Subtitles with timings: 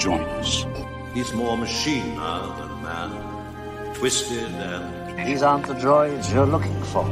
[0.00, 0.64] join us.
[1.12, 3.94] He's more machine now than man.
[3.94, 5.28] Twisted and.
[5.28, 7.04] These aren't the droids you're looking for.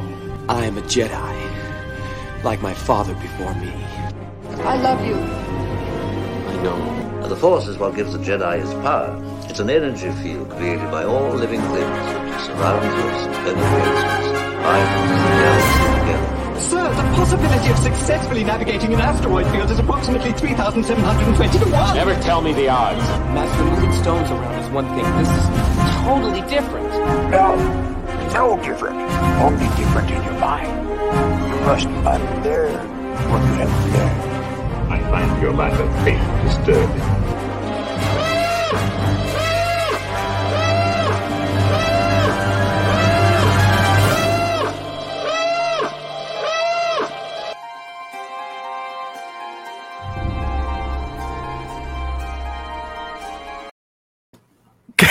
[0.49, 3.71] I am a Jedi, like my father before me.
[4.65, 5.17] I love you.
[5.17, 7.29] I know.
[7.29, 9.23] The Force is what gives the Jedi his power.
[9.51, 14.33] It's an energy field created by all living things that surrounds us and penetrates us,
[14.63, 15.88] binds the galaxy together.
[16.59, 21.95] Sir, the possibility of successfully navigating an asteroid field is approximately 3,720 to 1.
[21.97, 22.99] Never tell me the odds.
[23.33, 25.05] Master, moving stones around is one thing.
[25.19, 25.47] This is
[26.05, 26.89] totally different.
[27.31, 27.55] No,
[28.35, 28.99] no different.
[29.41, 30.89] Only different in your mind.
[31.49, 32.89] You must unlearn
[33.31, 34.93] what you have learned.
[34.93, 37.38] I find your lack of faith disturbing.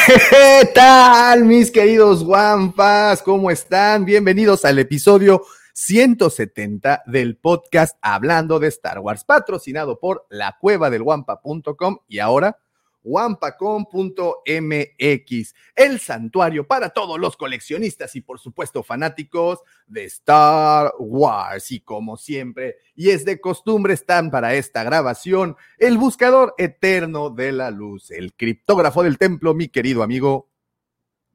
[0.30, 3.22] ¿Qué tal, mis queridos guampas?
[3.22, 4.05] ¿Cómo están?
[4.05, 5.41] Bienvenidos al episodio
[5.74, 12.58] 170 del podcast Hablando de Star Wars, patrocinado por la cueva del guampa.com y ahora
[13.08, 21.72] wampacom.mx, el santuario para todos los coleccionistas y por supuesto fanáticos de Star Wars.
[21.72, 27.54] Y como siempre, y es de costumbre, están para esta grabación el buscador eterno de
[27.54, 30.49] la luz, el criptógrafo del templo, mi querido amigo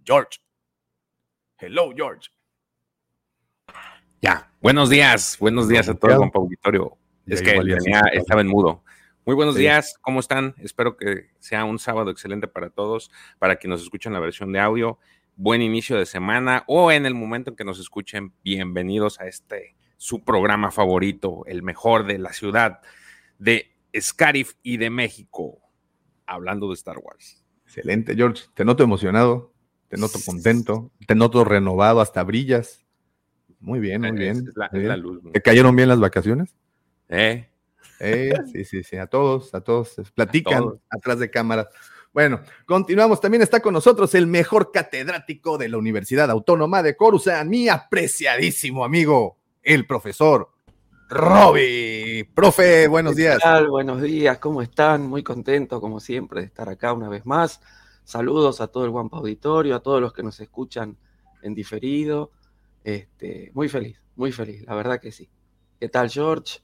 [0.04, 0.38] George.
[1.58, 2.28] Hello, George.
[4.20, 6.98] Ya, buenos días, buenos días a todo el auditorio.
[7.26, 8.82] Es que tenía, estaba en mudo.
[9.24, 10.56] Muy buenos días, ¿cómo están?
[10.58, 14.58] Espero que sea un sábado excelente para todos, para quienes nos escuchen la versión de
[14.58, 14.98] audio.
[15.36, 19.76] Buen inicio de semana o en el momento en que nos escuchen, bienvenidos a este
[19.96, 22.80] su programa favorito, el mejor de la ciudad
[23.38, 25.60] de Scarif y de México,
[26.26, 27.44] hablando de Star Wars.
[27.64, 28.46] Excelente, George.
[28.54, 29.52] Te noto emocionado,
[29.86, 32.84] te noto contento, te noto renovado, hasta brillas.
[33.60, 34.48] Muy bien, muy bien.
[34.48, 35.32] Es la, muy luz.
[35.32, 36.56] ¿Te cayeron bien las vacaciones?
[37.08, 37.51] Eh,
[38.00, 40.78] Eh, sí, sí, sí, a todos, a todos, platican todos.
[40.90, 41.68] atrás de cámaras.
[42.12, 43.20] Bueno, continuamos.
[43.20, 48.84] También está con nosotros el mejor catedrático de la Universidad Autónoma de Coruscant, mi apreciadísimo
[48.84, 50.50] amigo, el profesor
[51.08, 52.24] Roby.
[52.34, 53.38] Profe, buenos ¿Qué días.
[53.38, 53.68] tal?
[53.68, 55.06] Buenos días, ¿cómo están?
[55.06, 57.60] Muy contento, como siempre, de estar acá una vez más.
[58.04, 60.96] Saludos a todo el Guampa Auditorio, a todos los que nos escuchan
[61.42, 62.30] en diferido.
[62.82, 65.28] Este, muy feliz, muy feliz, la verdad que sí.
[65.78, 66.60] ¿Qué tal, George?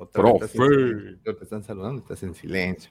[0.00, 1.18] Otra Profe.
[1.22, 2.90] Te están saludando, estás en silencio.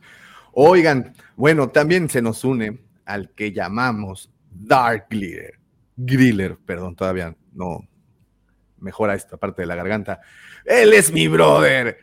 [0.54, 5.60] Oigan, bueno, también se nos une al que llamamos Dark Glitter.
[5.96, 7.80] Griller, perdón, todavía no
[8.78, 10.22] mejora esta parte de la garganta.
[10.64, 11.98] Él es mi brother.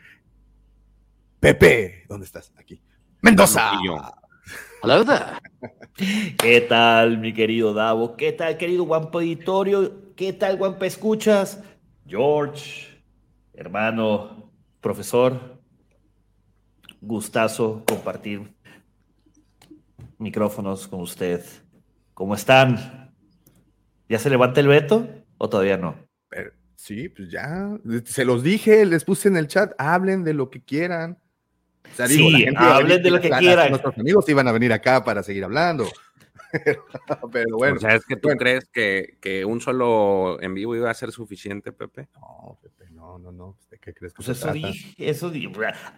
[1.39, 2.51] Pepe, ¿dónde estás?
[2.57, 2.81] Aquí.
[3.21, 3.71] Mendoza.
[4.81, 5.39] Hola,
[5.95, 6.35] there.
[6.37, 8.17] ¿Qué tal, mi querido Davo?
[8.17, 10.13] ¿Qué tal, querido Guampa Auditorio?
[10.17, 11.63] ¿Qué tal, Guampa Escuchas?
[12.05, 13.01] George,
[13.53, 14.46] hermano,
[14.81, 15.59] profesor,
[17.01, 18.53] gustazo compartir
[20.17, 21.43] micrófonos con usted.
[22.13, 23.13] ¿Cómo están?
[24.09, 25.07] ¿Ya se levanta el veto
[25.37, 25.95] o todavía no?
[26.29, 27.77] Pero, sí, pues ya.
[28.05, 31.19] Se los dije, les puse en el chat, hablen de lo que quieran.
[31.91, 33.69] O sea, Sí, hablen de lo que quieran.
[33.69, 35.87] Nuestros amigos iban a venir acá para seguir hablando.
[37.31, 37.75] Pero bueno.
[37.77, 38.39] o sea, es que tú bueno.
[38.39, 42.09] crees que, que un solo en vivo iba a ser suficiente, Pepe.
[42.15, 43.57] No, Pepe, no, no, no.
[43.69, 45.49] ¿De qué crees que Pues eso dije, eso dije.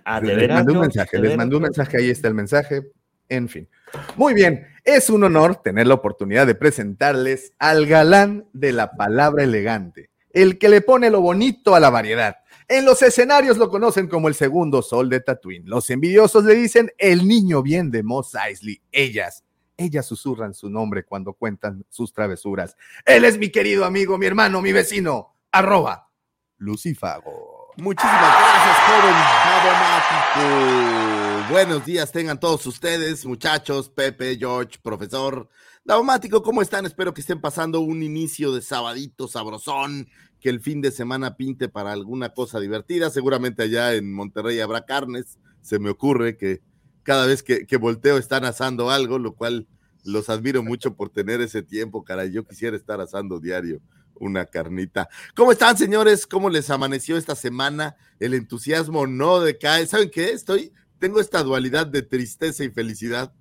[0.05, 2.91] Ah, ¿de Les mandé un mensaje, ¿De les mandé un mensaje, ahí está el mensaje.
[3.27, 3.69] En fin.
[4.15, 9.43] Muy bien, es un honor tener la oportunidad de presentarles al galán de la palabra
[9.43, 12.37] elegante, el que le pone lo bonito a la variedad.
[12.67, 15.67] En los escenarios lo conocen como el segundo sol de Tatooine.
[15.67, 18.79] Los envidiosos le dicen el niño bien de Mos Eisley.
[18.91, 19.43] Ellas,
[19.79, 22.75] ellas susurran su nombre cuando cuentan sus travesuras.
[23.05, 26.11] Él es mi querido amigo, mi hermano, mi vecino, arroba
[26.57, 27.69] Lucifago.
[27.77, 29.15] Muchísimas gracias, joven
[29.63, 31.53] Davomático.
[31.53, 35.47] Buenos días, tengan todos ustedes, muchachos, Pepe, George, profesor.
[35.85, 36.85] Davomático, ¿cómo están?
[36.85, 40.09] Espero que estén pasando un inicio de sabadito sabrosón,
[40.41, 43.09] que el fin de semana pinte para alguna cosa divertida.
[43.09, 45.39] Seguramente allá en Monterrey habrá carnes.
[45.61, 46.61] Se me ocurre que
[47.03, 49.67] cada vez que, que volteo están asando algo, lo cual
[50.03, 52.31] los admiro mucho por tener ese tiempo, caray.
[52.31, 53.81] Yo quisiera estar asando diario
[54.19, 55.09] una carnita.
[55.35, 56.27] ¿Cómo están, señores?
[56.27, 57.95] ¿Cómo les amaneció esta semana?
[58.19, 59.87] El entusiasmo no decae.
[59.87, 60.31] ¿Saben qué?
[60.31, 63.33] Estoy, tengo esta dualidad de tristeza y felicidad.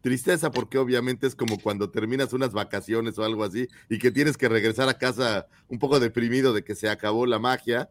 [0.00, 4.36] Tristeza porque obviamente es como cuando terminas unas vacaciones o algo así y que tienes
[4.36, 7.90] que regresar a casa un poco deprimido de que se acabó la magia.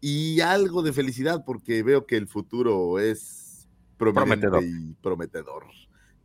[0.00, 3.45] y algo de felicidad porque veo que el futuro es
[3.98, 5.64] prometedor y prometedor.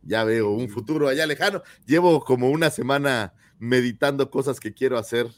[0.02, 1.62] Ya veo un futuro allá lejano.
[1.86, 5.28] Llevo como una semana meditando cosas que quiero hacer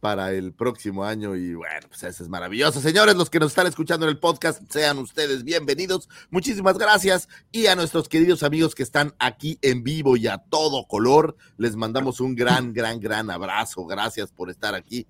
[0.00, 2.80] para el próximo año y bueno, pues eso es maravilloso.
[2.80, 6.08] Señores, los que nos están escuchando en el podcast, sean ustedes bienvenidos.
[6.30, 10.86] Muchísimas gracias y a nuestros queridos amigos que están aquí en vivo y a todo
[10.86, 13.86] color, les mandamos un gran, gran, gran abrazo.
[13.86, 15.08] Gracias por estar aquí.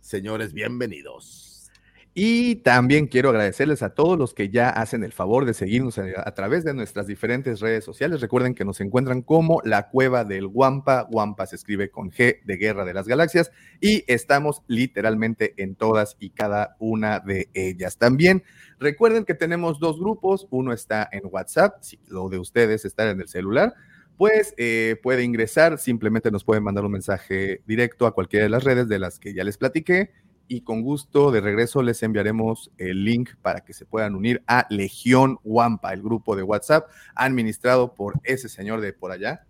[0.00, 1.57] Señores, bienvenidos.
[2.20, 6.34] Y también quiero agradecerles a todos los que ya hacen el favor de seguirnos a,
[6.34, 8.20] través de nuestras diferentes redes sociales.
[8.20, 11.02] Recuerden que nos encuentran como la cueva del Guampa.
[11.02, 16.16] Guampa se escribe con G de Guerra de las Galaxias y estamos literalmente en todas
[16.18, 17.98] y cada una de ellas.
[17.98, 18.42] También
[18.80, 20.48] recuerden que tenemos dos grupos.
[20.50, 23.74] Uno está en WhatsApp, si lo de ustedes está en el celular
[24.16, 28.64] pues eh, puede ingresar, simplemente nos pueden mandar un mensaje directo a cualquiera de las
[28.64, 30.10] redes de las que ya les platiqué
[30.48, 34.66] y con gusto de regreso les enviaremos el link para que se puedan unir a
[34.70, 39.46] Legión Wampa, el grupo de WhatsApp administrado por ese señor de por allá,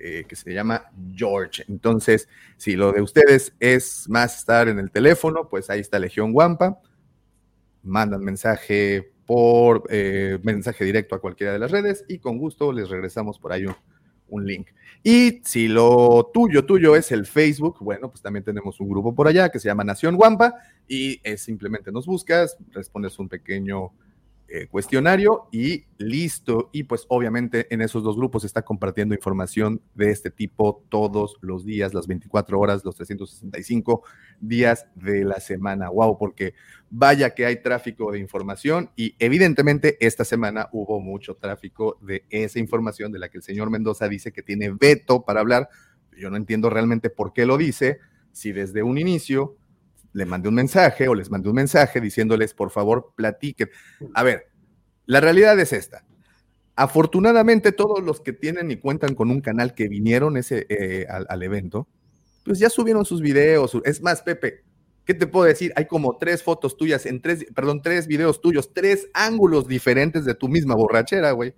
[0.00, 1.64] eh, que se llama George.
[1.68, 6.30] Entonces, si lo de ustedes es más estar en el teléfono, pues ahí está Legión
[6.32, 6.80] Wampa.
[7.82, 12.88] Mandan mensaje por eh, mensaje directo a cualquiera de las redes y con gusto les
[12.88, 13.76] regresamos por ahí un,
[14.28, 14.68] un link.
[15.02, 19.28] Y si lo tuyo, tuyo es el Facebook, bueno, pues también tenemos un grupo por
[19.28, 20.54] allá que se llama Nación Guampa
[20.88, 23.92] y es simplemente nos buscas, respondes un pequeño
[24.50, 26.70] eh, cuestionario y listo.
[26.72, 31.66] Y pues obviamente en esos dos grupos está compartiendo información de este tipo todos los
[31.66, 34.04] días, las 24 horas, los 365
[34.40, 35.90] días de la semana.
[35.90, 36.54] Wow, porque
[36.88, 42.58] vaya que hay tráfico de información y evidentemente esta semana hubo mucho tráfico de esa
[42.58, 45.68] información de la que el señor Mendoza dice que tiene veto para hablar.
[46.16, 47.98] Yo no entiendo realmente por qué lo dice,
[48.32, 49.58] si desde un inicio
[50.12, 53.70] le mandé un mensaje o les mandé un mensaje diciéndoles, por favor, platiquen.
[54.14, 54.48] A ver,
[55.06, 56.04] la realidad es esta.
[56.76, 61.42] Afortunadamente, todos los que tienen y cuentan con un canal que vinieron ese, eh, al,
[61.42, 61.88] evento,
[62.44, 63.76] pues ya subieron sus videos.
[63.84, 64.62] Es más, Pepe,
[65.04, 65.72] ¿qué te puedo decir?
[65.74, 70.34] Hay como tres fotos tuyas en tres, perdón, tres videos tuyos, tres ángulos diferentes de
[70.34, 71.54] tu misma borrachera, güey.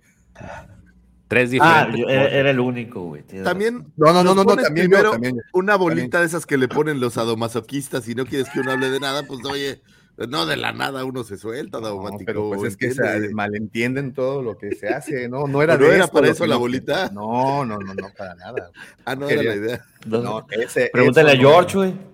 [1.31, 2.05] Tres ah, diferentes.
[2.09, 3.23] Ah, era, el único, güey.
[3.23, 3.87] También.
[3.95, 5.13] No, no, no, no, también, primero,
[5.53, 8.89] Una bolita de esas que le ponen los adomasoquistas y no quieres que uno hable
[8.89, 9.81] de nada, pues oye,
[10.27, 12.23] no de la nada uno se suelta, daumático.
[12.25, 15.47] pero pues es que se malentienden todo lo que se hace, ¿no?
[15.47, 17.09] No era, no era para eso la bolita.
[17.13, 18.69] No, no, no, no, para nada.
[19.05, 19.85] Ah, no era la idea.
[20.05, 22.10] No, ese, Pregúntale a George, güey.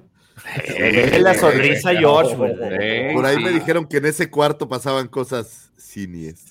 [0.66, 3.14] Es la sonrisa George, güey.
[3.14, 5.68] Por ahí me dijeron que en ese cuarto pasaban cosas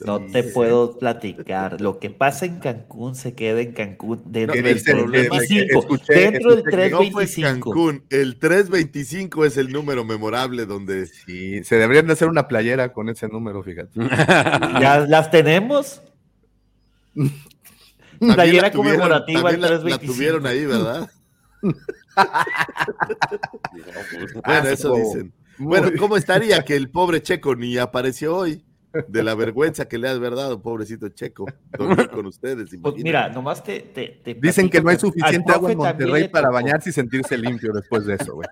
[0.04, 1.81] no te puedo platicar.
[1.81, 5.98] Lo que pasa en Cancún se queda en Cancún dentro del 325.
[6.08, 7.70] dentro del 325.
[7.70, 8.04] Cancún.
[8.10, 11.06] El 325 es el número memorable donde.
[11.06, 13.90] Sí, se deberían de hacer una playera con ese número, fíjate.
[14.81, 16.02] ¿Ya las tenemos?
[18.19, 19.88] playera conmemorativa el 325.
[19.88, 21.10] La tuvieron ahí, ¿verdad?
[24.45, 25.33] bueno, eso dicen.
[25.59, 28.63] Bueno, ¿cómo estaría que el pobre Checo ni apareció hoy?
[29.09, 31.45] de la vergüenza que le has verdad, pobrecito Checo,
[32.13, 32.71] con ustedes.
[32.81, 36.93] Pues mira, nomás te, Dicen que no hay suficiente agua en Monterrey para bañarse y
[36.95, 38.49] sentirse limpio después de eso, güey.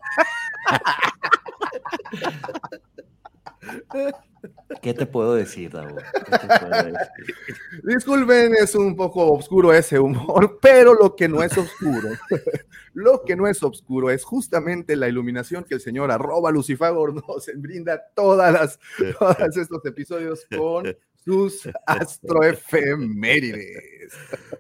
[4.81, 5.97] ¿Qué te puedo decir, Davo?
[7.83, 12.11] Disculpen, es un poco oscuro ese humor, pero lo que no es oscuro,
[12.95, 17.51] lo que no es oscuro es justamente la iluminación que el señor arroba Lucifagor nos
[17.57, 18.79] brinda todas las,
[19.19, 24.13] todos estos episodios con sus astroefemérides.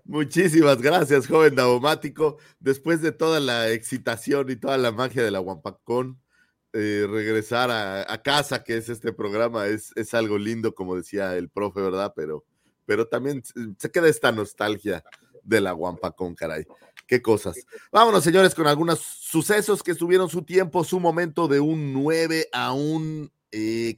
[0.04, 2.38] Muchísimas gracias, joven Davomático.
[2.60, 6.23] Después de toda la excitación y toda la magia de la Guampacón,
[6.76, 11.48] eh, regresar a, casa, que es este programa, es, es, algo lindo, como decía el
[11.48, 12.12] profe, ¿verdad?
[12.16, 12.44] Pero,
[12.84, 13.44] pero también
[13.78, 15.04] se queda esta nostalgia
[15.44, 16.66] de la Guampacón, caray.
[17.06, 17.64] Qué cosas.
[17.92, 22.72] Vámonos, señores, con algunos sucesos que tuvieron su tiempo, su momento de un 9 a
[22.72, 23.30] un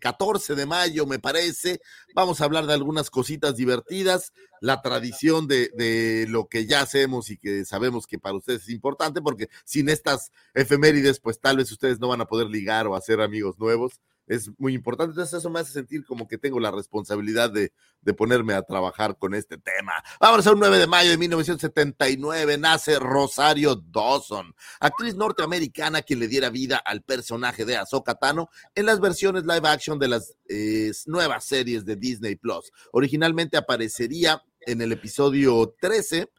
[0.01, 1.81] 14 eh, de mayo, me parece.
[2.15, 7.31] Vamos a hablar de algunas cositas divertidas, la tradición de, de, lo que ya hacemos
[7.31, 11.71] y que sabemos que para ustedes es importante, porque sin estas efemérides, pues tal vez
[11.73, 15.13] ustedes no van a poder ligar o hacer amigos nuevos es muy importante.
[15.13, 19.17] Entonces eso me hace sentir como que tengo la responsabilidad de, de, ponerme a trabajar
[19.19, 19.93] con este tema.
[20.21, 26.29] Vamos a un 9 de mayo de 1979, nace Rosario Dawson, actriz norteamericana quien le
[26.29, 30.93] diera vida al personaje de Ahsoka Tano en las versiones live action de las eh,
[31.07, 32.73] nuevas series de Disney Plus.
[32.93, 36.31] Originalmente aparecería en el episodio 13,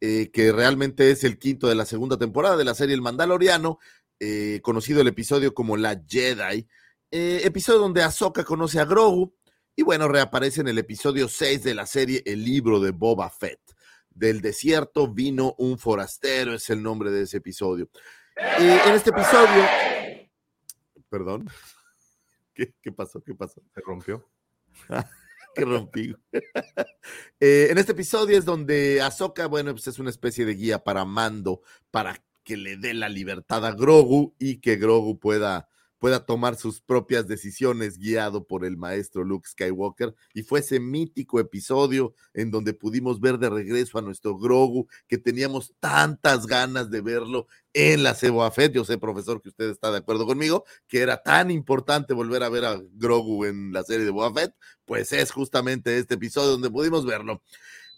[0.00, 3.78] eh, que realmente es el quinto de la segunda temporada de la serie El Mandaloriano,
[4.20, 6.66] eh, conocido el episodio como La Jedi
[7.10, 9.34] Eh, episodio donde Ahsoka conoce a Grogu
[9.74, 13.60] y bueno, reaparece en el episodio 6 de la serie El libro de Boba Fett.
[14.10, 17.88] Del desierto vino un forastero, es el nombre de ese episodio.
[18.36, 19.64] Eh, en este episodio,
[21.08, 21.48] perdón,
[22.54, 23.22] ¿Qué, ¿qué, pasó?
[23.22, 23.62] ¿Qué pasó?
[23.72, 24.28] Se rompió.
[25.54, 26.14] que rompí.
[27.40, 31.06] eh, en este episodio es donde Ahsoka, bueno, pues es una especie de guía para
[31.06, 36.56] Mando, para que le dé la libertad a Grogu y que Grogu pueda pueda tomar
[36.56, 40.14] sus propias decisiones guiado por el maestro Luke Skywalker.
[40.34, 45.18] Y fue ese mítico episodio en donde pudimos ver de regreso a nuestro Grogu, que
[45.18, 48.72] teníamos tantas ganas de verlo en la Ceboa Fett.
[48.72, 52.48] Yo sé, profesor, que usted está de acuerdo conmigo, que era tan importante volver a
[52.48, 56.70] ver a Grogu en la serie de Boa Fett, pues es justamente este episodio donde
[56.70, 57.42] pudimos verlo.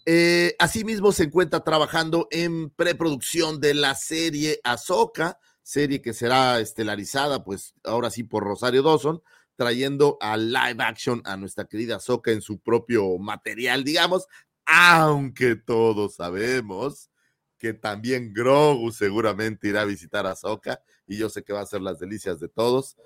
[0.07, 5.39] Eh, asimismo, se encuentra trabajando en preproducción de la serie Ahsoka,
[5.71, 9.23] serie que será estelarizada, pues ahora sí por Rosario Dawson,
[9.55, 14.27] trayendo a live action a nuestra querida Soca en su propio material, digamos,
[14.67, 17.09] aunque todos sabemos
[17.57, 21.67] que también Grogu seguramente irá a visitar a Soca y yo sé que va a
[21.67, 22.97] ser las delicias de todos.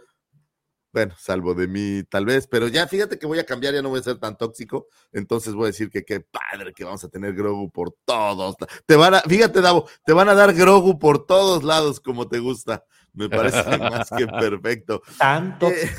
[0.94, 3.88] Bueno, salvo de mí tal vez, pero ya fíjate que voy a cambiar, ya no
[3.88, 7.08] voy a ser tan tóxico, entonces voy a decir que qué padre que vamos a
[7.08, 8.54] tener Grogu por todos.
[8.86, 12.38] Te van a, fíjate, Davo, te van a dar Grogu por todos lados como te
[12.38, 12.84] gusta.
[13.12, 15.02] Me parece más que perfecto.
[15.18, 15.68] Tanto.
[15.68, 15.90] Eh,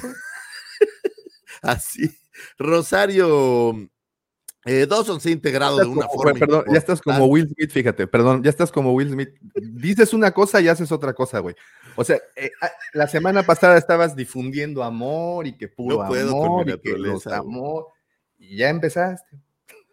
[1.62, 2.18] así.
[2.58, 3.90] Rosario
[4.68, 6.40] eh, Dawson se ha integrado de una como, forma.
[6.40, 9.30] Perdón, ya estás como Will Smith, fíjate, perdón, ya estás como Will Smith.
[9.54, 11.56] Dices una cosa y haces otra cosa, güey.
[11.96, 12.52] O sea, eh,
[12.94, 16.80] la semana pasada estabas difundiendo amor y que puro no puedo amor con mi y
[16.80, 17.88] que los amor.
[18.38, 19.40] Y ya empezaste.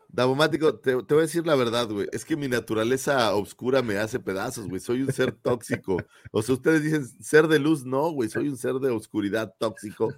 [0.09, 2.07] Davomático, te, te voy a decir la verdad, güey.
[2.13, 4.81] Es que mi naturaleza oscura me hace pedazos, güey.
[4.81, 5.97] Soy un ser tóxico.
[6.33, 8.29] O sea, ustedes dicen ser de luz, no, güey.
[8.29, 10.13] Soy un ser de oscuridad tóxico.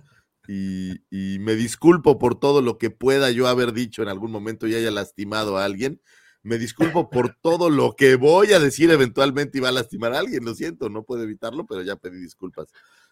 [0.48, 4.66] Y, y me disculpo por todo lo que pueda yo haber dicho en algún momento
[4.66, 6.00] y haya lastimado a alguien.
[6.44, 10.18] Me disculpo por todo lo que voy a decir eventualmente y va a lastimar a
[10.20, 10.44] alguien.
[10.44, 12.68] Lo siento, no puedo evitarlo, pero ya pedí disculpas.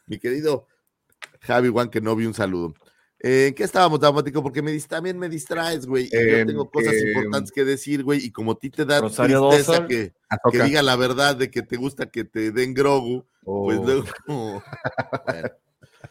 [0.07, 0.67] Mi querido
[1.41, 2.75] Javi Juan, que no vi un saludo.
[3.25, 4.43] Eh, ¿En qué estábamos, Davomático?
[4.43, 6.09] Porque me, también me distraes, güey.
[6.13, 8.25] Y Eh, yo tengo cosas eh, importantes que decir, güey.
[8.25, 9.89] Y como a ti te da Rosario tristeza Dawson.
[9.89, 10.65] que, que Ahsoka.
[10.65, 13.85] diga la verdad de que te gusta que te den Grogu, pues Oh.
[13.85, 14.05] luego.
[14.27, 15.51] Bueno.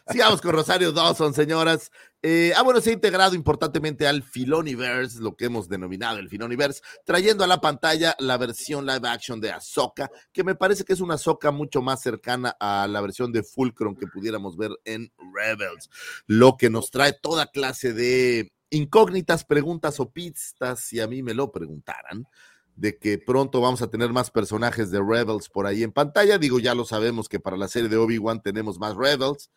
[0.08, 1.90] Sigamos con Rosario Dawson, señoras.
[2.22, 6.80] Eh, ah, bueno, se ha integrado importantemente al Filoniverse, lo que hemos denominado el Filoniverse,
[7.04, 11.00] trayendo a la pantalla la versión live action de Ahsoka, que me parece que es
[11.00, 15.90] una Ahsoka mucho más cercana a la versión de Fulcrum que pudiéramos ver en Rebels,
[16.26, 21.34] lo que nos trae toda clase de incógnitas, preguntas o pistas, si a mí me
[21.34, 22.26] lo preguntaran
[22.76, 26.38] de que pronto vamos a tener más personajes de Rebels por ahí en pantalla.
[26.38, 29.50] Digo, ya lo sabemos que para la serie de Obi-Wan tenemos más Rebels,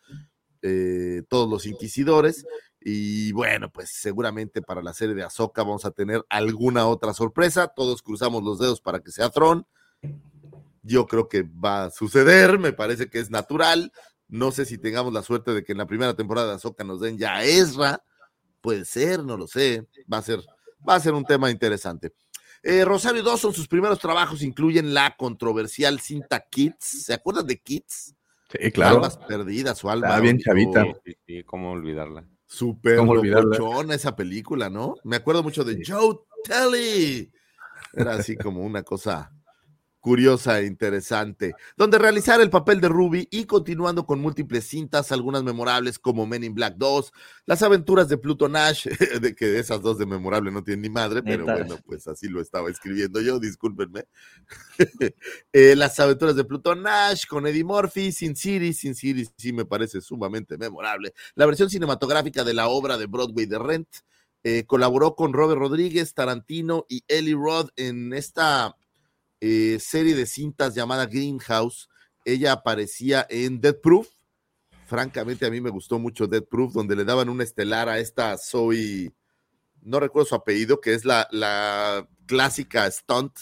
[0.62, 2.44] eh, todos los inquisidores.
[2.80, 7.68] Y bueno, pues seguramente para la serie de Ahsoka vamos a tener alguna otra sorpresa.
[7.68, 9.66] Todos cruzamos los dedos para que sea Tron.
[10.82, 13.92] Yo creo que va a suceder, me parece que es natural.
[14.28, 17.00] No sé si tengamos la suerte de que en la primera temporada de Ahsoka nos
[17.00, 18.04] den ya a Ezra.
[18.60, 19.88] Puede ser, no lo sé.
[20.12, 20.40] Va a ser,
[20.88, 22.12] va a ser un tema interesante.
[22.68, 27.04] Eh, Rosario Dawson, sus primeros trabajos incluyen la controversial cinta Kids.
[27.04, 28.16] ¿Se acuerdan de Kids?
[28.50, 28.96] Sí, claro.
[28.96, 30.08] Almas perdidas o alma.
[30.08, 30.84] Está bien chavita.
[31.04, 32.24] Sí, sí, ¿Cómo olvidarla?
[32.44, 33.56] Súper ¿Cómo olvidarla?
[33.56, 34.96] locochona esa película, ¿no?
[35.04, 37.30] Me acuerdo mucho de Joe Telly.
[37.92, 39.32] Era así como una cosa
[40.06, 45.42] curiosa e interesante, donde realizar el papel de Ruby y continuando con múltiples cintas, algunas
[45.42, 47.12] memorables como Men in Black 2,
[47.44, 48.86] las aventuras de Pluto Nash,
[49.20, 51.54] de que esas dos de memorable no tienen ni madre, pero Neta.
[51.56, 54.04] bueno, pues así lo estaba escribiendo yo, discúlpenme.
[55.52, 59.64] Eh, las aventuras de Pluto Nash con Eddie Murphy, Sin City, Sin City sí me
[59.64, 61.14] parece sumamente memorable.
[61.34, 63.88] La versión cinematográfica de la obra de Broadway de Rent.
[64.44, 68.76] eh, colaboró con Robert Rodríguez, Tarantino y Eli Roth en esta
[69.40, 71.88] eh, serie de cintas llamada Greenhouse.
[72.24, 74.08] Ella aparecía en Dead Proof.
[74.86, 78.36] Francamente, a mí me gustó mucho Dead Proof, donde le daban una estelar a esta
[78.38, 79.12] Zoe,
[79.82, 83.32] no recuerdo su apellido, que es la, la clásica stunt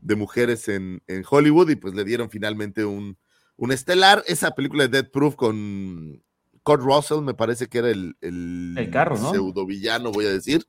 [0.00, 3.18] de mujeres en, en Hollywood, y pues le dieron finalmente un,
[3.56, 4.22] un estelar.
[4.26, 6.22] Esa película de Dead Proof con
[6.62, 9.30] Kurt Russell, me parece que era el, el, El carro, ¿no?
[9.30, 10.66] pseudo villano, voy a decir.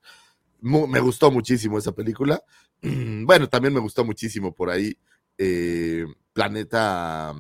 [0.62, 2.42] Mu- me gustó muchísimo esa película.
[3.26, 4.96] Bueno, también me gustó muchísimo por ahí
[5.38, 7.34] eh, Planeta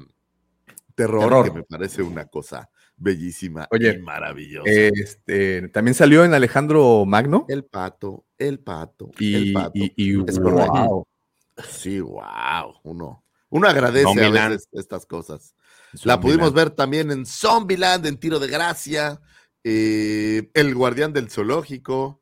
[0.95, 1.45] Terror, Terror.
[1.45, 4.69] que me parece una cosa bellísima Oye, y maravillosa.
[4.71, 7.45] Este, también salió en Alejandro Magno.
[7.49, 9.71] el pato, el pato, Y, el pato.
[9.75, 10.71] y, y Es correcto.
[10.73, 11.07] wow.
[11.69, 12.79] Sí, wow.
[12.83, 15.55] Uno, uno agradece a veces estas cosas.
[16.03, 19.21] La pudimos ver también en Zombieland, en Tiro de Gracia,
[19.63, 22.21] eh, El Guardián del Zoológico,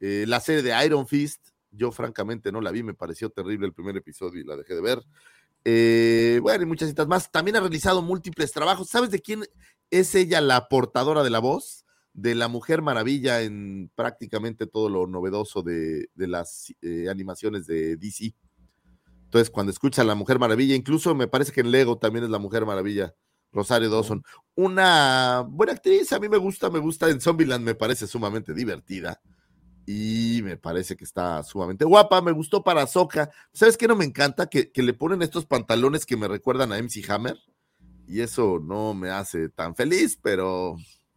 [0.00, 1.48] eh, la serie de Iron Fist.
[1.72, 4.80] Yo francamente no la vi, me pareció terrible el primer episodio y la dejé de
[4.80, 5.02] ver.
[5.64, 7.30] Eh, bueno, y muchas citas más.
[7.30, 8.88] También ha realizado múltiples trabajos.
[8.88, 9.44] ¿Sabes de quién
[9.90, 11.84] es ella la portadora de la voz?
[12.14, 16.74] De la Mujer Maravilla en prácticamente todo lo novedoso de, de las
[17.08, 18.34] animaciones de DC.
[19.32, 22.28] Entonces, cuando escucha a la Mujer Maravilla, incluso me parece que en Lego también es
[22.28, 23.14] la Mujer Maravilla,
[23.50, 24.22] Rosario Dawson.
[24.54, 29.22] Una buena actriz, a mí me gusta, me gusta en Zombieland, me parece sumamente divertida.
[29.94, 32.22] Y me parece que está sumamente guapa.
[32.22, 33.30] Me gustó para Soca.
[33.52, 34.46] ¿Sabes qué no me encanta?
[34.46, 37.36] Que, le ponen estos pantalones que me recuerdan a MC Hammer.
[38.06, 40.76] Y eso no me hace tan feliz, pero.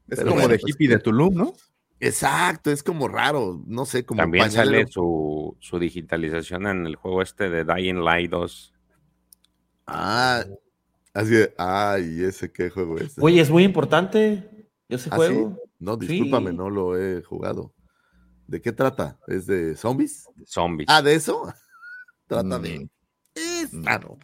[0.10, 1.53] Es como de pues hippie de Tulum, ¿no?
[2.00, 7.22] Exacto, es como raro, no sé, como También sale su, su, digitalización en el juego
[7.22, 8.74] este de Dying Light 2.
[9.88, 10.44] Ah,
[11.13, 13.15] así de, ay, ese qué juego es.
[13.20, 15.58] Oye, es muy importante ese ¿Ah, juego.
[15.79, 17.75] No, discúlpame, no lo he jugado.
[18.47, 19.17] ¿De qué trata?
[19.27, 20.27] ¿Es de zombies?
[20.45, 20.87] Zombies.
[20.89, 21.53] Ah, ¿de eso?
[22.27, 22.79] trata de...
[22.79, 22.89] Mm.
[23.35, 24.17] Es raro.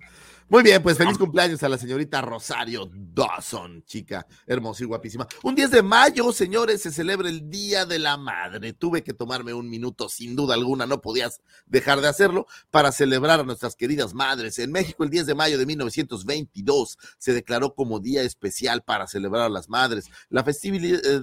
[0.52, 5.26] Muy bien, pues feliz cumpleaños a la señorita Rosario Dawson, chica hermosa y guapísima.
[5.44, 8.74] Un 10 de mayo, señores, se celebra el Día de la Madre.
[8.74, 13.40] Tuve que tomarme un minuto, sin duda alguna, no podías dejar de hacerlo, para celebrar
[13.40, 14.60] a nuestras queridas madres.
[14.60, 19.44] En México, el 10 de mayo de 1922 se declaró como día especial para celebrar
[19.44, 20.10] a las madres.
[20.30, 21.22] La festividad, eh,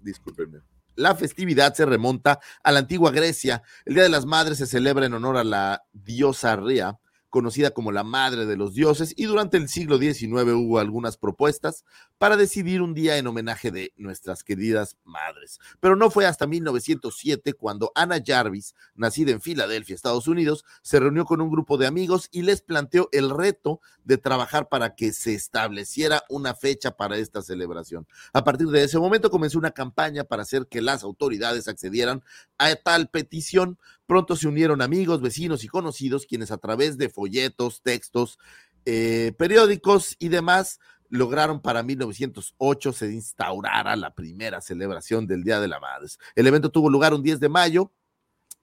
[0.00, 0.60] discúlpenme.
[0.96, 3.62] La festividad se remonta a la antigua Grecia.
[3.84, 6.98] El Día de las Madres se celebra en honor a la diosa Rea,
[7.34, 11.84] conocida como la madre de los dioses, y durante el siglo XIX hubo algunas propuestas
[12.16, 15.58] para decidir un día en homenaje de nuestras queridas madres.
[15.80, 21.24] Pero no fue hasta 1907 cuando Anna Jarvis, nacida en Filadelfia, Estados Unidos, se reunió
[21.24, 25.34] con un grupo de amigos y les planteó el reto de trabajar para que se
[25.34, 28.06] estableciera una fecha para esta celebración.
[28.32, 32.22] A partir de ese momento comenzó una campaña para hacer que las autoridades accedieran
[32.58, 33.76] a tal petición,
[34.06, 38.38] Pronto se unieron amigos, vecinos y conocidos quienes a través de folletos, textos,
[38.84, 45.68] eh, periódicos y demás lograron para 1908 se instaurara la primera celebración del Día de
[45.68, 46.08] la Madre.
[46.34, 47.92] El evento tuvo lugar un 10 de mayo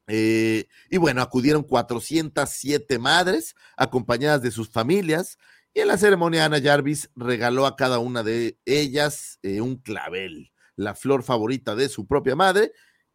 [0.07, 5.37] eh, y bueno, acudieron 407 madres acompañadas de sus familias
[5.73, 10.51] y en la ceremonia Ana Jarvis regaló a cada una de ellas eh, un clavel,
[10.75, 12.73] la flor favorita de su propia madre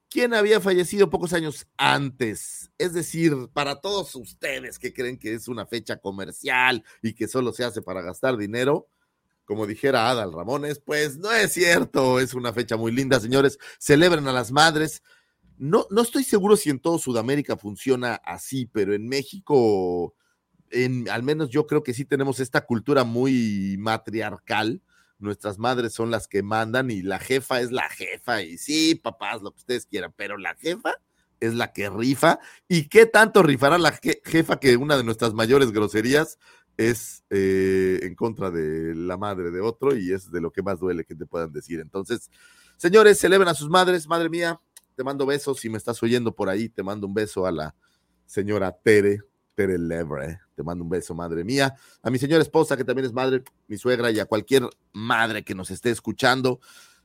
[0.08, 2.70] quien había fallecido pocos años antes.
[2.78, 7.52] Es decir, para todos ustedes que creen que es una fecha comercial y que solo
[7.52, 8.88] se hace para gastar dinero,
[9.44, 13.58] como dijera Adal Ramones, pues no es cierto, es una fecha muy linda, señores.
[13.78, 15.02] Celebran a las madres.
[15.58, 20.14] No, no estoy seguro si en todo Sudamérica funciona así, pero en México,
[20.70, 24.82] en, al menos yo creo que sí tenemos esta cultura muy matriarcal
[25.18, 29.42] nuestras madres son las que mandan y la jefa es la jefa y sí, papás,
[29.42, 30.94] lo que ustedes quieran, pero la jefa
[31.40, 32.38] es la que rifa.
[32.68, 36.38] ¿Y qué tanto rifará la jefa que una de nuestras mayores groserías
[36.76, 40.80] es eh, en contra de la madre de otro y es de lo que más
[40.80, 41.80] duele que te puedan decir?
[41.80, 42.30] Entonces,
[42.76, 44.60] señores, celebren a sus madres, madre mía,
[44.94, 47.74] te mando besos, si me estás oyendo por ahí, te mando un beso a la
[48.24, 49.20] señora Tere,
[49.54, 51.74] Tere Lebre te mando un beso, madre mía.
[52.02, 55.54] A mi señora esposa, que también es madre, mi suegra, y a cualquier madre que
[55.54, 56.60] nos esté escuchando.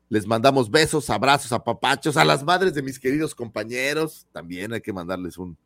[0.09, 2.17] Les mandamos besos, abrazos, apapachos.
[2.17, 5.57] A las madres de mis queridos compañeros, también hay que mandarles un,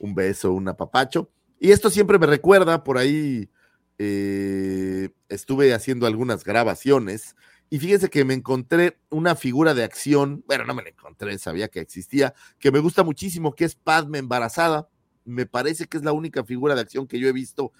[0.00, 1.30] un beso, un apapacho.
[1.60, 3.50] Y esto siempre me recuerda, por ahí
[3.98, 7.36] eh, estuve haciendo algunas grabaciones
[7.68, 11.68] y fíjense que me encontré una figura de acción, bueno, no me la encontré, sabía
[11.68, 14.88] que existía, que me gusta muchísimo, que es Padme embarazada
[15.24, 17.72] me parece que es la única figura de acción que yo he visto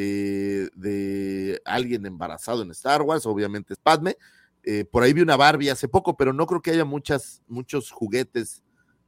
[0.00, 4.16] eh, de alguien embarazado en Star Wars, obviamente es Padme.
[4.62, 7.90] Eh, por ahí vi una Barbie hace poco, pero no creo que haya muchas, muchos
[7.90, 8.62] juguetes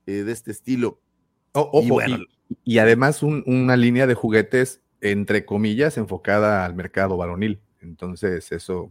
[0.07, 1.01] eh, de este estilo.
[2.65, 7.61] y, además una línea de juguetes, entre comillas, enfocada al mercado varonil.
[7.81, 8.91] Entonces, eso.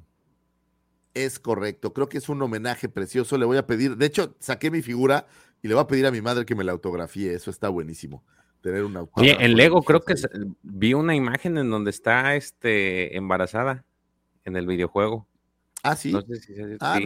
[1.13, 3.37] Es correcto, creo que es un homenaje precioso.
[3.37, 5.27] Le voy a pedir, de hecho, saqué mi figura
[5.61, 7.33] y le voy a pedir a mi madre que me la autografíe.
[7.33, 8.23] Eso está buenísimo
[8.61, 10.15] tener una Oye, en Lego creo que
[10.63, 13.85] vi una imagen en donde está este embarazada
[14.45, 15.27] en el videojuego.
[15.83, 16.11] Ah, sí.
[16.11, 16.23] No,
[16.81, 16.99] ah,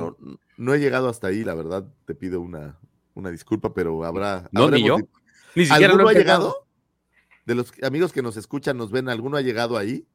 [0.58, 1.86] No, he llegado hasta ahí, la verdad.
[2.06, 2.80] Te pido una,
[3.14, 4.50] una disculpa, pero habrá.
[4.52, 4.98] No, ni yo.
[5.56, 6.68] Ni siquiera ¿Alguno ha llegado?
[7.46, 10.08] De los amigos que nos escuchan, nos ven, ¿alguno ha llegado ahí?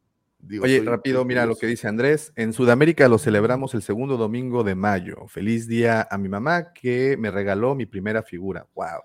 [0.62, 2.32] Oye, rápido, mira lo que dice Andrés.
[2.36, 5.26] En Sudamérica lo celebramos el segundo domingo de mayo.
[5.26, 8.66] Feliz día a mi mamá que me regaló mi primera figura.
[8.74, 9.02] ¡Wow!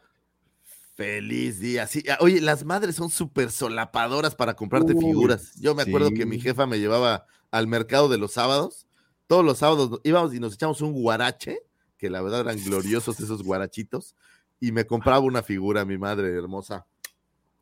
[0.95, 1.88] Feliz día.
[1.88, 5.53] Sí, ah, oye, las madres son súper solapadoras para comprarte figuras.
[5.60, 8.86] Yo me acuerdo que mi jefa me llevaba al mercado de los sábados.
[9.25, 11.60] Todos los sábados íbamos y nos echamos un guarache,
[11.97, 14.15] que la verdad eran gloriosos esos guarachitos,
[14.60, 16.86] y me compraba una figura, mi madre hermosa,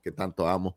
[0.01, 0.75] que tanto amo.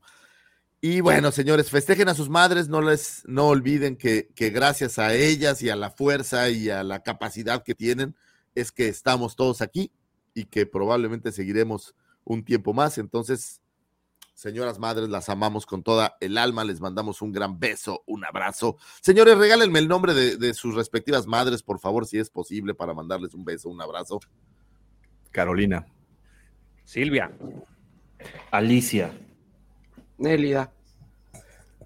[0.80, 5.14] Y bueno, señores, festejen a sus madres, no les, no olviden que, que gracias a
[5.14, 8.14] ellas y a la fuerza y a la capacidad que tienen,
[8.54, 9.90] es que estamos todos aquí
[10.34, 12.98] y que probablemente seguiremos un tiempo más.
[12.98, 13.60] Entonces,
[14.34, 18.76] señoras madres, las amamos con toda el alma, les mandamos un gran beso, un abrazo.
[19.00, 22.94] Señores, regálenme el nombre de, de sus respectivas madres, por favor, si es posible, para
[22.94, 24.20] mandarles un beso, un abrazo.
[25.30, 25.86] Carolina.
[26.84, 27.32] Silvia.
[28.50, 29.12] Alicia.
[30.18, 30.72] Nélida.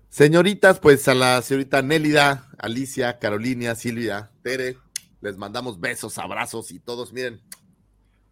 [0.08, 4.76] Señoritas, pues a la señorita Nélida, Alicia, Carolina, Silvia, Tere,
[5.20, 7.40] les mandamos besos, abrazos y todos, miren,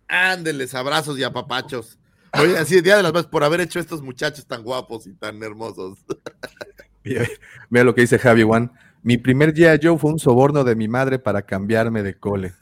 [0.09, 1.99] ándenles abrazos y apapachos.
[2.33, 5.43] Oye, así, Día de las Madres, por haber hecho estos muchachos tan guapos y tan
[5.43, 5.99] hermosos.
[7.05, 7.25] Mira,
[7.71, 8.73] mira lo que dice Javi Juan.
[9.05, 12.53] Mi primer día yo fue un soborno de mi madre para cambiarme de cole.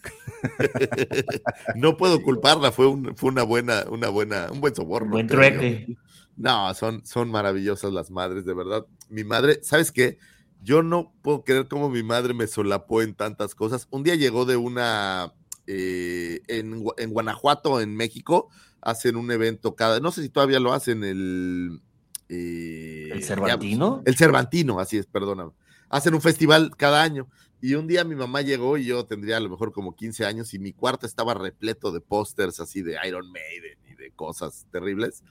[1.77, 5.13] no puedo culparla, fue, un, fue una buena, una buena, un buen soborno.
[5.13, 5.97] Buen trueque.
[6.37, 8.85] No, son, son maravillosas las madres, de verdad.
[9.09, 10.19] Mi madre, ¿sabes qué?
[10.63, 13.89] Yo no puedo creer cómo mi madre me solapó en tantas cosas.
[13.91, 15.33] Un día llegó de una,
[15.67, 18.49] eh, en, en, Guanajuato, en México,
[18.81, 21.81] hacen un evento cada, no sé si todavía lo hacen, el...
[22.29, 24.03] Eh, ¿El Cervantino?
[24.05, 25.53] El Cervantino, así es, perdóname.
[25.89, 27.29] Hacen un festival cada año.
[27.61, 30.53] Y un día mi mamá llegó y yo tendría a lo mejor como 15 años
[30.53, 35.23] y mi cuarto estaba repleto de pósters así de Iron Maiden y de cosas terribles.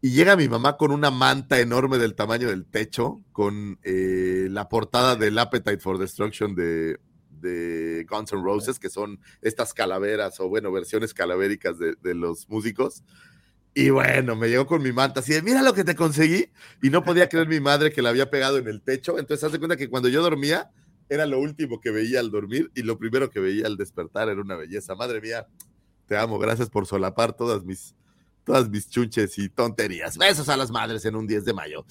[0.00, 4.68] Y llega mi mamá con una manta enorme del tamaño del techo, con eh, la
[4.68, 6.98] portada del Appetite for Destruction de,
[7.42, 12.48] de, Guns N' Roses, que son estas calaveras o, bueno, versiones calavéricas de, de, los
[12.48, 13.04] músicos.
[13.74, 16.50] Y bueno, me llegó con mi manta así de, mira lo que te conseguí.
[16.82, 19.18] Y no podía creer mi madre que la había pegado en el techo.
[19.18, 20.70] Entonces, hace cuenta que cuando yo dormía,
[21.08, 24.40] era lo último que veía al dormir y lo primero que veía al despertar era
[24.40, 24.94] una belleza.
[24.94, 25.46] Madre mía,
[26.06, 27.94] te amo, gracias por solapar todas mis
[28.44, 30.18] todas mis chunches y tonterías.
[30.18, 31.84] Besos a las madres en un 10 de mayo.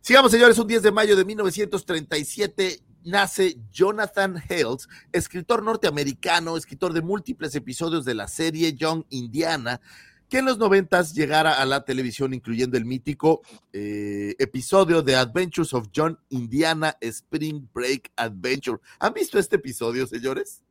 [0.00, 7.02] Sigamos, señores, un 10 de mayo de 1937 nace Jonathan Hales, escritor norteamericano, escritor de
[7.02, 9.80] múltiples episodios de la serie Young Indiana,
[10.28, 15.74] que en los noventas llegara a la televisión, incluyendo el mítico eh, episodio de Adventures
[15.74, 18.78] of John Indiana Spring Break Adventure.
[18.98, 20.62] ¿Han visto este episodio, señores?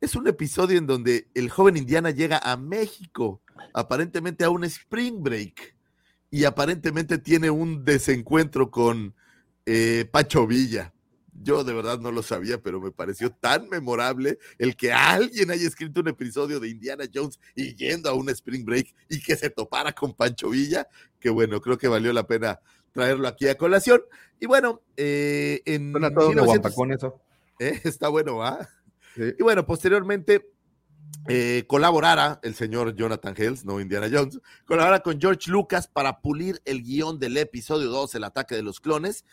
[0.00, 3.40] Es un episodio en donde el joven Indiana llega a México,
[3.74, 5.74] aparentemente a un spring break,
[6.30, 9.14] y aparentemente tiene un desencuentro con
[9.66, 10.92] eh, Pacho Villa.
[11.42, 15.66] Yo de verdad no lo sabía, pero me pareció tan memorable el que alguien haya
[15.66, 19.50] escrito un episodio de Indiana Jones y yendo a un spring break y que se
[19.50, 20.88] topara con Pancho Villa,
[21.20, 22.60] que bueno, creo que valió la pena
[22.92, 24.02] traerlo aquí a colación.
[24.40, 25.92] Y bueno, eh, en...
[25.92, 26.74] Suena todo 1900...
[26.74, 27.20] con eso.
[27.58, 27.80] ¿Eh?
[27.84, 28.68] Está bueno, ¿ah?
[29.14, 29.34] Sí.
[29.38, 30.50] Y bueno, posteriormente
[31.28, 36.60] eh, colaborara el señor Jonathan Hales, no Indiana Jones, colaborara con George Lucas para pulir
[36.64, 39.24] el guion del episodio 2, El ataque de los clones.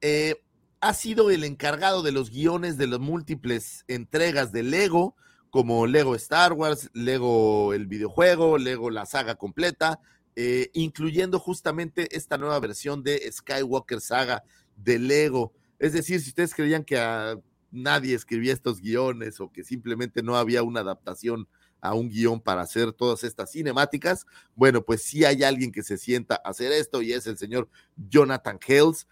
[0.00, 0.42] Eh,
[0.80, 5.16] ha sido el encargado de los guiones de las múltiples entregas de Lego,
[5.50, 10.00] como Lego Star Wars, Lego el videojuego, Lego la saga completa,
[10.36, 14.44] eh, incluyendo justamente esta nueva versión de Skywalker Saga
[14.76, 15.52] de Lego.
[15.78, 20.62] Es decir, si ustedes creían que nadie escribía estos guiones o que simplemente no había
[20.62, 21.48] una adaptación
[21.80, 25.98] a un guion para hacer todas estas cinemáticas, bueno, pues sí hay alguien que se
[25.98, 29.06] sienta a hacer esto y es el señor Jonathan Hales.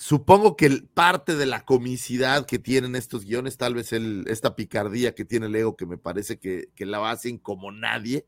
[0.00, 5.12] Supongo que parte de la comicidad que tienen estos guiones, tal vez el, esta picardía
[5.12, 8.24] que tiene Lego, que me parece que, la hacen como nadie,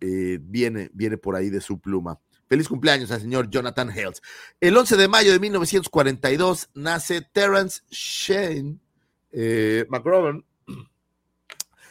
[0.00, 2.18] eh, viene, viene por ahí de su pluma.
[2.48, 4.22] Feliz cumpleaños al señor Jonathan Hales.
[4.60, 8.78] El 11 de mayo de 1942 nace Terence Shane
[9.30, 9.86] eh,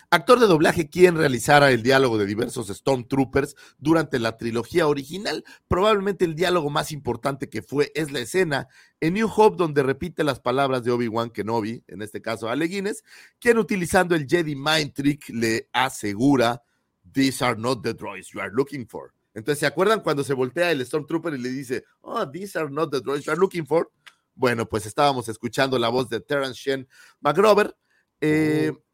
[0.10, 5.44] actor de doblaje quien realizara el diálogo de diversos Stormtroopers durante la trilogía original.
[5.68, 8.68] Probablemente el diálogo más importante que fue es la escena
[9.00, 13.04] en New Hope donde repite las palabras de Obi-Wan Kenobi, en este caso Ale Guinness,
[13.40, 16.64] quien utilizando el Jedi Mind Trick le asegura,
[17.12, 19.14] These are not the droids you are looking for.
[19.34, 22.92] Entonces, ¿se acuerdan cuando se voltea el Stormtrooper y le dice, oh, these are not
[22.92, 23.92] the droids you are looking for?
[24.34, 26.88] Bueno, pues estábamos escuchando la voz de Terence Shen
[27.22, 27.76] McGrover,
[28.20, 28.87] eh, oh.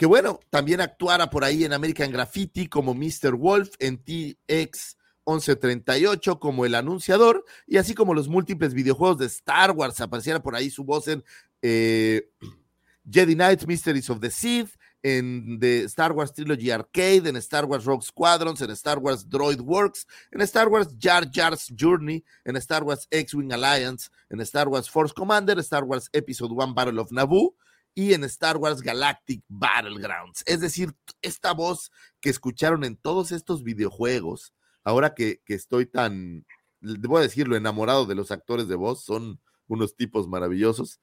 [0.00, 3.34] Que bueno, también actuara por ahí en American Graffiti como Mr.
[3.34, 9.72] Wolf, en TX 1138 como el anunciador, y así como los múltiples videojuegos de Star
[9.72, 11.22] Wars, apareciera por ahí su voz en
[11.60, 12.30] eh,
[13.12, 14.70] Jedi Knights, Mysteries of the Sith,
[15.02, 19.60] en The Star Wars Trilogy Arcade, en Star Wars Rogue Squadrons, en Star Wars Droid
[19.60, 24.88] Works, en Star Wars Jar Jar's Journey, en Star Wars X-Wing Alliance, en Star Wars
[24.88, 27.54] Force Commander, Star Wars Episode 1 Battle of Naboo
[27.94, 30.42] y en Star Wars Galactic Battlegrounds.
[30.46, 36.46] Es decir, esta voz que escucharon en todos estos videojuegos, ahora que, que estoy tan,
[36.80, 41.00] debo decirlo, enamorado de los actores de voz, son unos tipos maravillosos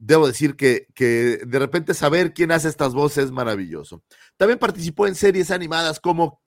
[0.00, 4.02] debo decir que, que, de repente saber quién hace estas voces es maravilloso.
[4.36, 6.42] También participó en series animadas como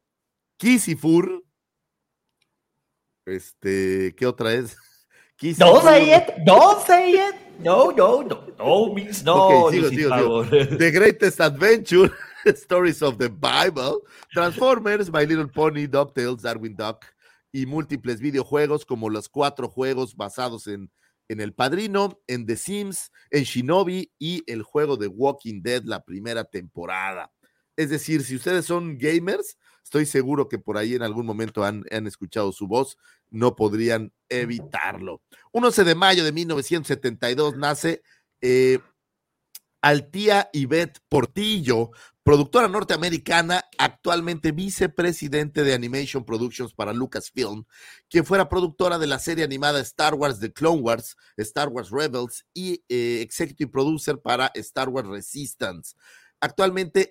[0.57, 1.43] Kissifur.
[3.25, 4.75] Este, ¿qué otra es?
[5.57, 7.42] Don't say it, don't say it.
[7.59, 9.65] No, no, no, no, means no.
[9.65, 10.77] Okay, sigo, sigo, sigo.
[10.77, 12.11] The Greatest Adventure,
[12.45, 17.05] Stories of the Bible, Transformers, My Little Pony, DuckTales, Darwin Duck
[17.51, 20.89] y múltiples videojuegos como los cuatro juegos basados en
[21.29, 26.03] en El Padrino, en The Sims, en Shinobi y el juego de Walking Dead, la
[26.03, 27.31] primera temporada.
[27.75, 31.85] Es decir, si ustedes son gamers, estoy seguro que por ahí en algún momento han,
[32.07, 32.97] escuchado su voz,
[33.29, 35.21] no podrían evitarlo.
[35.51, 38.01] 11 de mayo de 1972 nace
[38.41, 38.79] eh,
[39.83, 41.91] Altía Yvette Portillo,
[42.23, 47.65] productora norteamericana, actualmente vicepresidente de Animation Productions para Lucasfilm,
[48.09, 52.45] quien fuera productora de la serie animada Star Wars The Clone Wars, Star Wars Rebels
[52.53, 55.95] y eh, executive producer para Star Wars Resistance.
[56.43, 57.09] Actualmente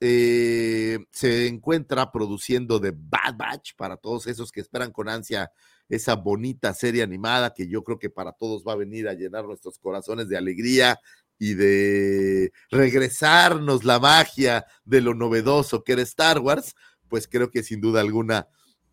[0.00, 5.52] eh, se encuentra produciendo The Bad Batch para todos esos que esperan con ansia
[5.88, 9.44] esa bonita serie animada que yo creo que para todos va a venir a llenar
[9.44, 10.98] nuestros corazones de alegría,
[11.42, 16.76] y de regresarnos la magia de lo novedoso que era Star Wars,
[17.08, 18.46] pues creo que sin duda alguna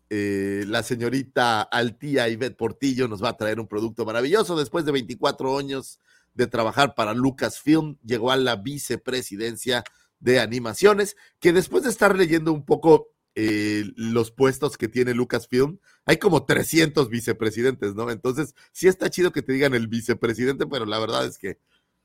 [0.08, 4.58] eh, la señorita Altía Ivette Portillo nos va a traer un producto maravilloso.
[4.58, 6.00] Después de 24 años
[6.34, 9.84] de trabajar para Lucasfilm, llegó a la vicepresidencia
[10.18, 15.78] de animaciones, que después de estar leyendo un poco eh, los puestos que tiene Lucasfilm,
[16.04, 18.10] hay como 300 vicepresidentes, ¿no?
[18.10, 21.58] Entonces, sí está chido que te digan el vicepresidente, pero la verdad es que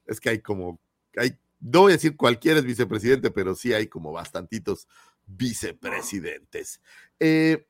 [0.06, 0.80] es que hay como,
[1.18, 4.88] hay, no voy a decir cualquiera es vicepresidente, pero sí hay como bastantitos
[5.26, 6.82] vicepresidentes.
[7.20, 7.68] Eh,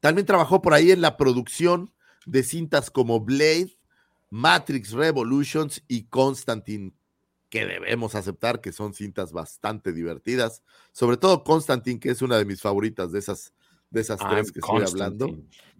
[0.00, 1.92] también trabajó por ahí en la producción
[2.26, 3.78] de cintas como Blade,
[4.30, 6.92] Matrix Revolutions y Constantine,
[7.48, 10.62] que debemos aceptar que son cintas bastante divertidas.
[10.92, 13.52] Sobre todo Constantine, que es una de mis favoritas de esas,
[13.90, 15.28] de esas tres que estoy hablando.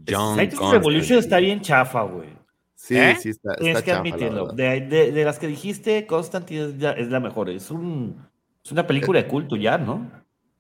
[0.07, 2.29] Matrix Revolutions está bien chafa, güey.
[2.75, 3.17] Sí, ¿Eh?
[3.21, 3.55] sí, está.
[3.57, 4.49] Tienes que admitirlo.
[4.49, 7.51] De, las que dijiste, Constantine es la, mejor.
[7.51, 8.27] Es, un,
[8.65, 10.11] es una película de culto ya, ¿no?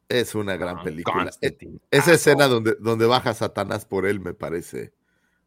[0.08, 1.30] Es una gran ah, película.
[1.40, 1.56] E,
[1.90, 4.92] esa escena donde, donde baja Satanás por él me parece,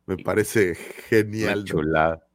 [0.07, 1.63] me parece genial.
[1.63, 2.25] Chulada.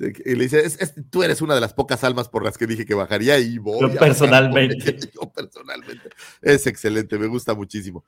[0.00, 0.68] Y le dice,
[1.10, 3.80] tú eres una de las pocas almas por las que dije que bajaría y voy.
[3.80, 4.98] Yo personalmente.
[5.14, 6.10] Yo personalmente.
[6.42, 8.04] Es excelente, me gusta muchísimo.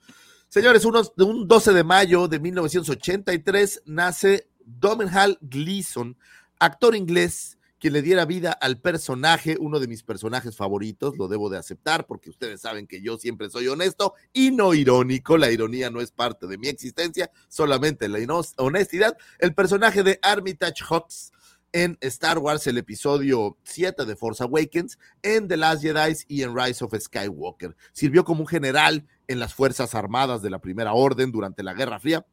[0.49, 6.17] Señores, unos, un 12 de mayo de 1983 nace Domhnall Gleeson,
[6.59, 11.51] actor inglés, quien le diera vida al personaje, uno de mis personajes favoritos, lo debo
[11.51, 15.91] de aceptar porque ustedes saben que yo siempre soy honesto y no irónico, la ironía
[15.91, 18.19] no es parte de mi existencia, solamente la
[18.57, 19.17] honestidad.
[19.39, 21.33] El personaje de Armitage Hawks
[21.77, 26.57] en Star Wars, el episodio 7 de Force Awakens, en The Last Jedi y en
[26.57, 27.77] Rise of Skywalker.
[27.93, 32.01] Sirvió como un general en las Fuerzas Armadas de la Primera Orden durante la Guerra
[32.01, 32.25] Fría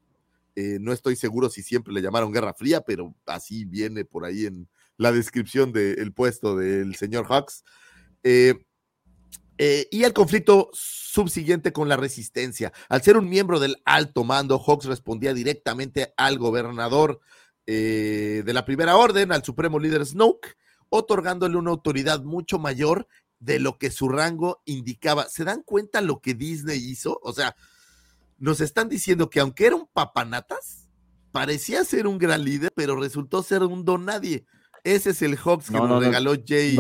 [0.56, 4.46] eh, no estoy seguro si siempre le llamaron Guerra Fría, pero así viene por ahí
[4.46, 7.64] en la descripción del puesto del señor Hawks.
[8.24, 8.66] Eh,
[9.58, 12.72] eh, y el conflicto subsiguiente con la resistencia.
[12.90, 17.20] Al ser un miembro del alto mando, Hawks respondía directamente al gobernador
[17.66, 20.56] de la primera orden, al supremo líder Snoke,
[20.90, 23.08] otorgándole una autoridad mucho mayor
[23.40, 25.28] de lo que su rango indicaba.
[25.30, 27.20] ¿Se dan cuenta lo que Disney hizo?
[27.24, 27.56] O sea,
[28.38, 30.88] nos están diciendo que aunque era un papanatas,
[31.32, 34.46] parecía ser un gran líder, pero resultó ser un don nadie.
[34.84, 36.78] Ese es el Hawks que nos regaló Jay,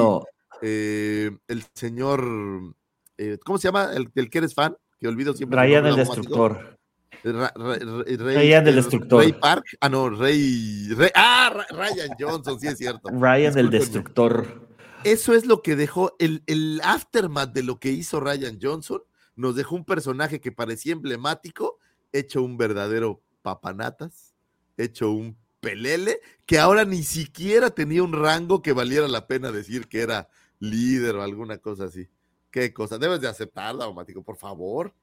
[0.61, 2.75] eh, el señor,
[3.17, 3.91] eh, ¿cómo se llama?
[3.93, 5.75] El, que eres fan, que olvido siempre.
[5.75, 6.79] El Destructor.
[7.23, 9.21] Ryan el Destructor.
[9.21, 13.09] Rey Park, ah, no, Rey, ah, Ryan Johnson, sí es cierto.
[13.09, 14.67] Ryan el Destructor.
[15.03, 19.01] Eso es lo que dejó el, el aftermath de lo que hizo Ryan Johnson
[19.35, 21.79] nos dejó un personaje que parecía emblemático,
[22.11, 24.33] hecho un verdadero papanatas,
[24.77, 29.87] hecho un pelele, que ahora ni siquiera tenía un rango que valiera la pena decir
[29.87, 32.09] que era líder o alguna cosa así.
[32.51, 34.93] Qué cosa, debes de aceptar, Daumático, por favor.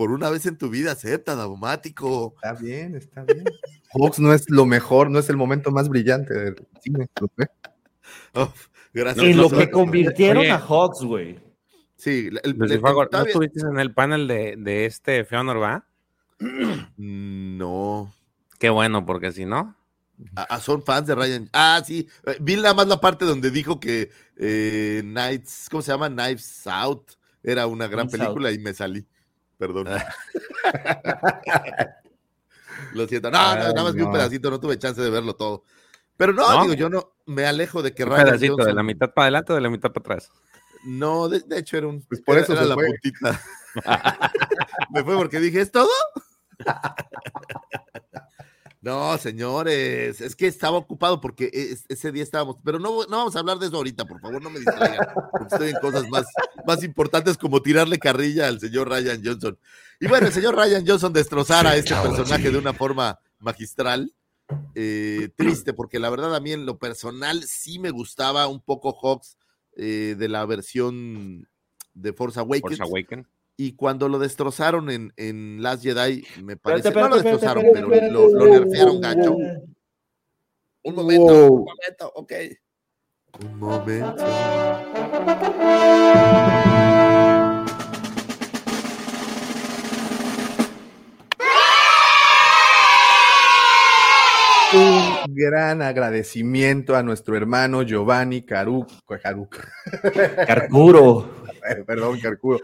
[0.00, 2.32] Por una vez en tu vida, acepta, Daumático.
[2.36, 3.44] Está bien, está bien.
[3.92, 7.06] Hawks no es lo mejor, no es el momento más brillante del cine.
[8.94, 9.26] gracias.
[9.26, 11.38] En lo que convirtieron a Hawks, güey.
[11.96, 15.84] Sí, el, el- Fago, ¿no estuviste en el panel de, de este Feanor, va?
[16.96, 18.14] No.
[18.58, 19.76] Qué bueno, porque si no,
[20.34, 21.50] Ah, ah, son fans de Ryan.
[21.52, 22.08] Ah, sí.
[22.24, 24.08] Eh, Vi nada más la parte donde dijo que
[24.38, 26.08] eh, Nights, ¿cómo se llama?
[26.08, 29.06] Knives Out era una gran Knives película y me salí.
[29.60, 29.88] Perdón.
[32.94, 33.30] Lo siento.
[33.30, 35.64] No, nada más vi un pedacito, no tuve chance de verlo todo.
[36.16, 36.62] Pero no, ¿No?
[36.62, 39.52] digo, yo no me alejo de que un Ryan pedacito de la mitad para adelante
[39.52, 40.32] o de la mitad para atrás.
[40.84, 42.00] No, de, de hecho era un.
[42.02, 42.86] Pues por era- eso era la fue.
[42.86, 43.38] puntita.
[44.94, 45.90] Me fue porque dije, ¿es todo?
[48.82, 53.36] No, señores, es que estaba ocupado porque es- ese día estábamos, pero no, no vamos
[53.36, 56.24] a hablar de eso ahorita, por favor, no me distraigan, porque estoy en cosas más,
[56.66, 59.58] más importantes como tirarle carrilla al señor Ryan Johnson.
[60.00, 64.14] Y bueno, el señor Ryan Johnson destrozar a este personaje de una forma magistral,
[64.74, 68.92] eh, triste, porque la verdad a mí en lo personal sí me gustaba un poco
[68.98, 69.36] Hawks
[69.76, 71.46] eh, de la versión
[71.92, 72.78] de Force Awakens.
[72.78, 73.26] Force Awaken.
[73.62, 76.88] Y cuando lo destrozaron en, en Last Jedi, me parece.
[76.88, 79.36] Espérate, no lo destrozaron, espérate, pero lo, lo nerfearon gacho.
[80.82, 81.54] Un momento, Wow.
[81.56, 82.32] un momento, ok.
[83.38, 84.16] Un momento.
[95.30, 98.42] Un gran agradecimiento a nuestro hermano Giovanni.
[98.42, 98.88] Caruc.
[100.44, 101.44] Carcuro.
[101.86, 102.58] Perdón, Carcuro.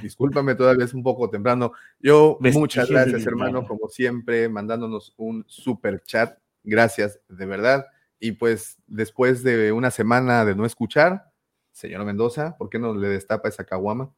[0.00, 1.72] Discúlpame, todavía es un poco temprano.
[2.00, 6.38] Yo, muchas gracias, hermano, como siempre, mandándonos un super chat.
[6.64, 7.84] Gracias, de verdad.
[8.18, 11.30] Y pues, después de una semana de no escuchar,
[11.72, 14.14] señor Mendoza, ¿por qué no le destapa esa caguama?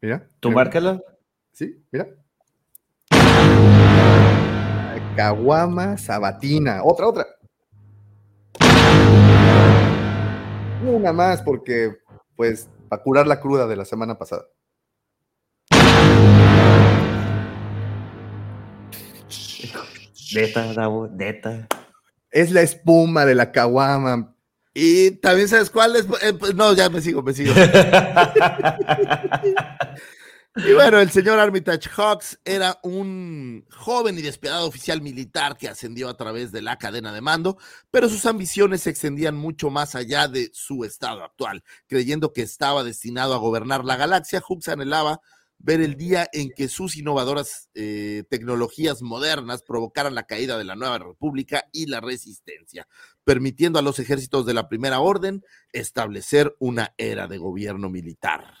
[0.00, 0.30] Mira.
[0.38, 0.56] ¿Tú mira.
[0.62, 1.02] márcala?
[1.50, 2.06] Sí, mira.
[5.16, 6.82] Caguama sabatina.
[6.84, 7.26] Otra, otra.
[10.86, 11.96] Una más porque,
[12.36, 14.44] pues, para curar la cruda de la semana pasada.
[20.34, 21.66] Neta, Davo, neta.
[22.30, 24.34] Es la espuma de la caguama.
[24.72, 26.06] Y también sabes cuál es.
[26.22, 27.52] Eh, pues, no, ya me sigo, me sigo.
[30.56, 36.08] Y bueno, el señor Armitage Hawks era un joven y despiadado oficial militar que ascendió
[36.08, 37.56] a través de la cadena de mando,
[37.92, 41.62] pero sus ambiciones se extendían mucho más allá de su estado actual.
[41.86, 45.20] Creyendo que estaba destinado a gobernar la galaxia, Hawks anhelaba
[45.58, 50.74] ver el día en que sus innovadoras eh, tecnologías modernas provocaran la caída de la
[50.74, 52.88] nueva república y la resistencia,
[53.22, 58.54] permitiendo a los ejércitos de la primera orden establecer una era de gobierno militar,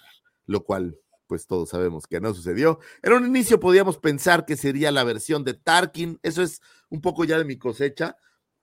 [0.46, 2.80] lo cual pues todos sabemos que no sucedió.
[3.04, 7.22] En un inicio podíamos pensar que sería la versión de Tarkin, eso es un poco
[7.22, 8.16] ya de mi cosecha.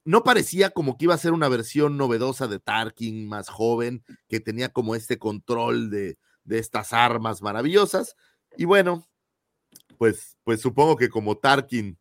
[0.04, 4.42] No parecía como que iba a ser una versión novedosa de Tarkin, más joven, que
[4.42, 8.18] tenía como este control de, de estas armas maravillosas.
[8.58, 9.08] Y bueno,
[9.98, 11.98] pues, pues supongo que como Tarkin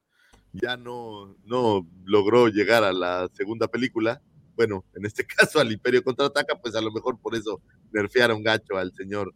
[0.52, 4.20] ya no, no logró llegar a la segunda película,
[4.56, 8.76] bueno, en este caso al Imperio contraataca, pues a lo mejor por eso nerfearon gacho
[8.76, 9.32] al señor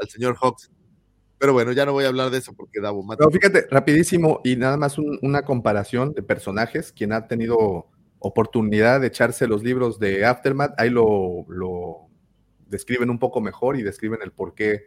[0.00, 0.70] al señor Hawks.
[1.38, 3.24] Pero bueno, ya no voy a hablar de eso porque Davo mata.
[3.24, 6.92] No, fíjate, rapidísimo, y nada más un- una comparación de personajes.
[6.92, 7.86] Quien ha tenido
[8.20, 12.08] oportunidad de echarse los libros de Aftermath, ahí lo, lo
[12.68, 14.84] describen un poco mejor y describen el por qué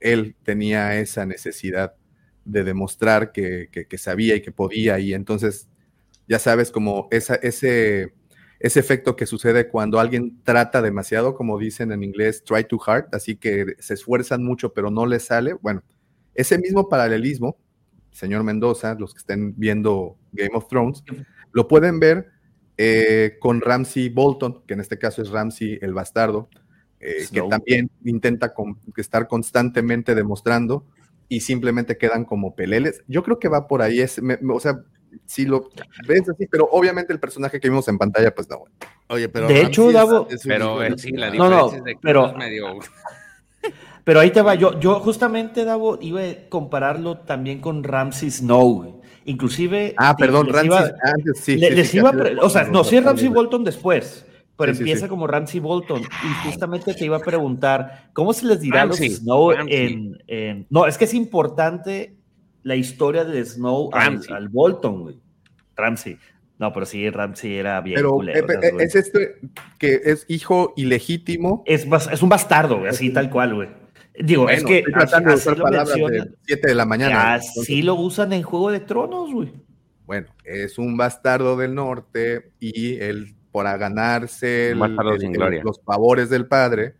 [0.00, 1.94] él tenía esa necesidad
[2.46, 4.98] de demostrar que, que- que sabía y que podía.
[5.00, 5.68] Y entonces,
[6.28, 8.14] ya sabes, como esa, ese,
[8.60, 13.06] ese efecto que sucede cuando alguien trata demasiado, como dicen en inglés, try too hard,
[13.12, 15.54] así que se esfuerzan mucho pero no les sale.
[15.54, 15.82] Bueno,
[16.34, 17.56] ese mismo paralelismo,
[18.12, 21.02] señor Mendoza, los que estén viendo Game of Thrones,
[21.52, 22.28] lo pueden ver
[22.76, 26.48] eh, con Ramsey Bolton, que en este caso es Ramsey el bastardo,
[27.00, 30.86] eh, que también intenta con- estar constantemente demostrando
[31.28, 33.02] y simplemente quedan como peleles.
[33.08, 34.84] Yo creo que va por ahí, es, me- o sea,
[35.26, 35.70] si lo
[36.06, 38.64] ves así, pero obviamente el personaje que vimos en pantalla, pues no.
[39.08, 41.34] Oye, pero De hecho, es- Davo- es Pero sí, la chingada.
[41.34, 42.66] No, no, diferencia es de que pero- es medio...
[44.04, 48.74] Pero ahí te va, yo, yo justamente, Davo, iba a compararlo también con Ramsey Snow,
[48.82, 48.94] güey.
[49.26, 49.94] Inclusive...
[49.98, 51.56] Ah, perdón, les Ramsey, iba- antes sí.
[51.56, 52.10] le- sí, les sí, iba
[52.42, 53.28] o sea, no, sí es Ramsey.
[53.28, 54.24] Bolton después,
[54.56, 55.08] pero Sí, sí, empieza sí.
[55.10, 56.00] como Ramsey Bolton.
[56.00, 60.66] Y justamente te iba a preguntar, ¿cómo se les dirá Ramsey, a los Snow en-
[60.70, 62.16] No, es que es importante
[62.62, 64.34] la historia de Snow al, Ramsey.
[64.34, 65.20] al Bolton, güey.
[65.76, 66.18] Ramsey.
[66.58, 68.84] No, pero sí, Ramsey era bien Pero culero, eh, güey.
[68.86, 69.36] es este
[69.78, 71.62] que es hijo ilegítimo.
[71.66, 73.68] Es, es un bastardo, güey, así tal cual, güey.
[74.18, 76.28] Digo, es que estoy tratando de así usar lo palabras mencionan.
[76.28, 77.34] de 7 de la mañana.
[77.34, 79.52] Así lo usan en Juego de Tronos, güey.
[80.04, 86.46] Bueno, es un bastardo del norte y él, para ganarse el- el- los favores del
[86.46, 86.94] padre,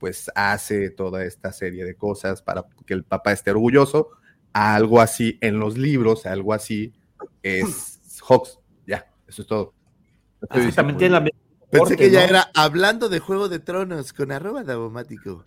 [0.00, 4.08] pues hace toda esta serie de cosas para que el papá esté orgulloso.
[4.54, 6.94] Algo así en los libros, algo así
[7.42, 8.58] es Hawks.
[8.86, 9.74] Ya, eso es todo.
[10.50, 11.24] Exactamente la
[11.70, 15.42] Pensé que ya era hablando de Juego de Tronos con arroba davomático.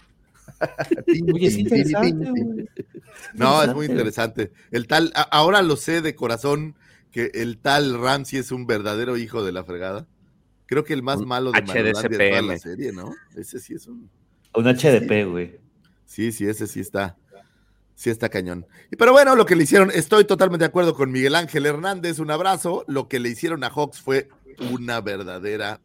[3.34, 4.52] no, es muy interesante.
[4.72, 6.76] El tal, ahora lo sé de corazón
[7.12, 10.06] que el tal Ramsey es un verdadero hijo de la fregada.
[10.66, 13.16] Creo que el más malo de toda la serie, ¿no?
[13.36, 14.10] Ese sí es un.
[14.54, 15.62] Un HDP, güey.
[16.06, 17.18] Sí, sí, ese sí está.
[17.98, 18.68] Sí está cañón.
[18.96, 22.30] Pero bueno, lo que le hicieron, estoy totalmente de acuerdo con Miguel Ángel Hernández, un
[22.30, 22.86] abrazo.
[22.88, 24.30] Lo que le hicieron a Hawks fue
[24.72, 25.82] una verdadera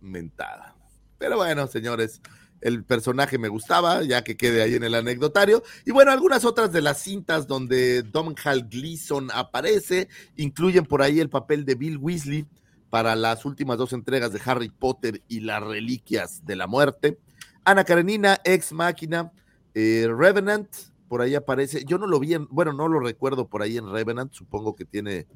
[0.00, 0.76] mentada.
[1.18, 2.20] Pero bueno, señores,
[2.60, 5.64] el personaje me gustaba, ya que quede ahí en el anecdotario.
[5.84, 10.06] Y bueno, algunas otras de las cintas donde Domhnall Gleeson aparece
[10.36, 12.46] incluyen por ahí el papel de Bill Weasley
[12.88, 17.18] para las últimas dos entregas de Harry Potter y las Reliquias de la Muerte.
[17.64, 19.32] Ana Karenina, Ex Máquina,
[19.74, 20.68] eh, Revenant,
[21.08, 21.84] por ahí aparece.
[21.84, 24.84] Yo no lo vi, en, bueno, no lo recuerdo por ahí en Revenant, supongo que
[24.84, 25.26] tiene,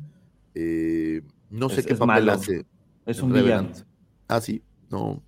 [0.54, 2.66] eh, no sé qué papel hace.
[3.04, 3.70] Es un villano.
[4.28, 5.22] Ah, sí, no,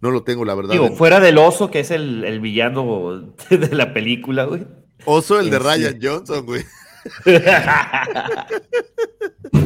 [0.00, 0.72] no lo tengo, la verdad.
[0.72, 4.66] Digo, fuera del oso, que es el, villano de la película, güey.
[5.06, 6.62] Oso, el de Ryan Johnson, güey.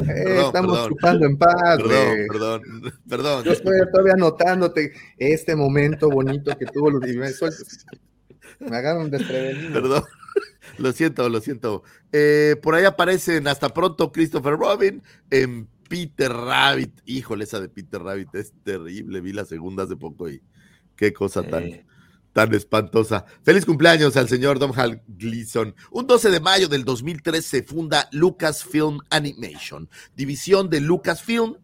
[0.08, 2.62] Eh, estamos chupando en paz, perdón, perdón,
[3.08, 3.44] perdón.
[3.44, 7.02] Yo estoy todavía anotándote este momento bonito que tuvo los
[8.60, 9.72] Me agarran desprevenido.
[9.72, 10.04] Perdón.
[10.78, 11.82] Lo siento, lo siento.
[12.12, 17.00] Eh, por ahí aparecen hasta pronto Christopher Robin en Peter Rabbit.
[17.04, 19.20] Híjole, esa de Peter Rabbit es terrible.
[19.20, 20.40] Vi la segunda hace poco y
[20.94, 21.84] qué cosa tan,
[22.32, 23.24] tan espantosa.
[23.42, 25.74] Feliz cumpleaños al señor Hal Gleason.
[25.90, 31.56] Un 12 de mayo del 2003 se funda Lucasfilm Animation, división de Lucasfilm.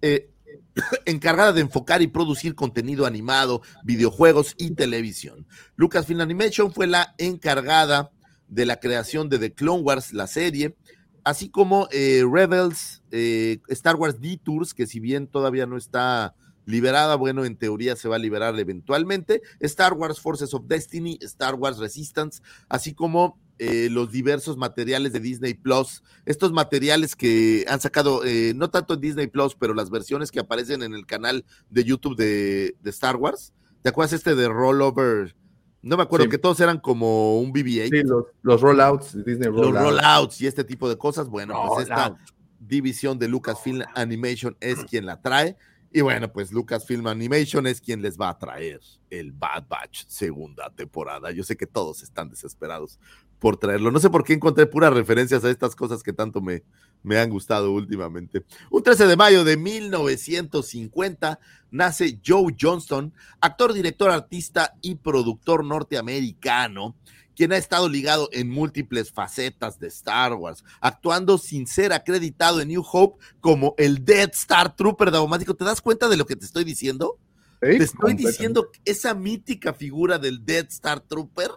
[0.00, 0.31] Eh,
[1.06, 5.46] encargada de enfocar y producir contenido animado, videojuegos y televisión.
[5.76, 8.10] Lucasfilm Animation fue la encargada
[8.48, 10.76] de la creación de The Clone Wars, la serie,
[11.24, 17.16] así como eh, Rebels, eh, Star Wars Detours, que si bien todavía no está liberada,
[17.16, 21.78] bueno, en teoría se va a liberar eventualmente, Star Wars Forces of Destiny, Star Wars
[21.78, 28.22] Resistance, así como eh, los diversos materiales de Disney Plus, estos materiales que han sacado,
[28.54, 32.16] no tanto en Disney Plus, pero las versiones que aparecen en el canal de YouTube
[32.16, 33.52] de, Star Wars.
[33.82, 35.36] ¿Te acuerdas este de Rollover?
[35.80, 37.90] No me acuerdo que todos eran como un BB-8.
[37.90, 38.02] Sí,
[38.42, 39.72] los, rollouts, Disney rollouts.
[39.72, 41.28] Los rollouts y este tipo de cosas.
[41.28, 42.16] Bueno, pues esta
[42.58, 45.56] división de Lucasfilm Animation es quien la trae.
[45.92, 50.70] Y bueno, pues Lucasfilm Animation es quien les va a traer el Bad Batch segunda
[50.70, 51.30] temporada.
[51.32, 52.98] Yo sé que todos están desesperados
[53.42, 53.90] por traerlo.
[53.90, 56.62] No sé por qué encontré puras referencias a estas cosas que tanto me,
[57.02, 58.44] me han gustado últimamente.
[58.70, 61.40] Un 13 de mayo de 1950
[61.72, 66.94] nace Joe Johnston, actor, director, artista y productor norteamericano,
[67.34, 72.68] quien ha estado ligado en múltiples facetas de Star Wars, actuando sin ser acreditado en
[72.68, 75.56] New Hope como el Dead Star Trooper daumático.
[75.56, 77.18] ¿Te das cuenta de lo que te estoy diciendo?
[77.58, 81.50] te estoy diciendo esa mítica figura del Dead Star Trooper.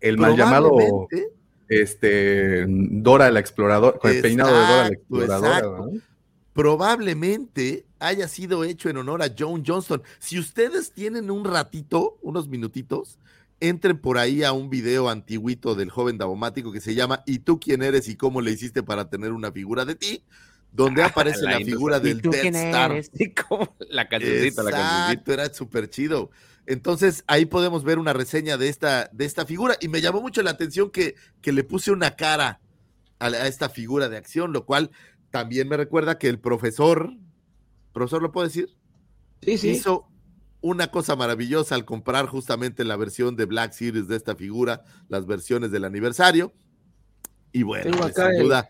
[0.00, 0.76] El mal llamado
[1.68, 5.90] este, Dora la exploradora, con el peinado de Dora la exploradora.
[6.52, 10.02] Probablemente haya sido hecho en honor a John Johnston.
[10.18, 13.18] Si ustedes tienen un ratito, unos minutitos,
[13.60, 17.58] entren por ahí a un video antiguito del joven Davomático que se llama ¿Y tú
[17.60, 20.22] quién eres y cómo le hiciste para tener una figura de ti?
[20.72, 22.90] Donde aparece la, figura del Death Star.
[23.88, 25.32] La cancioncita, la cancioncita.
[25.32, 26.30] era súper chido.
[26.66, 30.42] Entonces ahí podemos ver una reseña de esta, de esta figura y me llamó mucho
[30.42, 32.60] la atención que, que le puse una cara
[33.18, 34.90] a, esta figura de acción, lo cual
[35.30, 37.12] también me recuerda que el profesor,
[37.92, 38.76] profesor, ¿lo puedo decir?
[39.42, 39.70] Sí, sí.
[39.70, 40.08] Hizo
[40.60, 45.26] una cosa maravillosa al comprar justamente la versión de Black Series de esta figura, las
[45.26, 46.52] versiones del aniversario.
[47.52, 48.68] Y bueno, pues, sin duda,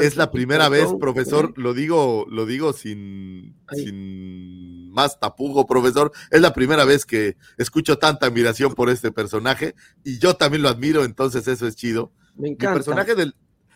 [0.00, 6.12] es la primera vez, profesor, lo digo, lo digo sin, sin más tapugo, profesor.
[6.30, 9.74] Es la primera vez que escucho tanta admiración por este personaje
[10.04, 12.12] y yo también lo admiro, entonces eso es chido.
[12.34, 12.72] Me encanta.
[12.72, 13.34] El personaje del,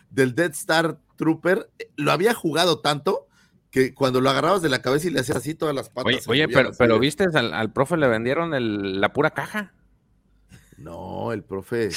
[0.09, 3.27] del Dead Star Trooper eh, lo había jugado tanto
[3.69, 6.27] que cuando lo agarrabas de la cabeza y le hacías así todas las patas.
[6.27, 8.51] Oye, pero, pero viste, al, al, profe le vendieron
[8.99, 9.73] la pura caja.
[10.77, 11.89] No, el profe.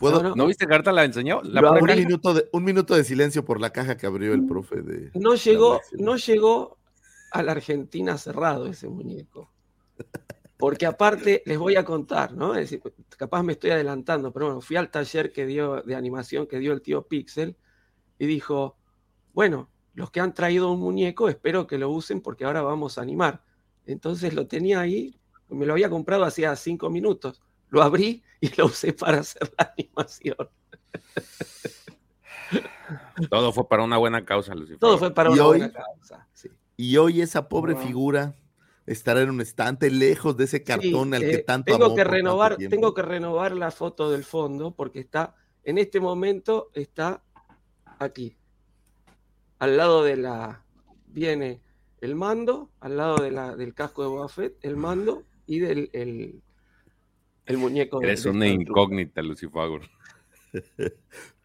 [0.00, 0.92] No, viste carta?
[0.92, 1.40] ¿La enseñó?
[1.40, 5.10] un, minuto de, un minuto de silencio por la caja que abrió el profe de.
[5.14, 6.78] No llegó, no llegó
[7.32, 9.50] a la Argentina cerrado ese muñeco.
[10.58, 12.54] Porque aparte, les voy a contar, ¿no?
[12.54, 12.82] Es decir,
[13.16, 16.72] capaz me estoy adelantando, pero bueno, fui al taller que dio de animación que dio
[16.72, 17.56] el tío Pixel
[18.18, 18.78] y dijo,
[19.34, 23.02] bueno, los que han traído un muñeco, espero que lo usen porque ahora vamos a
[23.02, 23.44] animar.
[23.84, 25.18] Entonces lo tenía ahí
[25.48, 27.42] me lo había comprado hacía cinco minutos.
[27.76, 30.48] Lo abrí y lo usé para hacer la animación.
[33.28, 34.78] Todo fue para una buena causa, Lucifer.
[34.78, 35.58] Todo fue para ¿Y una hoy?
[35.58, 36.26] buena causa.
[36.32, 36.48] sí.
[36.78, 38.34] Y hoy esa pobre figura
[38.86, 41.94] estará en un estante lejos de ese cartón Sí, al que eh, tanto tengo amó
[41.96, 47.22] que renovar, tengo que renovar la foto del fondo porque está, en este momento está
[47.98, 48.38] aquí.
[49.58, 50.64] Al lado de la
[51.08, 51.60] viene
[52.00, 55.90] el mando, al lado de la, del casco de Boba Fett, el mando y del
[55.92, 56.42] el,
[57.46, 59.80] el muñeco Eres de una incógnita, Lucifer.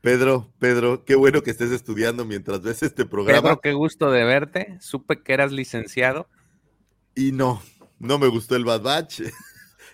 [0.02, 3.42] Pedro, Pedro, qué bueno que estés estudiando mientras ves este programa.
[3.42, 4.78] Pedro, qué gusto de verte.
[4.80, 6.28] Supe que eras licenciado.
[7.16, 7.62] Y no,
[8.00, 9.22] no me gustó el Bad Batch.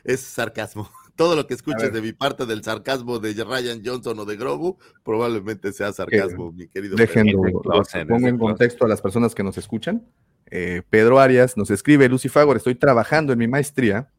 [0.03, 0.89] Es sarcasmo.
[1.17, 4.77] Todo lo que escuches de mi parte del sarcasmo de Ryan Johnson o de Grogu,
[5.03, 7.39] probablemente sea sarcasmo, mi querido Dejen, Pedro.
[7.41, 10.07] lo- Es de lo- closet, pongo en contexto a las personas que nos escuchan.
[10.49, 14.09] Eh, Pedro Arias nos escribe, Lucy Fagor, estoy trabajando en mi maestría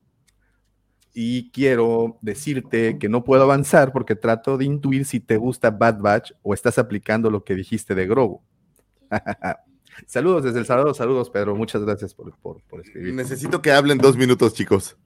[1.21, 5.99] y quiero decirte que no puedo avanzar porque trato de intuir si te gusta Bad
[5.99, 8.41] Batch o estás aplicando lo que dijiste de Grogu.
[10.07, 13.14] saludos desde El Salvador, saludos Pedro, muchas gracias por, por, por escribir.
[13.14, 14.97] Necesito que hablen dos minutos, chicos.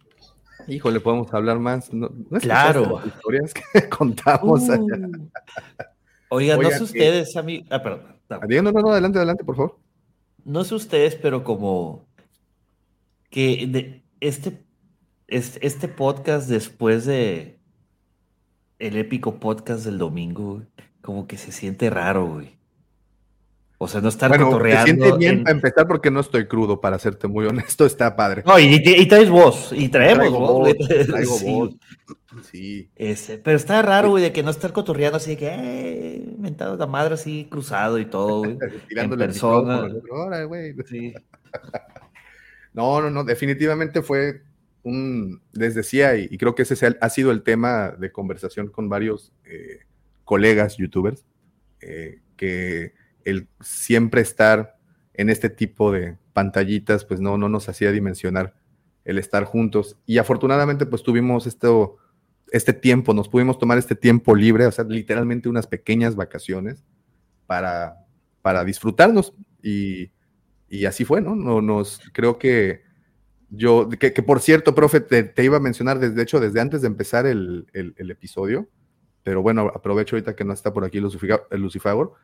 [0.69, 1.91] Híjole, podemos hablar más.
[1.95, 2.11] ¿No,
[2.43, 2.99] Claro.
[2.99, 4.83] las historias que contamos allá?
[4.85, 5.29] Uh.
[6.29, 7.69] Oigan, no sé que- ustedes, amigos.
[7.71, 8.03] Ah, perdón.
[8.29, 8.41] no.
[8.47, 9.79] Diego, no, no, no, adelante, adelante, por favor.
[10.45, 12.05] No sé ustedes, pero como
[13.31, 14.63] que de este,
[15.37, 17.59] este, este podcast después de
[18.79, 20.63] el épico podcast del domingo,
[21.03, 22.57] como que se siente raro, güey.
[23.79, 24.85] O sea, no estar Bueno, cotorreando.
[24.85, 28.45] siente bien en- para empezar porque no estoy crudo, para serte muy honesto, está padre.
[28.47, 30.73] No, y, y- y traes voz, y traemos voz,
[31.09, 31.71] traigo Sí, voz.
[32.51, 32.91] Sí.
[32.97, 36.77] Este, pero está raro, güey, de que no estar cotorreando así de que, eh, mentado
[36.77, 38.57] la madre así cruzado y todo, güey.
[38.89, 39.79] Tirándole en persona.
[39.79, 40.75] al otro, "Órale, güey".
[40.89, 41.13] Sí.
[42.73, 44.43] No, no, no, definitivamente fue
[44.83, 48.69] un, les decía, y, creo que ese se ha, ha sido el tema de conversación
[48.69, 49.81] con varios eh,
[50.25, 51.25] colegas youtubers,
[51.81, 54.77] eh, que el siempre estar
[55.15, 58.55] en este tipo de pantallitas, pues no, no nos hacía dimensionar
[59.05, 59.99] el estar juntos.
[60.07, 61.99] Y afortunadamente, pues tuvimos esto,
[62.51, 66.85] este tiempo, nos pudimos tomar este tiempo libre, o sea, literalmente unas pequeñas vacaciones
[67.47, 68.07] para,
[68.41, 69.35] para disfrutarnos.
[69.63, 70.11] Y,
[70.69, 71.37] y así fue, ¿no?
[71.37, 72.83] no nos, creo que
[73.55, 76.61] yo, que, que por cierto, profe, te, te iba a mencionar, desde de hecho, desde
[76.61, 78.67] antes de empezar el, el- el episodio,
[79.23, 82.15] pero bueno, aprovecho ahorita que no está por aquí el Lucifagor.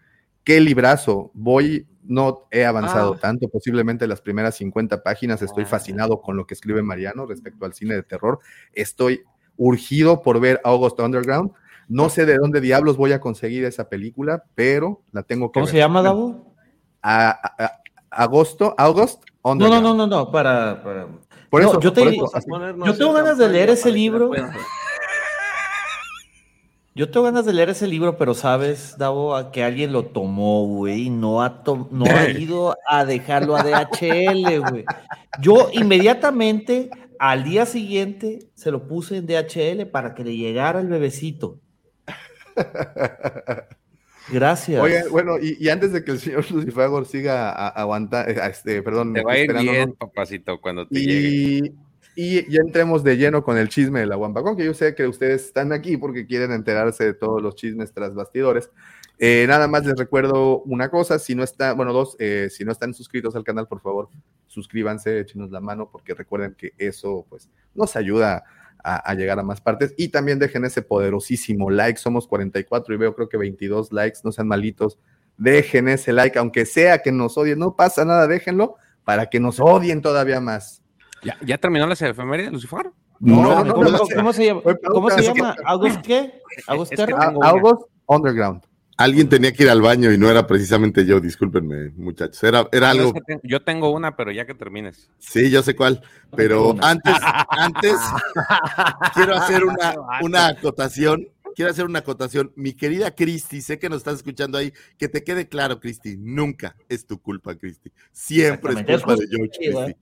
[0.43, 1.31] Qué librazo.
[1.35, 3.18] Voy, no he avanzado Ah.
[3.20, 5.43] tanto, posiblemente las primeras 50 páginas.
[5.43, 5.66] Estoy Ah.
[5.66, 8.39] fascinado con lo que escribe Mariano respecto al cine de terror.
[8.72, 9.22] Estoy
[9.57, 11.51] urgido por ver August Underground.
[11.89, 15.66] No sé de dónde diablos voy a conseguir esa película, pero la tengo que ¿Cómo
[15.66, 15.72] ver.
[15.72, 16.55] se llama, Davo?
[17.03, 20.82] A- a- a- agosto, August No, no, no, no, no, para.
[20.82, 21.07] para-
[21.51, 22.30] Por No, eso, yo te- por eso,
[22.99, 24.30] tengo en ganas de leer ese libro.
[26.95, 30.66] Yo tengo ganas de leer ese libro, pero sabes, Davo, a que alguien lo tomó,
[30.66, 34.84] güey, y no ha, to- no ha ido a dejarlo a DHL, güey.
[35.41, 40.89] Yo inmediatamente, al día siguiente, se lo puse en DHL para que le llegara el
[40.89, 41.61] bebecito.
[44.31, 44.81] Gracias.
[44.81, 49.22] Oye, bueno, y, y antes de que el señor Lucifagor siga aguantando, este, perdón, Te
[49.22, 51.72] va a ir bien, papacito, cuando te llegue.
[52.14, 54.95] Y, y ya entremos de lleno con el chisme de la Guampacón, que yo sé
[54.95, 58.70] que ustedes están aquí porque quieren enterarse de todos los chismes tras bastidores.
[59.20, 62.72] Eh, nada más les recuerdo una cosa, si no está, bueno, dos, eh, si no
[62.72, 64.09] están suscritos al canal, por favor,
[64.47, 68.45] suscríbanse, échenos la mano, porque recuerden que eso, pues, nos ayuda
[68.85, 69.95] a, a llegar a más partes.
[69.97, 74.33] Y también dejen ese poderosísimo like, somos 44 y veo creo que 22 likes, no
[74.33, 74.99] sean malitos,
[75.37, 79.61] dejen ese like, aunque sea que nos odien, no pasa nada, déjenlo para que nos
[79.61, 80.83] odien todavía más.
[81.22, 82.91] ¿Ya, ya terminó la efeméride, Lucifer?
[83.20, 84.62] No, no, no, ¿Cómo, no, cómo- cómo se llama?
[84.85, 85.57] ¿Cómo se llama?
[85.64, 86.41] ¿August qué?
[86.68, 87.26] ¿August Es que Terra?
[87.29, 87.61] tengo A- una.
[87.61, 88.62] August Underground.
[88.99, 92.42] Alguien tenía que ir al baño y no era precisamente yo, discúlpenme, muchachos.
[92.42, 93.14] Era, era algo.
[93.44, 95.09] yo tengo una, pero ya que termines.
[95.18, 96.03] Sí, yo sé cuál.
[96.34, 97.14] Pero antes,
[97.49, 97.94] antes
[99.14, 101.28] quiero hacer una, una acotación.
[101.55, 102.53] Quiero hacer una acotación.
[102.57, 104.72] Mi querida Cristi, sé que nos estás escuchando ahí.
[104.96, 106.16] Que te quede claro, Cristi.
[106.16, 107.92] Nunca es tu culpa, Cristi.
[108.11, 109.96] Siempre es culpa de George, Cristi.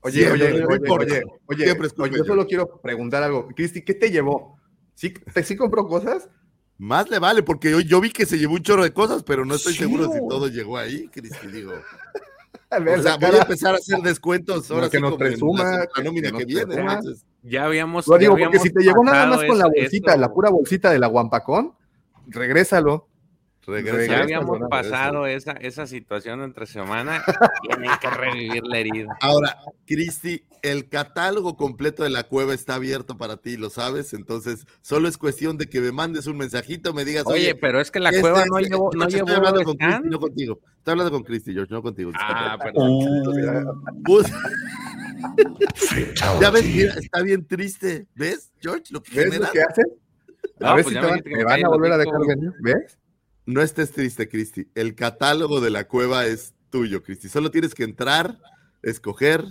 [0.00, 3.48] Oye, oye, oye, oye, oye, Siempre es culpa yo solo quiero preguntar algo.
[3.48, 4.58] Cristi, ¿qué te llevó?
[4.94, 6.30] ¿Sí, te, ¿Sí compró cosas?
[6.78, 9.44] Más le vale, porque yo, yo vi que se llevó un chorro de cosas, pero
[9.44, 11.48] no estoy Sí, seguro si todo llegó ahí, Cristi.
[11.48, 11.72] Digo,
[12.70, 15.64] A ver, o sea, voy a empezar a hacer descuentos ahora que sí nos presuma,
[15.64, 16.74] la- nómina que viene.
[16.74, 18.06] entonces, Ya habíamos.
[18.06, 20.20] Lo ya digo porque habíamos si te llevó nada más con la bolsita, eso.
[20.20, 21.72] la pura bolsita de la Guampacón,
[22.26, 23.08] regrésalo.
[23.68, 24.12] Regresa.
[24.12, 27.22] Ya habíamos pasado esa, esa situación entre semana.
[27.62, 29.14] Tienen que revivir la herida.
[29.20, 34.14] Ahora, Cristi, el catálogo completo de la cueva está abierto para ti, lo sabes.
[34.14, 37.24] Entonces, solo es cuestión de que me mandes un mensajito, me digas.
[37.26, 38.90] Oye, pero es que la cueva no llevó.
[38.94, 40.60] No estoy hablando con Cristi, no contigo.
[40.78, 42.10] Estoy hablando con Cristi, George, no contigo.
[42.14, 42.98] Ah, perdón.
[46.40, 48.06] ya ves, mira, está bien triste.
[48.14, 48.84] ¿Ves, George?
[48.90, 49.82] Lo que ¿Ves lo que hace?
[50.60, 52.50] A ver si te van, me van a volver a dejar venir.
[52.60, 52.96] ¿Ves?
[53.48, 54.68] No estés triste, Cristi.
[54.74, 57.30] El catálogo de la cueva es tuyo, Cristi.
[57.30, 58.38] Solo tienes que entrar,
[58.82, 59.42] escoger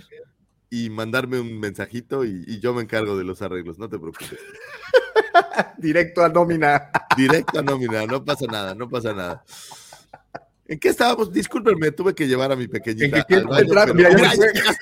[0.70, 3.76] y mandarme un mensajito y, y yo me encargo de los arreglos.
[3.76, 4.38] No te preocupes.
[5.78, 6.90] Directo a nómina.
[7.16, 8.06] Directo a nómina.
[8.06, 9.42] No pasa nada, no pasa nada.
[10.68, 11.32] ¿En qué estábamos?
[11.32, 13.16] Discúlpenme, tuve que llevar a mi pequeñita.
[13.18, 13.92] ¿En qué al baño, entrar?
[13.92, 14.52] pero- Mira, ya se fue.
[14.54, 14.74] ya-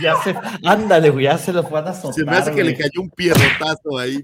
[0.00, 0.34] Ya se,
[0.64, 2.14] ándale, güey, ya se los van a soltar.
[2.14, 4.20] se me hace que le cayó un pierrotazo ahí.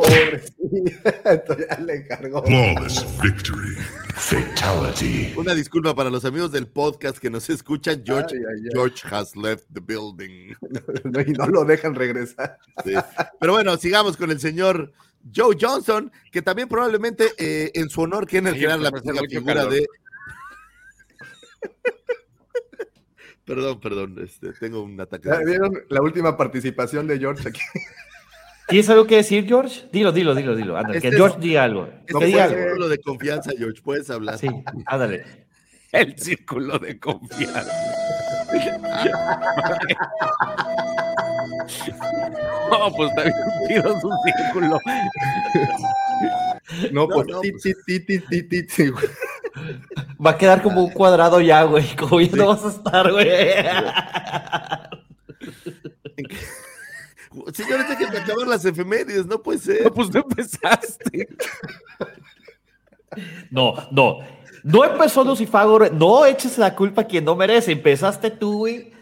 [0.00, 1.20] Pobrecita.
[1.32, 2.42] Entonces ya le encargó.
[2.44, 3.76] Flawless victory.
[4.14, 5.32] Fatality.
[5.36, 8.02] Una disculpa para los amigos del podcast que nos escuchan.
[8.04, 8.70] George, Ay, ay, ay.
[8.72, 10.54] George has left the building.
[11.04, 12.58] No, y no lo dejan regresar.
[12.84, 12.92] Sí.
[13.40, 14.92] Pero bueno, sigamos con el señor
[15.34, 18.90] Joe Johnson, que también probablemente eh, en su honor quieren Sí, crear la
[19.28, 19.72] figura calor.
[19.72, 19.86] de.
[23.44, 25.28] perdón, perdón, este, tengo un ataque.
[25.28, 27.60] ¿Ya de- ¿Vieron la última participación de George aquí?
[28.72, 29.88] ¿Tienes algo que decir, George?
[29.92, 30.76] Dilo, dilo, dilo, dilo.
[30.76, 31.88] Ándale, Este que es- George diga algo.
[32.06, 32.62] Este que es diga el algo.
[32.64, 34.38] círculo de confianza, George, puedes hablar.
[34.38, 34.48] Sí,
[34.86, 35.24] ándale.
[35.92, 37.70] El círculo de confianza.
[42.70, 43.34] No, pues está bien
[43.68, 44.78] chido su círculo.
[46.92, 48.18] No, pues no, ti, pues- ti, ti,
[48.66, 49.04] ti, güey.
[50.24, 51.84] Va a quedar como un cuadrado ya, güey.
[51.96, 53.28] Como ya no vas a estar, güey.
[57.52, 59.84] Señores, déjenme acabar las efemérides, no puede ser.
[59.84, 61.28] No, pues tú empezaste.
[63.50, 64.18] No, no.
[64.64, 67.72] No empezó Lucifago, no eches la culpa a quien no merece.
[67.72, 68.92] Empezaste tú, güey,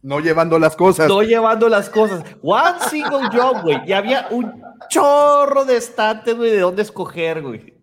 [0.00, 1.08] No llevando las cosas.
[1.08, 2.24] no llevando las cosas.
[2.40, 3.78] One single job, güey.
[3.86, 7.74] Y había un chorro de estantes, güey, de dónde escoger, güey.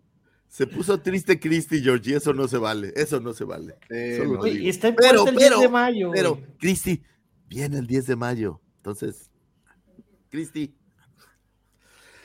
[0.48, 3.76] Se puso triste Cristi, George, y eso no se vale, eso no se vale.
[3.90, 4.46] Eh, no.
[4.46, 6.18] y está en Pero, el 10 pero, de mayo, güey.
[6.18, 7.02] Pero, Cristi,
[7.46, 8.60] viene el 10 de mayo.
[8.78, 9.25] Entonces,
[10.30, 10.74] Cristi.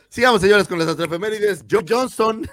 [0.10, 1.64] Sigamos, señores, con las efemérides.
[1.70, 2.48] Joe Johnson,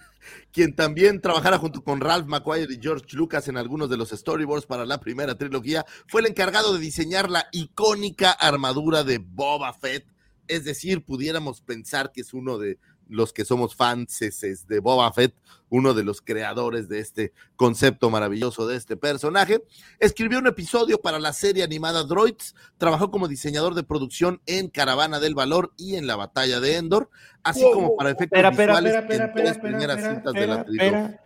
[0.52, 4.66] quien también trabajara junto con Ralph McQuire y George Lucas en algunos de los storyboards
[4.66, 10.06] para la primera trilogía, fue el encargado de diseñar la icónica armadura de Boba Fett.
[10.46, 12.78] Es decir, pudiéramos pensar que es uno de
[13.10, 14.18] los que somos fans
[14.66, 15.34] de Boba Fett,
[15.68, 19.62] uno de los creadores de este concepto maravilloso de este personaje.
[19.98, 25.20] Escribió un episodio para la serie animada Droids, trabajó como diseñador de producción en Caravana
[25.20, 27.10] del Valor y en la Batalla de Endor,
[27.42, 30.64] así como para efectos espera, visuales espera, espera, en tres espera, primeras cintas de la
[30.64, 31.20] trilogía.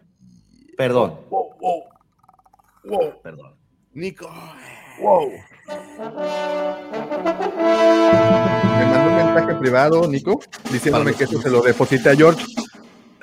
[0.77, 1.21] Perdón.
[3.23, 3.55] Perdón.
[3.93, 4.29] Nico,
[5.67, 5.75] Me
[8.87, 10.41] mandó un mensaje privado, Nico,
[10.71, 12.45] diciéndome Para que eso se lo deposite a George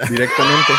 [0.09, 0.73] directamente.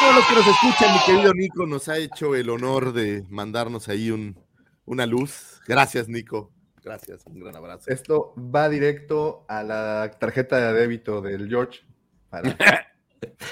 [0.00, 3.88] todos los que nos escuchan, mi querido Nico, nos ha hecho el honor de mandarnos
[3.88, 4.38] ahí un,
[4.84, 5.60] una luz.
[5.66, 6.52] Gracias, Nico.
[6.84, 7.90] Gracias, un gran abrazo.
[7.90, 11.80] Esto va directo a la tarjeta de débito del George.
[12.30, 12.56] Para...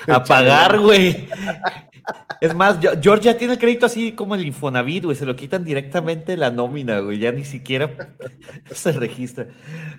[0.06, 1.28] A pagar, güey.
[2.40, 5.16] Es más, George ya tiene crédito así como el Infonavit, güey.
[5.16, 7.18] Se lo quitan directamente la nómina, güey.
[7.18, 8.16] Ya ni siquiera
[8.70, 9.48] se registra.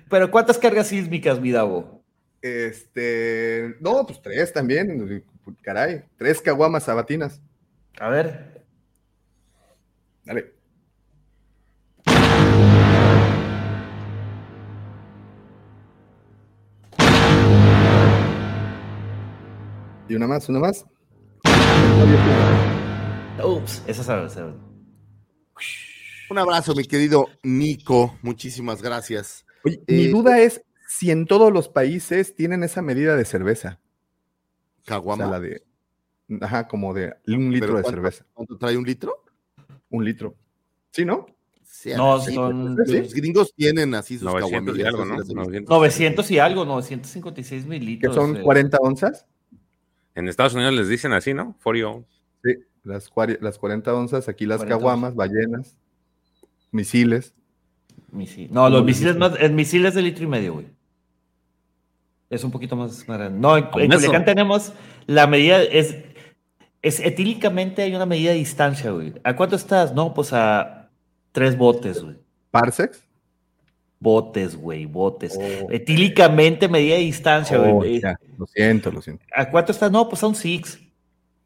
[0.09, 2.03] Pero ¿cuántas cargas sísmicas, mi Davo?
[2.41, 5.23] Este, no, pues tres también,
[5.61, 7.41] caray, tres caguamas sabatinas.
[7.99, 8.63] A ver.
[10.23, 10.53] Dale.
[20.09, 20.85] Y una más, una más.
[23.43, 24.53] Ups, esa sabe, sabe.
[26.29, 28.17] Un abrazo, mi querido Nico.
[28.21, 29.45] Muchísimas gracias.
[29.63, 33.79] Oye, mi Eh, duda es si en todos los países tienen esa medida de cerveza.
[34.81, 35.25] O Caguama.
[35.25, 35.63] sea, la de,
[36.41, 38.25] ajá, como de un litro ¿Pero de cuánto- cerveza.
[38.33, 39.23] ¿Cuánto trae un litro?
[39.89, 40.35] Un litro.
[40.91, 41.27] ¿Sí, no?
[41.63, 45.11] Sí, No, sí, son- pues, Los gringos tienen así sus 900 y algo, ¿no?
[45.17, 45.35] las he visto.
[45.35, 45.69] 900.
[45.69, 48.15] 900 y algo, 956 Que mililitros.
[48.15, 48.41] son eh.
[48.41, 49.25] 40 onzas.
[50.17, 51.55] En Estados Unidos les dicen así, ¿no?
[51.63, 52.09] 40 ounce.
[52.43, 55.77] Sí, las, las 40 onzas, aquí las 40 caguamas, ballenas,
[56.71, 57.33] misiles.
[58.11, 60.65] Misil- No, los misiles, más, el misil es de litro y medio, güey.
[62.29, 63.39] Es un poquito más, grande.
[63.39, 63.69] No, en, en.
[63.69, 64.73] Culiacán tenemos
[65.05, 65.95] la medida, es,
[66.81, 69.13] es etílicamente hay una medida de distancia, güey.
[69.23, 69.93] ¿A cuánto estás?
[69.93, 70.89] No, pues a
[71.31, 72.15] tres botes, güey.
[72.51, 73.03] Parsecs.
[73.99, 75.37] Botes, güey, botes.
[75.71, 77.99] Etílicamente medida distancia, Oh, güey.
[77.99, 79.25] ya, lo siento, lo siento.
[79.35, 79.89] ¿A cuánto está?
[79.89, 80.79] No, pues a un six.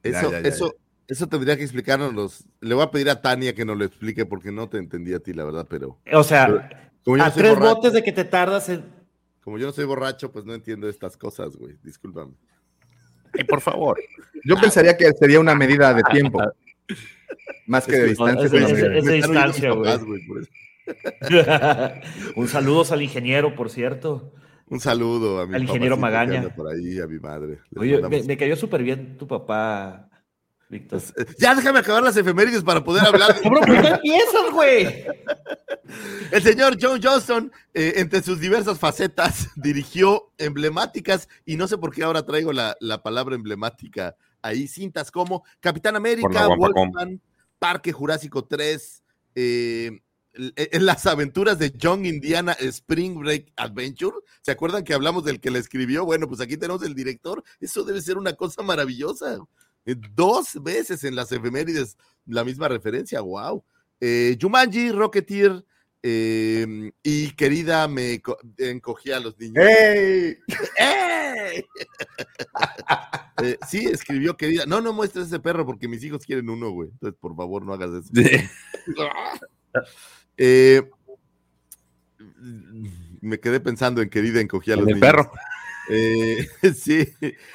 [0.04, 0.76] Eso, ya, ya, eso,
[1.08, 2.14] eso tendría que explicarnos.
[2.14, 5.14] los- Le voy a pedir a Tania que nos lo explique porque no te entendí
[5.14, 6.00] a ti, la verdad, pero.
[6.12, 6.62] O sea, pero
[7.04, 8.84] como yo a no tres borracho- botes de que te tardas en.
[9.44, 11.76] Como yo no soy borracho, pues no entiendo estas cosas, güey.
[11.84, 12.34] Discúlpame.
[13.34, 13.98] Ay, por favor.
[14.44, 16.40] Yo pensaría que sería una medida de tiempo.
[17.66, 18.46] Más que de distancia.
[18.46, 19.90] es- es- distancia, güey.
[22.36, 24.34] un saludo al ingeniero, por cierto.
[24.68, 26.48] Un saludo a mi Al ingeniero Magaña.
[26.56, 27.60] por ahí, a mi madre.
[27.72, 30.08] Les Oye, me, mandamos- me cayó súper bien tu papá,
[30.70, 31.02] Víctor.
[31.38, 33.36] Ya déjame acabar las efemérides para poder hablar.
[33.44, 35.06] Cabrón, ¿por qué empiezas, güey?
[36.32, 41.94] El señor John Johnston, eh, entre sus diversas facetas, dirigió emblemáticas, y no sé por
[41.94, 46.48] qué ahora traigo la, la palabra emblemática ahí, cintas como Capitán América.
[46.48, 47.20] Wolfman,
[47.60, 49.04] Parque Jurásico 3,
[49.36, 50.00] eh,
[50.34, 54.18] en las aventuras de John Indiana Spring Break Adventure.
[54.42, 56.06] ¿Se acuerdan que hablamos del que la escribió?
[56.06, 57.44] Bueno, pues aquí tenemos el director.
[57.60, 59.40] Eso debe ser una cosa maravillosa.
[59.86, 63.64] Eh, Dos veces en las efemérides la misma referencia, wow.
[64.00, 65.64] Eh, Jumanji, Rocketeer
[66.04, 69.64] eh, y querida me co- encogía a los niños.
[69.66, 70.38] ¡Ey!
[70.78, 71.66] ¡Ey!
[73.44, 74.66] Eh, sí, escribió querida.
[74.68, 76.90] No, no muestres ese perro porque mis hijos quieren uno, güey.
[76.90, 78.12] Entonces, por favor, no hagas eso.
[80.38, 80.90] Eh,
[83.22, 85.12] me quedé pensando en querida encogía a los En el niños.
[85.12, 85.32] perro.
[85.90, 87.08] Eh, sí.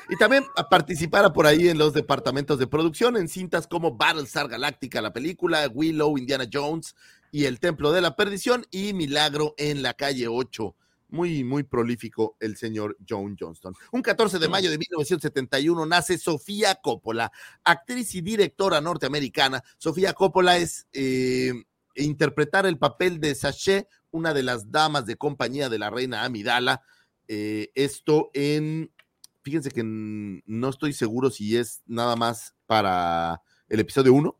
[0.09, 5.01] Y también participara por ahí en los departamentos de producción en cintas como Battlestar Galactica,
[5.01, 6.95] la película, Willow, Indiana Jones
[7.33, 10.75] y El Templo de la Perdición y Milagro en la calle 8.
[11.09, 13.75] Muy, muy prolífico el señor John Johnston.
[13.93, 17.31] Un 14 de mayo de 1971 nace Sofía Coppola,
[17.63, 19.63] actriz y directora norteamericana.
[19.79, 21.53] Sofía Coppola es eh,
[21.97, 26.83] interpretar el papel de Sachet, una de las damas de compañía de la reina Amidala.
[27.29, 28.93] Eh, esto en,
[29.43, 34.39] fíjense que no estoy seguro si es nada más para el episodio 1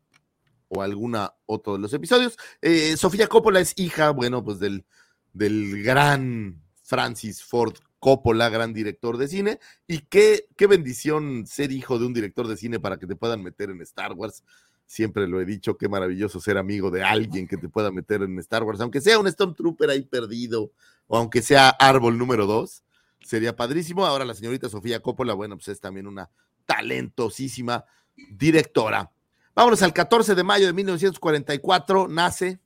[0.69, 2.37] o alguna otro de los episodios.
[2.61, 4.85] Eh, Sofía Coppola es hija, bueno, pues del,
[5.33, 9.59] del gran Francis Ford Coppola, gran director de cine.
[9.87, 13.43] Y qué, qué bendición ser hijo de un director de cine para que te puedan
[13.43, 14.43] meter en Star Wars.
[14.87, 18.39] Siempre lo he dicho, qué maravilloso ser amigo de alguien que te pueda meter en
[18.39, 20.71] Star Wars, aunque sea un Stormtrooper ahí perdido,
[21.07, 22.83] o aunque sea árbol número dos,
[23.21, 24.05] sería padrísimo.
[24.05, 26.29] Ahora la señorita Sofía Coppola, bueno, pues es también una
[26.65, 27.83] talentosísima
[28.31, 29.11] directora.
[29.53, 32.61] Vámonos al 14 de mayo de 1944, nace,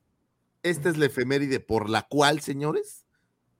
[0.62, 3.04] esta es la efeméride por la cual, señores,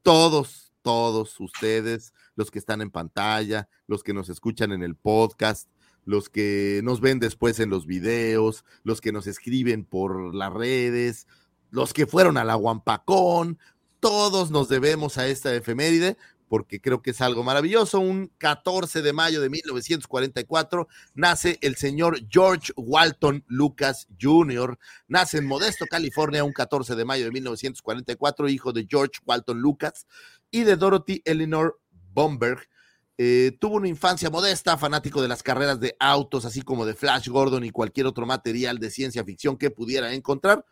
[0.02, 5.68] todos, todos ustedes, los que están en pantalla, los que nos escuchan en el podcast,
[6.04, 11.26] los que nos ven después en los videos, los que nos escriben por las redes,
[11.70, 13.58] los que fueron a la Guampacón,
[14.00, 16.16] todos nos debemos a esta efeméride
[16.52, 17.98] porque creo que es algo maravilloso.
[17.98, 24.78] Un 14 de mayo de 1944 nace el señor George Walton Lucas Jr.
[25.08, 30.06] Nace en Modesto, California, un 14 de mayo de 1944, hijo de George Walton Lucas
[30.50, 31.80] y de Dorothy Eleanor
[32.12, 32.68] Bomberg.
[33.18, 37.28] Eh, tuvo una infancia modesta, fanático de las carreras de autos, así como de Flash
[37.28, 40.64] Gordon y cualquier otro material de ciencia ficción que pudiera encontrar.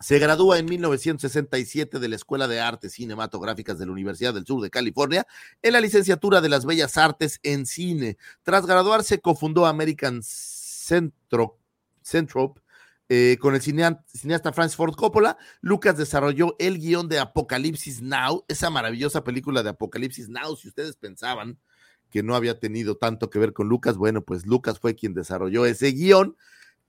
[0.00, 4.60] Se gradúa en 1967 de la Escuela de Artes Cinematográficas de la Universidad del Sur
[4.60, 5.26] de California
[5.62, 8.18] en la licenciatura de las Bellas Artes en Cine.
[8.42, 11.58] Tras graduarse, cofundó American Centro,
[12.02, 12.58] Centrop
[13.14, 15.38] eh, con el cineasta, Francis Ford Coppola.
[15.60, 20.56] Lucas desarrolló el guion de Apocalipsis Now, esa maravillosa película de Apocalipsis Now.
[20.56, 21.60] Si ustedes pensaban
[22.10, 25.64] que no había tenido tanto que ver con Lucas, bueno, pues Lucas fue quien desarrolló
[25.64, 26.36] ese guion.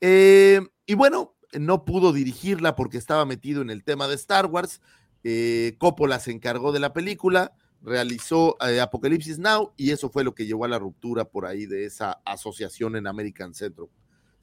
[0.01, 4.82] Eh, y bueno, no pudo dirigirla porque estaba metido en el tema de Star Wars.
[5.23, 7.53] Eh, Coppola se encargó de la película,
[7.84, 11.86] realizó Apocalipsis Now y eso fue lo que llevó a la ruptura por ahí de
[11.86, 13.91] esa asociación en American Centro.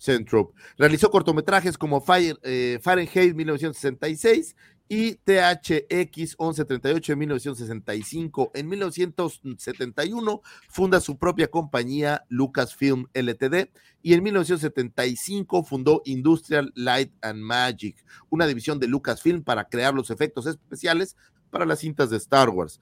[0.02, 0.52] Centro.
[0.76, 4.56] Realizó cortometrajes como Fire, eh, Fahrenheit 1966
[4.88, 8.50] y THX 1138 en 1965.
[8.54, 13.70] En 1971 funda su propia compañía Lucasfilm LTD
[14.02, 20.10] y en 1975 fundó Industrial Light and Magic, una división de Lucasfilm para crear los
[20.10, 21.16] efectos especiales
[21.50, 22.80] para las cintas de Star Wars.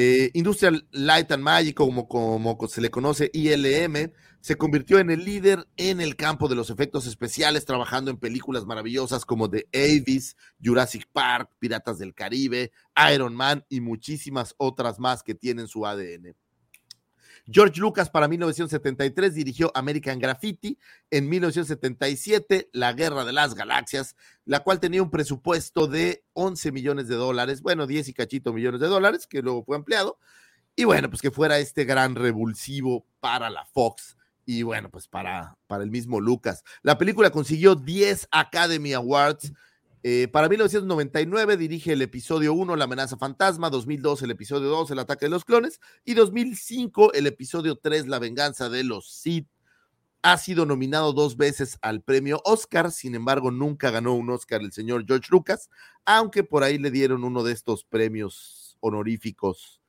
[0.00, 2.06] Eh, Industrial Light and Magic, como,
[2.68, 7.08] se le conoce ILM, se convirtió en el líder en el campo de los efectos
[7.08, 12.70] especiales, trabajando en películas maravillosas como The Avis, Jurassic Park, Piratas del Caribe,
[13.12, 16.36] Iron Man y muchísimas otras más que tienen su ADN.
[17.50, 20.78] George Lucas para 1973 dirigió American Graffiti,
[21.10, 27.08] en 1977 La Guerra de las Galaxias, la cual tenía un presupuesto de 11 millones
[27.08, 30.18] de dólares, bueno, 10 y cachito millones de dólares, que luego fue ampliado,
[30.76, 34.18] y bueno, pues que fuera este gran revulsivo para la Fox
[34.48, 36.64] y bueno, pues para, para el mismo Lucas.
[36.80, 39.52] La película consiguió 10 Academy Awards.
[40.04, 45.00] Eh, para 1999 dirige el episodio 1, La amenaza fantasma, 2002 el episodio 2, El
[45.00, 49.48] ataque de los clones, y 2005 el episodio 3, La venganza de los Sith.
[50.22, 54.72] Ha sido nominado dos veces al premio Oscar, sin embargo nunca ganó un Oscar el
[54.72, 55.70] señor George Lucas,
[56.04, 59.80] aunque por ahí le dieron uno de estos premios honoríficos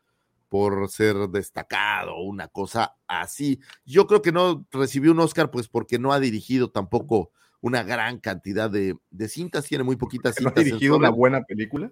[0.47, 3.60] por ser destacado, una cosa así.
[3.86, 7.32] Yo creo que no recibió un Oscar, pues porque no ha dirigido tampoco
[7.62, 8.97] una gran cantidad de,
[9.28, 10.55] cintas, tiene muy poquitas cintas.
[10.55, 11.91] ¿No ha dirigido una buena película?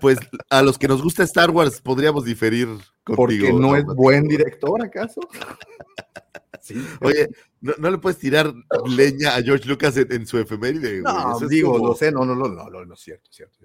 [0.00, 0.18] Pues
[0.50, 2.68] a los que nos gusta Star Wars podríamos diferir
[3.04, 3.16] contigo.
[3.16, 5.20] ¿Porque no es buen director, acaso?
[7.00, 7.28] Oye,
[7.60, 8.52] ¿no, le puedes tirar
[8.86, 11.00] leña a George Lucas en, su efeméride?
[11.00, 13.56] No, digo, lo sé, no, no, no, no, no, es cierto, cierto.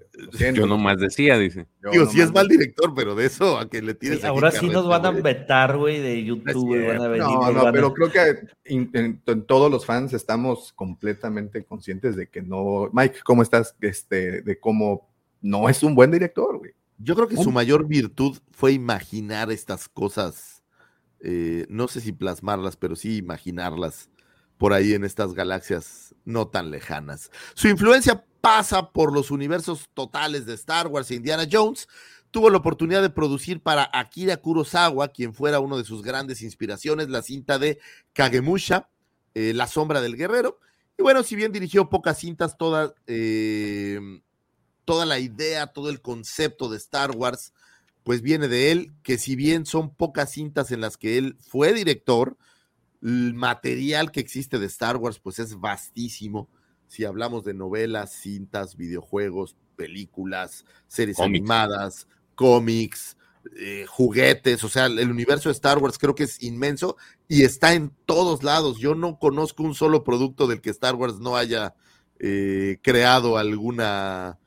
[0.54, 1.66] Yo nomás decía, dice.
[1.92, 4.24] digo, sí es mal director, pero de eso a que le tires.
[4.24, 6.76] ahora sí nos van a vetar, güey, de YouTube.
[7.18, 12.88] no, no, pero creo que en, todos los fans estamos completamente conscientes de que no.
[12.92, 13.76] Mike, ¿cómo estás?
[13.80, 15.13] Este, de cómo
[15.44, 16.72] no es un buen director, güey.
[16.98, 20.54] Yo creo que su mayor virtud fue imaginar estas cosas
[21.26, 24.10] eh, no sé si plasmarlas, pero sí imaginarlas
[24.58, 27.30] por ahí en estas galaxias no tan lejanas.
[27.54, 31.88] Su influencia pasa por los universos totales de Star Wars e Indiana Jones.
[32.30, 37.08] Tuvo la oportunidad de producir para Akira Kurosawa, quien fuera uno de sus grandes inspiraciones,
[37.08, 37.78] la cinta de
[38.12, 38.90] Kagemusha,
[39.32, 40.58] eh, La sombra del guerrero.
[40.98, 43.98] Y bueno, si bien dirigió pocas cintas, toda, eh,
[44.84, 47.52] toda la idea, todo el concepto de Star Wars
[48.04, 51.72] pues viene de él, que si bien son pocas cintas en las que él fue
[51.72, 52.36] director,
[53.02, 56.48] el material que existe de Star Wars pues es vastísimo.
[56.86, 63.16] Si hablamos de novelas, cintas, videojuegos, películas, series animadas, cómics,
[63.56, 67.72] eh, juguetes, o sea, el universo de Star Wars creo que es inmenso y está
[67.72, 68.78] en todos lados.
[68.78, 71.74] Yo no conozco un solo producto del que Star Wars no haya
[72.18, 74.38] eh, creado alguna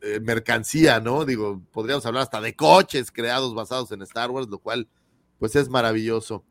[0.00, 1.24] eh, mercancía, ¿no?
[1.24, 4.86] Digo, podríamos hablar hasta de coches creados basados en Star Wars, lo cual
[5.40, 6.44] pues es maravilloso.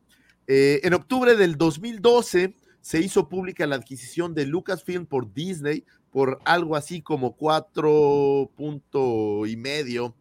[0.48, 6.42] Eh, en octubre del 2012 se hizo pública la adquisición de Lucasfilm por Disney por
[6.44, 10.14] algo así como cuatro punto y medio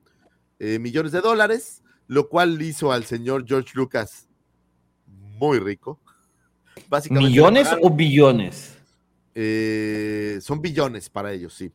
[0.61, 4.29] eh, millones de dólares, lo cual hizo al señor George Lucas
[5.07, 5.99] muy rico.
[7.11, 8.73] ¿Millones o billones?
[10.45, 11.73] son billones para ellos, sí.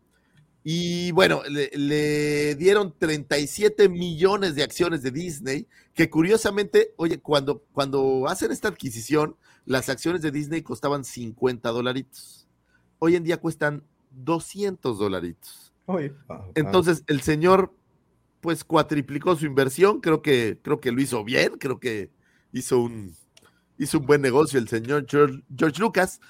[0.64, 8.28] Y bueno, le, dieron 37 millones de acciones de Disney, que curiosamente, oye, cuando, cuando
[8.28, 9.36] hacen esta adquisición,
[9.66, 12.47] las acciones de Disney costaban 50 dolaritos.
[12.99, 15.74] Hoy en día cuestan 200 dolaritos.
[16.53, 17.74] Entonces, el señor,
[18.39, 19.99] pues, cuatriplicó su inversión.
[19.99, 22.12] Creo que, creo que lo hizo bien, creo que
[22.53, 23.16] hizo un,
[23.78, 26.22] hizo un buen negocio el señor George Lucas.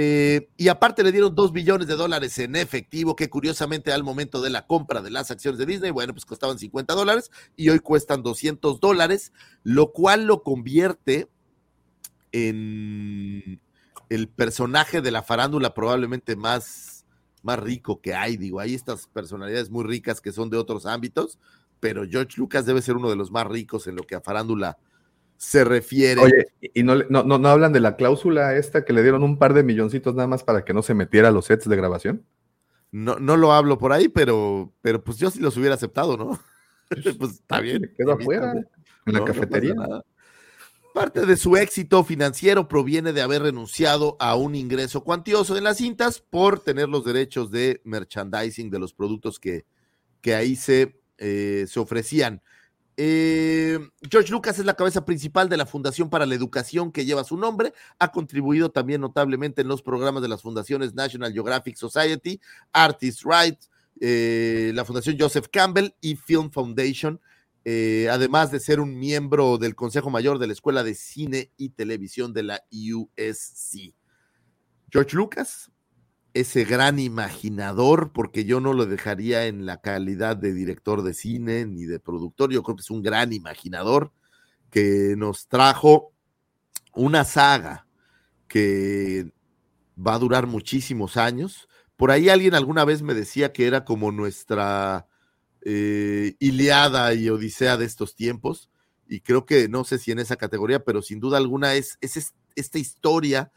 [0.00, 4.40] Eh, y aparte le dieron dos billones de dólares en efectivo, que curiosamente al momento
[4.40, 7.80] de la compra de las acciones de Disney, bueno, pues costaban 50 dólares y hoy
[7.80, 9.32] cuestan 200 dólares,
[9.64, 11.26] lo cual lo convierte
[12.30, 13.60] en
[14.08, 17.04] el personaje de la farándula probablemente más,
[17.42, 18.36] más rico que hay.
[18.36, 21.40] Digo, hay estas personalidades muy ricas que son de otros ámbitos,
[21.80, 24.78] pero George Lucas debe ser uno de los más ricos en lo que a farándula
[25.38, 26.20] se refiere.
[26.20, 29.54] Oye, ¿y no, no, no, hablan de la cláusula esta que le dieron un par
[29.54, 32.26] de milloncitos nada más para que no se metiera a los sets de grabación?
[32.90, 36.38] No, no lo hablo por ahí, pero, pero pues yo sí los hubiera aceptado, ¿no?
[36.88, 37.94] pues está bien.
[37.96, 38.52] Quedó afuera,
[39.06, 39.74] en la cafetería.
[40.92, 45.76] Parte de su éxito financiero proviene de haber renunciado a un ingreso cuantioso en las
[45.76, 49.66] cintas por tener los derechos de merchandising de los productos que,
[50.20, 52.42] que ahí se, eh, se ofrecían.
[53.00, 53.78] Eh,
[54.10, 57.36] George Lucas es la cabeza principal de la Fundación para la Educación que lleva su
[57.36, 57.72] nombre.
[58.00, 62.40] Ha contribuido también notablemente en los programas de las fundaciones National Geographic Society,
[62.72, 63.70] Artist Rights,
[64.00, 67.20] eh, la Fundación Joseph Campbell y Film Foundation,
[67.64, 71.68] eh, además de ser un miembro del Consejo Mayor de la Escuela de Cine y
[71.68, 73.94] Televisión de la USC.
[74.90, 75.70] George Lucas
[76.34, 81.66] ese gran imaginador, porque yo no lo dejaría en la calidad de director de cine
[81.66, 84.12] ni de productor, yo creo que es un gran imaginador
[84.70, 86.12] que nos trajo
[86.94, 87.86] una saga
[88.46, 89.30] que
[89.98, 91.68] va a durar muchísimos años.
[91.96, 95.06] Por ahí alguien alguna vez me decía que era como nuestra
[95.62, 98.70] eh, Iliada y Odisea de estos tiempos.
[99.10, 102.34] y creo que no sé si en esa categoría, pero sin duda alguna es, es
[102.56, 103.50] esta historia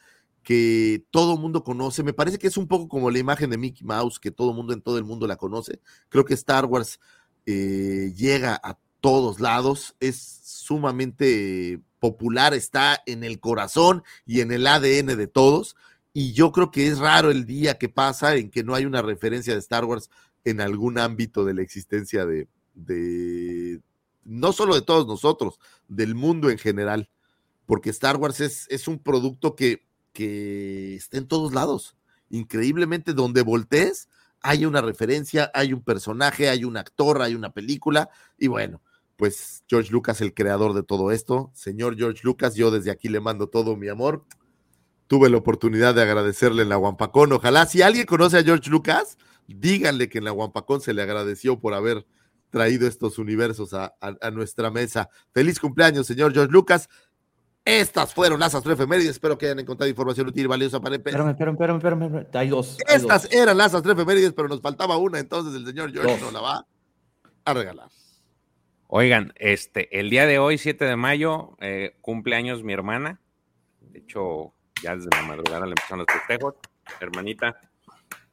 [0.44, 2.04] que todo mundo conoce.
[2.04, 4.74] Me parece que es un poco como la imagen de Mickey Mouse, que todo mundo
[4.74, 5.80] en todo el mundo la conoce.
[6.10, 7.00] Creo que Star Wars
[7.46, 14.66] eh, llega a todos lados, es sumamente popular, está en el corazón y en el
[14.66, 15.76] ADN de todos.
[16.14, 19.02] Y yo creo que es raro el día que pasa en que no hay una
[19.02, 20.10] referencia de Star Wars
[20.44, 22.48] en algún ámbito de la existencia de,
[24.24, 27.10] no solo de todos nosotros, del mundo en general.
[27.68, 31.96] Porque Star Wars es un producto que que está en todos lados.
[32.30, 34.10] Increíblemente, donde voltees,
[34.42, 38.10] hay una referencia, hay un personaje, hay un actor, hay una película.
[38.38, 38.82] Y bueno,
[39.16, 41.52] pues George Lucas, el creador de todo esto.
[41.54, 44.26] Señor George Lucas, yo desde aquí le mando todo mi amor.
[45.08, 47.34] Tuve la oportunidad de agradecerle en la Guampacón.
[47.34, 51.60] Ojalá, si alguien conoce a George Lucas, díganle que en la Guampacón se le agradeció
[51.60, 52.06] por haber
[52.50, 55.10] traído estos universos a, a nuestra mesa.
[55.34, 56.90] Feliz cumpleaños, señor George Lucas.
[57.64, 59.12] Estas fueron las efemérides.
[59.12, 61.20] Espero que hayan encontrado información útil y valiosa para empezar.
[61.30, 62.28] Espérame, espérame, espérame, espérame.
[62.34, 62.78] Hay dos.
[62.88, 66.66] Estas eran las efemérides, pero nos faltaba una, entonces el señor George nos la va
[67.46, 67.90] a regalar.
[68.88, 73.22] Oigan, este, el día de hoy, 7 de mayo, eh, cumpleaños mi hermana.
[73.80, 74.54] De hecho,
[74.84, 76.56] ya desde la madrugada le empezaron los festejos.
[77.00, 77.58] Hermanita,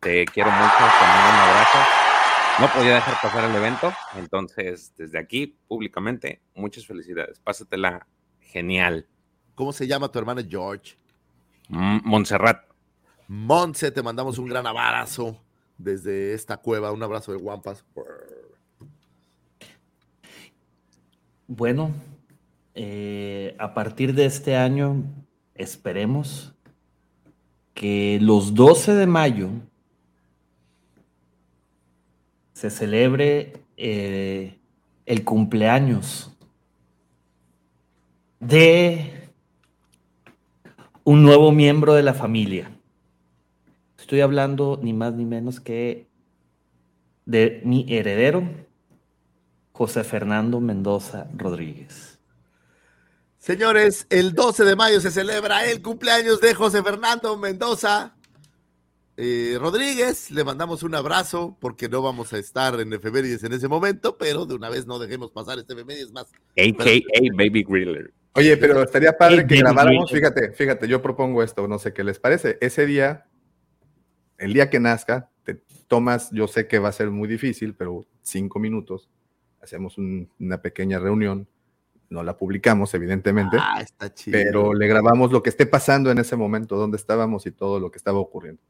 [0.00, 1.78] te quiero mucho, te mando un abrazo.
[2.60, 7.38] No podía dejar pasar el evento, entonces desde aquí, públicamente, muchas felicidades.
[7.38, 8.06] Pásatela
[8.40, 9.06] genial.
[9.58, 10.96] ¿Cómo se llama tu hermana George?
[11.68, 12.62] Montserrat.
[13.26, 15.36] Montse, te mandamos un gran abrazo
[15.76, 17.84] desde esta cueva, un abrazo de guampas.
[21.48, 21.90] Bueno,
[22.76, 25.02] eh, a partir de este año,
[25.56, 26.54] esperemos
[27.74, 29.48] que los 12 de mayo
[32.52, 34.56] se celebre eh,
[35.04, 36.32] el cumpleaños
[38.38, 39.17] de
[41.08, 42.70] un nuevo miembro de la familia.
[43.98, 46.06] Estoy hablando ni más ni menos que
[47.24, 48.46] de mi heredero,
[49.72, 52.18] José Fernando Mendoza Rodríguez.
[53.38, 58.14] Señores, el 12 de mayo se celebra el cumpleaños de José Fernando Mendoza
[59.16, 60.30] eh, Rodríguez.
[60.30, 64.44] Le mandamos un abrazo porque no vamos a estar en efemérides en ese momento, pero
[64.44, 66.26] de una vez no dejemos pasar este efemérides más.
[66.58, 67.00] AKA
[67.34, 68.12] Baby Griller.
[68.38, 72.18] Oye, pero estaría padre que grabáramos, fíjate, fíjate, yo propongo esto, no sé qué les
[72.18, 72.56] parece.
[72.60, 73.26] Ese día,
[74.38, 78.06] el día que nazca, te tomas, yo sé que va a ser muy difícil, pero
[78.22, 79.10] cinco minutos,
[79.60, 81.48] hacemos una pequeña reunión,
[82.10, 84.38] no la publicamos, evidentemente, ah, está chido.
[84.38, 87.90] pero le grabamos lo que esté pasando en ese momento, dónde estábamos y todo lo
[87.90, 88.62] que estaba ocurriendo.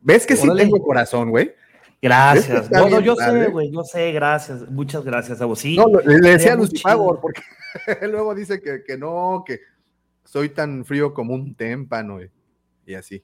[0.00, 1.54] ¿Ves que sí tengo corazón, güey?
[2.02, 2.70] Gracias.
[2.70, 4.68] No, yo sé, güey, yo sé, gracias.
[4.70, 5.58] Muchas gracias a vos.
[5.58, 7.42] Sí, no, le, decía a Lucifagor, porque
[8.02, 9.60] luego dice que, que, no, que
[10.24, 12.18] soy tan frío como un témpano
[12.86, 13.22] y, así.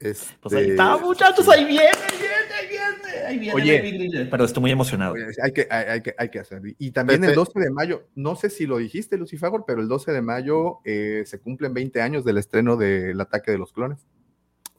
[0.00, 3.54] Este, pues ahí está, muchachos, ahí viene, ahí viene, ahí viene, ahí viene.
[3.54, 5.14] Oye, pero estoy muy emocionado.
[5.42, 6.60] hay, que, hay, que, hay que hacer.
[6.78, 10.12] Y también el 12 de mayo, no sé si lo dijiste, Lucifagor, pero el 12
[10.12, 14.04] de mayo eh, se cumplen 20 años del estreno del ataque de los clones.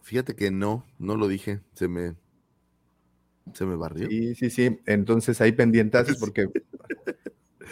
[0.01, 2.13] Fíjate que no, no lo dije, se me,
[3.53, 4.07] se me barrió.
[4.09, 4.79] Sí, sí, sí.
[4.85, 6.49] Entonces ahí pendientes porque.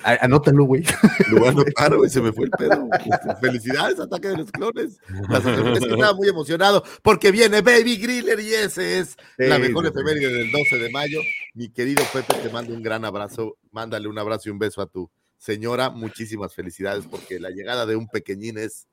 [0.04, 0.84] Anótalo, güey.
[1.32, 2.10] Lo voy a anotar, güey.
[2.10, 2.90] Se me fue el pedo.
[2.94, 5.00] Este, felicidades, ataque de los clones.
[5.00, 10.32] es que estaba muy emocionado porque viene Baby Griller y ese es la mejor efeméride
[10.32, 11.20] del 12 de mayo.
[11.54, 13.58] Mi querido Pepe, te mando un gran abrazo.
[13.72, 15.90] Mándale un abrazo y un beso a tu señora.
[15.90, 18.88] Muchísimas felicidades porque la llegada de un pequeñín es,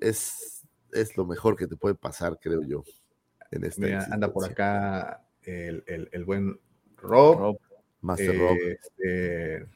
[0.00, 2.82] es, es lo mejor que te puede pasar, creo yo.
[3.50, 6.58] En anda por acá el, buen
[6.96, 7.58] Rob.
[8.00, 8.56] Master Rob.
[8.56, 9.66] Este,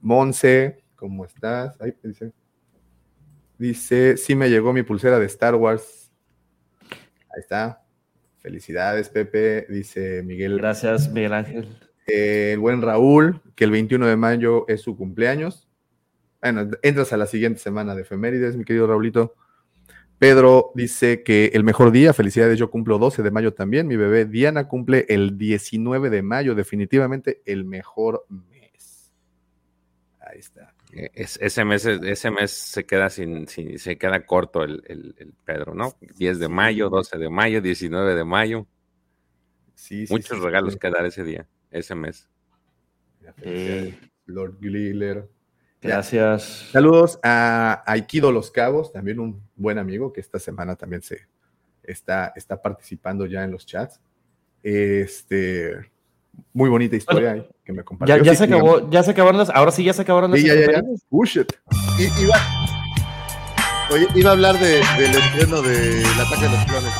[0.00, 1.80] Monse, ¿cómo estás?
[1.80, 2.32] Ahí dice.
[3.58, 6.10] Dice, sí me llegó mi pulsera de Star Wars.
[6.90, 7.84] Ahí está.
[8.38, 10.58] Felicidades, Pepe, dice Miguel.
[10.58, 11.68] Gracias, Miguel Ángel.
[12.06, 15.68] el buen Raúl, que el 21 de mayo es su cumpleaños.
[16.40, 19.34] Bueno, entras a la siguiente semana de efemérides, mi querido Raulito.
[20.20, 24.26] Pedro dice que el mejor día, felicidades, yo cumplo 12 de mayo también, mi bebé
[24.26, 29.10] Diana cumple el 19 de mayo, definitivamente el mejor mes.
[30.20, 30.74] Ahí está.
[30.92, 35.94] Eh, ese, mes, ese mes se queda sin, se queda corto el, Pedro, ¿no?
[36.18, 38.66] 10 de mayo, 12 de mayo, 19 de mayo.
[39.74, 42.28] Sí, Muchos regalos que dar ese día, ese mes.
[44.26, 45.30] Lord Gliller.
[45.82, 46.68] Gracias.
[46.72, 51.20] Saludos a Aikido Los Cabos, también un buen amigo que esta semana también se
[51.82, 54.00] está, está participando ya en los chats.
[54.62, 55.90] Este,
[56.52, 58.16] muy bonita historia Bueno, que me compartió.
[58.18, 60.40] Ya, ya Sí, se acabó, ya se acabaron las, ahora sí ya se acabaron las
[60.40, 60.82] Sí, ya, ya, ya.
[61.98, 62.36] I- iba,
[63.90, 64.68] oye, iba a hablar de,
[64.98, 66.92] del estreno del ataque de los clones.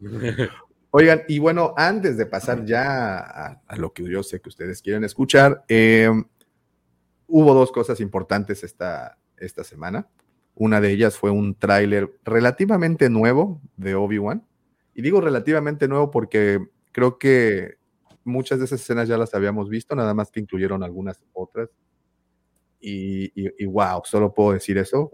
[0.00, 0.48] pero no,
[0.96, 3.18] Oigan, y bueno, antes de pasar ya
[3.66, 6.08] a, lo que yo sé que ustedes quieren escuchar, eh,
[7.26, 10.06] hubo dos cosas importantes esta, esta semana.
[10.54, 14.46] Una de ellas fue un tráiler relativamente nuevo de Obi-Wan.
[14.94, 17.74] Y digo relativamente nuevo porque creo que
[18.22, 21.70] muchas de esas escenas ya las habíamos visto, nada más que incluyeron algunas otras.
[22.78, 25.10] Y wow, solo puedo decir eso.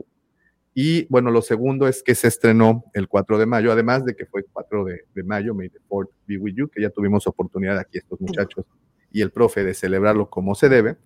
[0.75, 4.27] Y bueno, lo segundo es que se estrenó el 4 de mayo, además de que
[4.27, 7.27] fue el 4 de, de mayo, May the 4th be with you, que ya tuvimos
[7.27, 8.65] oportunidad aquí estos muchachos
[9.11, 10.97] y el profe de celebrarlo como se debe.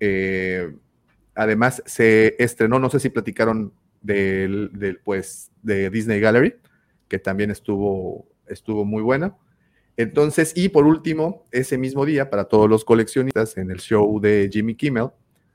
[0.00, 0.74] Eh,
[1.34, 3.72] además, se estrenó, no sé si platicaron
[4.02, 6.56] del, del, pues, de Disney Gallery,
[7.08, 9.36] que también estuvo, estuvo muy buena.
[9.96, 14.50] Entonces, y por último, ese mismo día, para todos los coleccionistas, en el show de
[14.52, 15.10] Jimmy Kimmel,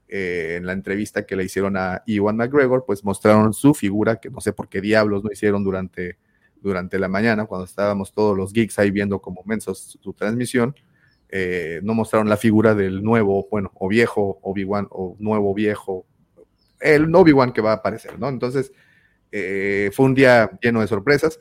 [0.10, 4.30] eh, en la entrevista que le hicieron a Iwan McGregor, pues mostraron su figura, que
[4.30, 6.18] no sé por qué diablos no hicieron durante,
[6.62, 10.76] durante la mañana, cuando estábamos todos los geeks ahí viendo como mensos su, transmisión,
[11.30, 16.06] eh, no mostraron la figura del nuevo, bueno, o viejo Obi-Wan, o nuevo viejo,
[16.80, 18.30] el Obi-Wan que va a aparecer, ¿no?
[18.30, 18.72] Entonces,
[19.32, 21.40] eh, fue un día lleno de sorpresas.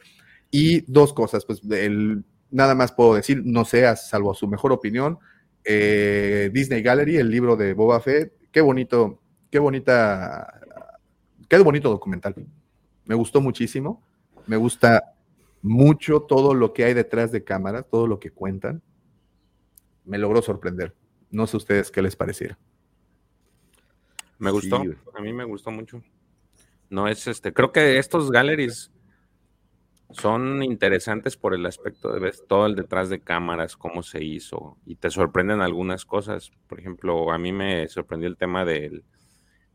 [0.50, 5.18] Y dos cosas, pues el, nada más puedo decir, no sé, salvo su mejor opinión,
[5.64, 9.20] eh, Disney Gallery, el libro de Boba Fett, qué bonito,
[9.50, 10.60] qué bonita,
[11.48, 12.34] qué bonito documental.
[13.04, 14.02] Me gustó muchísimo,
[14.46, 15.14] me gusta
[15.62, 18.82] mucho todo lo que hay detrás de cámara, todo lo que cuentan.
[20.04, 20.94] Me logró sorprender.
[21.30, 22.58] No sé ustedes qué les pareciera.
[24.38, 24.76] Me gustó,
[25.14, 26.02] a mí me gustó mucho.
[26.90, 28.90] No es este, creo que estos galleries
[30.10, 34.96] son interesantes por el aspecto de todo el detrás de cámaras, cómo se hizo, y
[34.96, 36.50] te sorprenden algunas cosas.
[36.66, 39.04] Por ejemplo, a mí me sorprendió el tema del,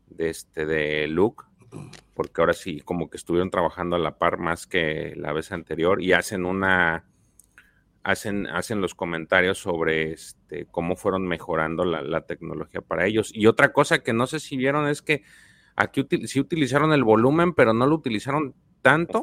[0.06, 1.44] de este de Luke,
[2.14, 6.00] porque ahora sí como que estuvieron trabajando a la par más que la vez anterior
[6.02, 7.04] y hacen una
[8.04, 13.32] hacen, hacen los comentarios sobre este, cómo fueron mejorando la, la tecnología para ellos.
[13.34, 15.22] Y otra cosa que no sé si vieron es que
[15.74, 18.54] aquí util- sí utilizaron el volumen, pero no lo utilizaron
[18.84, 19.22] tanto.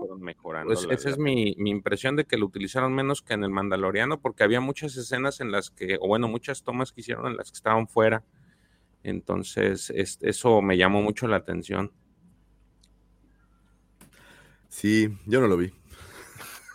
[0.66, 3.51] Pues la- esa es mi, mi impresión de que lo utilizaron menos que en el
[3.51, 7.38] Mandaloriano, porque había muchas escenas en las que, o bueno, muchas tomas que hicieron en
[7.38, 8.24] las que estaban fuera.
[9.03, 11.91] Entonces, es- eso me llamó mucho la atención.
[14.68, 15.72] Sí, yo no lo vi.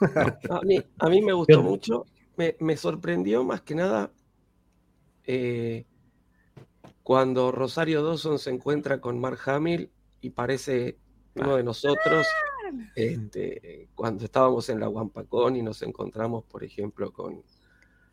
[0.51, 2.05] A mí, a mí me gustó mucho.
[2.37, 4.13] Me, me sorprendió más que nada
[5.25, 5.87] eh,
[7.03, 10.99] cuando Rosario Dawson se encuentra con Mark Hamill y parece
[11.35, 12.27] uno de nosotros.
[12.95, 17.43] Este, cuando estábamos en la Wampacón y nos encontramos, por ejemplo, con,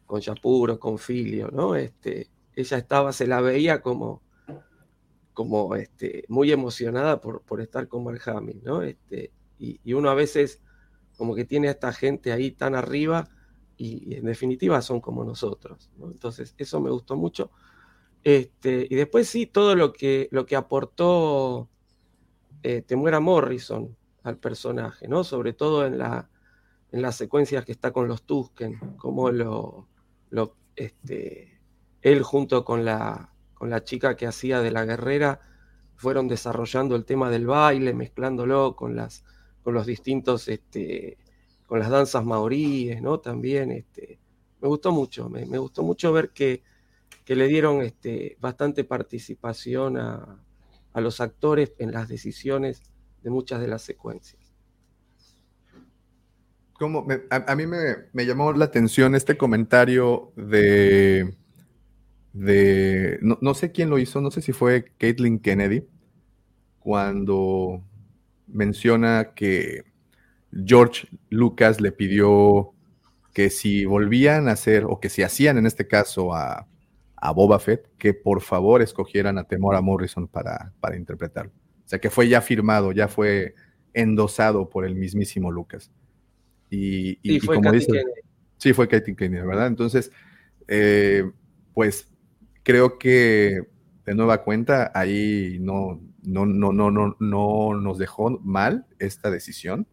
[0.06, 1.76] con Yapuro, con Filio, ¿no?
[1.76, 4.22] Este, ella estaba, se la veía como,
[5.34, 8.82] como este, muy emocionada por, estar con Mark Hamill, ¿no?
[8.82, 10.62] Este, y, uno a veces
[11.18, 13.30] como que tiene a esta gente ahí tan arriba
[13.78, 16.12] y, en definitiva son como nosotros, ¿no?
[16.12, 17.52] Entonces, eso me gustó mucho.
[18.24, 21.70] Este, y después sí, todo lo que, lo que aportó
[22.62, 25.24] eh, Temuera Morrison al personaje, ¿no?
[25.24, 26.30] Sobre todo en, la,
[26.92, 29.88] en las secuencias que está con los Tusken, como lo,
[30.30, 31.62] lo, este,
[32.02, 35.42] él junto con la, con la chica que hacía de la guerrera
[35.96, 39.24] fueron desarrollando el tema del baile, mezclándolo con las
[39.64, 41.18] con los distintos, este,
[41.66, 43.20] con las danzas maoríes, ¿no?
[43.20, 44.20] También, este,
[44.62, 46.64] me gustó mucho, me, me gustó mucho ver que,
[47.24, 50.44] que le dieron este, bastante participación a,
[50.92, 52.84] a los actores en las decisiones
[53.24, 54.54] de muchas de las secuencias.
[56.74, 57.78] Como a, mí me,
[58.12, 61.34] me llamó la atención este comentario de,
[62.34, 65.88] de no, no sé quién lo hizo, no sé si fue Caitlin Kennedy,
[66.80, 67.84] cuando
[68.48, 69.84] menciona que
[70.52, 72.74] George Lucas le pidió
[73.34, 76.68] que si volvían a hacer, o que si hacían en este caso a,
[77.16, 81.63] a Boba Fett, que por favor escogieran a Temora Morrison para, para interpretarlo.
[81.94, 83.54] Sea, que fue ya firmado, ya fue
[83.94, 85.92] endosado por el mismísimo Lucas.
[86.72, 88.12] Y, y- Sí, y fue como dice, Kennedy.
[88.58, 89.68] sí, fue Katy Kennedy, ¿verdad?
[89.68, 90.12] Entonces,
[90.68, 91.30] eh,
[91.76, 92.08] pues
[92.64, 93.62] creo que
[94.08, 99.86] de nueva cuenta ahí no, no, no, no, no, no nos dejó mal esta decisión.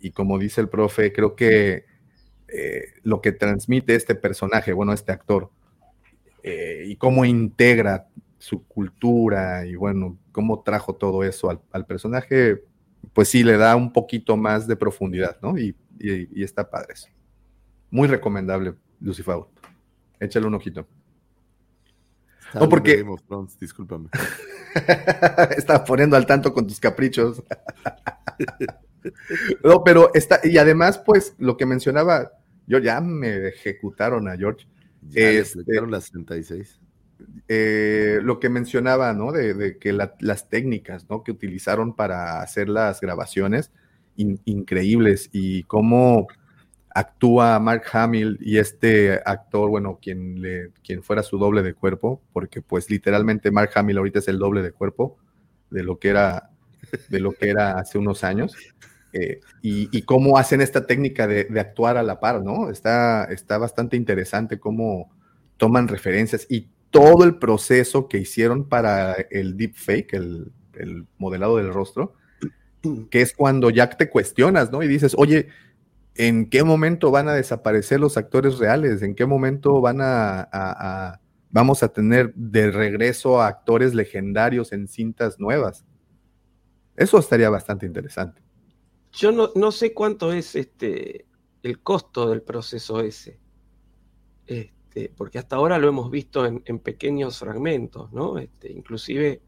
[0.00, 1.86] Y como dice el profe, creo que
[2.48, 5.50] eh, lo que transmite este personaje, bueno, este actor,
[6.42, 12.62] eh, y cómo integra su cultura y bueno, cómo trajo todo eso al, al personaje,
[13.12, 15.56] pues sí le da un poquito más de profundidad, ¿no?
[15.58, 17.08] Y, y- y está padre eso.
[17.90, 19.36] Muy recomendable, Lucifer.
[20.20, 20.86] Échale un ojito.
[22.54, 23.04] No, porque.
[23.60, 24.08] discúlpame.
[25.56, 27.42] Estaba poniendo al tanto con tus caprichos.
[29.64, 30.40] no, pero está.
[30.44, 32.32] Y además, pues, lo que mencionaba,
[32.66, 34.66] yo ya me ejecutaron a George.
[35.08, 36.80] Ya este, las 36.
[37.48, 39.32] Eh, lo que mencionaba, ¿no?
[39.32, 41.22] De, que las técnicas, ¿no?
[41.22, 43.70] Que utilizaron para hacer las grabaciones,
[44.16, 45.30] increíbles.
[45.32, 46.26] Y cómo
[46.94, 52.22] actúa Mark Hamill y este actor, bueno, quien, le, quien fuera su doble de cuerpo,
[52.32, 55.18] porque pues literalmente Mark Hamill ahorita es el doble de cuerpo
[55.70, 56.50] de lo que era,
[57.08, 58.56] de lo que era hace unos años.
[59.12, 62.68] Eh, y, cómo hacen esta técnica de, actuar a la par, ¿no?
[62.68, 65.08] Está, está bastante interesante cómo
[65.56, 71.72] toman referencias y todo el proceso que hicieron para el deepfake, el, el modelado del
[71.72, 72.14] rostro,
[73.10, 74.80] que es cuando ya te cuestionas, ¿no?
[74.80, 75.48] Y dices, oye,
[76.14, 79.02] ¿en qué momento van a desaparecer los actores reales?
[79.02, 85.40] ¿En qué momento van a, vamos a tener de regreso a actores legendarios en cintas
[85.40, 85.84] nuevas?
[86.94, 88.40] Eso estaría bastante interesante.
[89.10, 91.26] Yo no, sé cuánto es este
[91.64, 93.40] el costo del proceso ese.
[94.94, 98.38] Este, porque hasta ahora lo hemos visto en, pequeños fragmentos, ¿no?
[98.38, 99.42] Este, inclusive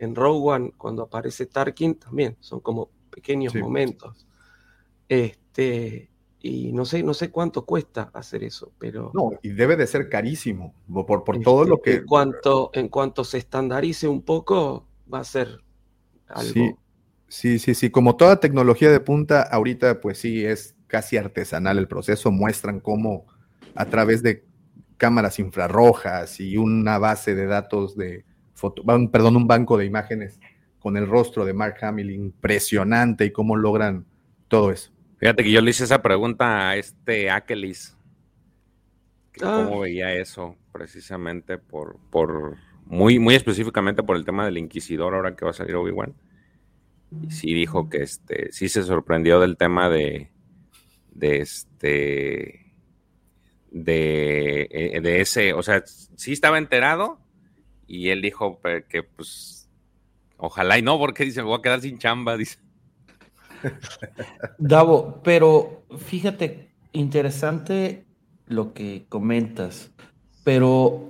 [0.00, 4.26] en Rogue One, cuando aparece Tarkin, también son como pequeños momentos.
[5.08, 6.10] Este,
[6.40, 9.12] y no sé, no sé cuánto cuesta hacer eso, pero.
[9.14, 10.74] No, y debe de ser carísimo,
[11.06, 11.96] por, por todo lo este, que.
[11.98, 15.60] En cuanto, en cuanto se estandarice un poco, va a ser
[16.26, 16.52] algo.
[16.52, 16.74] Sí,
[17.28, 17.90] sí, sí, sí.
[17.90, 22.32] Como toda tecnología de punta, ahorita, pues sí, es casi artesanal el proceso.
[22.32, 23.26] Muestran cómo
[23.76, 24.49] a través de
[25.00, 30.38] cámaras infrarrojas y una base de datos de foto, perdón, un banco de imágenes
[30.78, 34.04] con el rostro de Mark Hamill impresionante y cómo logran
[34.48, 34.92] todo eso.
[35.16, 37.96] Fíjate que yo le hice esa pregunta a este Akelis.
[39.42, 39.64] Ah.
[39.64, 40.54] ¿Cómo veía eso?
[40.70, 45.54] Precisamente por, por, muy, muy específicamente por el tema del Inquisidor, ahora que va a
[45.54, 46.14] salir Obi-Wan.
[47.22, 50.30] Y sí dijo que este, sí se sorprendió del tema de,
[51.10, 52.69] de este,
[53.70, 57.18] de, eh, de ese, o sea, sí estaba enterado
[57.86, 59.68] y él dijo que pues,
[60.36, 62.58] ojalá y no, porque dice, voy a quedar sin chamba, dice.
[64.58, 68.04] Davo, pero fíjate, interesante
[68.46, 69.90] lo que comentas,
[70.44, 71.08] pero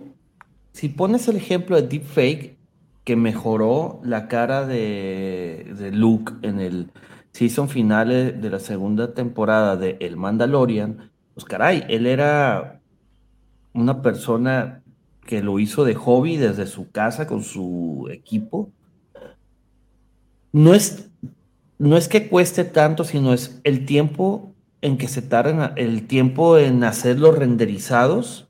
[0.73, 2.57] si pones el ejemplo de Deepfake,
[3.05, 6.91] que mejoró la cara de, de Luke en el
[7.33, 11.10] season final de la segunda temporada de El Mandalorian,
[11.41, 12.81] pues caray, él era
[13.73, 14.83] una persona
[15.27, 18.71] que lo hizo de hobby desde su casa con su equipo.
[20.53, 21.11] No es
[21.79, 24.53] no es que cueste tanto, sino es el tiempo
[24.83, 28.49] en que se tardan, el tiempo en hacer los renderizados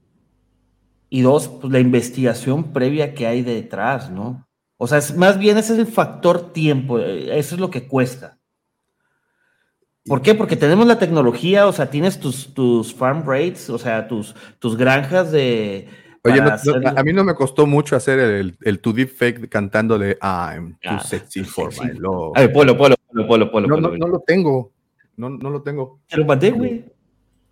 [1.09, 4.49] y dos, pues, la investigación previa que hay detrás, ¿no?
[4.79, 7.87] O sea, es, más bien ese es el factor tiempo, eh, eso es lo que
[7.87, 8.40] cuesta.
[10.07, 10.35] ¿Por qué?
[10.35, 14.77] Porque tenemos la tecnología, o sea, tienes tus, tus farm rates, o sea, tus, tus
[14.77, 15.89] granjas de,
[16.23, 20.75] Oye, a mí no me costó mucho hacer el, el to deep fake cantándole I'm
[20.75, 22.33] too ah, sexy for my love.
[22.37, 22.95] A ver, polo, polo,
[23.27, 24.73] polo, polo, no, no, lo tengo.
[25.17, 26.01] No, no lo tengo.
[26.09, 26.85] Te lo mandé, güey.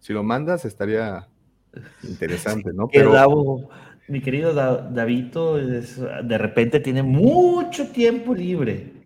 [0.01, 1.27] Si lo mandas, estaría
[2.03, 2.89] interesante, ¿no?
[2.93, 3.69] Pero...
[4.07, 8.98] mi querido Davito, de repente tiene mucho tiempo libre.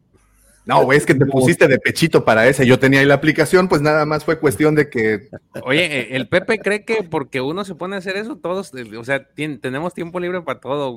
[0.65, 2.65] No, es que te pusiste de pechito para ese.
[2.67, 5.29] Yo tenía ahí la aplicación, pues nada más fue cuestión de que.
[5.65, 8.97] Oye, eh, el Pepe cree que porque uno se pone a hacer eso, todos, eh,
[8.97, 10.97] o sea, tenemos tiempo libre para todo.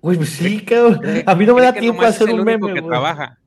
[0.00, 1.00] Uy, pues sí, cabrón.
[1.26, 2.72] A mí no me da tiempo a hacer un meme.
[2.72, 3.38] Que trabaja.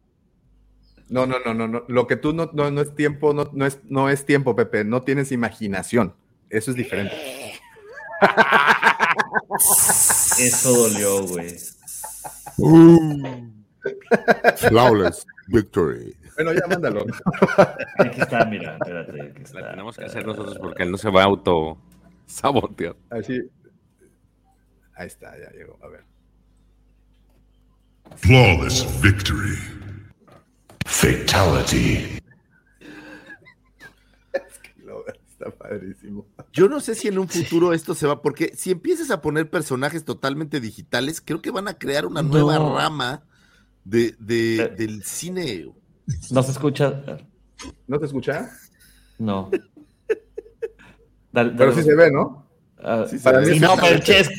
[1.10, 1.84] No, no, no, no, no.
[1.88, 4.84] Lo que tú no, no, es tiempo, no, no, es, no es tiempo, Pepe.
[4.84, 6.14] No tienes imaginación.
[6.52, 7.16] Eso es diferente.
[10.38, 11.56] Eso dolió, güey.
[14.58, 16.16] Flawless victory.
[16.36, 17.06] Bueno, ya mándalo.
[17.98, 19.34] Aquí está, mira, espérate.
[19.54, 21.78] La tenemos que hacer nosotros porque él no se va a auto
[22.26, 22.96] sabotear.
[23.10, 23.42] Así.
[24.96, 25.78] Ahí está, ya llegó.
[25.84, 26.04] A ver.
[28.16, 29.58] Flawless victory.
[30.86, 32.20] Fatality.
[34.34, 36.26] Es que lo, está padrísimo.
[36.52, 39.50] Yo no sé si en un futuro esto se va, porque si empiezas a poner
[39.50, 43.24] personajes totalmente digitales, creo que van a crear una nueva rama
[43.90, 44.70] de, de, eh.
[44.70, 45.72] del cine.
[46.32, 47.04] ¿No se escucha?
[47.88, 48.50] ¿No te escucha?
[49.18, 49.50] No.
[51.32, 52.48] Pero sí se ve, ¿no?
[52.80, 54.32] Uh, sí, para mí no, pero el chest.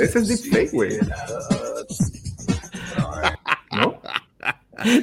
[0.00, 0.98] Ese es deepfake, güey.
[3.72, 4.00] ¿No?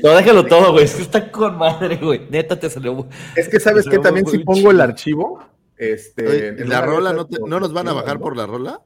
[0.03, 0.85] No, déjalo todo, güey.
[0.85, 2.27] Es que está con madre, güey.
[2.29, 3.07] Neta te salió.
[3.35, 5.41] Es que sabes que también si pongo el archivo,
[5.77, 6.27] este.
[6.27, 8.81] Oye, en ¿La rola no, te- no nos van a bajar por la rola?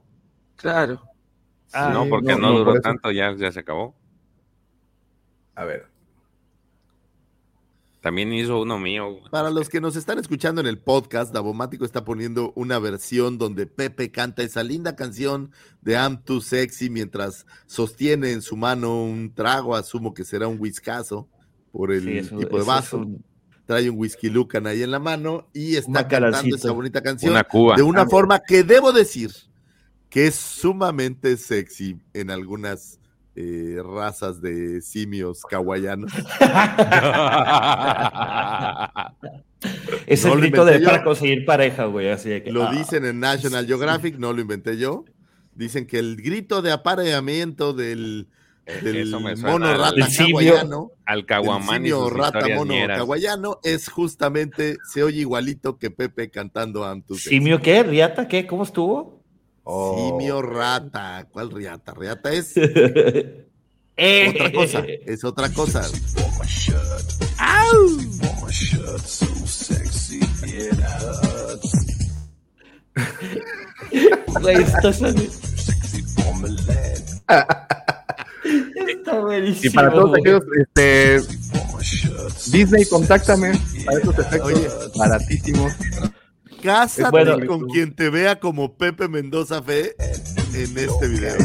[0.56, 1.02] Claro.
[1.74, 3.94] Ah, no, porque no, no, no, duró por tanto, ya, ya se acabó.
[5.54, 5.86] A ver.
[8.00, 9.18] También hizo uno mío.
[9.30, 13.66] Para los que nos están escuchando en el podcast, Davomático está poniendo una versión donde
[13.66, 19.32] Pepe canta esa linda canción de I'm Too Sexy mientras sostiene en su mano un
[19.34, 21.28] trago, asumo que será un whiskazo
[21.72, 22.98] por el Sí, eso- tipo de vaso.
[22.98, 23.24] un-
[23.66, 27.44] Trae un whisky lucan ahí en la mano y está cantando esa bonita canción Una
[27.44, 27.76] cuba.
[27.76, 29.30] de una Ah, forma que debo decir
[30.14, 33.00] que es sumamente sexy en algunas
[33.34, 36.12] eh, razas de simios kawaianos.
[40.06, 40.84] Es No el grito de yo.
[40.84, 42.10] para conseguir pareja, güey.
[42.10, 42.52] Así de que.
[42.52, 42.72] Lo ah.
[42.72, 45.04] dicen en National Geographic, no lo inventé yo.
[45.54, 48.28] Dicen que el grito de apareamiento del,
[48.82, 55.78] del Eh, mono rata hawaiano, Al Caguamán rata mono hawaiano, es justamente, se oye igualito
[55.78, 57.30] que Pepe cantando Sexy.
[57.30, 57.82] ¿Simio qué?
[57.82, 58.46] ¿Riata qué?
[58.46, 59.23] ¿Cómo estuvo?
[59.64, 59.96] Oh.
[60.18, 61.26] Simio rata.
[61.32, 61.92] ¿Cuál riata?
[61.94, 62.52] Riata es
[63.96, 64.84] Eh, otra cosa.
[65.06, 65.82] Es otra cosa.
[74.40, 74.90] Güey, está.
[78.88, 79.64] Está buenísimo.
[79.64, 81.20] Y para todos aquellos, este.
[82.50, 83.52] Disney, contáctame
[83.84, 84.68] para estos efectos Oye.
[84.96, 85.72] baratísimos.
[86.64, 87.46] Cásate Bueno.
[87.46, 89.94] con quien te vea como Pepe Mendoza Fe
[90.54, 91.36] en este video.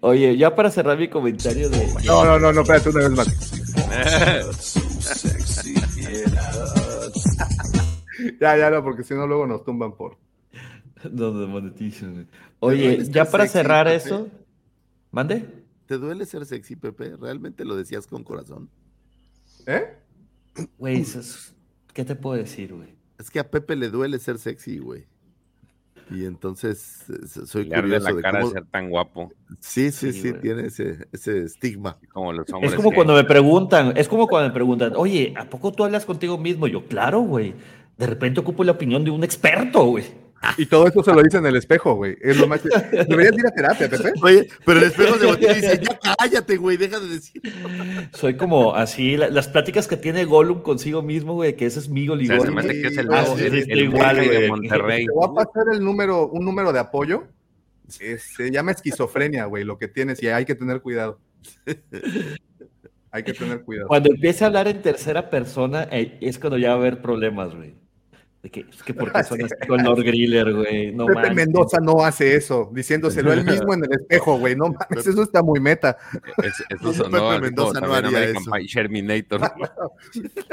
[0.00, 1.86] Oye, ya para cerrar mi comentario de.
[2.06, 3.28] No, no, no, no, espérate una vez más.
[8.40, 10.16] Ya, ya, no, porque si no, luego nos tumban por.
[11.10, 12.26] No, no monetizan, güey.
[12.60, 13.96] duele Oye, ya para sexy, cerrar Pepe?
[13.96, 14.28] eso.
[15.10, 15.44] ¿Mande?
[15.86, 17.16] ¿Te duele ser sexy, Pepe?
[17.20, 18.70] ¿Realmente lo decías con corazón?
[19.66, 19.96] ¿Eh?
[20.78, 21.52] Güey, eso es-
[21.92, 22.88] ¿qué te puedo decir, güey?
[23.18, 25.04] Es que a Pepe le duele ser sexy, güey.
[26.10, 27.04] Y entonces
[27.46, 31.06] soy Le curioso la de cara de ser tan guapo Sí, sí, Sí, tiene ese,
[31.12, 31.96] ese estigma.
[32.12, 32.72] como los hombres.
[32.72, 35.84] Es como que- cuando me preguntan, es como cuando me preguntan, oye, ¿a poco tú
[35.84, 36.66] hablas contigo mismo?
[36.66, 37.54] Yo, claro, güey.
[37.96, 40.04] De repente ocupo la opinión de un experto, güey.
[40.58, 42.16] Y todo eso se lo dice en el espejo, güey.
[42.20, 42.62] Es lo más.
[42.62, 44.12] Deberías ir a terapia, Pepe.
[44.22, 47.42] Oye, pero el espejo se voltea y dice, ya cállate, güey, deja de decir.
[48.12, 51.88] Soy como así, la- las pláticas que tiene Gollum consigo mismo, güey, que ese es
[51.88, 52.54] mi O sea, se Gollum.
[52.54, 54.48] me hace que es el, Ah, el, el, igual, de.
[54.48, 55.06] Monterrey.
[55.06, 57.24] Te voy a pasar el número, un número de apoyo.
[57.88, 61.20] Se llama esquizofrenia, güey, lo que tienes, y hay que tener cuidado.
[63.10, 63.88] Hay que tener cuidado.
[63.88, 67.54] Cuando empiece a hablar en tercera persona, eh, es cuando ya va a haber problemas,
[67.54, 67.74] güey.
[68.42, 70.92] De que, es que porque son así con Lord Griller, güey.
[70.92, 71.36] No Pepe manches.
[71.36, 74.56] Mendoza no hace eso, diciéndoselo él mismo en el espejo, güey.
[74.56, 75.96] No mames, eso está muy meta.
[76.42, 78.56] Es, eso ¿Cómo sonó Pepe Mendoza no haría American eso?
[78.58, 79.40] Sherminator.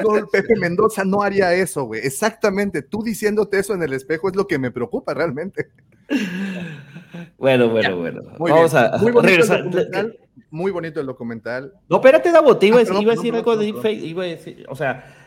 [0.03, 2.02] No, Pepe Mendoza no haría eso, güey.
[2.06, 2.84] Exactamente.
[2.84, 5.70] Tú diciéndote eso en el espejo es lo que me preocupa realmente.
[7.38, 8.22] Bueno, bueno, bueno.
[8.38, 8.86] Muy Vamos bien.
[8.86, 9.60] a muy bonito regresar.
[9.60, 10.20] el documental.
[10.52, 11.74] Muy bonito el documental.
[11.90, 14.66] No, espérate, Davo, te iba a Ah, iba a decir algo de iba a decir,
[14.70, 15.19] o sea,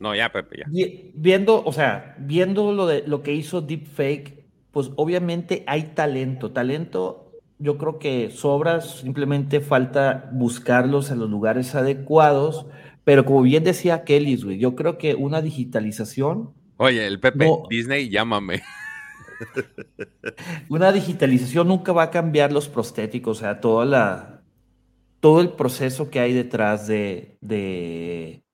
[0.00, 0.64] No, ya, Pepe, ya.
[0.64, 6.52] vi- viendo, o sea, viendo lo de lo que hizo deepfake, pues obviamente hay talento,
[6.52, 12.66] talento, yo creo que sobra, simplemente falta buscarlos en los lugares adecuados,
[13.04, 17.62] pero como bien decía Kelly, güey, yo creo que una digitalización, Oye, el Pepe, No.
[17.70, 18.62] Disney, llámame.
[20.68, 24.42] una digitalización nunca va a cambiar los prostéticos, o sea, toda la,
[25.20, 28.44] todo el proceso que hay detrás de, de,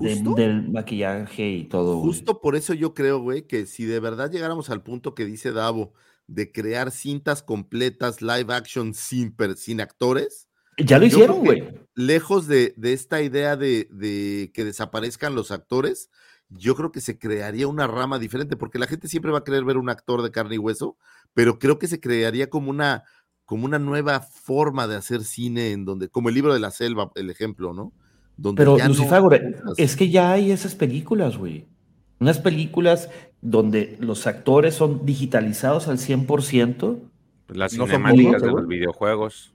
[0.00, 1.96] de- Justo, del maquillaje y todo.
[1.98, 2.06] güey.
[2.08, 5.52] justo por eso yo creo, güey, que si de verdad llegáramos al punto que dice
[5.52, 5.92] Davo
[6.26, 10.48] de crear cintas completas live action sin, sin actores,
[10.78, 11.62] Ya lo hicieron, güey.
[11.94, 16.10] lejos de, de esta idea de, de que desaparezcan los actores,
[16.48, 19.64] yo creo que se crearía una rama diferente, porque la gente siempre va a querer
[19.64, 20.96] ver un actor de carne y hueso,
[21.32, 23.04] pero creo que se crearía como una,
[23.44, 27.10] como una nueva forma de hacer cine en donde, como el libro de la selva,
[27.16, 27.92] el ejemplo, ¿no?
[28.36, 28.94] Donde Pero ya no
[29.76, 31.66] es que ya hay esas películas, güey.
[32.20, 36.98] Unas películas donde los actores son digitalizados al 100%.
[37.48, 39.52] Las No son cinemáticas de los videojuegos.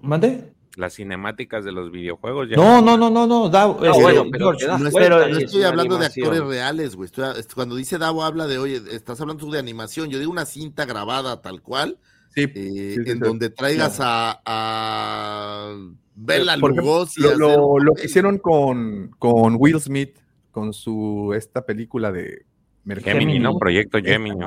[0.00, 0.52] ¿Mande?
[0.76, 2.48] Las cinemáticas de los videojuegos.
[2.50, 3.48] ya No, no, no, no, no.
[3.48, 7.10] da- bueno, pero George, te das No, estoy- no hablando de actores reales, güey.
[7.54, 10.08] Cuando dice Davo, habla de, oye, estás hablando tú de animación.
[10.10, 11.98] Yo digo una cinta grabada tal cual,
[12.34, 13.18] Sí, eh, sí, sí, en sí.
[13.18, 15.74] donde traigas a, a
[16.20, 17.20] Bela Lugosi.
[17.20, 20.16] lo, lo- que hicieron con, con Will Smith,
[20.50, 22.44] con su esta película de
[22.86, 23.56] Gemini, ¿no?
[23.58, 24.44] Proyecto Gemini.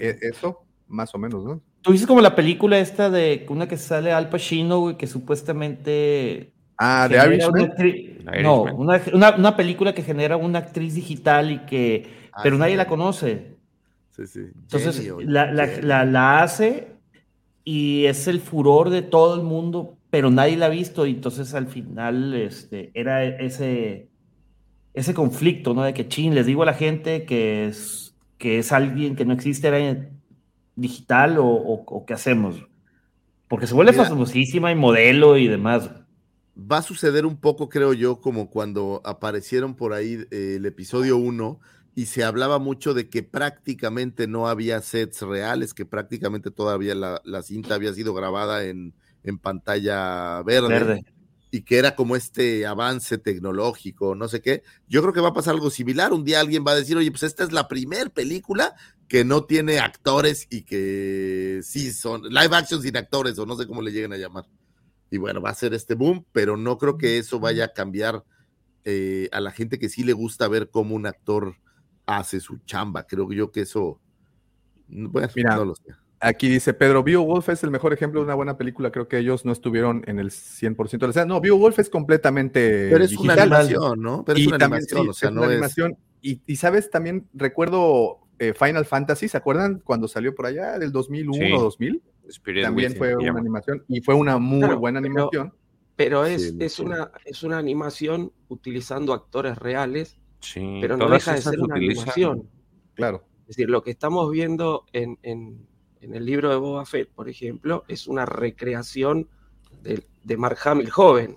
[0.00, 1.60] E- eso más o menos, ¿no?
[1.82, 6.52] Tú dices como la película esta de una que sale Al Pacino, güey, que supuestamente.
[6.78, 7.52] Ah, de Irishman.
[7.62, 12.06] una actri- No, una, una- una película que genera una actriz digital y que.
[12.32, 12.60] Ah, pero sí.
[12.60, 13.54] nadie la conoce.
[14.16, 14.40] Sí, sí.
[14.40, 16.88] Entonces, Genio, la, la- la hace
[17.64, 21.06] y es el furor de todo el mundo, pero nadie la ha visto.
[21.06, 24.10] Y entonces al final este, era ese,
[24.94, 25.84] ese conflicto, ¿no?
[25.84, 29.34] De que, chin, les digo a la gente que es, que es alguien que no
[29.34, 30.10] existe, era
[30.76, 32.66] digital o, o- o qué hacemos.
[33.48, 34.04] Porque se vuelve Mira.
[34.06, 35.90] famosísima y modelo y demás.
[36.56, 41.16] Va a suceder un poco, creo yo, como cuando aparecieron por ahí eh, el episodio
[41.16, 41.60] 1
[41.96, 47.20] y se hablaba mucho de que prácticamente no había sets reales, que prácticamente todavía la,
[47.24, 51.04] la cinta había sido grabada en, en pantalla verde, Verde.
[51.50, 54.62] y que era como este avance tecnológico, no sé qué.
[54.86, 56.12] Yo creo que va a pasar algo similar.
[56.12, 58.74] Un día alguien va a decir, oye, pues esta es la primer película
[59.08, 63.66] que no tiene actores y que sí son live action sin actores, o no sé
[63.66, 64.46] cómo le lleguen a llamar.
[65.10, 68.24] Y bueno, va a ser este boom, pero no creo que eso vaya a cambiar
[68.84, 71.56] eh, a la gente que sí le gusta ver cómo un actor
[72.06, 73.06] hace su chamba.
[73.06, 74.00] Creo yo que eso,
[74.88, 75.94] bueno, Mira, no lo sé.
[76.26, 78.90] Aquí dice Pedro, Beowulf es el mejor ejemplo de una buena película.
[78.90, 81.26] Creo que ellos no estuvieron en el 100% de la escena.
[81.26, 84.24] No, Beowulf es completamente Pero es una animación, ¿no?
[84.24, 85.96] Pero es Y una también, animación, sí, o sea, es no una es- animación.
[86.22, 90.90] Y, y, sabes, también recuerdo eh, Final Fantasy, ¿se acuerdan cuando salió por allá del
[90.90, 91.52] 2001 Sí.
[91.52, 92.02] o 2000?
[92.28, 93.40] Spirit también Within, fue una llama.
[93.40, 95.52] animación y fue una muy Claro, buena animación.
[95.94, 96.82] Pero es, Sí, es, sí.
[96.82, 102.02] una, es una animación utilizando actores reales, Sí, pero no deja de ser una utilizan-
[102.08, 102.48] animación.
[102.94, 103.24] Claro.
[103.42, 105.66] Es decir, lo que estamos viendo en, en-
[106.04, 109.28] en el libro de Boba Fett, por ejemplo, es una recreación
[109.82, 111.36] de, de Mark Hamill joven.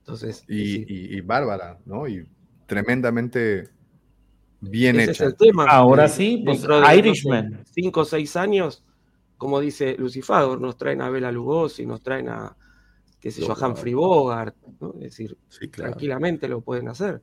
[0.00, 2.08] Entonces, Y, y- y bárbara, ¿no?
[2.08, 2.26] Y
[2.66, 3.68] tremendamente
[4.60, 5.24] bien ese hecha.
[5.24, 5.66] es el tema.
[5.66, 7.64] Ahora sí, pues, de, Irishman.
[7.70, 8.84] cinco o seis años,
[9.36, 12.56] como dice Lucifagor, nos traen a Bela Lugosi, nos traen a,
[13.20, 14.94] qué sé yo, a Humphrey Bogart, ¿no?
[14.94, 15.36] Es decir,
[15.70, 15.92] claro.
[15.92, 17.22] tranquilamente lo pueden hacer.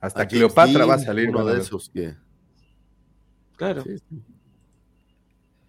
[0.00, 1.28] Hasta Cleopatra va a salir.
[1.30, 2.14] uno de esos que
[3.56, 3.82] Claro.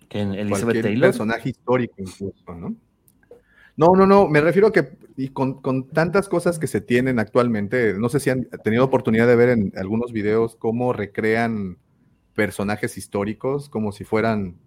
[0.09, 1.09] Que en Elizabeth Cualquier Taylor.
[1.09, 2.75] personaje histórico incluso, ¿no?
[3.75, 7.19] No, no, no, me refiero a que y con, con tantas cosas que se tienen
[7.19, 11.77] actualmente, no sé si han tenido oportunidad de ver en algunos videos cómo recrean
[12.34, 14.57] personajes históricos como si fueran,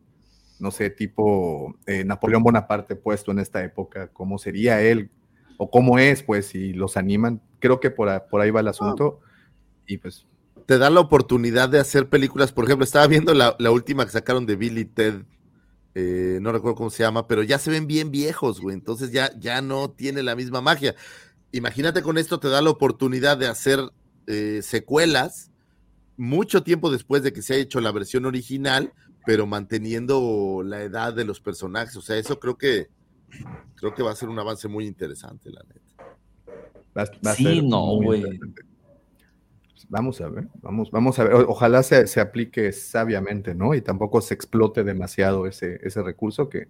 [0.58, 5.10] no sé, tipo eh, Napoleón Bonaparte puesto en esta época, cómo sería él
[5.62, 7.42] o cómo es, pues, si los animan.
[7.58, 9.20] Creo que por, por ahí va el asunto.
[9.86, 10.26] Y pues,
[10.70, 12.52] te da la oportunidad de hacer películas.
[12.52, 15.24] Por ejemplo, estaba viendo la, la última que sacaron de Billy Ted.
[15.96, 18.76] eh, no recuerdo cómo se llama, pero ya se ven bien viejos, güey.
[18.76, 20.94] Entonces ya, ya no tiene la misma magia.
[21.50, 23.80] Imagínate con esto te da la oportunidad de hacer
[24.28, 25.50] eh, secuelas
[26.16, 28.92] mucho tiempo después de que se haya hecho la versión original,
[29.26, 31.96] pero manteniendo la edad de los personajes.
[31.96, 32.86] O sea, eso creo que
[33.74, 36.14] creo que va a ser un avance muy interesante, la neta.
[36.96, 38.22] Va, va a Sí, ser no, güey.
[39.88, 41.34] Vamos a ver, vamos, vamos a ver.
[41.34, 43.74] O- Ojalá se, se aplique sabiamente, ¿no?
[43.74, 46.68] Y tampoco se explote demasiado ese, ese recurso que.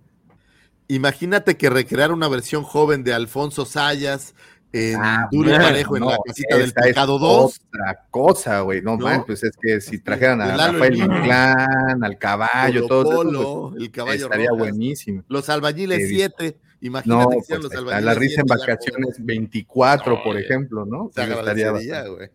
[0.89, 4.35] Imagínate que recrear una versión joven de Alfonso Sayas
[4.73, 7.61] en Ah, Duro y Parejo en no, la casita del pecado 2.
[7.69, 8.83] Otra cosa, güey.
[8.83, 9.05] No, ¿No?
[9.05, 10.97] man, pues es que si trajeran a Rafael.
[10.97, 14.59] Inclán, al caballo, todo Polo, pues, el caballo estaría Rojas.
[14.69, 15.23] buenísimo.
[15.29, 16.57] Los albañiles Eh, 7.
[16.61, 19.17] No, Imagínate que pues sean los ahí está, albañiles la risa en 7 ya vacaciones
[19.25, 21.11] 24, por ejemplo, ¿no?
[21.15, 21.71] Se estaría
[22.09, 22.31] güey.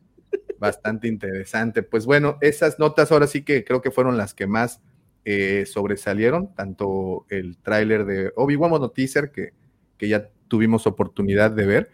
[0.59, 1.83] Bastante interesante.
[1.83, 4.81] Pues bueno, esas notas ahora sí que creo que fueron las que más
[5.25, 9.53] eh, sobresalieron, tanto el tráiler de Obi-Wan Mono Teaser, que,
[9.97, 11.89] que ya tuvimos oportunidad de ver,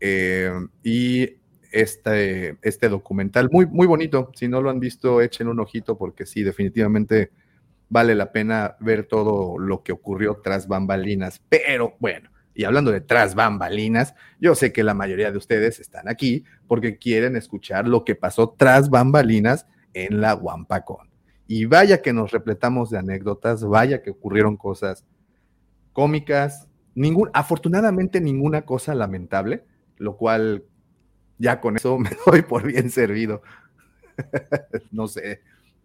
[0.00, 1.36] eh, y
[1.72, 4.30] este, este documental, muy, muy bonito.
[4.34, 7.30] Si no lo han visto, echen un ojito, porque sí, definitivamente
[7.88, 11.42] vale la pena ver todo lo que ocurrió tras bambalinas.
[11.48, 16.08] Pero bueno, y hablando de tras bambalinas, yo sé que la mayoría de ustedes están
[16.08, 21.10] aquí porque quieren escuchar lo que pasó tras bambalinas en la Wampacón.
[21.46, 25.04] Y vaya que nos repletamos de anécdotas, vaya que ocurrieron cosas
[25.92, 29.64] cómicas, ningún, afortunadamente ninguna cosa lamentable,
[29.96, 30.64] lo cual
[31.38, 33.42] ya con eso me doy por bien servido.
[34.92, 35.42] no sé,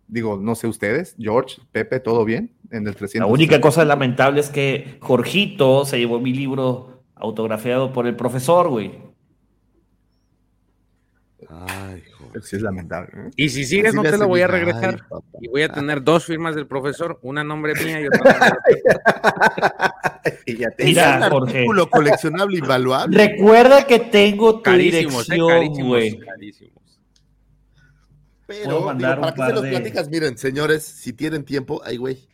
[0.10, 3.27] digo, no sé ustedes, George, Pepe, ¿todo bien en el 300?
[3.27, 8.69] La única cosa lamentable es que Jorgito se llevó mi libro autografiado por el profesor,
[8.69, 9.07] güey.
[11.49, 12.03] Ay,
[12.34, 13.10] Pero sí es lamentable.
[13.15, 13.30] ¿eh?
[13.36, 15.07] Y si sigues, Así no te lo voy a ay, regresar.
[15.07, 15.26] papá.
[15.41, 18.60] y voy a tener dos firmas del profesor, una nombre mía y otra nombre
[20.45, 21.57] Y ya te- Mira, un Jorge.
[21.57, 23.18] artículo coleccionable invaluable.
[23.18, 26.19] Recuerda que tengo tu Carísimos, eh, dirección, güey.
[28.50, 30.10] Pero, mandar digo, ¿para qué se los de- platicas?
[30.10, 32.28] Miren, señores, si tienen tiempo, ay, güey,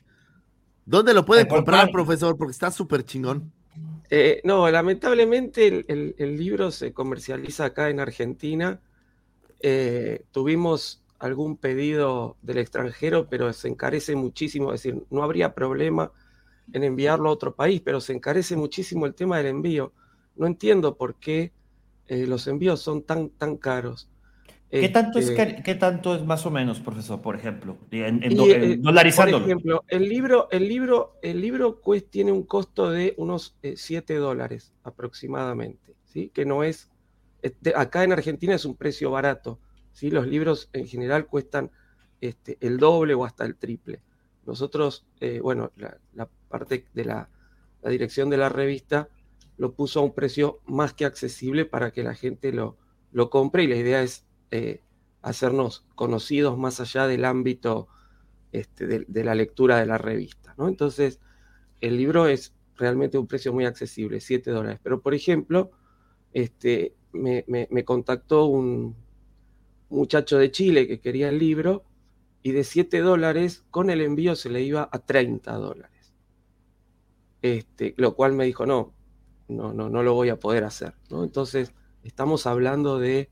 [0.86, 2.38] ¿Dónde lo pueden comprar, profesor?
[2.38, 3.52] Porque está súper chingón.
[4.10, 8.80] Eh, no, lamentablemente el, libro se comercializa acá en Argentina.
[9.62, 14.74] Eh, tuvimos algún pedido del extranjero, pero se encarece muchísimo.
[14.74, 16.12] Es decir, no habría problema
[16.72, 19.92] en enviarlo a otro país, pero se encarece muchísimo el tema del envío.
[20.36, 21.52] No entiendo por qué
[22.08, 24.08] eh, los envíos son tan, tan caros.
[24.82, 27.78] ¿Qué tanto, es, este ¿Qué tanto es más o menos, profesor, por ejemplo?
[27.92, 29.40] En, eh, dolarizando.
[29.40, 34.18] Por ejemplo, el libro, el libro, el libro tiene un costo de unos 7 eh,
[34.18, 36.32] dólares aproximadamente, ¿sí?
[36.34, 36.90] Que no es,
[37.76, 39.60] acá en Argentina es un precio barato,
[39.94, 40.12] ¿sí?
[40.12, 41.72] Los libros en general cuestan
[42.22, 44.02] este, el doble o hasta el triple.
[44.46, 47.30] Nosotros, eh, bueno, la, parte de la,
[47.84, 49.10] dirección de la revista
[49.58, 52.78] lo puso a un precio más que accesible para que la gente lo,
[53.12, 54.82] lo compre y la idea es eh,
[55.22, 57.88] hacernos conocidos más allá del ámbito
[58.52, 60.54] este, de, la lectura de la revista.
[60.58, 60.68] ¿no?
[60.68, 61.20] Entonces,
[61.82, 64.80] el libro es realmente un precio muy accesible, 7 dólares.
[64.82, 65.72] Pero, por ejemplo,
[66.32, 68.96] este, me, contactó un
[69.90, 71.84] muchacho de Chile que quería el libro
[72.44, 76.14] y de 7 dólares con el envío se le iba a 30 dólares.
[77.42, 78.94] Este, lo cual me dijo, no,
[79.48, 80.94] no, no, no lo voy a poder hacer.
[81.10, 81.24] ¿no?
[81.24, 81.74] Entonces,
[82.04, 83.30] estamos hablando de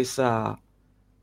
[0.00, 0.60] esa,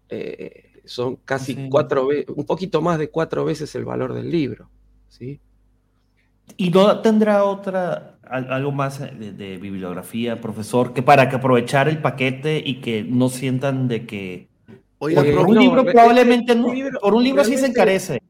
[0.09, 4.69] eh, son casi cuatro veces, un poquito más de cuatro veces el valor del libro.
[5.07, 5.39] ¿sí?
[6.57, 12.61] ¿Y no tendrá otra, algo más de, bibliografía, profesor, que para que aprovechar el paquete
[12.63, 14.49] y que no sientan de que...
[14.97, 16.67] por un libro probablemente no,
[17.01, 18.21] por un libro sí se encarece.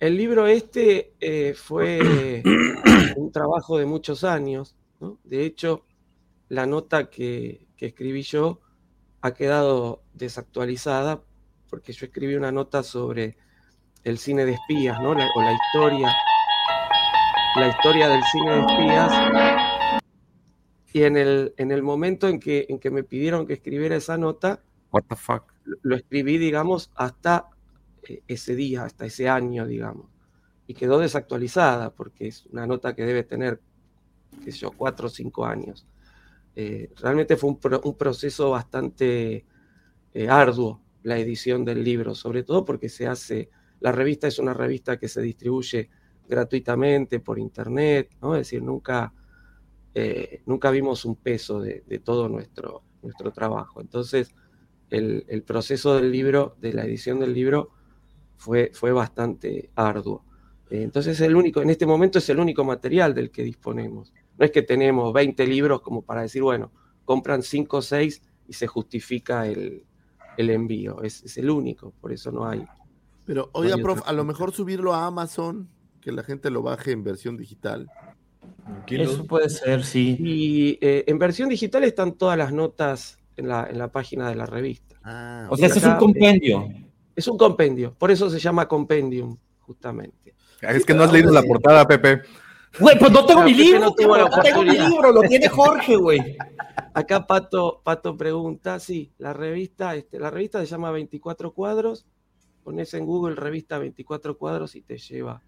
[0.00, 2.42] El libro este eh, fue
[3.16, 4.76] un trabajo de muchos años,
[5.24, 5.84] De hecho,
[6.48, 8.60] la nota que, que escribí yo
[9.20, 11.22] ha quedado desactualizada
[11.68, 13.36] porque yo escribí una nota sobre
[14.04, 15.10] el cine de espías, ¿no?
[15.10, 16.12] o la historia,
[17.56, 20.02] la historia del cine de espías.
[20.92, 24.16] Y en el, en el momento en que, en que me pidieron que escribiera esa
[24.16, 25.52] nota, What the fuck?
[25.82, 27.48] lo escribí, digamos, hasta
[28.02, 30.06] eh, ese día, hasta ese año, digamos.
[30.66, 33.60] Y quedó desactualizada porque es una nota que debe tener,
[34.44, 35.86] qué sé yo, cuatro o cinco años.
[36.54, 39.44] Eh, realmente fue un, proceso bastante
[40.12, 43.50] eh, arduo la edición del libro, sobre todo porque se hace,
[43.80, 45.88] la revista es una revista que se distribuye
[46.28, 48.10] gratuitamente por internet.
[48.20, 49.12] Es decir, nunca,
[49.94, 53.80] eh, nunca vimos un peso de, todo nuestro, nuestro trabajo.
[53.80, 54.34] Entonces,
[54.90, 57.70] el, proceso del libro, de la edición del libro,
[58.36, 60.24] fue, fue bastante arduo.
[60.70, 64.12] entonces, el único, en este momento es el único material del que disponemos.
[64.38, 66.72] No es que tenemos 20 libros como para decir, bueno,
[67.04, 69.84] compran 5 o 6 y se justifica el,
[70.36, 71.02] envío.
[71.02, 72.64] Es, el único, por eso no hay.
[73.24, 75.68] Pero, oiga, prof, a lo mejor subirlo a Amazon,
[76.00, 77.90] que la gente lo baje en versión digital.
[78.86, 80.16] Eso puede ser, sí.
[80.18, 84.36] Y eh, en versión digital están todas las notas en la, en la página de
[84.36, 84.96] la revista.
[85.02, 86.68] Ah, o sea, es un compendio.
[87.16, 90.34] es un compendio, por eso se llama compendium, justamente.
[90.60, 92.22] Es que no has leído la portada, Pepe.
[92.78, 93.80] Güey, pues no tengo mi libro.
[93.80, 96.36] No, tengo mi libro, lo tiene Jorge, güey.
[96.94, 102.06] Acá Pato, Pato pregunta, sí, la revista, este, la revista se llama 24 cuadros,
[102.64, 105.42] pones en Google revista 24 cuadros y te lleva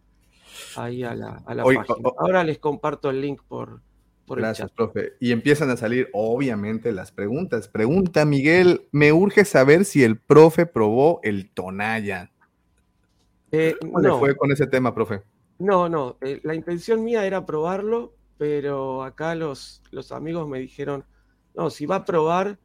[0.76, 1.84] ahí a la, a la página.
[2.18, 3.80] Ahora les comparto el link por,
[4.26, 4.76] por Gracias, el chat.
[4.76, 5.12] profe.
[5.18, 7.68] Y empiezan a salir, obviamente, las preguntas.
[7.68, 12.30] Pregunta Miguel, me urge saber si el profe probó el Tonaya.
[13.52, 15.22] Eh, ¿Cómo le fue con ese tema, profe?
[15.60, 21.04] No, no, eh, la intención mía era probarlo, pero acá los, los amigos me dijeron,
[21.54, 22.58] no, si va a probar,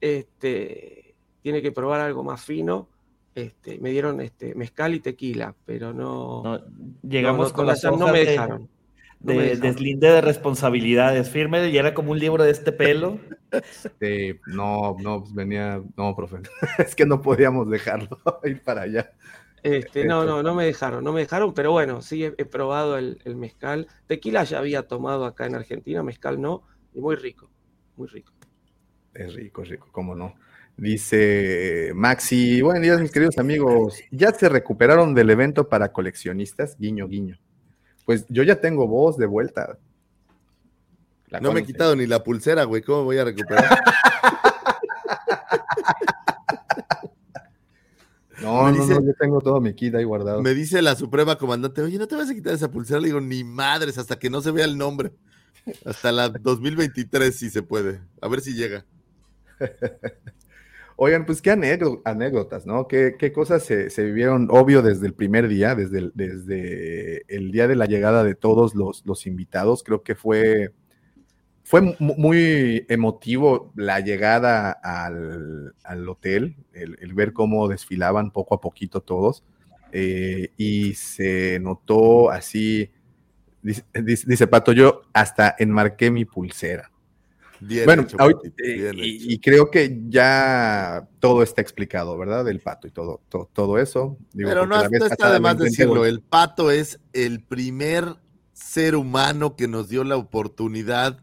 [0.00, 2.88] este, tiene que probar algo más fino.
[3.34, 6.60] Este, me dieron este, mezcal y tequila, pero no.
[7.02, 8.68] llegamos con las no me dejaron.
[9.20, 11.28] De, deslinde de responsabilidades.
[11.28, 13.18] Firme y era como un libro de este pelo.
[14.46, 16.38] no, no, pues venía, no, profe.
[16.78, 19.12] es que no podíamos dejarlo ir para allá.
[19.62, 23.18] Este, no, no, no me dejaron, no me dejaron, pero bueno, sí he, probado el,
[23.36, 23.86] mezcal.
[24.06, 26.62] Tequila ya había tomado acá en Argentina, mezcal no,
[26.94, 27.50] y muy rico,
[27.96, 28.32] muy rico.
[29.14, 30.34] Es rico, rico, cómo no.
[30.76, 36.78] Dice Maxi, buenos días mis queridos amigos, ¿ya se recuperaron del evento para coleccionistas?
[36.78, 37.38] Guiño, guiño.
[38.06, 39.78] Pues yo ya tengo voz de vuelta.
[41.40, 43.78] no me he quitado ni la pulsera, güey, ¿cómo voy a recuperar?
[48.42, 50.42] No, no, no, yo tengo todo mi kit ahí guardado.
[50.42, 53.00] Me dice la suprema comandante, oye, ¿no te vas a quitar esa pulsera?
[53.00, 55.12] Le digo, ni madres, hasta que no se vea el nombre.
[55.84, 58.00] Hasta la 2023 si se puede.
[58.20, 58.84] A ver si llega.
[60.96, 62.86] Oigan, pues qué anécdotas, ¿no?
[62.86, 67.66] ¿Qué, qué cosas se, vivieron, obvio, desde el primer día, desde el, desde el día
[67.68, 69.82] de la llegada de todos los, los invitados.
[69.82, 70.74] Creo que fue,
[71.70, 79.44] fue muy emotivo la llegada al, hotel, el, ver cómo desfilaban poco a poquito todos.
[79.92, 82.90] Eh, y se notó así,
[83.62, 86.90] dice, dice, Pato, yo hasta enmarqué mi pulsera
[87.84, 88.06] bueno,
[88.96, 92.48] y, creo que ya todo está explicado, ¿verdad?
[92.48, 94.16] El pato y todo, todo, eso.
[94.34, 98.16] Pero no, está de más decirlo, el pato es el primer
[98.54, 101.18] ser humano que nos dio la oportunidad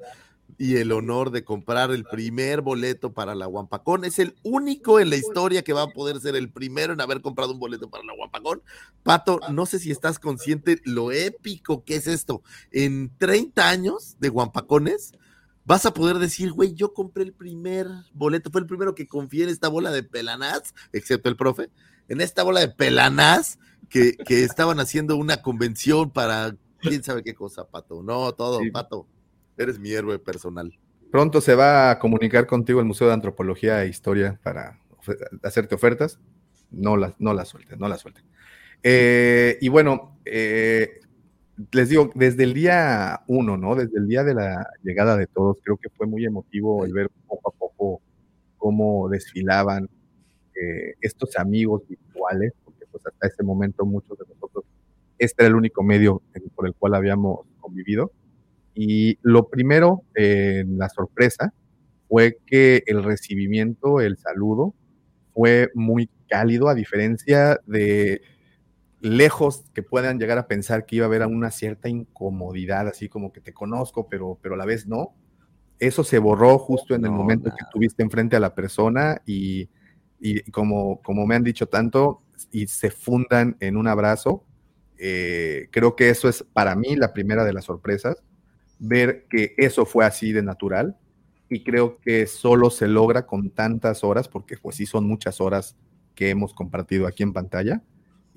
[0.57, 4.05] y el honor de comprar el primer boleto para la Guampacón.
[4.05, 7.21] Es el único en la historia que va a poder ser el primero en haber
[7.21, 8.63] comprado un boleto para la Guampacón.
[9.03, 12.41] Pato, no sé si estás consciente lo épico que es esto.
[12.71, 15.13] En 30 años de Guampacones,
[15.65, 19.43] vas a poder decir, güey, yo compré el primer boleto, fue el primero que confié
[19.43, 21.69] en esta bola de pelanás, excepto el profe,
[22.07, 23.59] en esta bola de pelanás
[23.89, 28.01] que, que estaban haciendo una convención para quién sabe qué cosa, Pato.
[28.01, 29.07] No, todo, Pato.
[29.57, 30.77] Eres mi héroe personal.
[31.11, 34.79] Pronto se va a comunicar contigo el Museo de Antropología e Historia para
[35.43, 36.19] hacerte ofertas.
[36.69, 38.25] No las no la suelten, no las suelten.
[38.83, 40.99] Eh, y bueno, eh,
[41.71, 43.75] les digo, desde el día uno, ¿no?
[43.75, 47.09] Desde el día de la llegada de todos, creo que fue muy emotivo el ver
[47.27, 48.01] poco a poco
[48.57, 49.89] cómo desfilaban
[50.55, 54.65] eh, estos amigos virtuales, porque pues hasta ese momento muchos de nosotros,
[55.17, 56.21] este era el único medio
[56.55, 58.11] por el cual habíamos convivido.
[58.79, 61.51] Y lo primero, eh, la sorpresa,
[62.07, 64.75] fue que el recibimiento, el saludo,
[65.33, 68.21] fue muy cálido, a diferencia de
[69.01, 73.31] lejos que puedan llegar a pensar que iba a haber una cierta incomodidad, así como
[73.31, 75.15] que te conozco, pero, pero a la vez no.
[75.79, 79.69] Eso se borró justo en el momento que tuviste enfrente a la persona y,
[80.51, 82.21] como, como me han dicho tanto,
[82.51, 84.43] y se fundan en un abrazo.
[84.99, 88.23] Eh, creo que eso es para mí la primera de las sorpresas,
[88.79, 90.97] ver que eso fue así de natural
[91.49, 95.77] y creo que solo se logra con tantas horas, porque pues sí son muchas horas
[96.15, 97.83] que hemos compartido aquí en pantalla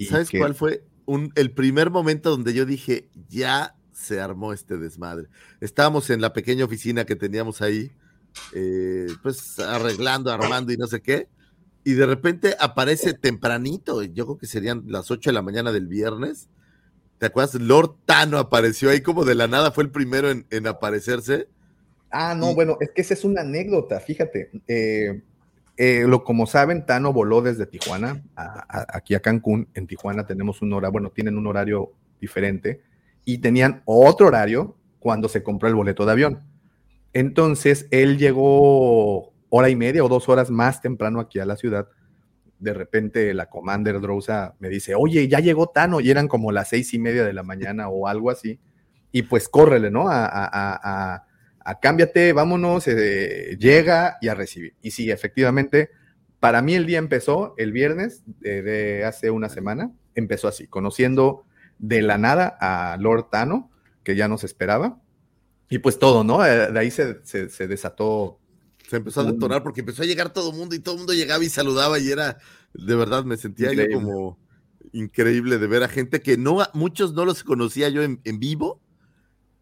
[0.09, 5.29] ¿Sabes cuál fue un, el primer momento donde yo dije, ya se armó este desmadre?
[5.61, 7.91] Estábamos en la pequeña oficina que teníamos ahí,
[8.55, 11.29] eh, pues arreglando, armando y no sé qué,
[11.85, 15.87] y de repente aparece tempranito, yo creo que serían las 8 de la mañana del
[15.87, 16.49] viernes.
[17.21, 17.55] ¿Te acuerdas?
[17.57, 21.49] Lord Tano apareció ahí como de la nada, fue el primero en, aparecerse.
[22.11, 24.51] Ah, no, bueno, es que esa es una anécdota, fíjate.
[24.67, 25.21] Eh,
[25.77, 29.69] eh, lo, como saben, Tano voló desde Tijuana aquí a Cancún.
[29.75, 32.81] En Tijuana tenemos un horario, bueno, tienen un horario diferente
[33.27, 36.41] y tenían otro horario cuando se compró el boleto de avión.
[37.13, 41.87] Entonces, él llegó hora y media o dos horas más temprano aquí a la ciudad.
[42.61, 46.69] De repente la Commander Drousa me dice, oye, ya llegó Tano, y eran como las
[46.69, 48.61] seis y media de la mañana o algo así.
[49.13, 50.07] Y pues córrele, ¿no?
[50.09, 51.25] a
[51.65, 54.75] a cámbiate, vámonos, eh, llega y a recibir.
[54.83, 55.91] Y sí, efectivamente,
[56.41, 61.45] para mí el día empezó el viernes de, hace una semana, empezó así, conociendo
[61.79, 63.71] de la nada a Lord Tano,
[64.03, 65.01] que ya nos esperaba,
[65.69, 66.45] y pues todo, ¿no?
[66.45, 68.40] Eh, de ahí se, desató.
[68.91, 71.13] Se empezó a detonar porque empezó a llegar todo el mundo y todo el mundo
[71.15, 72.39] llegaba y saludaba y era,
[72.75, 74.37] de verdad, me sentía yo como
[74.93, 78.81] increíble de ver a gente que no, muchos no los conocía yo en, en vivo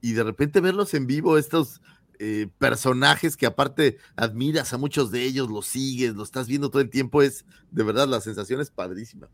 [0.00, 1.82] y de repente verlos en vivo, estos
[2.18, 6.80] eh, personajes que aparte admiras a muchos de ellos, los sigues, los estás viendo todo
[6.80, 9.28] el tiempo, es de verdad la sensación es padrísima.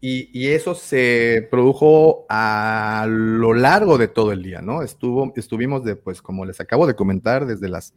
[0.00, 4.82] Y, eso se produjo a lo largo de todo el día, ¿no?
[4.82, 7.94] Estuvo, estuvimos de, pues, como les acabo de comentar, desde las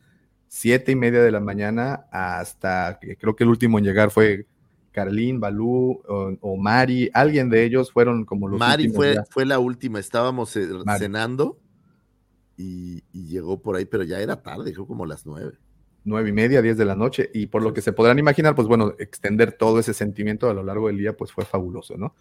[0.54, 4.48] siete y media de la mañana hasta, creo que el último en llegar fue
[4.92, 9.98] Carlín, Balú o, Mari, alguien de ellos fueron como los Mari fue, fue la última,
[9.98, 10.68] estábamos eh,
[10.98, 11.58] cenando
[12.58, 15.54] y, llegó por ahí, pero ya era tarde, dijo como las nueve.
[16.04, 18.68] Nueve y media, diez de la noche, y por lo que se podrán imaginar, pues
[18.68, 22.14] bueno, extender todo ese sentimiento a lo largo del día, pues fue fabuloso, ¿no?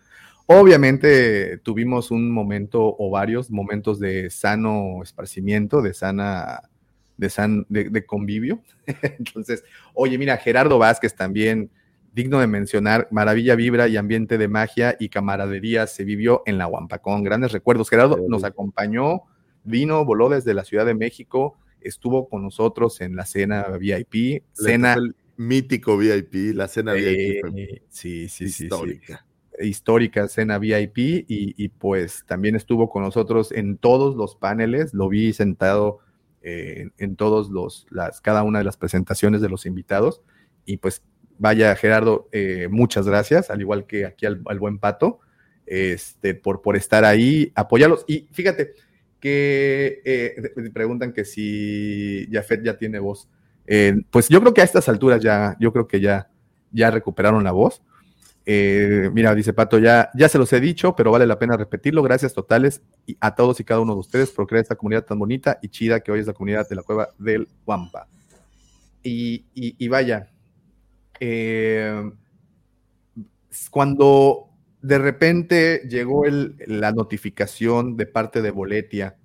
[0.47, 6.70] Obviamente tuvimos un momento o varios momentos de sano esparcimiento, de sana,
[7.21, 8.63] de, san, de, convivio.
[9.19, 9.63] Entonces,
[9.95, 11.71] oye, mira, Gerardo Vázquez también,
[12.15, 16.67] digno de mencionar, maravilla vibra y ambiente de magia y camaradería se vivió en la
[16.67, 17.23] Huampacón.
[17.23, 17.91] Grandes recuerdos.
[17.91, 19.23] Gerardo nos acompañó
[19.63, 24.97] vino, voló desde la Ciudad de México, estuvo con nosotros en la cena VIP, cena
[25.37, 27.45] mítico VIP, la cena VIP.
[27.55, 29.27] Eh, sí, sí, histórica.
[29.59, 35.11] Sí, histórica cena VIP y, pues también estuvo con nosotros en todos los paneles, lo
[35.11, 35.99] vi sentado
[36.43, 40.23] eh, en todos los, las, cada una de las presentaciones de los invitados
[40.65, 41.03] y pues
[41.39, 45.21] vaya Gerardo, eh, muchas gracias, al igual que aquí al, buen Pato,
[45.67, 48.05] este, por, por estar ahí, apoyarlos.
[48.07, 48.75] Y fíjate
[49.21, 53.29] que eh, preguntan que si Jafet ya tiene voz.
[53.67, 56.31] Eh, pues yo creo que a estas alturas ya, yo creo que ya,
[56.73, 57.83] ya recuperaron la voz.
[58.47, 62.03] Eh, mira, dice Pato, ya, ya se los he dicho, pero vale la pena repetirlo.
[62.03, 65.19] Gracias totales y a todos y cada uno de ustedes por crear esta comunidad tan
[65.19, 68.09] bonita y chida que hoy es la comunidad de la cueva del Guampa.
[69.03, 70.29] Y, y, vaya,
[71.19, 72.11] eh,
[73.71, 74.49] cuando
[74.83, 79.17] de repente llegó la notificación de parte de Boletia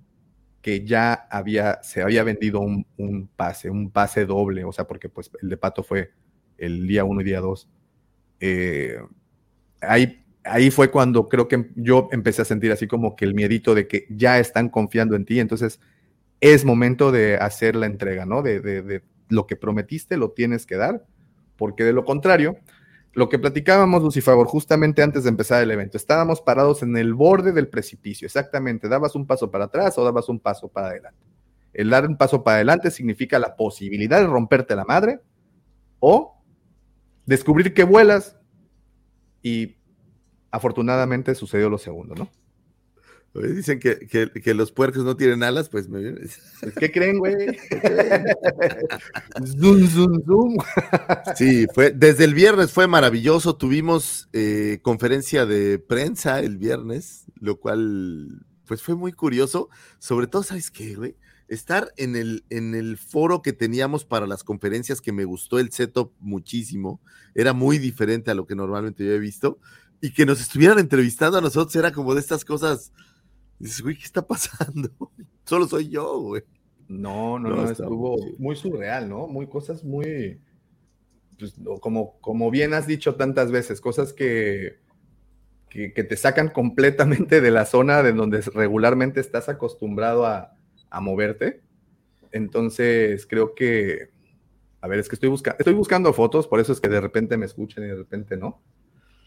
[0.62, 5.08] que ya había, se había vendido un, un, pase, un pase doble, o sea, porque
[5.08, 6.12] pues el de Pato fue
[6.58, 7.68] el día 1 y día 2.
[8.40, 8.98] Eh,
[9.80, 13.74] ahí, ahí fue cuando creo que yo empecé a sentir así como que el miedito
[13.74, 15.80] de que ya están confiando en ti, entonces
[16.40, 18.42] es momento de hacer la entrega, ¿no?
[18.42, 21.04] De, de, lo que prometiste lo tienes que dar,
[21.56, 22.58] porque de lo contrario,
[23.12, 27.50] lo que platicábamos, Lucifagor, justamente antes de empezar el evento, estábamos parados en el borde
[27.50, 31.18] del precipicio, exactamente, dabas un paso para atrás o dabas un paso para adelante.
[31.72, 35.20] El dar un paso para adelante significa la posibilidad de romperte la madre
[35.98, 36.35] o
[37.26, 38.36] descubrir que vuelas
[39.42, 39.76] y
[40.50, 42.30] afortunadamente sucedió lo segundo, ¿no?
[43.42, 46.14] Dicen que, que, que, los puercos no tienen alas, pues me
[46.78, 47.34] ¿Qué creen, güey?
[49.60, 50.56] zoom, zoom, zoom.
[51.36, 53.56] sí, fue, desde el viernes fue maravilloso.
[53.56, 59.68] Tuvimos eh, conferencia de prensa el viernes, lo cual pues fue muy curioso.
[59.98, 61.16] Sobre todo, ¿sabes qué, güey?
[61.48, 65.70] Estar en el, en el foro que teníamos para las conferencias, que me gustó el
[65.70, 67.00] setup muchísimo,
[67.34, 69.58] era muy diferente a lo que normalmente yo he visto,
[70.00, 72.92] y que nos estuvieran entrevistando a nosotros era como de estas cosas
[73.58, 74.90] Dices, güey, ¿qué está pasando?
[75.44, 76.42] Solo soy yo, güey.
[76.88, 79.26] No, no, no, no estuvo muy surreal, ¿no?
[79.26, 80.40] Muy cosas muy,
[81.38, 84.78] pues, como, como bien has dicho tantas veces, cosas que,
[85.68, 90.55] que, que, te sacan completamente de la zona de donde regularmente estás acostumbrado a,
[90.96, 91.60] a moverte.
[92.32, 94.10] Entonces, creo que,
[94.80, 97.36] a ver, es que estoy, buscando estoy buscando fotos, por eso es que de repente
[97.36, 98.62] me escuchan y de repente no.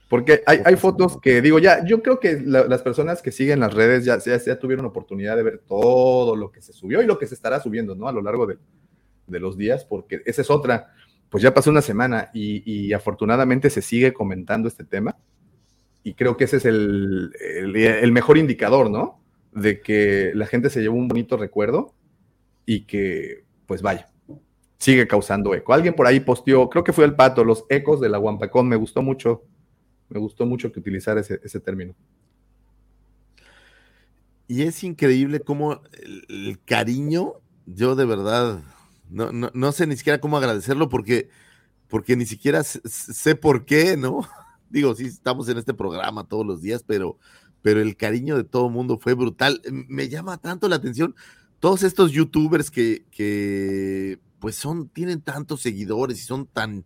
[0.10, 3.60] Porque hay, hay, fotos que digo, ya, yo creo que la, las personas que siguen
[3.60, 7.06] las redes ya, ya, ya, tuvieron oportunidad de ver todo lo que se subió y
[7.06, 8.08] lo que se estará subiendo, ¿no?
[8.08, 8.58] A lo largo de,
[9.28, 10.94] de los días, porque esa es otra.
[11.30, 15.16] Pues ya pasó una semana y, y, afortunadamente se sigue comentando este tema.
[16.04, 19.19] Y creo que ese es el, el, el, mejor indicador, ¿no?
[19.60, 21.94] De que la gente se llevó un bonito recuerdo
[22.66, 24.10] y que, pues vaya,
[24.78, 25.74] sigue causando eco.
[25.74, 28.76] Alguien por ahí posteó, creo que fue el pato, los ecos de la Guampacón, me
[28.76, 29.44] gustó mucho
[30.10, 31.96] me gustó mucho que utilizar ese, ese término.
[34.48, 35.82] Y es increíble cómo
[36.28, 37.34] el, cariño,
[37.68, 38.64] yo de verdad,
[39.10, 41.30] no, no, no, sé ni siquiera cómo agradecerlo porque,
[41.88, 44.22] porque ni siquiera sé, sé, por qué, ¿no?
[44.70, 47.20] Digo, sí, estamos en este programa todos los días, pero,
[47.62, 49.62] pero el cariño de todo el mundo fue brutal.
[49.88, 51.16] Me llama tanto la atención
[51.60, 56.86] todos estos youtubers que, que pues son, tienen tantos seguidores y son tan,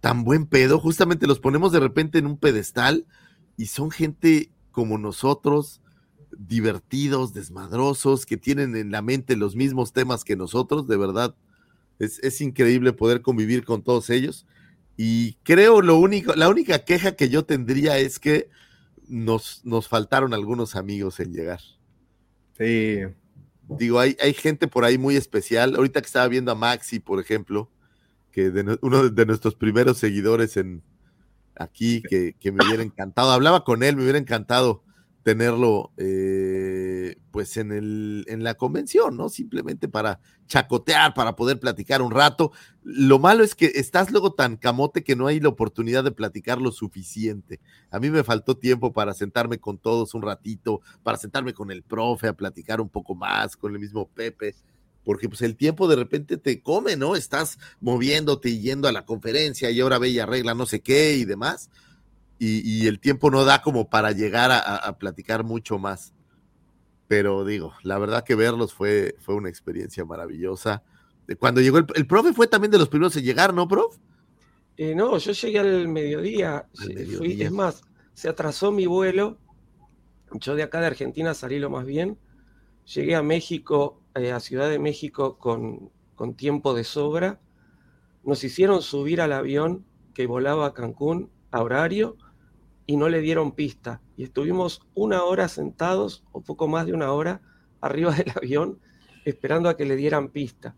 [0.00, 3.06] tan buen pedo, justamente los ponemos de repente en un pedestal
[3.56, 5.80] y son gente como nosotros,
[6.36, 11.34] divertidos, desmadrosos, que tienen en la mente los mismos temas que nosotros, de verdad,
[11.98, 14.46] es, es increíble poder convivir con todos ellos.
[14.96, 18.50] Y creo lo único, la única queja que yo tendría es que
[19.08, 21.60] nos, nos faltaron algunos amigos en llegar.
[22.56, 23.00] Sí.
[23.68, 25.76] Digo, hay, hay gente por ahí muy especial.
[25.76, 27.70] Ahorita que estaba viendo a Maxi, por ejemplo,
[28.30, 30.82] que de, uno de nuestros primeros seguidores en
[31.56, 34.84] aquí, que, que, me hubiera encantado, hablaba con él, me hubiera encantado
[35.22, 39.28] tenerlo eh, pues en, el, en la convención, ¿no?
[39.28, 42.52] Simplemente para chacotear, para poder platicar un rato.
[42.82, 46.60] Lo malo es que estás luego tan camote que no hay la oportunidad de platicar
[46.60, 47.60] lo suficiente.
[47.90, 51.82] A mí me faltó tiempo para sentarme con todos un ratito, para sentarme con el
[51.82, 54.54] profe a platicar un poco más, con el mismo Pepe
[55.08, 57.16] porque pues el tiempo de repente te come, ¿no?
[57.16, 61.14] Estás moviéndote y yendo a la conferencia y ahora ve y arregla no sé qué
[61.14, 61.70] y demás,
[62.38, 66.14] y, y el tiempo no da como para llegar a, a, platicar mucho más.
[67.08, 70.82] Pero digo, la verdad que verlos fue, fue una experiencia maravillosa.
[71.38, 73.96] Cuando llegó el, el profe fue también de los primeros en llegar, ¿no, prof?
[74.76, 77.18] Eh, no, yo llegué al mediodía, al mediodía.
[77.18, 77.82] Fui, es más,
[78.14, 79.38] se atrasó mi vuelo,
[80.32, 82.18] yo de acá de Argentina salí lo más bien,
[82.84, 87.40] llegué a México eh, a Ciudad de México con, con, tiempo de sobra.
[88.24, 89.84] Nos hicieron subir al avión
[90.14, 92.16] que volaba a Cancún a horario
[92.88, 94.00] y no le dieron pista.
[94.16, 97.42] Y estuvimos una hora sentados, o poco más de una hora,
[97.82, 98.80] arriba del avión,
[99.26, 100.74] esperando a que le dieran pista.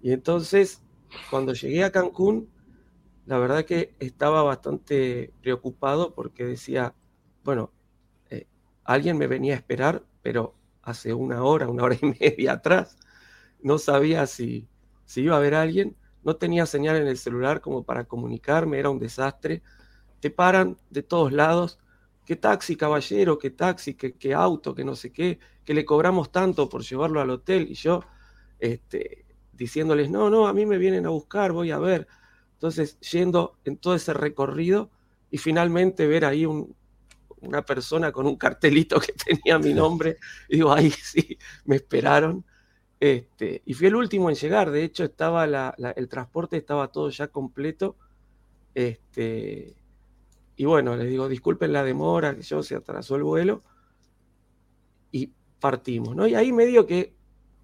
[0.00, 0.82] Y entonces,
[1.30, 2.48] cuando llegué a Cancún,
[3.26, 6.94] la verdad que estaba bastante preocupado porque decía,
[7.44, 7.70] bueno,
[8.30, 8.46] eh,
[8.84, 12.96] alguien me venía a esperar, pero hace una hora, una hora y media atrás,
[13.62, 14.66] no sabía si,
[15.04, 18.88] si iba a haber alguien, no tenía señal en el celular como para comunicarme, era
[18.88, 19.62] un desastre.
[20.22, 21.80] Te paran de todos lados,
[22.24, 26.30] qué taxi, caballero, qué taxi, qué, qué auto, que no sé qué, que le cobramos
[26.30, 28.04] tanto por llevarlo al hotel y yo
[28.60, 32.06] este, diciéndoles, no, no, a mí me vienen a buscar, voy a ver.
[32.52, 34.92] Entonces, yendo en todo ese recorrido
[35.28, 40.18] y finalmente ver ahí una persona con un cartelito que tenía mi nombre,
[40.48, 42.44] digo, ahí sí, me esperaron.
[43.00, 47.26] Este, y fui el último en llegar, de hecho estaba el transporte estaba todo ya
[47.26, 47.96] completo.
[48.72, 49.74] Este,
[50.56, 53.62] y bueno, les digo, disculpen la demora, que yo se atrasó el vuelo.
[55.10, 56.26] Y partimos, ¿no?
[56.26, 57.14] Y ahí medio que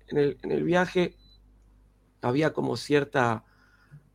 [0.09, 1.16] en el, en el viaje
[2.23, 3.44] había como cierta,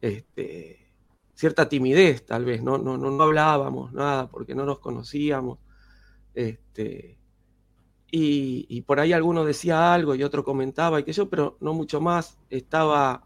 [0.01, 0.91] este,
[1.33, 2.77] cierta timidez, tal vez, ¿no?
[2.77, 5.59] No, no, hablábamos nada porque no nos conocíamos.
[6.33, 7.19] Este,
[8.11, 11.99] y, por ahí alguno decía algo y otro comentaba y que yo, pero no mucho
[12.01, 12.37] más.
[12.49, 13.25] Estaba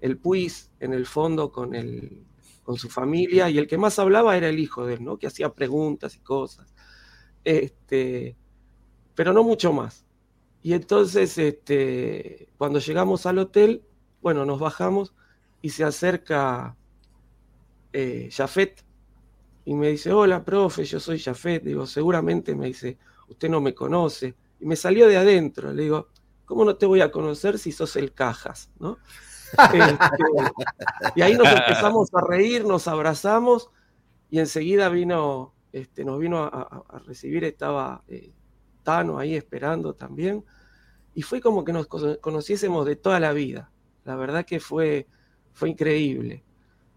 [0.00, 2.24] el Puis en el fondo con, el,
[2.66, 5.18] con su familia y el que más hablaba era el hijo de él, ¿no?
[5.18, 6.74] Que hacía preguntas y cosas.
[7.44, 8.36] Este,
[9.14, 10.04] pero no mucho más.
[10.64, 13.84] Y entonces, este, cuando llegamos al hotel,
[14.20, 15.14] bueno, nos bajamos
[15.62, 16.76] y se acerca
[17.92, 18.84] eh, Jafet
[19.64, 21.62] y me dice, hola, profe, yo soy Jafet.
[21.62, 22.98] Digo, seguramente me dice,
[23.28, 24.34] usted no me conoce.
[24.58, 26.08] Y me salió de adentro, le digo,
[26.44, 28.70] ¿cómo no te voy a conocer si sos el Cajas?
[28.80, 28.98] ¿no?
[29.52, 30.52] Este,
[31.14, 33.70] y ahí nos empezamos a reír, nos abrazamos
[34.30, 38.32] y enseguida vino, este, nos vino a, recibir, estaba eh,
[38.82, 40.44] Tano ahí esperando también.
[41.14, 43.70] Y fue como que nos conociésemos de toda la vida.
[44.04, 45.06] La verdad que fue,
[45.52, 46.44] fue increíble.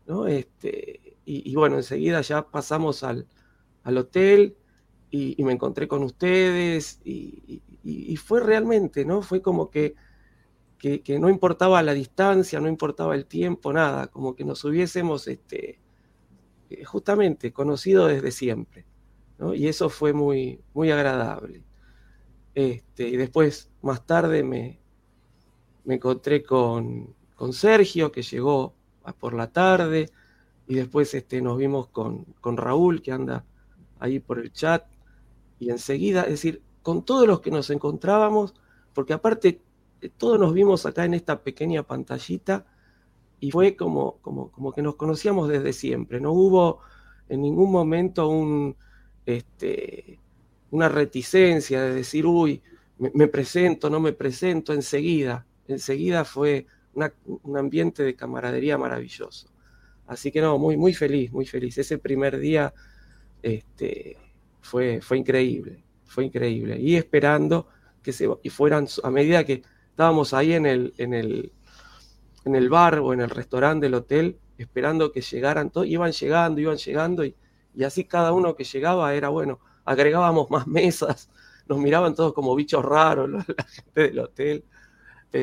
[0.06, 0.28] ¿no?
[0.28, 3.28] Este, y, bueno, enseguida ya pasamos al,
[3.84, 4.58] al hotel,
[5.12, 7.62] y, me encontré con ustedes y,
[8.18, 9.22] fue realmente, ¿no?
[9.22, 9.96] Fue como que,
[10.80, 15.78] que, no importaba la distancia, no importaba el tiempo, nada, como que nos hubiésemos este,
[16.70, 18.86] eh, justamente conocido desde siempre,
[19.38, 19.54] ¿no?
[19.54, 21.64] Y eso fue muy, muy agradable.
[22.56, 24.80] Este, y después, más tarde, me,
[25.84, 28.74] me encontré con, con Sergio, que llegó
[29.20, 30.10] por la tarde,
[30.66, 33.44] y después este, nos vimos con, con Raúl, que anda
[34.00, 34.86] ahí por el chat,
[35.60, 38.56] y enseguida, es decir, con todos los que nos encontrábamos,
[38.94, 39.62] porque aparte
[40.18, 42.66] todos nos vimos acá en esta pequeña pantallita
[43.40, 46.80] y fue como, como, como que nos conocíamos desde siempre, no hubo
[47.28, 48.30] en ningún momento
[49.26, 50.20] este,
[50.72, 52.62] una reticencia de decir, uy,
[52.98, 59.50] me, presento, no me presento, enseguida, enseguida fue un ambiente de camaradería maravilloso.
[60.08, 61.78] Así que no, muy, muy feliz, muy feliz.
[61.78, 62.74] Ese primer día,
[63.44, 64.18] este,
[64.60, 66.80] fue, fue increíble, fue increíble.
[66.80, 67.68] Y esperando
[68.02, 69.62] que se y fueran, a medida que
[70.00, 71.52] estábamos ahí en el, en el,
[72.46, 76.62] en el bar o en el restaurante del hotel, esperando que llegaran todos, iban llegando,
[76.62, 77.36] iban llegando, y,
[77.76, 81.30] y así cada uno que llegaba era bueno, agregábamos más mesas,
[81.68, 84.64] nos miraban todos como bichos raros la gente del hotel.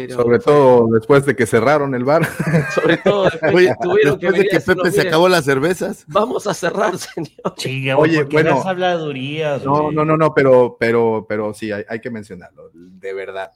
[0.09, 2.27] Sobre todo después de que cerraron el bar.
[2.75, 6.07] Sobre todo después, de que Pepe se acabó las cervezas.
[6.09, 7.99] Vamos a cerrar, señor.
[7.99, 8.63] Oye, bueno.
[8.63, 13.53] habladurías, no, no, no, no, pero, pero, pero sí, hay, que mencionarlo, de verdad.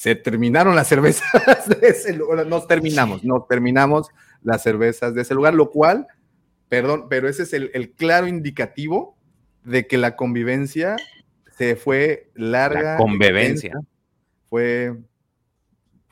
[0.00, 1.28] Se terminaron las cervezas
[1.68, 4.08] de ese lugar, nos terminamos, nos terminamos
[4.42, 6.06] las cervezas de ese lugar, lo cual,
[6.70, 9.18] perdón, pero ese es el, el claro indicativo
[9.62, 10.96] de que la convivencia
[11.58, 12.92] se fue larga.
[12.92, 13.78] La convivencia.
[14.48, 14.96] Fue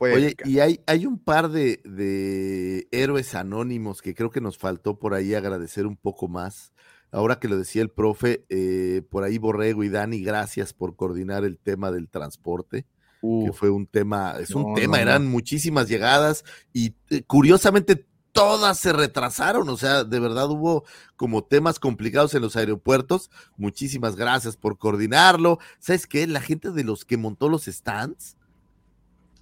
[0.01, 5.15] Oye, y hay, hay un par de, héroes anónimos que creo que nos faltó por
[5.15, 6.75] ahí agradecer un poco más.
[7.11, 11.47] Ahora que lo decía el profe, eh, por ahí Borrego y Dani, gracias por coordinar
[11.47, 12.85] el tema del transporte,
[13.21, 18.93] que fue un tema, es un tema, eran muchísimas llegadas y eh, curiosamente todas se
[18.93, 20.85] retrasaron, o sea, de verdad hubo
[21.17, 23.31] como temas complicados en los aeropuertos.
[23.57, 25.59] Muchísimas gracias por coordinarlo.
[25.81, 26.27] ¿Sabes qué?
[26.27, 28.37] La gente de los que montó los stands,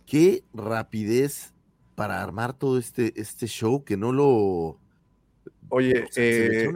[0.06, 1.52] qué rapidez
[1.94, 4.78] para armar todo este, este show que no lo.
[5.68, 6.70] Oye, eh,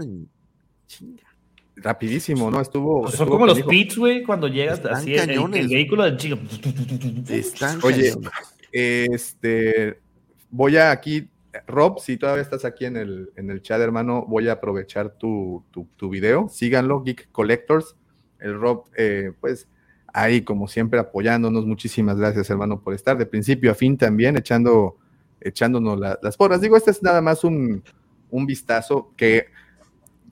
[1.83, 2.61] rapidísimo, ¿no?
[2.61, 3.11] Estuvo.
[3.11, 6.39] son como los pits, güey, cuando llegas así el, el, vehículo de chico.
[7.29, 8.15] Están Oye,
[8.73, 10.01] este.
[10.51, 11.29] Voy a aquí.
[11.67, 15.65] Rob, si todavía estás aquí en el, en el chat, hermano, voy a aprovechar tu,
[15.73, 16.49] tu, tu video.
[16.49, 17.97] Síganlo, Geek Collectors.
[18.39, 19.67] El Rob, eh, pues,
[20.13, 21.67] ahí como siempre apoyándonos.
[21.67, 24.99] Muchísimas gracias, hermano, por estar de principio a fin también echando,
[25.41, 26.61] echándonos las porras.
[26.61, 27.83] Digo, este es nada más un,
[28.31, 29.47] un vistazo que,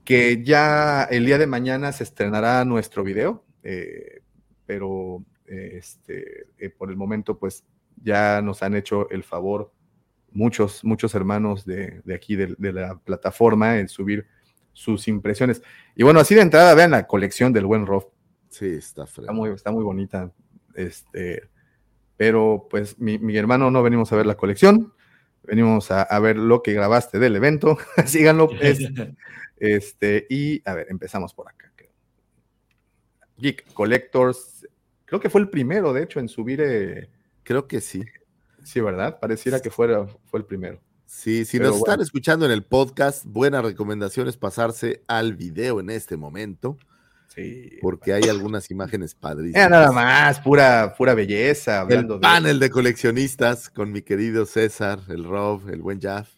[0.09, 4.23] que ya el día de mañana se estrenará nuestro video, eh,
[4.65, 7.63] pero este, eh, por el momento pues
[8.01, 9.71] ya nos han hecho el favor
[10.31, 14.25] muchos, muchos hermanos de, aquí de, la plataforma en subir
[14.73, 15.61] sus impresiones.
[15.95, 18.09] Y bueno, así de entrada, vean la colección del buen Rob.
[18.49, 20.31] Sí, está, está muy, está muy bonita.
[20.73, 21.47] Este,
[22.17, 24.91] pero pues mi, hermano no venimos a ver la colección,
[25.43, 27.77] venimos a, ver lo que grabaste del evento.
[28.05, 28.49] Síganlo.
[29.57, 31.69] este, y a ver, empezamos por acá.
[33.39, 34.67] Geek Collectors,
[35.05, 36.61] creo que fue el primero, de hecho, en subir.
[36.61, 37.09] Eh,
[37.43, 38.03] creo que sí.
[38.63, 39.19] Sí, ¿verdad?
[39.19, 40.81] Pareciera que fuera, fue el primero.
[41.05, 45.89] Sí, si nos están escuchando en el podcast, buena recomendación es pasarse al video en
[45.89, 46.77] este momento.
[47.29, 47.77] Sí.
[47.81, 49.69] Porque hay algunas imágenes padrísimas.
[49.69, 51.85] nada más, pura, pura belleza.
[51.89, 52.69] El panel de...
[52.69, 56.29] coleccionistas con mi querido César, el Rob, el buen Jaff.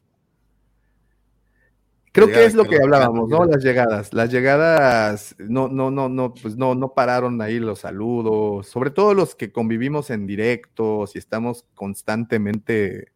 [2.14, 3.46] Creo que es lo que hablábamos, ¿no?
[3.46, 4.14] Las llegadas.
[4.14, 8.68] Las llegadas no, no, no, no, pues no, no pararon ahí los saludos.
[8.68, 13.14] Sobre todo los que convivimos en directos y estamos constantemente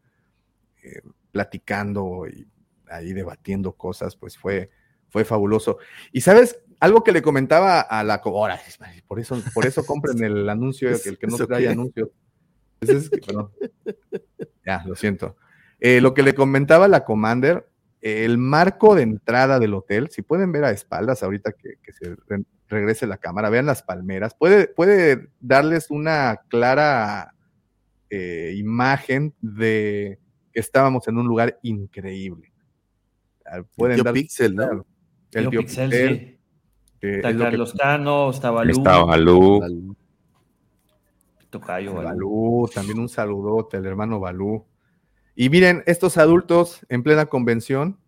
[0.81, 2.47] eh, platicando y
[2.89, 4.69] ahí debatiendo cosas, pues fue,
[5.09, 5.77] fue fabuloso.
[6.13, 8.59] Y sabes, algo que le comentaba a la ahora,
[9.07, 12.11] por eso, por eso compren el anuncio, el que no trae anuncio.
[14.65, 15.37] ya, lo siento.
[15.79, 17.67] Eh, lo que le comentaba la Commander,
[18.01, 22.15] el marco de entrada del hotel, si pueden ver a espaldas ahorita que, se
[22.67, 27.33] regrese la cámara, vean las palmeras, puede, puede darles una clara
[28.09, 30.19] eh, imagen de
[30.53, 32.51] que estábamos en un lugar increíble.
[33.45, 34.85] Ah, pueden el dar, Pixel, ¿no?
[35.31, 36.34] El tío Pixel, sí.
[37.01, 38.71] Está Carlos Cano, está Balú.
[38.71, 39.95] Está Balú.
[41.49, 42.69] Tocayo Balú.
[42.73, 44.65] También un saludote al hermano Balú.
[45.35, 47.99] Y miren, estos adultos en plena convención,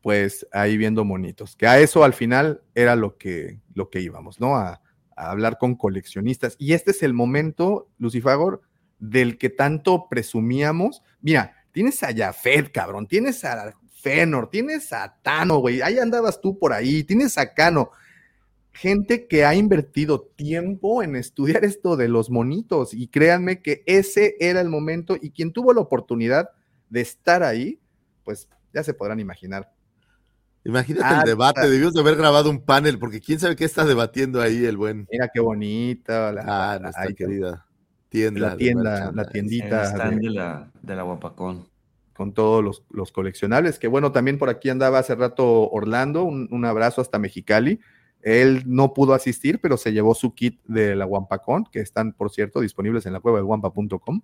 [0.00, 4.40] pues ahí viendo monitos, que a eso al final era lo que, lo que íbamos,
[4.40, 4.56] ¿no?
[4.56, 4.80] A,
[5.16, 6.56] a hablar con coleccionistas.
[6.58, 8.62] Y este es el momento, Lucifagor,
[8.98, 11.02] del que tanto presumíamos.
[11.20, 13.08] Mira, Tienes a Jafet, cabrón.
[13.08, 14.48] Tienes a Fenor.
[14.48, 15.82] Tienes a Tano, güey.
[15.82, 17.02] Ahí andabas tú por ahí.
[17.02, 17.90] Tienes a Cano.
[18.74, 22.92] Gente que ha invertido tiempo en estudiar esto de los monitos.
[22.92, 25.16] Y créanme que ese era el momento.
[25.20, 26.50] Y quien tuvo la oportunidad
[26.90, 27.80] de estar ahí,
[28.24, 29.72] pues ya se podrán imaginar.
[30.64, 34.40] Imagínate el debate, debimos de haber grabado un panel, porque quién sabe qué está debatiendo
[34.40, 35.06] ahí el buen.
[35.10, 36.32] Mira qué bonita.
[36.32, 37.66] La, ah, nuestra querida
[38.14, 39.90] la tienda, la tiendita.
[40.10, 41.68] de, la, de la Guapacón.
[42.12, 47.00] Con todos los, coleccionables, que bueno, también por aquí andaba hace rato Orlando, un, abrazo
[47.00, 47.80] hasta Mexicali.
[48.24, 52.30] Él no pudo asistir, pero se llevó su kit de la Guampacón, que están, por
[52.30, 54.20] cierto, disponibles en la cueva de guampa.com.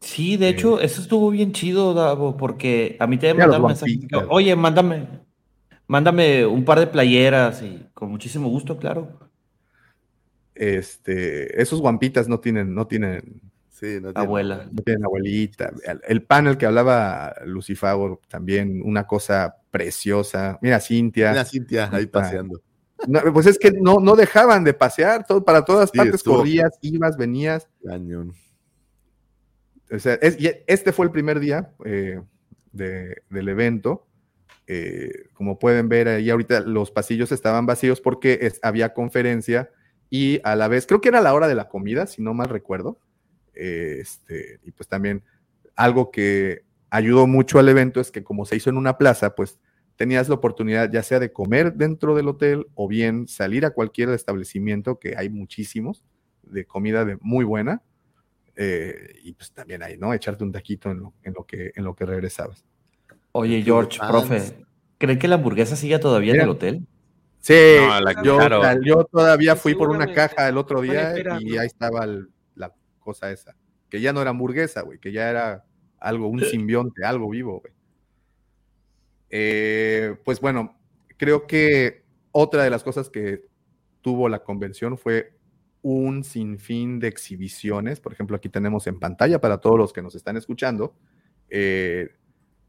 [0.00, 4.00] Sí, de hecho, eh, eso estuvo bien chido, Davo, porque a mí te mandaron mensaje.
[4.28, 5.06] Oye, mándame,
[5.86, 9.24] mándame un par de playeras y con muchísimo gusto, claro
[10.54, 13.40] este, esos guampitas no tienen, no tienen
[14.14, 14.68] abuela.
[14.70, 15.72] No tienen abuelita.
[16.06, 20.58] El, panel que hablaba Lucifago, también una cosa preciosa.
[20.62, 21.30] Mira, Cintia.
[21.30, 22.62] Mira, Cintia ahí paseando.
[23.32, 27.68] Pues es que no, no dejaban de pasear, todo, para todas partes corrías, ibas, venías.
[27.84, 28.32] Cañón.
[29.90, 32.20] O sea, este fue el primer día eh,
[32.72, 34.06] del evento.
[34.66, 39.70] Eh, como pueden ver ahí ahorita los pasillos estaban vacíos porque había conferencia
[40.08, 42.48] y a la vez, creo que era la hora de la comida, si no mal
[42.48, 42.98] recuerdo.
[43.52, 45.22] Este, y pues también
[45.76, 49.58] algo que ayudó mucho al evento es que como se hizo en una plaza, pues
[49.96, 54.10] tenías la oportunidad ya sea de comer dentro del hotel o bien salir a cualquier
[54.10, 56.02] establecimiento, que hay muchísimos,
[56.42, 57.82] de comida de muy buena.
[58.56, 60.14] Eh, y pues también ahí, ¿no?
[60.14, 62.64] Echarte un taquito en lo, que, en lo que regresabas.
[63.32, 64.64] Oye, George, profe,
[64.98, 66.86] ¿cree que la hamburguesa sigue todavía en el hotel?
[67.40, 67.76] Sí,
[68.22, 72.06] yo, todavía fui por una caja el otro día y ahí estaba
[72.54, 73.54] la cosa esa,
[73.90, 75.64] que ya no era hamburguesa, güey, que ya era
[75.98, 77.73] algo, un simbionte, algo vivo, güey.
[79.36, 80.78] Eh, pues bueno,
[81.16, 83.48] creo que otra de las cosas que
[84.00, 85.32] tuvo la convención fue
[85.82, 87.98] un sinfín de exhibiciones.
[87.98, 90.94] Por ejemplo, aquí tenemos en pantalla para todos los que nos están escuchando.
[91.50, 92.10] Eh,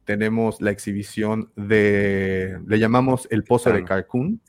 [0.06, 4.42] tenemos la exhibición de, le llamamos el pozo de Cancún,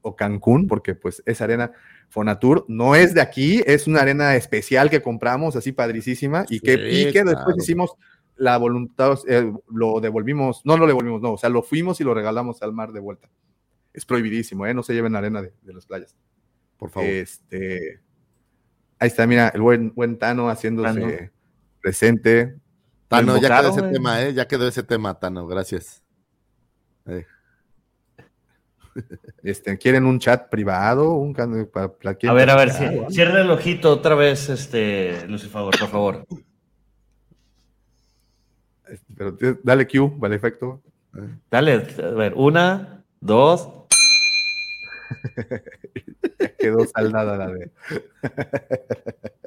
[0.00, 1.72] o Cancún, porque pues esa arena
[2.08, 6.76] Fonatur no es de aquí, es una arena especial que compramos, así padricísima, y que,
[6.76, 7.96] después hicimos
[8.42, 12.12] la voluntad, eh, lo devolvimos, no lo devolvimos, no, o sea, lo fuimos y lo
[12.12, 13.28] regalamos al mar de vuelta.
[13.92, 14.74] Es prohibidísimo, ¿eh?
[14.74, 16.16] No se lleven arena de, las playas.
[16.76, 17.08] Por favor.
[17.08, 18.00] Este,
[18.98, 21.30] ahí está, mira, el buen, buen Tano haciéndose
[21.80, 22.56] presente.
[23.06, 24.34] Tano, ya quedó ese tema, ¿eh?
[24.34, 26.02] Ya quedó ese tema, Tano, gracias.
[27.06, 27.24] Eh.
[29.44, 31.14] Este, ¿Quieren un chat privado?
[31.14, 32.70] Un can- para- para- A ver, a ver,
[33.10, 36.26] cierra el ojito otra vez, este, Lucifer, por favor.
[39.16, 40.82] Pero dale Q, vale efecto.
[41.50, 43.68] Dale, a ver, una, dos.
[46.58, 47.70] Quedó saldada la de.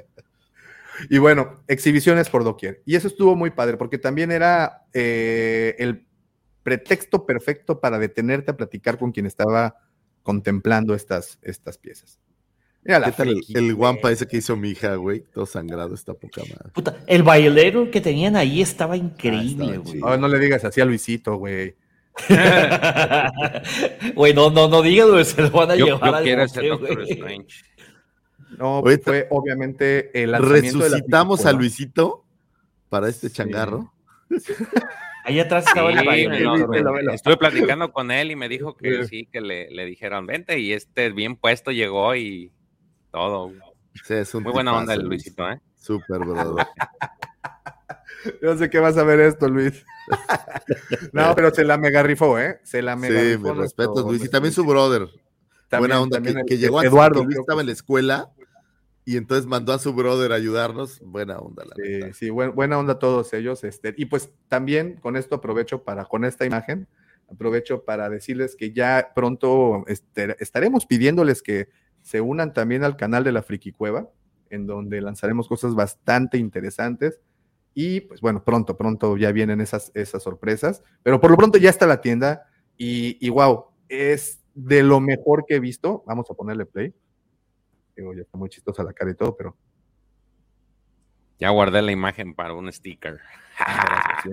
[1.09, 2.81] y bueno, exhibiciones por doquier.
[2.85, 6.05] Y eso estuvo muy padre, porque también era eh, el
[6.63, 9.75] pretexto perfecto para detenerte a platicar con quien estaba
[10.23, 12.19] contemplando estas, estas piezas.
[12.85, 15.21] Mira la ¿Qué tal el, friki, el guampa ese que hizo mi hija, güey?
[15.33, 16.69] Todo sangrado, está poca madre.
[16.71, 20.01] Puta, el bailero que tenían ahí estaba increíble, estaba güey.
[20.05, 21.75] Ay, no le digas así a Luisito, güey.
[24.15, 26.47] Güey, no, no, no digas, güey, se lo van a Yo, llevar yo al quiero
[26.47, 27.11] ser Doctor güey.
[27.11, 27.55] Strange.
[28.57, 31.51] No, Ahorita- fue obviamente el lanzamiento de la Resucitamos a.
[31.51, 32.23] Luisito
[32.89, 33.91] para este changarro.
[35.25, 36.57] Ahí atrás estaba Sí, el bailero.
[36.57, 39.85] no, me- me- estuve platicando con él y me dijo que sí, que le, le
[39.85, 42.51] dijeron, vente, y este bien puesto llegó y
[43.15, 43.51] todo.
[44.03, 45.09] Sí, es un Muy buena tipazo, onda el Luis.
[45.23, 45.61] Luisito, ¿eh?
[45.75, 46.67] Súper, brother.
[48.41, 49.85] Yo sé que vas a ver esto, Luis.
[51.13, 52.59] no, pero se la mega rifó, ¿eh?
[52.63, 53.47] Se la mega Sí, rifó.
[53.49, 54.25] mis nuestro- respetos, Luis.
[54.25, 55.07] Y también su brother.
[55.69, 58.31] También- buena onda, que, el- que llegó antes Eduardo, Luis estaba en la escuela
[59.05, 60.99] y entonces mandó a su brother a ayudarnos.
[61.01, 63.63] Buena onda, la Sí, sí, buen- buena onda todos ellos.
[63.63, 66.87] Este, y pues también con esto aprovecho para, con esta imagen,
[67.31, 71.69] aprovecho para decirles que ya pronto este, estaremos pidiéndoles que
[72.05, 74.07] se unan también al canal de la Friki Cueva,
[74.51, 77.19] en donde lanzaremos cosas bastante interesantes.
[77.73, 81.71] Y pues bueno, pronto, pronto ya vienen esas, esas sorpresas, pero por lo pronto ya
[81.71, 82.45] está la tienda
[82.77, 86.03] y, y wow, es de lo mejor que he visto.
[86.05, 86.93] Vamos a ponerle play.
[87.97, 89.57] Digo, ya está muy chistosa la cara y todo, pero
[91.39, 93.19] Ya guardé la imagen para un sticker.
[93.57, 94.29] Ah, sí,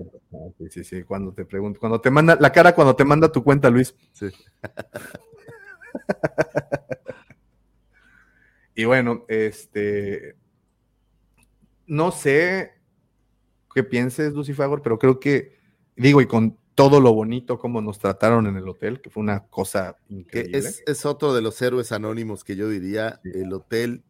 [0.59, 3.43] sí, sí, sí, cuando te pregunto, cuando te manda la cara cuando te manda tu
[3.43, 3.97] cuenta, Luis.
[4.13, 4.29] Sí.
[8.75, 10.37] y bueno, este
[11.87, 12.73] no sé
[13.75, 15.57] qué pienses, Lucifagor, pero creo que,
[15.97, 19.47] digo, y con todo lo bonito como nos trataron en el hotel, que fue una
[19.47, 20.59] cosa increíble.
[20.59, 23.21] es, es otro de los héroes anónimos que yo diría.
[23.25, 24.05] El hotel,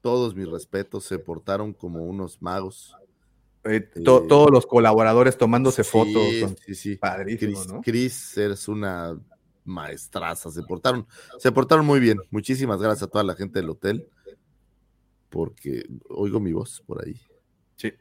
[0.00, 2.96] todos mis respetos, se portaron como unos magos.
[3.64, 6.34] Eh, to- todos los colaboradores tomándose Sí, fotos.
[6.40, 6.96] con- sí, sí.
[6.96, 7.80] Padrísimo, Chris, ¿no?
[7.82, 9.16] Chris, eres una
[9.68, 10.50] maestraza.
[10.50, 11.06] Se portaron,
[11.38, 12.18] se portaron muy bien.
[12.30, 14.08] Muchísimas gracias a toda la gente del hotel.
[15.30, 17.14] Porque oigo mi voz por ahí.
[17.76, 17.92] Sí.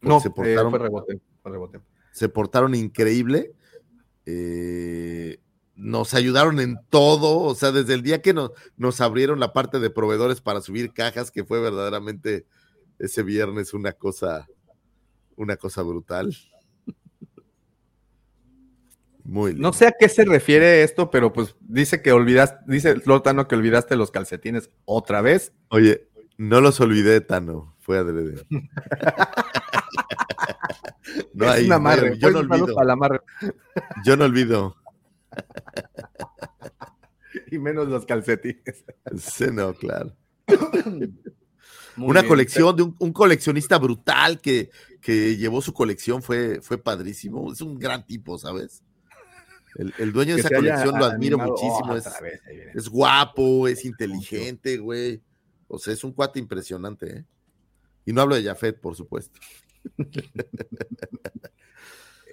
[0.00, 1.80] Porque No, se eh, portaron, fue rebote, fue rebote.
[2.10, 3.52] se portaron increíble.
[4.26, 5.38] eh,
[5.74, 7.38] nos ayudaron en todo.
[7.40, 10.92] O sea, desde el día que nos, nos abrieron la parte de proveedores para subir
[10.92, 12.46] cajas, que fue verdaderamente
[12.98, 14.46] ese viernes una cosa,
[15.36, 16.36] una cosa brutal.
[19.24, 23.46] Muy No sé a qué se refiere esto, pero pues dice que olvidaste, dice Lotano
[23.46, 25.52] que olvidaste los calcetines otra vez.
[25.68, 26.08] Oye,
[26.38, 27.76] no los olvidé, Tano.
[27.80, 28.44] Fue adrede.
[31.34, 32.18] No es hay- un no hay- amarre.
[32.18, 32.42] yo no.
[34.04, 34.76] Yo no olvido.
[37.50, 38.84] Y menos los calcetines.
[39.18, 40.14] Sí, no, claro.
[41.96, 42.28] Muy Una bien.
[42.30, 44.70] colección de un, un coleccionista brutal que,
[45.00, 47.52] que llevó su colección, fue, fue padrísimo.
[47.52, 48.82] Es un gran tipo, ¿sabes?
[49.76, 51.96] El, el dueño de esa colección lo admiro animado muchísimo.
[51.96, 52.04] es,
[52.74, 55.22] vez, guapo, es inteligente, güey.
[55.68, 57.24] O sea, es un cuate impresionante, ¿eh?
[58.04, 59.38] Y no hablo de Jafet, por supuesto.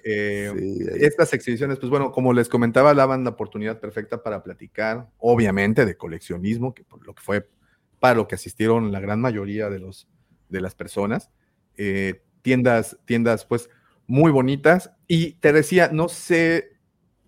[0.02, 5.10] Eh, Sí, estas exhibiciones, pues bueno, como les comentaba, daban la oportunidad perfecta para platicar,
[5.18, 7.50] obviamente, de coleccionismo, que por lo que fue
[7.98, 10.08] para lo que asistieron la gran mayoría de los
[10.48, 11.30] de las personas.
[11.76, 13.68] Eh, tiendas, tiendas, pues,
[14.06, 14.90] muy bonitas.
[15.06, 16.79] Y te decía, no sé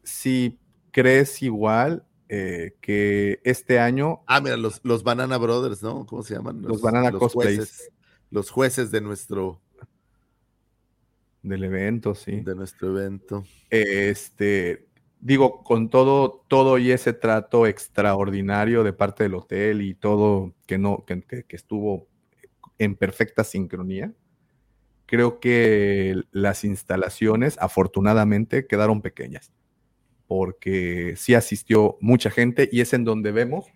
[0.03, 0.59] si
[0.91, 6.07] crees igual eh, que este año Ah, mira, los, los Banana Brothers, ¿no?
[6.07, 6.63] ¿Cómo se llaman?
[6.63, 7.57] Los Banana Cosplays.
[7.59, 7.91] jueces,
[8.31, 9.61] los jueces de nuestro,
[11.43, 12.41] del evento, sí.
[12.41, 13.45] de nuestro evento.
[13.71, 14.87] este,
[15.21, 20.79] digo, con todo, todo y ese trato extraordinario de parte del hotel y todo que
[20.79, 22.07] no, que- que estuvo
[22.79, 24.13] en perfecta sincronía,
[25.07, 29.53] creo que las instalaciones, afortunadamente, quedaron pequeñas,
[30.35, 33.67] porque sí asistió mucha gente y es en donde vemos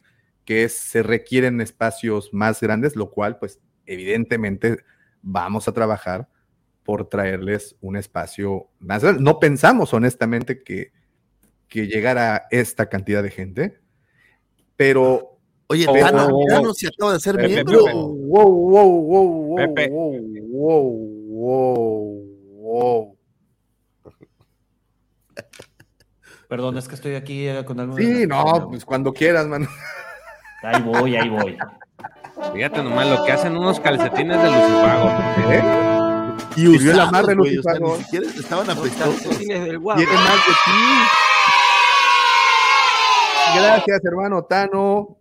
[0.47, 4.79] que es- se requieren espacios más grandes, lo cual, pues, evidentemente,
[5.21, 6.29] vamos a trabajar
[6.83, 9.21] por traerles un espacio más grande.
[9.23, 10.93] No pensamos, honestamente, que,
[11.69, 13.81] que llegara esta cantidad de gente,
[14.77, 15.39] pero...
[15.67, 17.85] Oye, Oh, Tano, oh, oh, Tano se acaba de hacer miembro.
[17.85, 19.75] Wow, wow, wow, wow, wow,
[20.49, 20.91] wow,
[21.29, 23.16] wow, wow.
[26.49, 27.97] Perdón, es que estoy aquí eh, con algo.
[27.97, 29.67] Sí, no, pues cuando quieras, mano.
[30.63, 31.59] Ahí voy, ahí voy.
[32.55, 35.09] Fíjate nomás lo que hacen unos calcetines de Lucifago.
[35.51, 35.63] ¿Eh?
[36.57, 36.69] Y
[37.11, 37.97] madre güey, o sea, Lucifago.
[37.97, 39.23] ni siquiera estaban apestosos.
[39.23, 39.99] Calcetines del guapo.
[39.99, 40.81] Tiene más de ti.
[43.57, 45.19] Gracias, hermano Tano.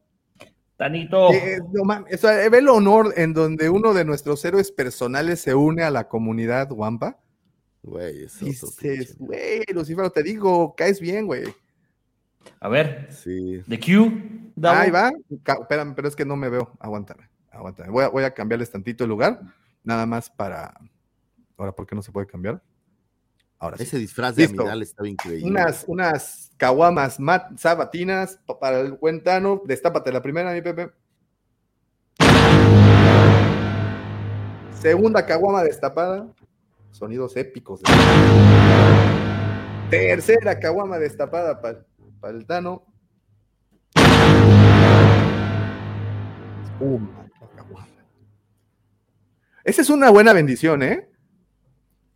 [0.78, 1.32] Tanito.
[1.32, 5.40] Eh, no mames, o sea, ve el honor en donde uno de nuestros héroes personales
[5.40, 7.18] se une a la comunidad Wampa.
[7.86, 11.44] Güey, es otro Dices, güey, Lucifero, te digo, caes bien, güey.
[12.60, 13.62] A ver, Sí.
[13.68, 14.12] de Q.
[14.64, 15.12] Ahí va.
[15.62, 16.72] Espérame, pero es que no me veo.
[16.80, 17.90] Aguántame, aguántame.
[17.90, 19.40] Voy a, voy a cambiarles tantito el lugar,
[19.84, 20.74] nada más para.
[21.58, 22.62] Ahora, ¿por qué no se puede cambiar?
[23.60, 23.84] Ahora sí.
[23.84, 24.62] Ese disfraz de Listo.
[24.64, 25.48] Amidal estaba increíble.
[25.50, 29.62] Unas, unas caguamas mat- sabatinas pa- para el buen Tano.
[29.66, 30.92] Destápate la primera, mi Pepe.
[34.74, 36.28] Segunda caguama destapada.
[36.96, 37.82] Sonidos épicos.
[37.82, 37.90] de-
[39.90, 41.84] Tercera caguama destapada para
[42.38, 42.86] el Tano.
[46.64, 47.88] Espuma, la caguama.
[49.66, 51.10] Esa es una buena bendición, ¿eh?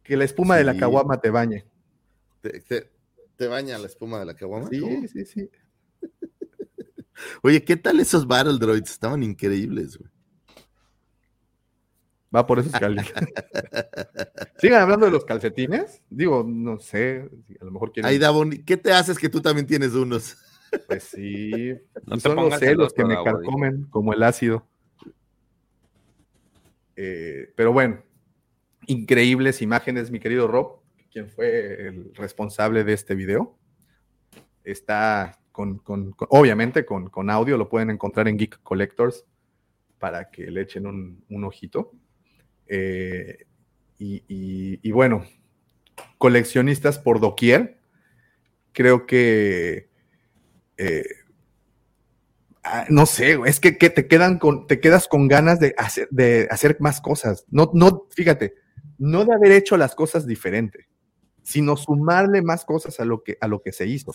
[0.02, 1.66] Que la espuma de la caguama te bañe.
[2.42, 2.90] ¿Te, te-
[3.36, 4.70] te baña la espuma de la caguama?
[4.70, 5.08] Sí, ¿Cómo?
[5.08, 5.50] sí, sí.
[7.44, 8.92] Oye, ¿qué tal esos Battle Droids?
[8.92, 10.10] Estaban increíbles, güey.
[12.36, 13.14] Va por esos calcetines.
[14.60, 16.02] Sigan hablando de los calcetines.
[16.10, 17.28] Digo, no sé,
[17.60, 18.10] a lo mejor quieren.
[18.10, 20.38] Ahí, Davon, ¿qué te haces que tú también tienes unos?
[20.88, 21.50] Pues sí.
[22.06, 24.68] No y te son los celos que me carcomen como el ácido.
[26.96, 28.04] Eh, pero bueno,
[28.86, 30.82] increíbles imágenes, mi querido Rob,
[31.12, 33.58] quien fue el responsable de este video.
[34.64, 39.26] Está con, con- con- obviamente con, con audio, lo pueden encontrar en Geek Collectors
[39.98, 41.94] para que le echen un, un ojito.
[42.70, 43.46] Eh,
[43.98, 45.26] y, bueno,
[46.18, 47.80] coleccionistas por doquier,
[48.72, 49.90] creo que
[50.78, 51.04] eh,
[52.64, 56.08] ah, no sé, es que, que te quedan con, te quedas con ganas de hacer,
[56.12, 57.46] de hacer más cosas.
[57.50, 58.54] No, no, fíjate,
[58.98, 60.88] no de haber hecho las cosas diferente,
[61.44, 64.14] sino sumarle más cosas a lo que, a lo que se hizo.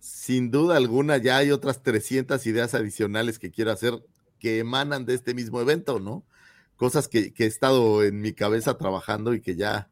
[0.00, 3.94] Sin duda alguna, ya hay otras 300 ideas adicionales que quiero hacer
[4.38, 6.24] que emanan de este mismo evento, ¿no?
[6.78, 9.90] Cosas que, que he estado en mi cabeza trabajando y que ya,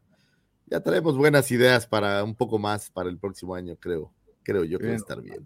[0.65, 4.11] ya traemos buenas ideas para un poco más para el próximo año, creo.
[4.41, 5.45] Creo yo que va a estar bien.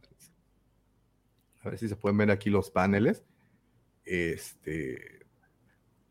[1.62, 3.24] A ver si se pueden ver aquí los paneles.
[4.06, 5.26] Este,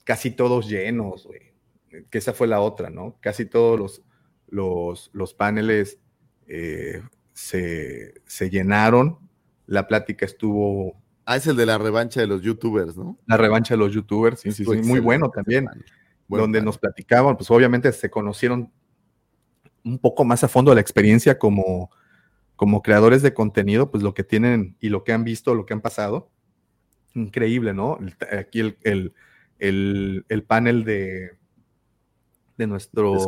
[0.03, 1.53] casi todos llenos, güey.
[2.11, 3.17] Que esa fue la otra, ¿no?
[3.21, 4.03] Casi todos los,
[4.49, 6.01] los, los paneles
[6.49, 7.01] eh,
[7.33, 9.21] se, se llenaron.
[9.67, 13.19] La plática estuvo Ah, es el de la revancha de los youtubers, ¿no?
[13.27, 15.67] la revancha de los youtubers, sí, sí, sí, muy bueno también,
[16.43, 18.73] donde nos platicaban, pues obviamente se conocieron
[19.85, 21.91] un poco más a fondo la experiencia como,
[22.57, 25.73] como creadores de contenido, pues lo que tienen y lo que han visto, lo que
[25.75, 26.31] han pasado.
[27.15, 27.99] Increíble, ¿no?
[27.99, 29.13] El- Aquí el, el,
[29.59, 31.31] el- el panel de,
[32.57, 33.19] de nuestro.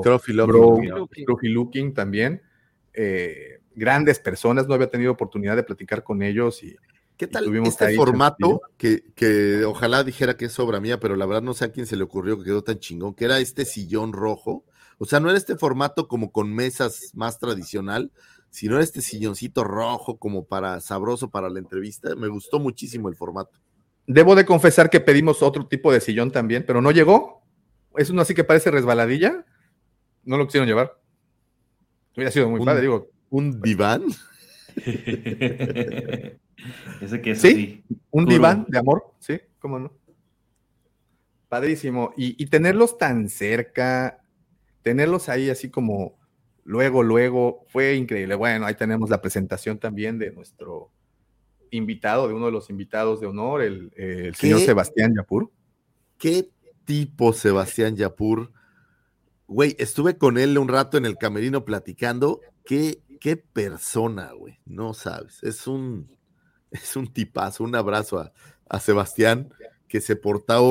[1.23, 2.43] Scruffy Looking también.
[2.94, 6.77] eh, grandes personas, no había tenido oportunidad de platicar con ellos y
[7.23, 11.40] ¿Qué tal este formato que, que ojalá dijera que es obra mía, pero la verdad
[11.40, 14.12] no sé a quién se le ocurrió que quedó tan chingón, que era este sillón
[14.12, 14.65] rojo?
[14.99, 18.11] O sea, no era este formato como con mesas más tradicional,
[18.51, 22.16] sino era este silloncito rojo como para sabroso para la entrevista.
[22.16, 23.57] Me gustó muchísimo el formato.
[24.09, 27.44] Debo de confesar que pedimos otro tipo de sillón también, pero no llegó.
[27.94, 29.47] Es uno así que parece resbaladilla.
[30.24, 30.99] No lo quisieron llevar.
[32.16, 33.11] Hubiera sido muy padre, digo.
[33.31, 34.07] ¿Un diván?
[37.01, 37.85] Ese que es Sí, así.
[38.11, 39.93] un diván de amor, sí, cómo no.
[41.49, 42.12] Padrísimo.
[42.16, 44.23] Y, y tenerlos tan cerca,
[44.82, 46.19] tenerlos ahí así como
[46.65, 48.35] luego, luego, fue increíble.
[48.36, 50.90] Bueno, ahí tenemos la presentación también de nuestro
[51.70, 54.61] invitado, de uno de los invitados de honor, el, el señor.
[54.61, 55.51] Sebastián Yapur.
[56.19, 56.51] ¿Qué
[56.85, 58.53] tipo Sebastián Yapur?
[59.47, 62.40] Güey, estuve con él un rato en el camerino platicando.
[62.65, 64.59] ¿Qué, qué persona, güey?
[64.66, 65.39] No sabes.
[65.44, 66.11] Es un,
[66.73, 67.62] es un tipazo.
[67.62, 68.32] Un abrazo a,
[68.69, 69.55] a Sebastián
[69.86, 70.62] que se portó,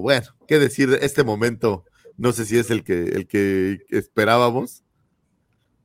[0.00, 1.84] bueno, qué decir de este momento.
[2.16, 4.84] No sé si es el que, el que esperábamos.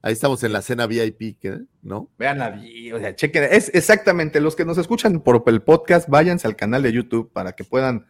[0.03, 1.44] Ahí estamos en la cena VIP.
[1.81, 2.11] ¿no?
[2.19, 2.61] Vean la
[2.94, 6.84] o sea, chequen, es exactamente los que nos escuchan por el podcast, váyanse al canal
[6.84, 8.06] de YouTube para que puedan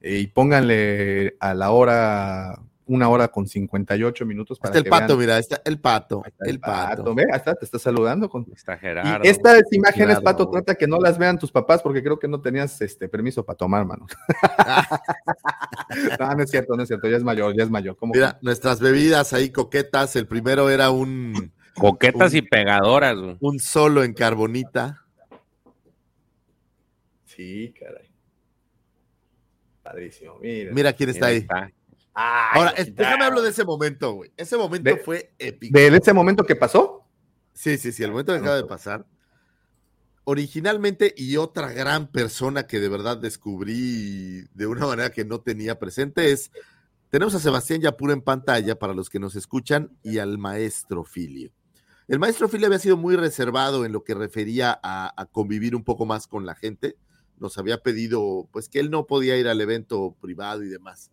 [0.00, 4.90] eh, y pónganle a la hora, una hora con 58 minutos para Está el que
[4.90, 5.18] pato, vean.
[5.18, 7.14] mira, está el pato, está el pato.
[7.14, 8.46] ve, ahí está, te está saludando con.
[8.52, 9.24] Está Y Gerardo.
[9.24, 10.24] estas imágenes, Gerardo.
[10.24, 13.44] Pato, trata que no las vean tus papás porque creo que no tenías este permiso
[13.44, 14.06] para tomar, mano.
[16.18, 17.96] no, no es cierto, no es cierto, ya es mayor, ya es mayor.
[17.96, 20.16] ¿Cómo Mira, nuestras bebidas ahí coquetas.
[20.16, 23.16] El primero era un, Coquetas y pegadoras.
[23.40, 25.04] Un solo en carbonita.
[27.24, 28.10] Sí, caray.
[29.82, 30.38] Padrísimo.
[30.40, 31.46] Mira, Mira quién está ahí.
[32.14, 34.32] Ahora, déjame hablar de ese momento, güey.
[34.36, 35.78] Ese momento fue épico.
[35.78, 37.06] ¿De ese momento que pasó?
[37.52, 39.06] Sí, sí, sí, el momento que acaba de pasar.
[40.24, 45.78] Originalmente, y otra gran persona que de verdad descubrí de una manera que no tenía
[45.78, 46.50] presente es,
[47.10, 51.52] tenemos a Sebastián Yapur en pantalla para los que nos escuchan y al maestro Filio.
[52.06, 55.84] El maestro Filio había sido muy reservado en lo que refería a, a convivir un
[55.84, 56.96] poco más con la gente.
[57.38, 61.10] Nos había pedido, pues, que él no podía ir al evento privado y demás.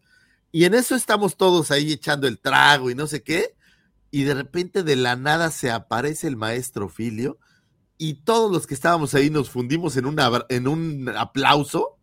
[0.57, 3.55] Y en eso estamos todos ahí echando el trago y no sé qué.
[4.09, 7.37] Y de repente de la nada se aparece el maestro Filio
[7.99, 10.05] y todos los que estábamos ahí nos fundimos en,
[10.49, 11.99] en un aplauso.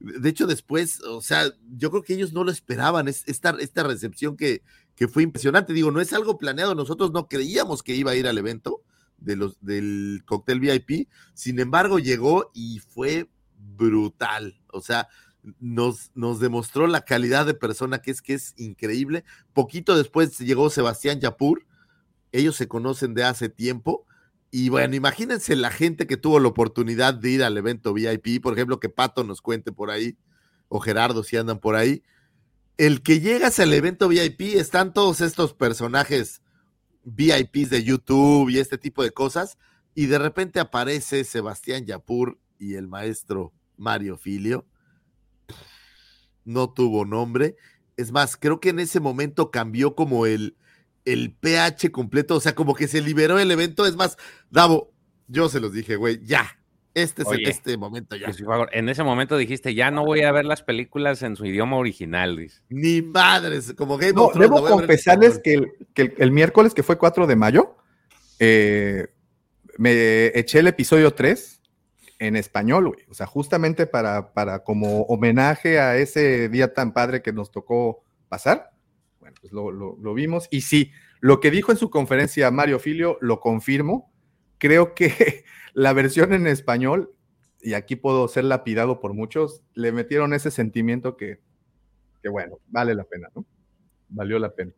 [0.00, 3.84] De hecho, después, o sea, yo creo que ellos no lo esperaban, es, esta, esta
[3.84, 4.62] recepción que,
[4.94, 5.72] que fue impresionante.
[5.72, 8.82] Digo, no es algo planeado, nosotros no creíamos que iba a ir al evento
[9.16, 14.60] de los, del cóctel VIP, sin embargo llegó y fue brutal.
[14.74, 15.08] O sea,
[15.58, 19.24] nos, nos demostró la calidad de persona que es que es increíble.
[19.52, 21.66] Poquito después llegó Sebastián Yapur,
[22.30, 24.06] ellos se conocen de hace tiempo.
[24.50, 28.52] Y bueno, imagínense la gente que tuvo la oportunidad de ir al evento VIP, por
[28.52, 30.18] ejemplo, que Pato nos cuente por ahí,
[30.68, 32.02] o Gerardo si andan por ahí.
[32.76, 36.42] El que llegas al evento VIP están todos estos personajes
[37.04, 39.56] VIPs de YouTube y este tipo de cosas,
[39.94, 44.66] y de repente aparece Sebastián Yapur y el maestro Mario Filio
[46.44, 47.56] no tuvo nombre.
[47.96, 50.56] Es más, creo que en ese momento cambió como el,
[51.04, 53.86] el pH completo, o sea, como que se liberó el evento.
[53.86, 54.16] Es más,
[54.50, 54.92] Davo,
[55.28, 56.58] yo se los dije, güey, ya.
[56.94, 58.26] Este es Oye, el, este momento ya.
[58.26, 61.36] Pues, por favor, en ese momento dijiste, ya no voy a ver las películas en
[61.36, 62.36] su idioma original.
[62.36, 62.60] dice.
[62.68, 65.42] Ni madres, como Game No, of Thrones, debo confesarles español.
[65.42, 67.76] que, el, que el- el miércoles, que fue 4 de mayo,
[68.38, 69.06] eh,
[69.78, 71.61] me eché el episodio 3
[72.26, 73.00] en español, güey.
[73.08, 78.02] O sea, justamente para, para como homenaje a ese día tan padre que nos tocó
[78.28, 78.70] pasar.
[79.20, 80.48] Bueno, pues lo, lo- vimos.
[80.50, 80.90] Y sí,
[81.20, 84.12] lo que dijo en su conferencia Mario Filio, lo confirmo.
[84.58, 85.44] Creo que
[85.74, 87.14] la versión en español,
[87.60, 91.40] y aquí puedo ser lapidado por muchos, le metieron ese sentimiento que,
[92.22, 93.44] que bueno, vale la pena, ¿no?
[94.08, 94.72] Valió la pena.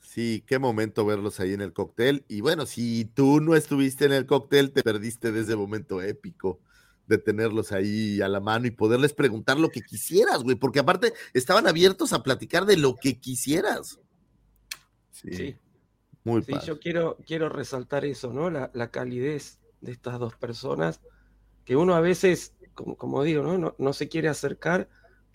[0.00, 2.24] Sí, qué momento verlos ahí en el cóctel.
[2.28, 6.60] Y bueno, si tú no estuviste en el cóctel, te perdiste de ese momento épico
[7.06, 11.12] de tenerlos ahí a la mano y poderles preguntar lo que quisieras, güey, porque aparte
[11.34, 14.00] estaban abiertos a platicar de lo que quisieras.
[15.10, 15.56] Sí.
[16.24, 16.66] Muy Sí, padre.
[16.66, 18.50] yo quiero, quiero resaltar eso, ¿no?
[18.50, 21.00] La, la calidez de estas dos personas,
[21.64, 23.58] que uno a veces, como, como digo, ¿no?
[23.58, 24.88] No, no se quiere acercar,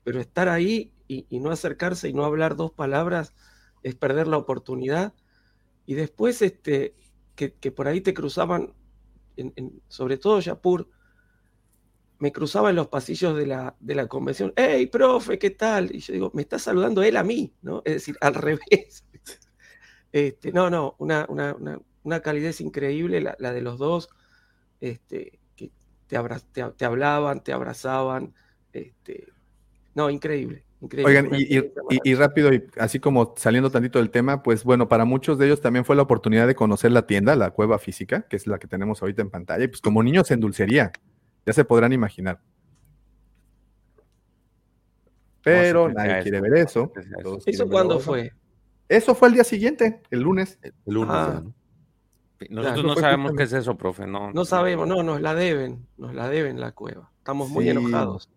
[0.03, 3.33] pero estar ahí y, y no acercarse y no hablar dos palabras
[3.83, 5.13] es perder la oportunidad.
[5.85, 6.95] Y después, este,
[7.35, 8.73] que, que por ahí te cruzaban,
[9.37, 10.89] en- en- sobre todo Yapur,
[12.19, 15.95] me cruzaba en los pasillos de la, de la convención, hey, profe, ¿qué tal?
[15.95, 17.81] Y yo digo, me está saludando él a mí, ¿no?
[17.85, 19.03] Es decir, al revés.
[20.11, 24.09] Este, no, no, una, una, una, una calidez increíble, la, la de los dos,
[24.81, 25.71] este, que
[26.07, 28.33] te, abra- te, te hablaban, te abrazaban,
[28.73, 29.27] este,
[29.93, 31.19] no, increíble, increíble.
[31.19, 31.71] Oigan, y, y-
[32.03, 35.61] y rápido, y así como saliendo tantito del tema, pues bueno, para muchos de ellos
[35.61, 38.67] también fue la oportunidad de conocer la tienda, la cueva física, que es la que
[38.67, 40.91] tenemos ahorita en pantalla, y pues como niños en dulcería,
[41.45, 42.39] ya se podrán imaginar.
[45.41, 46.43] Pero No nadie quiere eso.
[46.43, 46.91] ver eso.
[46.93, 47.23] ¿Qué sea eso?
[47.23, 48.33] todos ¿Eso cuándo fue?
[48.87, 50.59] Eso fue el día siguiente, el lunes.
[50.63, 51.43] El lunes Ah.
[52.49, 54.07] Nosotros no sabemos qué es eso, profe.
[54.07, 57.11] No, No sabemos, no, nos la deben, nos la deben la cueva.
[57.17, 57.69] Estamos muy Sí.
[57.71, 58.29] enojados.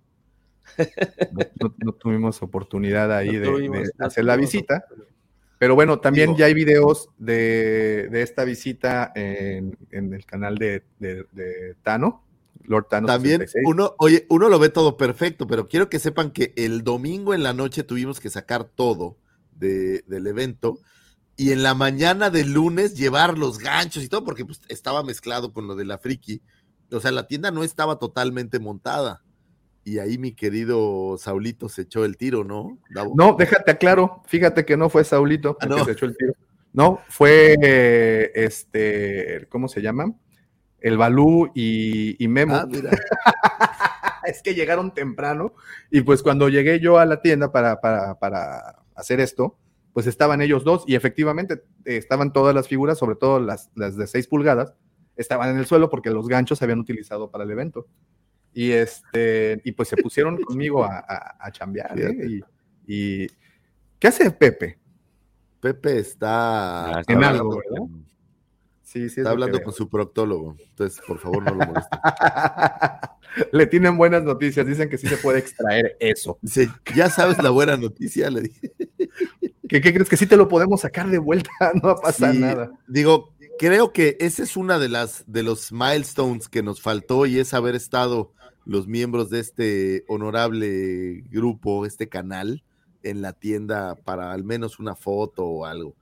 [1.31, 4.85] No, no- no tuvimos oportunidad ahí No de, tuvimos- de no hacer la visita.
[5.59, 10.57] Pero bueno, también Digo- ya hay videos de, de esta visita en, en el canal
[10.59, 12.25] de, de- de Tano,
[12.65, 12.87] Lord.
[12.89, 13.65] También 66.
[13.67, 17.43] uno, oye, uno lo ve todo perfecto, pero quiero que sepan que el domingo en
[17.43, 19.17] la noche tuvimos que sacar todo
[19.57, 20.79] de- del evento
[21.37, 25.53] y en la mañana del lunes llevar los ganchos y todo, porque pues, estaba mezclado
[25.53, 26.43] con lo de la friki.
[26.91, 29.23] O sea, la tienda no estaba totalmente montada.
[29.85, 32.79] Y ahí mi querido Saulito se echó el tiro, ¿no?
[32.95, 33.15] Davo?
[33.17, 35.77] No, déjate aclaro, fíjate que no fue Saulito Ah, el no.
[35.79, 36.35] que se echó el tiro.
[36.73, 40.13] No, fue eh, este, ¿cómo se llama?
[40.83, 42.55] El Balú y, y Memo.
[42.55, 42.91] Ah, mira.
[44.25, 45.55] es que llegaron temprano
[45.91, 49.59] y pues cuando llegué yo a la tienda para, para, para hacer esto,
[49.93, 53.97] pues estaban ellos dos y efectivamente eh, estaban todas las figuras, sobre todo las, las
[53.97, 54.75] de 6 pulgadas,
[55.17, 57.87] estaban en el suelo porque los ganchos se habían utilizado para el evento.
[58.55, 61.99] Y, este, y pues se pusieron conmigo a, a, a chambear.
[61.99, 62.43] ¿eh?
[62.87, 63.27] Y, y-
[63.99, 64.79] ¿Qué hace Pepe?
[65.61, 67.87] Pepe está Ah, está En algo, ¿verdad?
[68.93, 69.21] Sí, sí.
[69.21, 70.55] Está hablando con su proctólogo.
[70.59, 71.99] Entonces, por favor, no lo molesten.
[73.53, 74.67] le tienen buenas noticias.
[74.67, 76.39] Dicen que sí se puede extraer eso.
[76.45, 78.73] Sí, ya sabes la buena noticia, le dije.
[79.67, 81.51] ¿Qué, qué crees que sí te lo podemos sacar de vuelta?
[81.83, 82.71] No va a pasar Sí, nada.
[82.87, 87.39] Digo, creo que esa es una de las de los milestones que nos faltó y
[87.39, 88.35] es haber estado
[88.67, 92.63] los miembros de este honorable grupo, este canal,
[93.03, 95.97] en la tienda para al menos una foto o algo.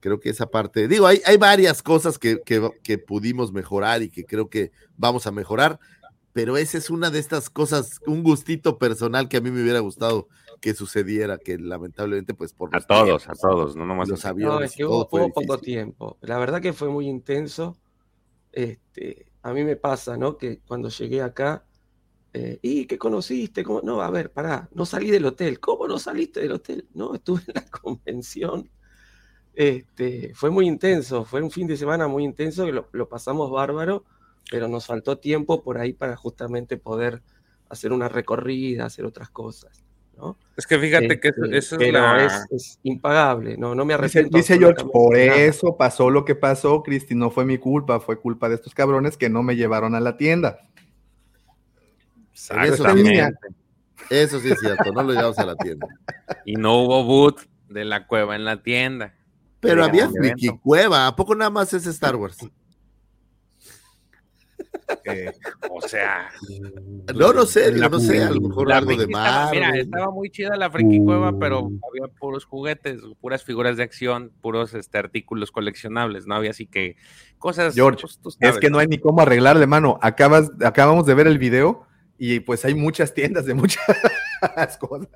[0.00, 4.10] Creo que esa parte, digo, hay, hay varias cosas que, que, que pudimos mejorar y
[4.10, 5.80] que creo que vamos a mejorar,
[6.32, 9.80] pero esa es una de estas cosas, un gustito personal que a mí me hubiera
[9.80, 10.28] gustado
[10.60, 14.64] que sucediera, que lamentablemente, pues por A todos, a todos, no nomás los aviones, No,
[14.64, 16.18] es que hubo, hubo poco tiempo.
[16.20, 17.76] La verdad que fue muy intenso.
[18.52, 20.36] Este, a mí me pasa, ¿no?
[20.36, 21.64] Que cuando llegué acá,
[22.32, 23.64] eh, ¿y qué conociste?
[23.64, 23.80] ¿Cómo?
[23.82, 25.60] No, a ver, pará, no salí del hotel.
[25.60, 26.86] ¿Cómo no saliste del hotel?
[26.94, 28.68] No, estuve en la convención.
[29.60, 33.50] Este, fue muy intenso, fue un fin de semana muy intenso que lo, lo pasamos
[33.50, 34.04] bárbaro,
[34.48, 37.22] pero nos faltó tiempo por ahí para justamente poder
[37.68, 39.82] hacer una recorrida, hacer otras cosas.
[40.16, 40.38] ¿no?
[40.56, 42.24] Es que fíjate que eso, Este, eso es la...
[42.24, 44.36] es, es impagable, no, no me arrepiento.
[44.36, 48.48] dice George, por eso pasó lo que pasó, Cristi, no fue mi culpa, fue culpa
[48.48, 50.60] de estos cabrones que no me llevaron a la tienda.
[52.94, 53.32] Niña-
[54.08, 55.88] eso sí es cierto, no lo llevamos a la tienda.
[56.44, 59.14] Y no hubo boot de la cueva en la tienda.
[59.60, 60.48] Pero había Friki.
[60.62, 62.38] Cueva, ¿a poco nada más es Star Wars?
[65.04, 65.32] Eh,
[65.70, 66.30] O sea,
[67.14, 70.30] No, no sé, La- no sé, a lo mejor algo de estaba- Mira, estaba muy
[70.30, 71.78] chida la friki cueva, pero Uh.
[71.90, 76.96] había puros juguetes, puras figuras de acción, puros este, artículos coleccionables, no había así que
[77.38, 77.74] cosas.
[77.74, 79.98] George, pues, es que no hay ni cómo arreglarle, mano.
[80.02, 81.84] Acabas, acabamos de ver el video
[82.18, 83.84] y pues hay muchas tiendas de muchas
[84.80, 85.08] cosas.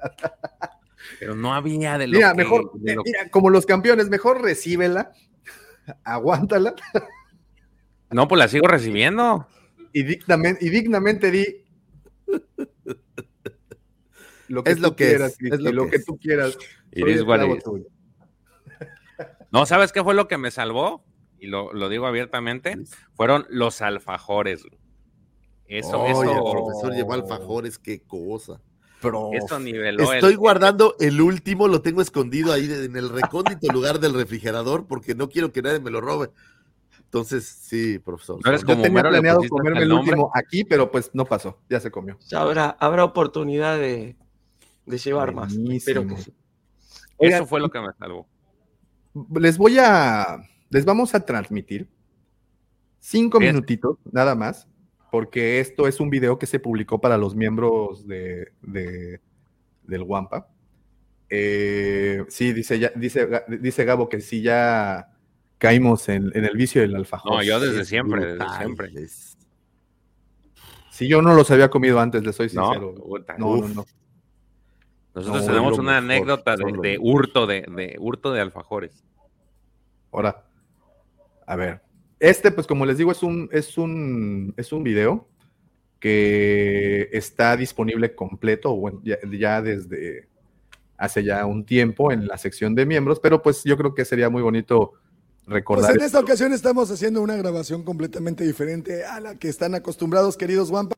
[1.19, 4.41] Pero no había de lo Mira, que- mejor, de lo- mira, como los campeones, mejor
[4.43, 5.13] recíbela,
[6.05, 6.75] aguántala
[8.11, 9.47] No, pues la sigo recibiendo.
[9.93, 11.45] y dignamente, y dignamente di
[14.49, 16.05] lo que Es tú lo que es, quieras, es Cristi, lo lo que que es.
[16.05, 16.59] tú quieras.
[16.93, 17.65] It Soy is what esclavo it is.
[17.65, 17.85] tuyo.
[19.51, 21.05] No, ¿sabes qué fue lo que me salvó?
[21.39, 22.77] Y lo, lo digo abiertamente,
[23.15, 24.63] fueron los alfajores.
[25.67, 28.61] Eso, Oye, eso, el profesor llevó alfajores, qué cosa.
[29.33, 33.99] Eso niveló Estoy el- guardando el último, lo tengo escondido ahí en el recóndito lugar
[34.01, 36.31] del refrigerador porque no quiero que nadie me lo robe.
[37.05, 38.41] Entonces, sí, profesor.
[38.43, 41.91] No eres Yo tenía planeado comerme el último aquí, pero pues no pasó, ya se
[41.91, 42.19] comió.
[42.29, 44.17] Ya habrá, habrá oportunidad de,
[44.87, 45.53] de llevar más.
[45.53, 46.01] Que.
[47.19, 48.27] Oigan, Eso fue lo que me salvó.
[49.39, 50.39] les voy a,
[50.71, 51.87] les vamos a transmitir
[52.99, 53.55] cinco Bien.
[53.55, 54.67] minutitos nada más,
[55.13, 59.21] porque esto es un video que se publicó para los miembros de, de-
[59.83, 60.49] del Wampa.
[61.29, 63.29] Eh, sí, dice, ya, dice,
[63.61, 65.11] dice Gabo que sí ya
[65.59, 67.31] caímos en, en el vicio del alfajor.
[67.31, 68.91] No, yo desde Es siempre, desde siempre.
[68.97, 69.37] es-
[70.89, 72.95] Sí, yo no los había comido antes, les soy No, sincero.
[72.95, 73.37] puta.
[73.37, 73.85] No, no, no.
[75.15, 79.05] Nosotros No, tenemos una mejor, anécdota de, hurto de, de hurto de alfajores.
[80.11, 80.43] Ahora,
[81.47, 81.83] a ver.
[82.23, 85.27] Este, pues como les digo, es un, es un, es un video
[85.99, 90.29] que está disponible completo, bueno, ya, ya desde
[90.97, 94.31] hace ya un tiempo en la sección de miembros, pero pues yo creo que sería
[94.31, 95.97] muy bonito Pues recordar.
[95.97, 100.71] en esta ocasión estamos haciendo una grabación completamente diferente a la que están acostumbrados, queridos
[100.71, 100.95] Wampa.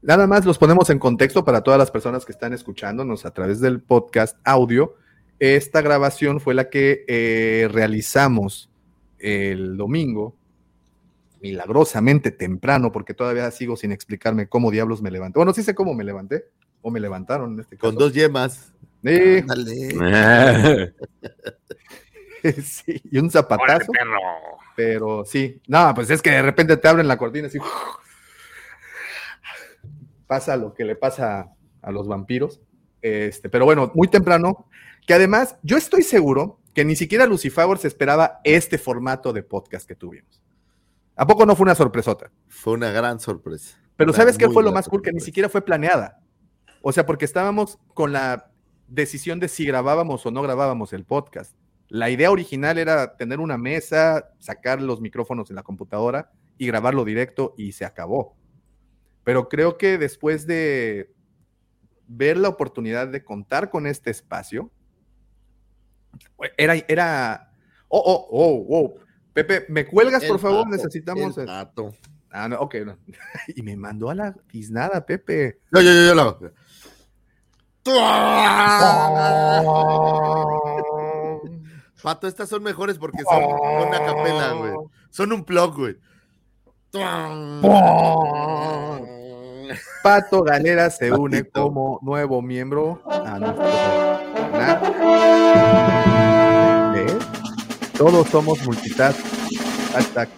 [0.00, 3.58] Nada más los ponemos en contexto para todas las personas que están escuchándonos a través
[3.58, 4.94] del podcast audio.
[5.40, 8.70] Esta grabación fue la que eh, realizamos
[9.18, 10.36] el domingo,
[11.42, 15.38] milagrosamente temprano, porque todavía sigo sin explicarme cómo diablos me levanté.
[15.38, 16.46] Bueno, sí sé cómo me levanté,
[16.80, 17.88] o me levantaron en este caso.
[17.88, 18.72] Con dos yemas.
[19.04, 20.94] Sí, Ándale.
[22.62, 23.92] sí, y un ¡Órale, zapatazo.
[23.92, 24.18] perro!
[24.76, 27.58] Pero sí, no, pues es que de repente te abren la cortina así.
[30.26, 31.52] Pasa lo que le pasa
[31.82, 32.60] a los vampiros.
[33.02, 34.66] Este, pero bueno, muy temprano,
[35.06, 39.86] que además yo estoy seguro que ni siquiera Lucifer se esperaba este formato de podcast
[39.86, 40.40] que tuvimos.
[41.16, 42.30] ¿A poco no fue una sorpresota?
[42.48, 43.78] Fue una gran sorpresa.
[43.96, 45.02] Pero Una ¿sabes qué fue lo más cool?
[45.02, 46.20] Que ni siquiera fue planeada.
[46.80, 48.50] O sea, porque estábamos con la
[48.88, 51.54] decisión de si grabábamos o no grabábamos el podcast.
[51.88, 57.04] La idea original era tener una mesa, sacar los micrófonos en la computadora y grabarlo
[57.04, 58.36] directo y se acabó.
[59.24, 61.12] Pero creo que después de
[62.08, 64.70] ver la oportunidad de contar con este espacio,
[66.56, 67.52] era, era,
[67.88, 68.94] oh, oh, oh, oh,
[69.32, 70.64] Pepe, ¿me cuelgas, por favor?
[70.64, 71.38] pato, Necesitamos...
[71.38, 71.94] el pato.
[72.30, 72.74] Ah, no, ok.
[72.86, 72.96] no.
[73.54, 75.58] y me mandó a la tiznada, Pepe.
[75.72, 76.38] Yo, yo, yo, yo lo hago.
[82.02, 84.72] Pato, estas son mejores porque son una capela, güey.
[85.10, 85.96] Son un plug, güey.
[90.02, 93.64] Pato Galera se une como nuevo miembro a nuestro
[94.52, 95.41] canal.
[97.96, 99.18] Todos somos multitask.
[99.92, 100.28] Hashtag.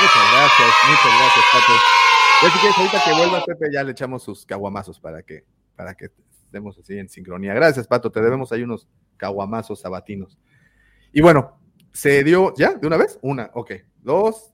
[0.00, 1.72] Muchas gracias, muchas gracias, Pato.
[2.42, 5.94] Ya si quieres, ahorita que vuelva Pepe, ya le echamos sus caguamazos para que, para
[5.94, 6.10] que
[6.44, 7.54] estemos así en sincronía.
[7.54, 8.10] Gracias, Pato.
[8.10, 10.38] Te debemos ahí unos caguamazos sabatinos.
[11.12, 11.58] Y bueno,
[11.92, 12.74] se dio, ¿ya?
[12.74, 13.18] ¿De una vez?
[13.22, 13.72] Una, ok.
[14.02, 14.52] Dos,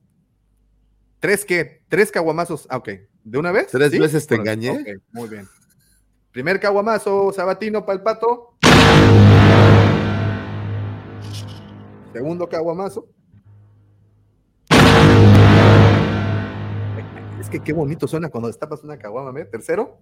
[1.18, 1.82] tres, ¿qué?
[1.88, 2.66] Tres caguamazos.
[2.70, 2.88] Ah, ok.
[3.22, 3.68] ¿De una vez?
[3.68, 4.70] ¿Tres veces te engañé?
[4.70, 5.48] Ok, muy bien.
[6.32, 8.53] Primer caguamazo sabatino para el pato.
[12.14, 13.08] Segundo caguamazo.
[17.40, 19.44] Es que qué bonito suena cuando destapas una caguama, ¿eh?
[19.46, 19.98] Tercero.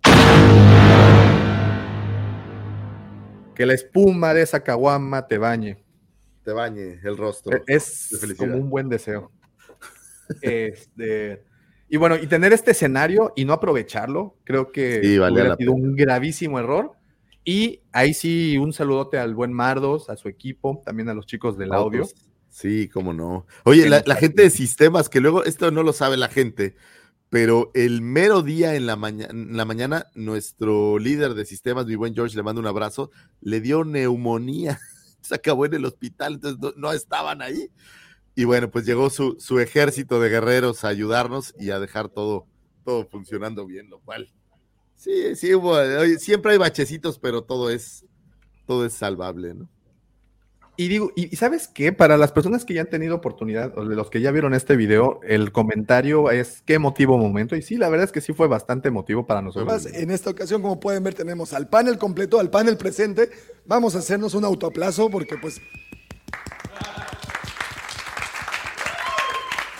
[3.55, 5.83] Que la espuma de esa caguama te bañe.
[6.45, 7.63] Te bañe el rostro.
[7.67, 9.33] Es como un buen deseo.
[10.43, 11.45] Este,
[11.89, 15.97] y bueno, y tener este escenario y no aprovecharlo, creo que sí, hubiera sido un
[15.97, 16.93] gravísimo error.
[17.45, 21.59] Y ahí sí, un saludote al buen Mardos, a su equipo, también a los chicos
[21.59, 22.03] del audio.
[22.03, 22.15] Pues,
[22.49, 23.47] sí, cómo no.
[23.65, 26.77] Oye, la, la, gente de sistemas, que luego esto no lo sabe la gente,
[27.33, 31.97] pero el mero día en la, mañana, en la mañana, nuestro líder de sistemas, mi
[31.97, 33.11] buen George, le mando un abrazo,
[33.41, 34.79] le dio neumonía,
[35.23, 37.71] se acabó en el hospital, entonces no, no estaban ahí.
[38.35, 42.47] Y bueno, pues llegó su, su, ejército de guerreros a ayudarnos y a dejar todo,
[42.85, 44.31] todo funcionando bien, lo cual.
[45.03, 45.75] Sí, sí hubo,
[46.17, 48.05] siempre hay bachecitos, pero todo es,
[48.69, 49.69] todo es salvable, ¿no?
[50.77, 53.97] Y digo, y sabes qué, para las personas que ya han tenido oportunidad, o de
[53.97, 57.57] los que ya vieron este video, el comentario es qué emotivo momento.
[57.57, 59.69] Y sí, la verdad es que sí fue bastante emotivo para nosotros.
[59.69, 63.29] Además, en esta ocasión, como pueden ver, tenemos al panel completo, al panel presente.
[63.67, 65.61] Vamos a hacernos un autoaplazo porque pues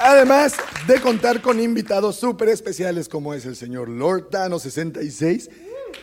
[0.05, 0.55] Además
[0.89, 5.49] de contar con invitados súper especiales como es el señor Lord Tano 66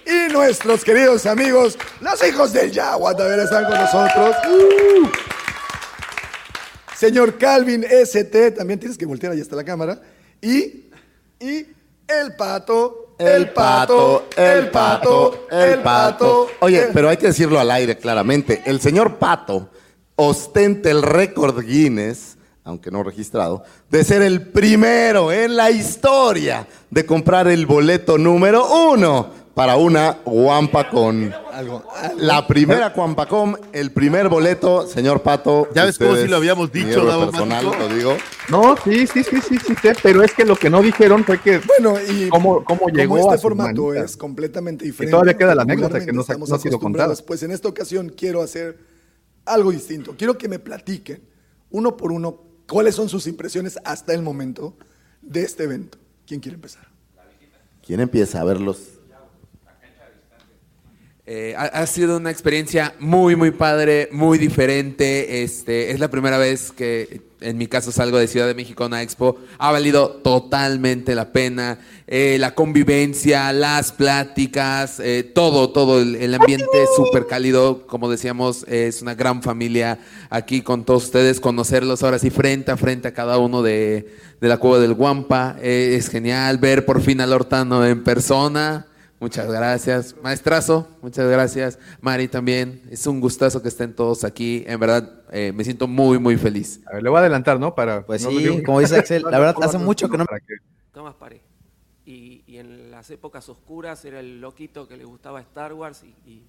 [0.05, 4.35] y nuestros queridos amigos, los hijos del Yagua, también están con nosotros.
[4.47, 5.07] Uh.
[6.95, 10.01] Señor Calvin ST, también tienes que voltear, ahí está la cámara.
[10.41, 10.85] Y,
[11.41, 11.65] y
[12.07, 16.47] el pato, el pato, el pato, el pato.
[16.61, 18.61] Oye, pero hay que decirlo al aire claramente.
[18.65, 19.69] El señor Pato
[20.15, 27.05] ostenta el récord Guinness aunque no registrado, de ser el primero en la historia de
[27.05, 31.33] comprar el boleto número uno para una Wampacon.
[32.17, 35.67] La primera Wampacon, el primer boleto, señor Pato.
[35.75, 38.15] Ya ves cómo si lo habíamos dicho, personal, lo digo.
[38.47, 41.41] No, sí, sí, sí, sí, sí, sí, pero es que lo que no dijeron fue
[41.41, 45.09] que bueno y cómo, cómo llegó como este a formato es completamente diferente.
[45.09, 47.13] Y todavía queda la anécdota que no, no ha sido contada.
[47.27, 48.77] Pues en esta ocasión quiero hacer
[49.43, 50.15] algo distinto.
[50.17, 51.21] Quiero que me platiquen
[51.71, 54.77] uno por uno ¿Cuáles son sus impresiones hasta el momento
[55.21, 55.97] de este evento?
[56.25, 56.87] ¿Quién quiere empezar?
[57.85, 58.79] ¿Quién empieza a verlos?
[61.25, 65.43] Eh, ha, ha, sido una experiencia muy, muy padre, muy diferente.
[65.43, 68.87] Este, es la primera vez que en mi caso salgo de Ciudad de México a
[68.87, 69.37] una expo.
[69.57, 71.79] Ha valido totalmente la pena.
[72.07, 76.01] Eh, la convivencia, las pláticas, eh, todo, todo.
[76.01, 77.85] El, ambiente súper cálido.
[77.87, 79.99] Como decíamos, es una gran familia
[80.29, 81.39] aquí con todos ustedes.
[81.39, 85.55] Conocerlos ahora sí frente a frente a cada uno de, de la cueva del Guampa.
[85.61, 88.88] Eh, es genial ver por fin al Hortano en persona.
[89.19, 90.15] Muchas gracias.
[90.23, 91.77] Maestrazo, muchas gracias.
[91.99, 92.83] Mari también.
[92.89, 94.63] Es un gustazo que estén todos aquí.
[94.65, 96.81] En verdad, eh, me siento muy, muy feliz.
[96.87, 97.75] A ver, le voy a adelantar, ¿no?
[97.75, 100.25] Para, pues sí, como dice Axel, la verdad hace mucho que no...
[100.93, 101.41] Tomás Paré.
[102.05, 106.15] Y, y, en las épocas oscuras era el loquito que le gustaba Star Wars y,
[106.27, 106.47] y,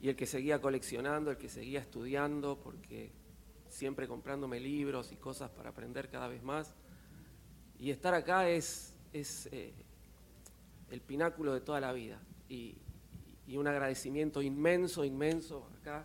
[0.00, 3.10] y el que seguía coleccionando, el que seguía estudiando, porque
[3.68, 6.74] siempre comprándome libros y cosas para aprender cada vez más.
[7.78, 8.94] Y estar acá es...
[9.14, 9.72] es eh,
[10.92, 12.20] el pináculo de toda la vida.
[12.48, 12.76] Y,
[13.46, 16.04] y, un agradecimiento inmenso, inmenso acá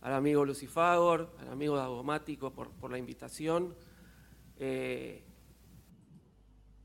[0.00, 3.74] al amigo Lucifagor, al amigo Dagomático por, por la invitación.
[4.58, 5.22] Eh...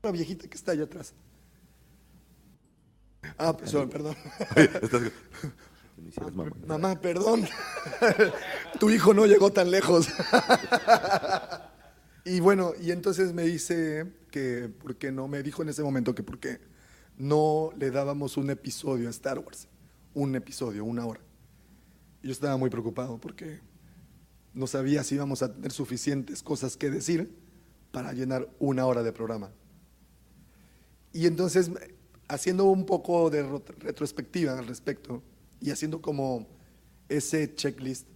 [0.02, 1.14] Una viejita que está allá atrás.
[3.38, 4.16] Ah, perdón, perdón.
[6.34, 7.46] mamá, mamá, perdón.
[8.80, 10.08] tu hijo no llegó tan lejos.
[12.24, 15.26] y bueno, y entonces me dice que, ¿por qué no?
[15.26, 16.69] Me dijo en ese momento que, ¿por qué?
[17.20, 19.68] No le dábamos un episodio a Star Wars,
[20.14, 21.20] un episodio, una hora.
[22.22, 23.60] Yo estaba muy preocupado porque
[24.54, 27.30] no sabía si íbamos a tener suficientes cosas que decir
[27.92, 29.50] para llenar una hora de programa.
[31.12, 31.70] Y entonces,
[32.28, 33.42] haciendo un poco de
[33.78, 35.22] retrospectiva al respecto
[35.60, 36.46] y haciendo como
[37.08, 38.06] ese checklist,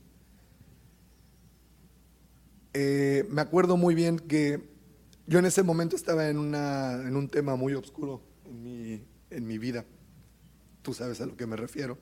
[2.76, 4.68] Eh, me acuerdo muy bien que
[5.28, 8.20] yo en ese momento estaba en, una, en un tema muy oscuro
[8.62, 9.84] mi, en mi vida.
[10.82, 11.98] Tú sabes a lo que me refiero.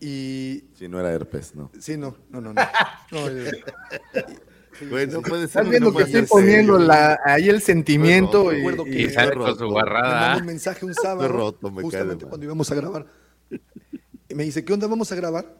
[0.00, 0.64] Y.
[0.74, 1.70] Si no era herpes, ¿no?
[1.80, 2.52] Sí, no, no, no.
[2.52, 2.62] no.
[3.12, 3.62] No, eh,
[4.90, 8.90] Bueno, puede ser Estás viendo que estoy poniendo la, ahí el sentimiento y, recuerdo y-
[8.90, 10.20] que- Y sale con su me guarrada.
[10.28, 13.06] mandó un mensaje un sábado, roto, me justamente cuando íbamos a grabar.
[14.28, 14.88] Y me dice, ¿qué onda?
[14.88, 15.56] ¿Vamos a grabar?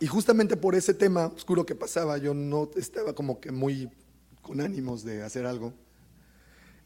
[0.00, 3.88] Y justamente por ese tema oscuro que pasaba, yo no estaba como que muy
[4.42, 5.72] con ánimos de hacer algo.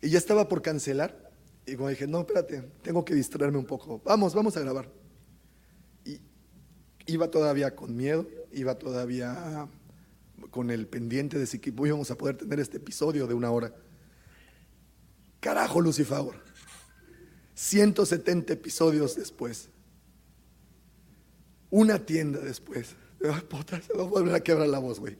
[0.03, 1.27] Y ya estaba por cancelar.
[1.69, 4.01] Y como dije, no, espérate, tengo que distraerme un poco.
[4.05, 4.90] Vamos, vamos a grabar.
[6.05, 6.20] Y
[7.07, 9.69] iba todavía con miedo, iba todavía
[10.51, 13.74] con el pendiente de si íbamos a poder tener este episodio de una hora.
[15.40, 16.49] Carajo, Lucifer.
[17.55, 19.69] 170 episodios después.
[21.70, 22.95] Una tienda después.
[23.23, 25.19] Ay, puta, se va a volver a quebrar la voz, güey.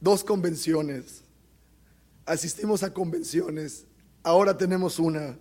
[0.00, 1.22] Dos convenciones.
[2.24, 3.84] Asistimos a convenciones.
[4.22, 5.36] Ahora tenemos una.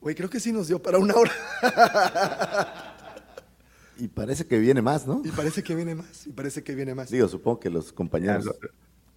[0.00, 1.32] Güey, creo que sí nos dio para una hora.
[3.98, 5.22] Y parece que viene más, ¿no?
[5.24, 6.26] Y parece que viene más.
[6.26, 7.10] Y parece que viene más.
[7.10, 8.50] Digo, supongo que los compañeros Ya,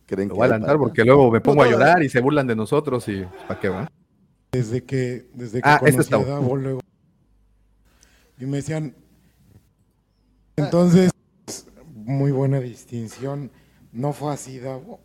[0.06, 0.38] creen Lo que.
[0.38, 2.56] voy a adelantar para porque luego me pongo a No, llorar y se burlan de
[2.56, 3.91] nosotros y ¿para qué va?
[4.52, 6.23] Desde que, desde que Ah, este conocí está a.
[6.26, 6.81] Davo, luego.
[8.38, 8.95] Y me decían.
[10.57, 11.11] Entonces,
[11.93, 13.52] muy buena distinción.
[13.91, 14.99] No fue así, Davo.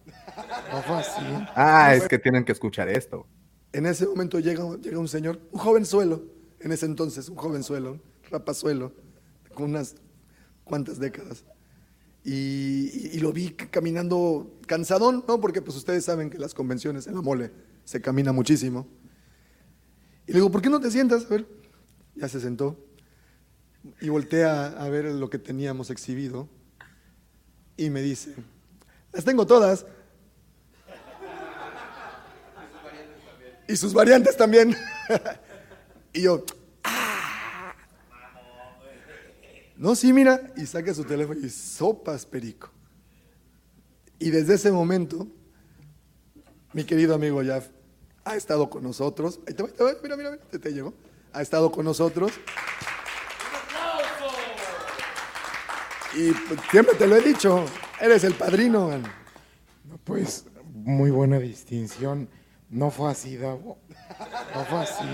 [0.73, 1.23] No fue así.
[1.55, 3.27] Ah, es que tienen que escuchar esto.
[3.73, 6.25] En ese momento llega, llega un señor, un jovenzuelo,
[6.61, 8.93] en ese entonces, un jovenzuelo, un rapazuelo,
[9.55, 9.97] con unas
[10.65, 11.45] cuantas décadas.
[12.25, 15.41] Y, lo vi caminando cansadón, ¿no?
[15.41, 17.51] Porque pues ustedes saben que las convenciones en la mole
[17.85, 18.87] se camina muchísimo.
[20.27, 21.25] Y le digo, ¿por qué no te sientas?
[21.25, 21.47] A ver,
[22.15, 22.79] ya se sentó.
[24.01, 26.49] Y voltea a ver lo que teníamos exhibido.
[27.77, 28.35] Y me dice,
[29.13, 29.87] las tengo todas.
[33.71, 34.77] Y sus variantes también.
[36.13, 36.45] y yo,
[36.83, 37.73] "Ah".
[39.77, 42.69] no, sí, mira, y saca su teléfono y sopas, perico.
[44.19, 45.29] Y desde ese momento,
[46.73, 47.69] mi querido amigo Jaf
[48.25, 49.39] ha estado con nosotros.
[49.47, 49.67] Mira,
[50.03, 50.93] mira, mira, te, te llegó.
[51.33, 52.33] Ha estado con nosotros.
[56.17, 57.65] Y pues, siempre te lo he dicho,
[58.01, 58.91] eres el padrino,
[60.03, 60.45] Pues,
[60.75, 62.29] muy buena distinción.
[62.71, 63.79] No fue así, Davo.
[64.55, 65.05] No fue así.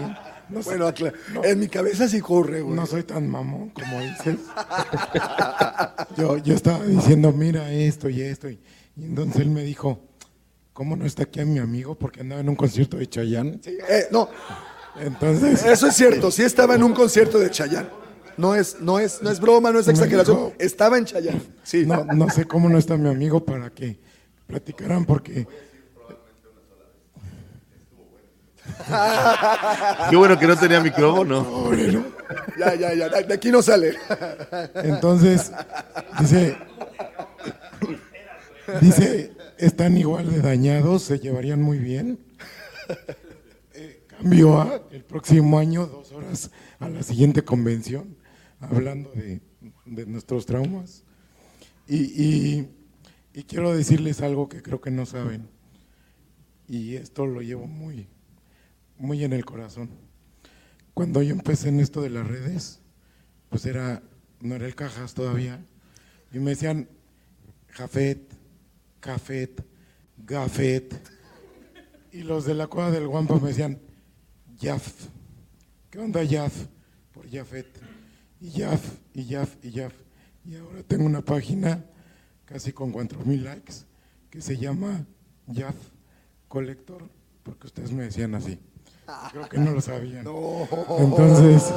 [0.49, 0.93] No soy- Bueno,
[1.33, 2.77] no- en mi cabeza sí corre, güey.
[2.77, 4.37] No soy tan mamón como dices.
[6.17, 8.49] Yo, yo estaba diciendo, mira esto y esto.
[8.49, 8.61] Y,
[8.97, 10.01] y entonces él me dijo,
[10.73, 11.95] ¿cómo no está aquí mi amigo?
[11.95, 13.59] Porque andaba en un concierto de Chayanne.
[13.63, 14.29] Sí, eh, no,
[15.01, 17.89] Entonces, Eso es cierto, sí estaba en un concierto de Chayanne.
[18.37, 20.37] No es, no es, no es broma, no es exageración.
[20.37, 21.41] dijo- Estaba en Chayanne.
[21.63, 21.85] Sí.
[21.87, 23.99] no, no sé cómo no está mi amigo para que
[24.47, 25.47] platicaran porque
[30.11, 31.71] Qué bueno que no tenía micrófono.
[32.59, 33.09] Ya, ya, ya.
[33.09, 33.95] De aquí no sale.
[34.75, 35.53] entonces
[36.21, 36.57] dice,
[38.81, 42.19] dice, están igual de dañados, se llevarían muy bien.
[43.75, 48.17] Eh, cambio a el próximo año, dos horas a la siguiente convención,
[48.61, 49.41] hablando de,
[49.85, 51.03] de nuestros traumas.
[51.89, 52.69] Y, y-
[53.35, 55.47] y quiero decirles algo que creo que no saben.
[56.69, 58.09] Y esto lo llevo muy,
[58.99, 59.91] muy en el corazón.
[60.95, 62.81] Cuando yo empecé en esto de las redes,
[63.49, 64.03] pues era,
[64.41, 65.65] no era el cajas todavía,
[66.33, 66.89] y me decían,
[67.69, 68.33] Jafet,
[69.01, 69.65] Cafet,
[70.19, 70.95] Gafet,
[72.13, 73.79] y los de la cuadra del Guampa me decían,
[74.59, 75.07] Yaf,
[75.91, 76.67] ¿qué onda Yaf?
[77.13, 77.67] Por Jafet,
[78.41, 79.93] y Yaf, y Yaf, y Yaf,
[80.45, 81.85] y ahora tengo una página
[82.47, 83.75] casi con cuatro mil likes
[84.31, 85.07] que se llama
[85.47, 85.77] Yaf
[86.49, 87.09] Collector,
[87.43, 88.59] porque ustedes me decían así.
[89.33, 90.27] Creo que no lo sabían.
[90.99, 91.73] Entonces,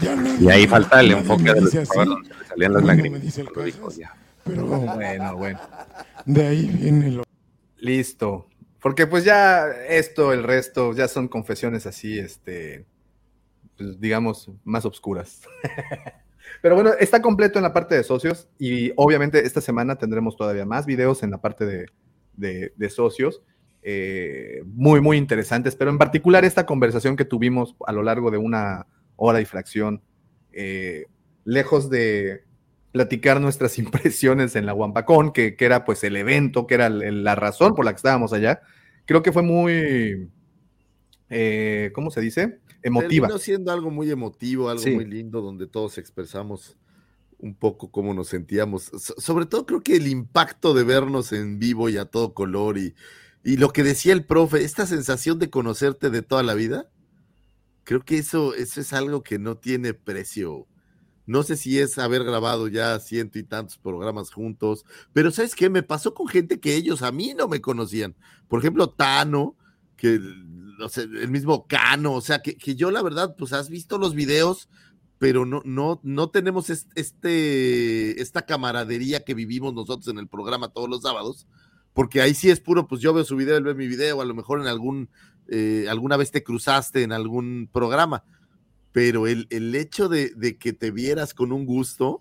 [0.00, 2.72] ya no- Y ahí falta el enfoque me de los dice así, donde le salían
[2.72, 3.20] las lágrimas.
[3.20, 4.14] me dice el Lo dijo Cajas, ya.
[4.44, 5.60] Pero Bueno, bueno.
[6.26, 7.22] de ahí viene lo
[7.76, 8.48] Listo.
[8.80, 12.84] Porque pues ya esto, el resto, ya son confesiones así, este,
[13.76, 15.42] pues, digamos, más obscuras.
[16.62, 20.64] Pero bueno, está completo en la parte de socios y obviamente esta semana tendremos todavía
[20.66, 21.86] más videos en la parte de,
[22.42, 23.40] de- de socios.
[23.84, 28.38] eh, muy, muy interesantes, pero en particular esta conversación que tuvimos a lo largo de
[28.38, 30.00] una hora y fracción,
[30.52, 31.06] eh,
[31.44, 32.44] lejos de
[32.92, 33.78] platicar nuestras
[34.12, 37.84] impresiones en la Wampacón, que, que era pues el evento, que era la razón por
[37.84, 38.60] la que estábamos allá,
[39.04, 40.28] creo que fue muy,
[41.28, 42.58] eh, ¿cómo se dice?
[42.84, 43.26] Emotiva.
[43.26, 44.90] Terminó siendo algo muy emotivo, algo Sí.
[44.94, 46.76] muy lindo, donde todos expresamos
[47.42, 48.90] un poco cómo nos sentíamos.
[49.18, 52.94] sobre todo creo que el impacto de vernos en vivo y a todo color y,
[53.44, 56.88] y lo que decía el profe, esta sensación de conocerte de toda la vida,
[57.82, 60.68] creo que eso, eso es algo que no tiene precio.
[61.26, 65.68] No sé si es haber grabado ya ciento y tantos programas juntos, pero ¿sabes qué?
[65.68, 68.14] Me pasó con gente que ellos a mí no me conocían.
[68.46, 69.56] Por ejemplo, Tano,
[69.96, 74.14] que el mismo Cano, o sea, que, que yo la verdad, pues has visto los
[74.14, 74.68] videos,
[75.22, 80.88] pero no, no, no tenemos este, esta camaradería que vivimos nosotros en el programa todos
[80.88, 81.46] los sábados,
[81.92, 84.24] porque ahí sí es puro, pues yo veo su video, él ve mi video, a
[84.24, 85.10] lo mejor en algún,
[85.46, 88.24] eh, alguna vez te cruzaste en algún programa,
[88.90, 92.20] pero el, el hecho de, de, que te vieras con un gusto,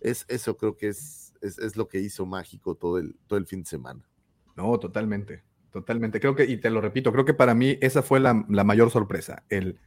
[0.00, 3.48] es, eso creo que es, es, es, lo que hizo mágico todo el, todo el
[3.48, 4.08] fin de semana.
[4.54, 5.42] No, totalmente,
[5.72, 6.20] totalmente.
[6.20, 8.92] Creo que, y te lo repito, creo que para mí esa fue la, la mayor
[8.92, 9.80] sorpresa, el,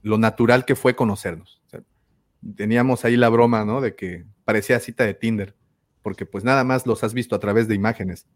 [0.00, 1.60] lo natural que fue conocernos.
[2.54, 3.80] Teníamos ahí la broma, ¿no?
[3.80, 5.54] De que parecía cita de Tinder,
[6.02, 8.26] porque pues nada más los has visto a través de imágenes.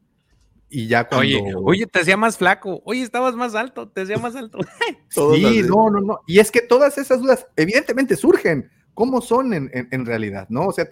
[0.69, 1.43] Y ya cuando...
[1.43, 4.59] Oye, oye, te hacía más flaco, oye, estabas más alto, te hacía más alto.
[5.09, 6.21] sí, no, no, no.
[6.27, 8.71] Y es que todas esas dudas evidentemente surgen.
[8.95, 10.67] ¿Cómo son en, en, en realidad, no?
[10.67, 10.89] O sea,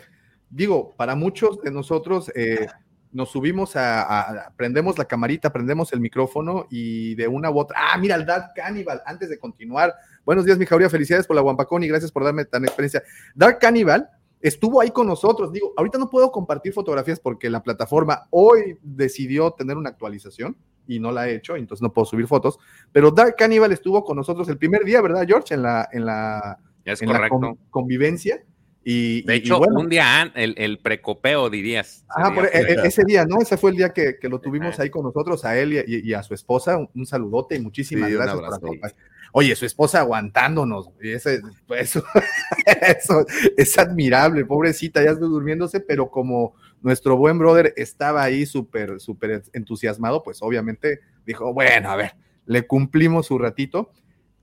[0.50, 2.66] digo, para muchos de nosotros eh,
[3.12, 4.02] nos subimos a,
[4.46, 8.26] a, prendemos la camarita, prendemos el micrófono y de una u otra, ah, mira el
[8.26, 9.94] Dark Cannibal, antes de continuar.
[10.28, 13.02] Buenos días, mi Jauría, felicidades por la Guampacón y gracias por darme tan experiencia.
[13.34, 14.10] Dark Cannibal
[14.42, 15.50] estuvo ahí con nosotros.
[15.50, 20.54] Digo, ahorita no puedo compartir fotografías porque la plataforma hoy decidió tener una actualización
[20.86, 22.58] y no la ha hecho, entonces no puedo subir fotos.
[22.92, 25.54] Pero Dark Cannibal estuvo con nosotros el primer día, ¿verdad, George?
[25.54, 28.44] En la, en la, es en la con, convivencia.
[28.84, 32.04] Y, de hecho, y bueno, un día, el, el, precopeo, dirías.
[32.10, 33.40] Ah, por, e, ese día, ¿no?
[33.40, 36.12] Ese fue el día que, que lo tuvimos ahí con nosotros, a él y, y,
[36.12, 36.76] a su esposa.
[36.76, 38.94] Un, un saludote y muchísimas Sí, gracias por acompañar.
[39.32, 40.90] Oye, su esposa aguantándonos.
[41.02, 41.96] y Ese, pues,
[42.66, 43.26] eso,
[43.56, 49.42] es admirable, pobrecita, ya está durmiéndose, pero como nuestro buen brother estaba ahí súper, súper
[49.52, 52.16] entusiasmado, pues obviamente dijo, bueno, a ver,
[52.46, 53.92] le cumplimos su ratito.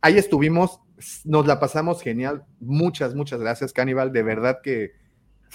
[0.02, 0.80] Ahí estuvimos,
[1.24, 2.46] nos la pasamos genial.
[2.60, 4.12] Muchas, muchas gracias, Cannibal.
[4.12, 4.92] De verdad que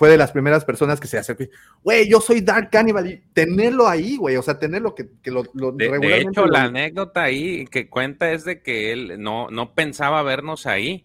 [0.00, 1.44] fue de las primeras personas que se acercó.
[1.84, 5.42] Güey, yo soy Dark Cannibal y tenerlo ahí, güey, o sea, tenerlo que, que lo,
[5.52, 9.74] lo de, de, hecho, la anécdota ahí que cuenta es de que él no, no
[9.74, 11.04] pensaba vernos ahí.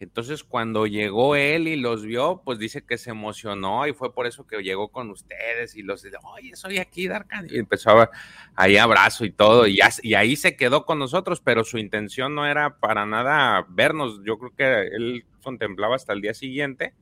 [0.00, 4.26] Entonces, cuando llegó él y los vio, pues dice que se emocionó y fue por
[4.26, 7.46] eso que llegó con ustedes y los oye, soy aquí, Darkan.
[7.48, 8.10] Y empezó a,
[8.56, 12.34] ahí abrazo y todo, y, ya, y, ahí se quedó con nosotros, pero su intención
[12.34, 14.22] no era para nada vernos.
[14.24, 16.94] Yo creo que él contemplaba hasta el día siguiente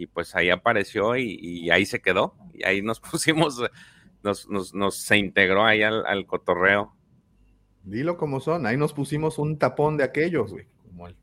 [0.00, 2.34] y pues ahí apareció y, y ahí se quedó.
[2.54, 3.62] Y ahí nos pusimos,
[4.22, 6.94] nos, nos, nos se integró ahí al, al cotorreo.
[7.84, 11.16] Dilo como son, ahí nos pusimos un tapón de aquellos, güey, como el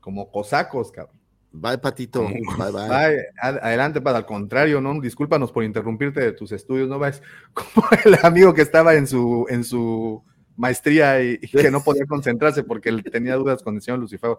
[0.00, 1.16] como cosacos, cabrón.
[1.52, 2.22] Bye, Patito.
[2.22, 2.88] Bye, bye.
[2.88, 3.26] bye.
[3.40, 4.98] Adelante, para al contrario, ¿no?
[5.00, 7.22] Discúlpanos por interrumpirte de tus estudios, no vais
[7.52, 10.24] como el amigo que estaba en su, en su
[10.56, 14.36] maestría y, y que no podía concentrarse porque él tenía dudas con el señor Lucifer.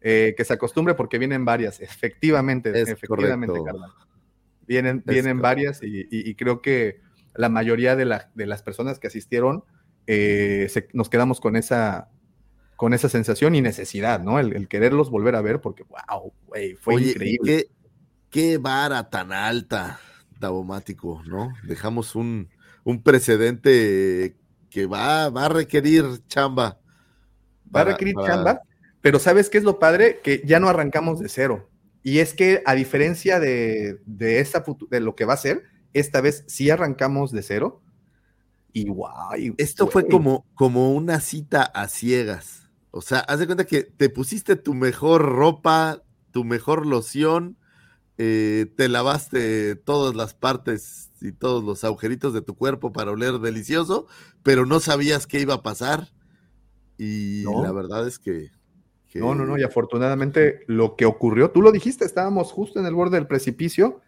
[0.00, 3.90] Eh, que se acostumbre porque vienen varias, efectivamente, es efectivamente, carnal.
[4.66, 7.00] Vienen, es vienen varias y, y, y, creo que
[7.34, 9.64] la mayoría de, la, de las personas que asistieron
[10.06, 12.08] eh, se, nos quedamos con esa,
[12.76, 14.38] con esa sensación y necesidad, ¿no?
[14.38, 17.44] El, el quererlos volver a ver, porque, wow, güey, fue Oye, increíble.
[17.44, 17.70] Qué,
[18.30, 20.00] qué, vara tan alta,
[20.38, 21.52] Davomático, ¿no?
[21.64, 22.48] Dejamos un,
[22.82, 24.36] un, precedente
[24.70, 26.80] que va, va a requerir chamba.
[27.74, 28.28] Va a requerir para...
[28.28, 28.60] chamba,
[29.00, 30.20] pero ¿sabes qué es lo padre?
[30.22, 31.68] Que ya no arrancamos de cero.
[32.02, 36.20] Y es que, a diferencia de, de, esta, de lo que va a ser, esta
[36.20, 37.82] vez sí arrancamos de cero.
[38.72, 39.54] Y guay.
[39.58, 39.92] Esto wey.
[39.92, 42.68] fue como, como una cita a ciegas.
[42.90, 47.56] O sea, haz de cuenta que te pusiste tu mejor ropa, tu mejor loción,
[48.18, 53.38] eh, te lavaste todas las partes y todos los agujeritos de tu cuerpo para oler
[53.38, 54.06] delicioso,
[54.42, 56.08] pero no sabías qué iba a pasar.
[56.98, 57.62] Y no.
[57.62, 58.50] la verdad es que,
[59.14, 62.94] No, no, no, y afortunadamente lo que ocurrió, tú lo dijiste, estábamos justo en el
[62.94, 64.00] borde del precipicio,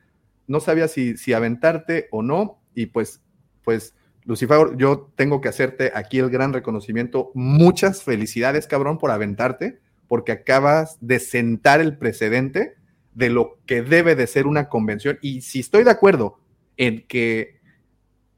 [0.47, 3.23] no sabías si, si aventarte o no, y pues,
[3.65, 7.33] pues Lucifer, yo tengo que hacerte aquí el gran reconocimiento.
[7.35, 12.77] Muchas felicidades, cabrón, por aventarte, porque acabas de sentar el precedente
[13.15, 15.19] de lo que debe de ser una convención.
[15.23, 16.39] Y si estoy de acuerdo
[16.77, 17.61] en que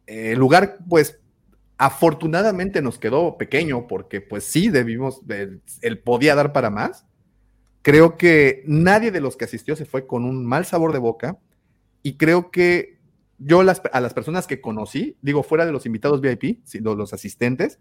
[0.07, 1.21] el lugar, pues,
[1.79, 7.07] afortunadamente nos quedó pequeño, porque pues sí, debimos, él, él podía dar para más.
[7.83, 11.39] Creo que nadie de los que asistió se fue con un mal sabor de boca
[12.03, 12.99] y creo que
[13.39, 17.13] yo las, a las personas que conocí, digo, fuera de los invitados VIP, sino los
[17.13, 17.79] asistentes,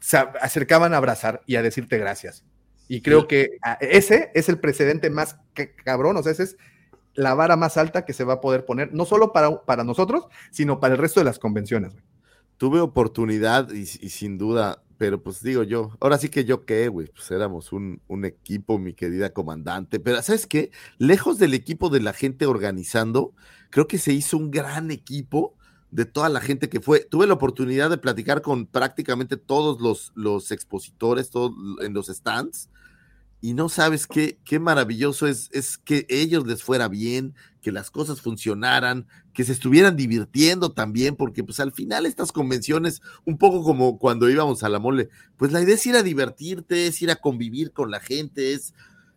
[0.00, 2.44] se acercaban a abrazar y a decirte gracias.
[2.88, 5.38] Y creo que ah, ese es el precedente más
[5.84, 6.56] cabrón, o sea, ese es
[7.14, 10.26] la vara más alta que se va a poder poner, no solo para, para nosotros,
[10.50, 11.94] sino para el resto de las convenciones.
[12.58, 17.08] Tuve oportunidad y, sin duda, pero pues digo yo, ahora sí que yo qué, güey,
[17.08, 20.70] pues éramos un, un, equipo, mi querida comandante, pero ¿sabes qué?
[20.98, 23.34] Lejos del equipo de la gente organizando,
[23.70, 25.54] creo que se hizo un gran equipo
[25.90, 27.00] de toda la gente que fue.
[27.00, 32.68] Tuve la oportunidad de platicar con prácticamente todos los, los expositores, todos en los stands,
[33.40, 37.90] y no sabes qué, qué maravilloso es, es que ellos les fuera bien, que las
[37.90, 43.62] cosas funcionaran, que se estuvieran divirtiendo también, porque pues al final estas convenciones, un poco
[43.62, 47.10] como cuando íbamos a la mole, pues la idea es ir a divertirte, es ir
[47.10, 48.72] a convivir con la gente, es,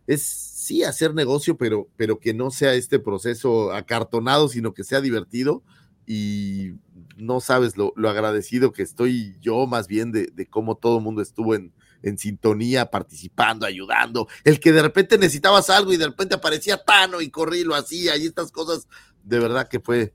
[0.06, 5.00] es sí hacer negocio, pero, pero que no sea este proceso acartonado, sino que sea
[5.00, 5.62] divertido
[6.06, 6.72] y
[7.16, 11.22] no sabes lo, agradecido que estoy yo más bien de, de cómo todo el mundo
[11.22, 11.72] estuvo en,
[12.02, 17.20] en sintonía, participando, ayudando, el que de repente necesitabas algo y de repente aparecía Tano
[17.20, 18.88] y corrí lo hacía y estas cosas,
[19.22, 20.14] de verdad que fue,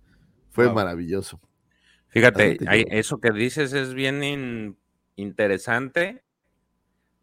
[0.52, 1.40] fue maravilloso.
[2.08, 2.58] Fíjate,
[2.98, 4.78] eso que dices es bien
[5.16, 6.24] interesante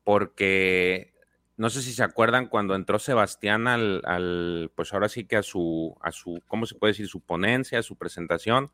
[0.05, 1.13] porque
[1.57, 5.43] no sé si se acuerdan cuando entró Sebastián al, al, pues ahora sí que a
[5.43, 7.09] su, a su, ¿cómo se puede decir?
[7.09, 8.71] Su ponencia, a su presentación,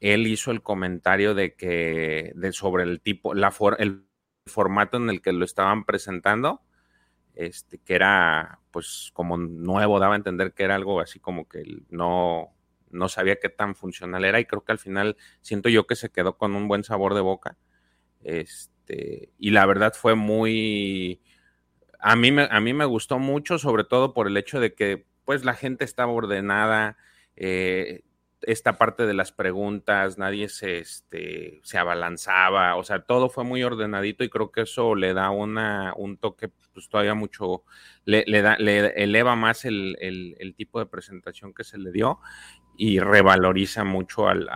[0.00, 4.04] él hizo el comentario de que, de sobre el tipo, la for, el
[4.46, 6.62] formato en el que lo estaban presentando,
[7.34, 11.62] este, que era pues como nuevo, daba a entender que era algo así como que
[11.90, 12.54] no,
[12.90, 16.10] no sabía qué tan funcional era y creo que al final siento yo que se
[16.10, 17.56] quedó con un buen sabor de boca.
[18.20, 21.20] Este, y la verdad fue muy,
[21.98, 25.06] a mí, me, a mí me gustó mucho, sobre todo por el hecho de que
[25.24, 26.96] pues la gente estaba ordenada,
[27.36, 28.02] eh,
[28.42, 33.62] esta parte de las preguntas, nadie se, este, se abalanzaba, o sea, todo fue muy
[33.62, 37.64] ordenadito y creo que eso le da una, un toque, pues todavía mucho,
[38.04, 42.18] le, da, le eleva más el, tipo de presentación que se le dio
[42.76, 44.48] y revaloriza mucho al,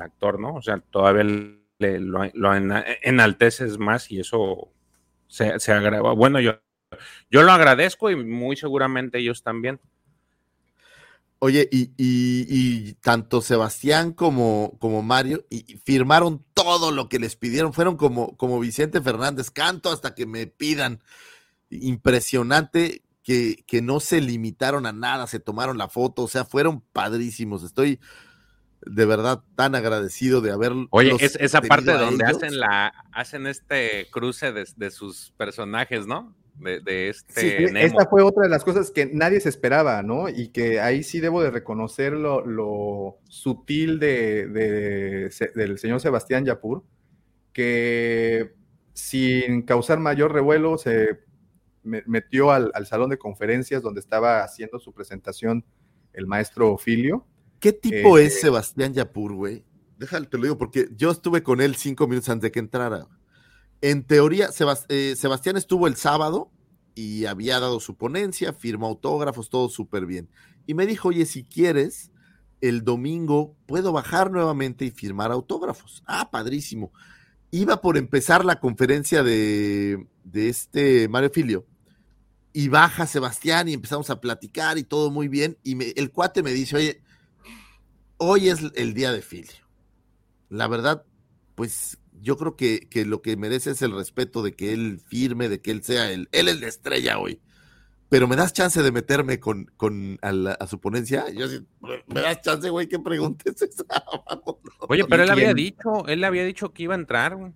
[0.00, 0.54] actor, ¿no?
[0.54, 1.24] O sea, todavía
[1.78, 2.54] le, lo,
[3.02, 4.72] enalteces más y eso
[5.26, 6.12] se, se agrava.
[6.14, 6.60] Bueno, yo,
[7.30, 9.80] yo lo agradezco y muy seguramente ellos también.
[11.44, 17.72] Oye, y, tanto Sebastián como, como Mario y, firmaron todo lo que les pidieron.
[17.72, 21.02] Fueron como, como Vicente Fernández, canto hasta que me pidan.
[21.68, 26.80] Impresionante que, que, no se limitaron a nada, se tomaron la foto, o sea, fueron
[26.80, 27.64] padrísimos.
[27.64, 27.98] Estoy
[28.86, 30.74] de verdad tan agradecido de haber.
[30.90, 36.36] Oye, es, esa parte donde hacen la, hacen este cruce de, de sus personajes, ¿no?
[36.54, 37.84] De, este.
[37.84, 40.28] esta fue otra de las cosas que nadie se esperaba, ¿no?
[40.28, 44.46] Y que ahí sí debo de reconocer lo, sutil de,
[45.54, 46.84] del señor Sebastián Yapur,
[47.52, 48.52] que
[48.92, 51.20] sin causar mayor revuelo se
[51.82, 55.64] metió al, salón de conferencias donde estaba haciendo su presentación
[56.12, 57.26] el maestro Filio.
[57.58, 59.64] ¿Qué tipo es eh, Sebastián Yapur, güey?
[59.98, 63.06] Déjalo, te lo digo, porque yo estuve con él cinco minutos antes de que entrara.
[63.82, 64.50] En teoría,
[64.88, 66.52] eh, Sebastián estuvo el sábado
[66.94, 70.30] y había dado su ponencia, firmó autógrafos, todo súper bien.
[70.66, 72.12] Y me dijo, oye, si quieres,
[72.60, 76.04] el domingo puedo bajar nuevamente y firmar autógrafos.
[76.06, 76.92] Ah, padrísimo.
[77.50, 81.66] Iba por empezar la conferencia de, este Mario Filio.
[82.52, 85.58] Y baja Sebastián y empezamos a platicar y todo muy bien.
[85.64, 87.02] Y el cuate me dice, oye,
[88.18, 89.66] hoy es el día de Filio.
[90.50, 91.04] La verdad,
[91.56, 95.60] pues yo creo que, lo que merece es el respeto de que él firme, de
[95.60, 97.40] que él sea el, él es la estrella hoy.
[98.08, 101.24] Pero me das chance de meterme con, con a, su ponencia.
[101.30, 101.46] Yo
[101.80, 103.84] me das chance, güey, que preguntes eso.
[104.88, 107.52] Oye, pero él había dicho, él le había dicho que iba a entrar, güey.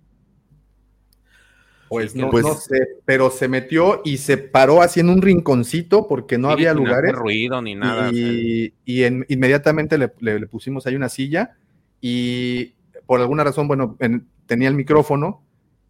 [1.89, 6.05] Pues, no, pues no, sé, pero se metió y se paró así en un rinconcito
[6.05, 7.13] porque no había lugares.
[7.13, 8.11] No ruido ni nada.
[8.11, 11.55] Y, y inmediatamente le, le, pusimos ahí una silla
[12.01, 12.73] y
[13.05, 15.43] por alguna razón, bueno, en, tenía el micrófono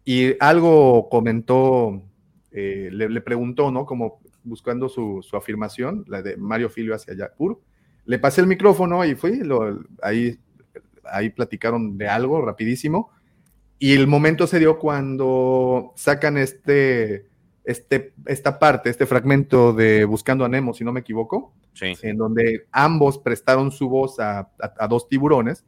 [0.04, 2.02] y algo comentó,
[2.50, 3.86] eh, le, preguntó, ¿no?
[3.86, 7.60] Como buscando su, afirmación, la de Mario Filio hacia Yapur.
[8.04, 9.42] Le pasé el micrófono y fui,
[10.02, 10.38] ahí,
[11.04, 13.10] ahí platicaron de algo rapidísimo.
[13.78, 17.26] Y el momento se dio cuando sacan este,
[17.64, 22.66] este, esta parte, este fragmento de Buscando a Nemo, si no me equivoco, en donde
[22.72, 25.64] ambos prestaron su voz a, a dos tiburones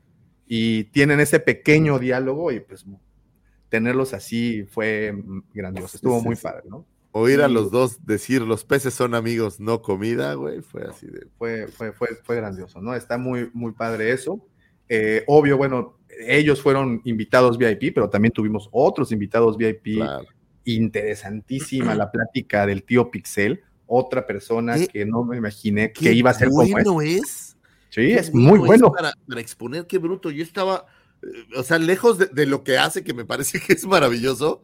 [0.52, 2.84] y tienen ese pequeño diálogo y pues
[3.68, 5.14] tenerlos así fue
[5.54, 6.84] grandioso, estuvo muy padre, ¿no?
[7.12, 11.28] Oír a los dos decir los peces son amigos, no comida, güey, fue así de...
[11.38, 12.96] Fue, fue, fue, fue grandioso, ¿no?
[12.96, 14.44] Está muy, muy padre eso.
[14.88, 20.00] Eh, obvio, bueno, ellos fueron invitados VIP, pero también tuvimos otros invitados VIP
[20.64, 26.34] interesantísima la plática del tío Pixel, otra persona que no me imaginé que iba a
[26.34, 27.20] ser como bueno él.
[27.22, 27.49] es.
[27.90, 28.90] Sí, es muy bueno.
[28.92, 30.30] Para, para exponer, qué bruto.
[30.30, 30.86] Yo estaba,
[31.22, 34.62] eh, o sea, lejos de, de lo que hace, que me parece que es maravilloso,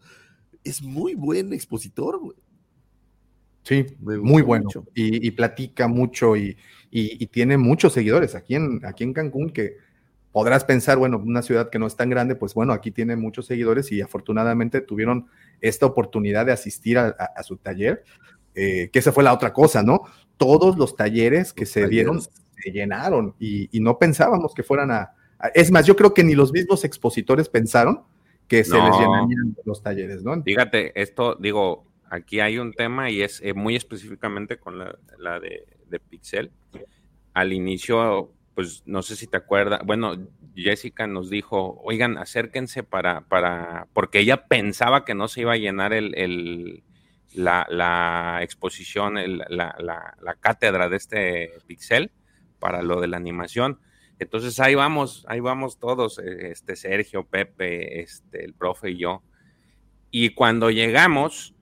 [0.64, 2.36] es muy buen expositor, güey.
[3.62, 4.68] Sí, muy bueno.
[4.94, 6.56] Y, y platica mucho y,
[6.90, 9.76] y- y tiene muchos seguidores aquí en, aquí en Cancún que
[10.30, 13.46] podrás pensar, bueno, una ciudad que no es tan grande, pues bueno, aquí tiene muchos
[13.46, 15.26] seguidores y afortunadamente tuvieron
[15.60, 18.04] esta oportunidad de asistir a, a- a su taller,
[18.54, 20.02] eh, que esa fue la otra cosa, ¿no?
[20.36, 22.20] Todos los talleres que se dieron
[22.62, 26.24] se llenaron y, y no pensábamos que fueran a, a- Es más, yo creo que
[26.24, 28.02] ni los mismos expositores pensaron
[28.48, 30.40] que se les llenarían los talleres, ¿no?
[30.42, 35.40] Fíjate, esto, digo, aquí hay un tema y es eh, muy específicamente con la, la
[35.40, 36.50] de, de Pixel.
[37.34, 40.14] Al inicio, pues no sé si te acuerdas, bueno,
[40.54, 45.58] Jessica nos dijo, oigan, acérquense para, para, porque ella pensaba que no se iba a
[45.58, 46.82] llenar el, el-
[47.34, 52.10] la, la exposición, el- la, la- la cátedra de este Pixel
[52.58, 53.80] para lo de la animación.
[54.18, 59.22] Entonces ahí vamos, ahí vamos todos, eh, este Sergio, Pepe, este, el profe y yo.
[60.10, 61.54] Y cuando llegamos,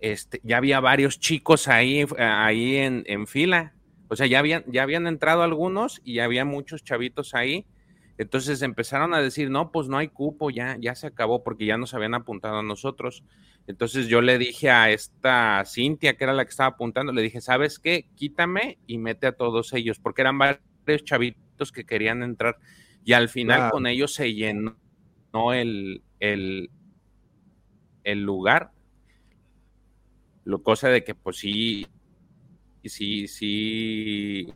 [0.00, 3.74] este, ya había varios chicos ahí, ahí en, en fila.
[4.08, 7.66] O sea, ya habían, ya habían entrado algunos y había muchos chavitos ahí.
[8.18, 11.78] Entonces empezaron a decir, no, pues no hay cupo, ya, ya se acabó porque ya
[11.78, 13.22] nos habían apuntado a nosotros.
[13.68, 17.40] Entonces yo le dije a esta Cintia, que era la que estaba apuntando, le dije,
[17.40, 18.08] ¿sabes qué?
[18.16, 22.58] Quítame y mete a todos ellos, porque eran varios chavitos que querían entrar.
[23.04, 24.74] Y al final con ellos se llenó
[25.54, 26.70] el, el,
[28.02, 28.72] el lugar.
[30.42, 31.86] Lo cosa de que pues sí,
[32.84, 34.52] sí, sí,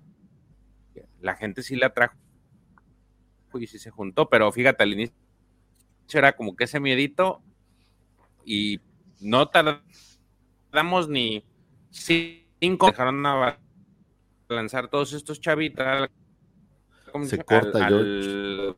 [1.21, 2.22] la gente sí la trajo
[3.59, 5.15] y sí se juntó, pero fíjate, al inicio
[6.13, 7.43] era como que ese miedito
[8.45, 8.81] y
[9.21, 11.45] no tardamos ni
[11.91, 13.59] cinco, dejaron a
[14.49, 16.11] lanzar todos estos chavitas
[17.25, 18.77] Se corta, al-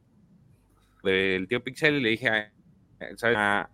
[1.02, 2.52] del tío Pixel y le dije a,
[3.16, 3.36] ¿sabes?
[3.36, 3.70] a,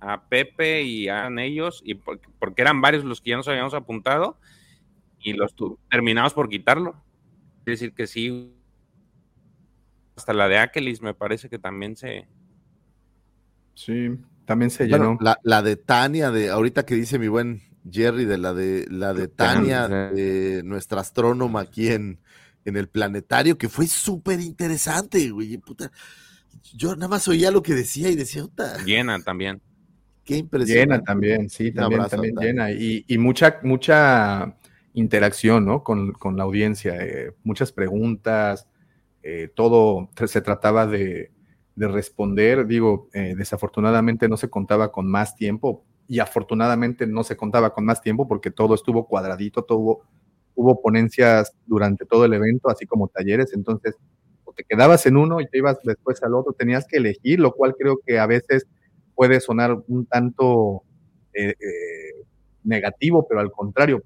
[0.00, 3.74] a Pepe y a ellos, y porque, porque eran varios los que ya nos habíamos
[3.74, 4.38] apuntado,
[5.20, 5.54] y los
[5.90, 7.02] terminamos por quitarlo.
[7.60, 8.54] Es decir, que sí,
[10.16, 12.28] hasta la de Akelis me parece que también se...
[13.74, 14.10] Sí,
[14.44, 15.18] también se Bueno, llenó.
[15.20, 19.14] la, la de Tania, de ahorita que dice mi buen Jerry, de la de la
[19.14, 22.20] de Tania, de nuestra astrónoma aquí en,
[22.64, 25.56] en el planetario, que fue súper interesante, güey.
[25.58, 25.90] puta.
[26.74, 29.62] Yo nada más oía lo que decía y decía, "Puta, Llena también.
[30.24, 30.94] qué impresionante.
[30.94, 32.70] Llena también, sí, Un también, abrazo, también llena.
[32.72, 34.56] Y, y mucha, mucha
[34.94, 35.82] interacción, ¿no?
[35.84, 38.68] Con, con la audiencia, eh, muchas preguntas,
[39.22, 41.30] eh, todo se trataba de,
[41.74, 42.66] de responder.
[42.66, 47.84] Digo, eh, desafortunadamente no se contaba con más tiempo y afortunadamente no se contaba con
[47.84, 50.00] más tiempo porque todo estuvo cuadradito, todo
[50.54, 53.96] hubo, ponencias durante todo el evento, así como talleres, entonces
[54.56, 57.74] te quedabas en uno y te ibas después al otro, tenías que elegir, lo cual
[57.78, 58.66] creo que a veces
[59.14, 60.82] puede sonar un tanto
[61.32, 62.24] eh, eh,
[62.64, 64.02] negativo, pero al contrario,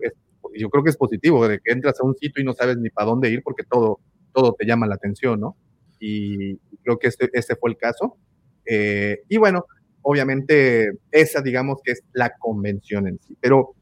[0.55, 2.91] yo creo que es positivo, de que entras a un sitio y no sabes ni
[2.91, 3.99] para dónde ir porque todo,
[4.35, 5.57] todo te llama la atención, ¿no?
[6.01, 8.19] Y creo que este, este fue el caso.
[8.67, 9.67] Eh, y bueno,
[10.03, 13.75] obviamente esa digamos que es la convención en sí, pero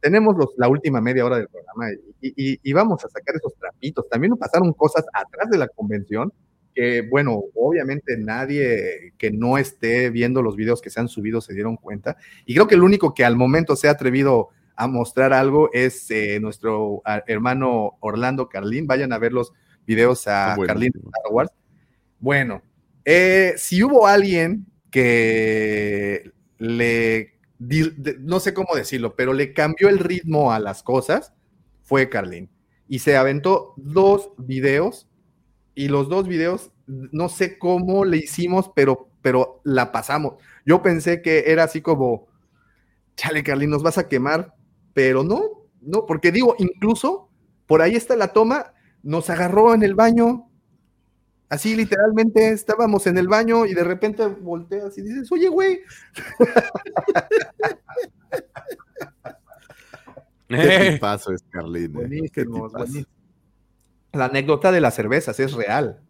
[0.00, 1.86] tenemos los, la última media hora del programa
[2.20, 4.08] y, y- y vamos a sacar esos trapitos.
[4.08, 6.32] También pasaron cosas atrás de la convención
[6.74, 11.54] que, bueno, obviamente nadie que no esté viendo los videos que se han subido se
[11.54, 12.16] dieron cuenta.
[12.44, 16.10] Y creo que el único que al momento se ha atrevido a mostrar algo es
[16.10, 18.86] eh, nuestro ah, hermano Orlando Carlín.
[18.86, 19.52] Vayan a ver los
[19.86, 20.92] videos a Son Carlín.
[20.94, 21.50] Star Wars.
[22.18, 22.62] Bueno,
[23.04, 27.34] eh, si hubo alguien que le,
[28.20, 31.32] no sé cómo decirlo, pero le cambió el ritmo a las cosas,
[31.82, 32.50] fue Carlín.
[32.88, 35.08] Y se aventó dos videos
[35.74, 40.34] y los dos videos, no sé cómo le hicimos, pero, pero la pasamos.
[40.64, 42.26] Yo pensé que era así como,
[43.16, 44.54] chale, Carlín, nos vas a quemar,
[44.94, 47.28] pero no, no, porque digo, incluso
[47.66, 48.72] por ahí está la toma,
[49.06, 50.50] nos agarró en el baño,
[51.48, 55.78] así literalmente estábamos en el baño y de repente volteas y dices, oye, güey.
[60.48, 60.98] Qué es eh.
[61.92, 62.78] Buenísimo, tipazo.
[62.78, 63.06] buenísimo.
[64.12, 66.00] La anécdota de las cervezas es real.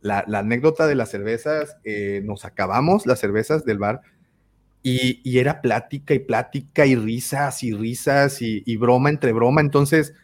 [0.00, 4.00] La, la anécdota de las cervezas, eh, nos acabamos las cervezas del bar
[4.82, 9.60] y, y era plática y plática y risas y risas y, y broma entre broma.
[9.60, 10.14] Entonces,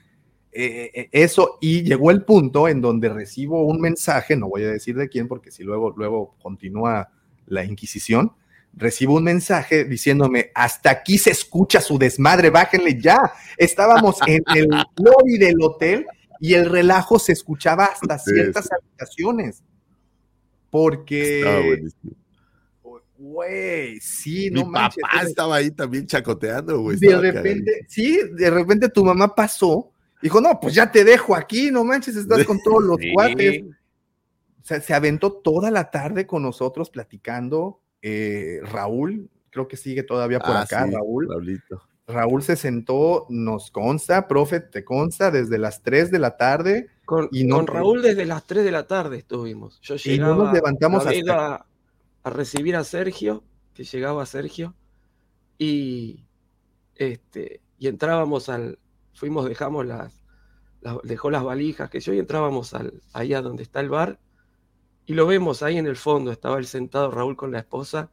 [0.52, 4.70] eh, eh, eso, y llegó el punto en donde recibo un mensaje, no voy a
[4.70, 7.10] decir de quién, porque si luego, luego continúa
[7.46, 8.32] la Inquisición,
[8.74, 13.18] recibo un mensaje diciéndome, hasta aquí se escucha su desmadre, bájenle ya.
[13.56, 16.06] Estábamos en el lobby del hotel
[16.40, 19.62] y el relajo se escuchaba hasta ciertas habitaciones.
[20.70, 21.82] Porque...
[23.20, 25.02] Güey, sí, Mi no manches.
[25.02, 26.98] papá estaba ahí también chacoteando, güey.
[26.98, 29.90] De repente, sí, de repente tu mamá pasó,
[30.22, 33.12] dijo, no, pues ya te dejo aquí, no manches, estás con todos los Sí.
[33.12, 33.64] cuates.
[33.64, 37.80] O sea, se aventó toda la tarde con nosotros platicando.
[38.02, 41.26] eh, Raúl, creo que sigue todavía por Ah, acá, sí, Raúl.
[41.28, 41.82] Raulito.
[42.06, 46.88] Raúl se sentó, nos consta, profe, te consta, desde las 3 de la tarde.
[47.04, 49.80] Con, y no con Raúl desde las 3 de la tarde estuvimos.
[49.82, 51.66] Yo Y no llegaba nos levantamos a, hasta-
[52.22, 53.42] a recibir a Sergio,
[53.74, 54.74] que llegaba Sergio,
[55.58, 56.24] y
[56.94, 58.78] este, y entrábamos al,
[59.18, 60.14] fuimos, dejamos las,
[61.04, 64.18] dejó las valijas que yo y entrábamos al, ahí a donde está el bar,
[65.06, 68.10] y lo vemos ahí en el fondo, estaba él sentado Raúl con la esposa,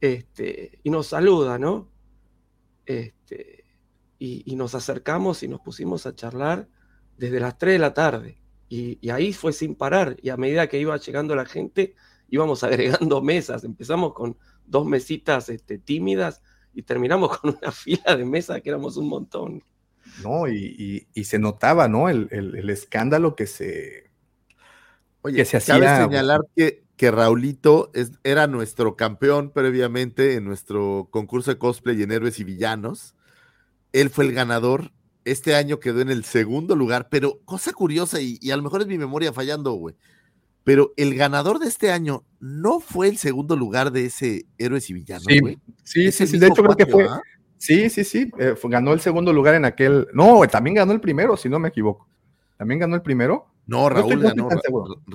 [0.00, 1.88] este, y nos saluda, ¿no?
[2.86, 3.64] Este,
[4.18, 6.68] y, nos acercamos y nos pusimos a charlar
[7.16, 8.38] desde las 3 de la tarde.
[8.68, 10.16] Y, y ahí fue sin parar.
[10.22, 11.94] Y a medida que iba llegando la gente,
[12.28, 13.64] íbamos agregando mesas.
[13.64, 18.96] Empezamos con dos mesitas este, tímidas y terminamos con una fila de mesas que éramos
[18.96, 19.62] un montón.
[20.22, 20.48] ¿No?
[20.48, 22.08] Y, y- y se notaba, ¿no?
[22.08, 24.10] El, el- el escándalo que se,
[25.22, 26.04] Oye, que se cabe hacía.
[26.06, 32.12] señalar que, que Raulito es- era nuestro campeón previamente en nuestro concurso de cosplay en
[32.12, 33.14] héroes y villanos.
[33.92, 34.92] Él fue el ganador.
[35.24, 38.80] Este año quedó en el segundo lugar, pero cosa curiosa, y, y a lo mejor
[38.82, 39.94] es mi memoria fallando, güey.
[40.64, 44.94] Pero el ganador de este año no fue el segundo lugar de ese héroes y
[44.94, 45.58] villanos, Sí, güey.
[45.84, 47.04] sí, sí, sí, de hecho creo que fue.
[47.04, 47.20] ¿va?
[47.60, 50.08] Sí, sí, sí, eh, ganó el segundo lugar en aquel.
[50.14, 52.08] No, también ganó el primero, si no me equivoco.
[52.56, 53.46] ¿También ganó el primero?
[53.66, 54.58] No, Raúl ganó, Ra-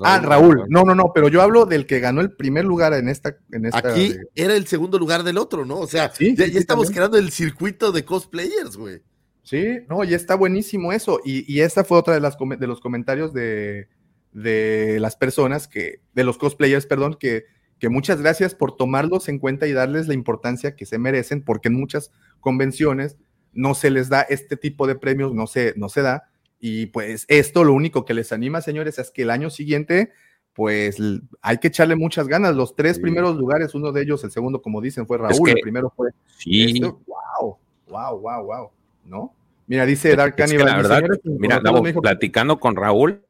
[0.04, 0.64] ah, Raúl.
[0.70, 3.36] No, no, no, pero yo hablo del que ganó el primer lugar en esta.
[3.52, 5.80] En esta Aquí de- era el segundo lugar del otro, ¿no?
[5.80, 6.96] O sea, Sí, ya, sí, ya sí, estamos también.
[6.98, 9.02] creando el circuito de cosplayers, güey.
[9.42, 11.20] Sí, no, y está buenísimo eso.
[11.26, 13.88] Y, y esta fue otra de, las, de los comentarios de,
[14.32, 17.46] de las personas que, de los cosplayers, perdón, que,
[17.80, 21.68] que muchas gracias por tomarlos en cuenta y darles la importancia que se merecen, porque
[21.68, 22.12] en muchas
[22.46, 23.18] convenciones
[23.54, 26.30] no se les da este tipo de premios, no se, no se da.
[26.60, 30.12] Y pues esto lo único que les anima, señores, es que el año siguiente,
[30.54, 30.98] pues
[31.42, 32.56] hay que echarle muchas ganas.
[32.56, 35.62] Los tres primeros lugares, uno de ellos, el segundo, como dicen, fue Raúl, que- el
[35.62, 36.64] primero fue Sí.
[36.76, 37.58] esto, wow,
[37.88, 38.70] wow, wow, wow,
[39.06, 39.34] ¿no?
[39.68, 40.66] Mira, dice Dark Es que Cannibal.
[40.68, 43.22] la mis verdad, señores, mira, Davo, dijo- platicando con Raúl,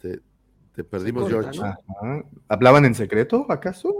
[0.00, 0.20] Te,
[0.74, 1.58] te perdimos, George.
[2.48, 3.92] ¿Hablaban en secreto, acaso?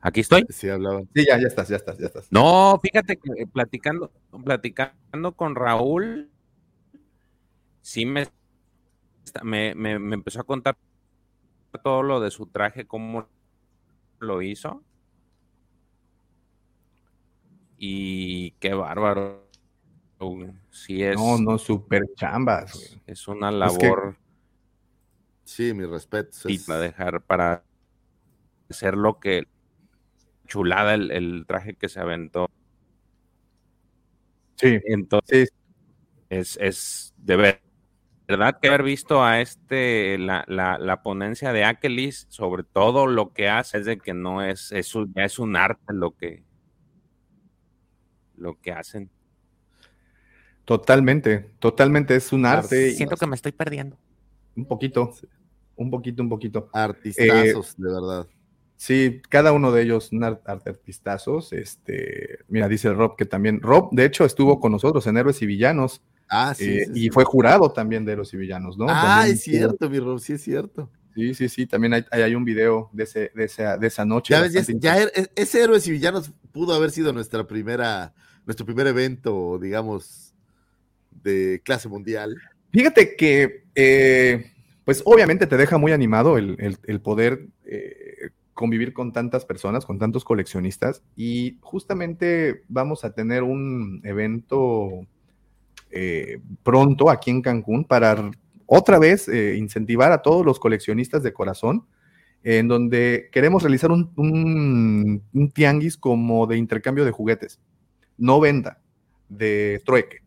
[0.00, 0.44] aquí estoy.
[0.48, 1.08] Sí, hablaban.
[1.14, 2.26] Sí, ya, ya estás, ya estás, ya estás.
[2.32, 4.10] No, fíjate que eh, platicando,
[4.44, 6.30] platicando con Raúl,
[7.82, 8.26] sí me,
[9.42, 10.76] me, me, me empezó a contar
[11.84, 13.26] todo lo de su traje, cómo
[14.18, 14.82] lo hizo.
[17.78, 19.48] Y qué bárbaro.
[20.70, 22.74] Sí es, No, no, súper chambas.
[22.74, 23.02] güey.
[23.08, 24.16] es una Es que- labor
[25.52, 26.30] Sí, mi respeto.
[26.48, 27.62] y para dejar para
[28.70, 29.46] hacer lo que
[30.46, 32.48] chulada el, el traje que se aventó.
[34.56, 35.50] Sí, Entonces,
[36.30, 37.62] es, es de ver-
[38.26, 43.34] verdad que haber visto a este, la, la, la ponencia de Akelis sobre todo lo
[43.34, 46.44] que hace es de que no es, es un- ya es un arte lo que,
[48.36, 49.10] lo que hacen.
[50.64, 52.88] Totalmente, totalmente, es un arte.
[52.88, 53.98] y- Siento que me estoy perdiendo.
[54.54, 55.12] Un poquito,
[55.82, 56.68] un poquito, un poquito.
[56.72, 58.26] Artistazos, Eh, de verdad.
[58.76, 61.52] Sí, cada uno de ellos, un ar- arte artistazos.
[61.52, 63.60] Este, mira, dice Rob que también.
[63.60, 66.02] Rob, de hecho, estuvo con nosotros en Héroes y Villanos.
[66.28, 66.64] Ah, sí.
[66.64, 68.86] eh, sí, y fue jurado también de Héroes y Villanos, ¿no?
[68.88, 70.90] Ah, También es estuvo- cierto, mi Rob, sí es cierto.
[71.14, 74.32] Sí, sí, sí, también hay, hay un video de, ese, de, esa, de esa noche.
[74.32, 78.14] Ya ves, ya, ya er- ese héroes y villanos pudo haber sido nuestra primera,
[78.46, 80.34] nuestro primer evento, digamos,
[81.22, 82.34] de clase mundial.
[82.72, 84.51] Fíjate que, eh,
[84.84, 89.98] pues obviamente te deja muy animado el, el- poder eh, convivir con tantas personas, con
[89.98, 95.06] tantos coleccionistas, y justamente vamos a tener un evento
[95.90, 98.30] eh, pronto aquí en Cancún para
[98.66, 101.86] otra vez eh, incentivar a todos los coleccionistas de corazón,
[102.44, 104.12] en donde queremos realizar un-
[105.32, 107.60] un tianguis como de intercambio de juguetes,
[108.18, 108.80] no venda,
[109.28, 110.21] de trueque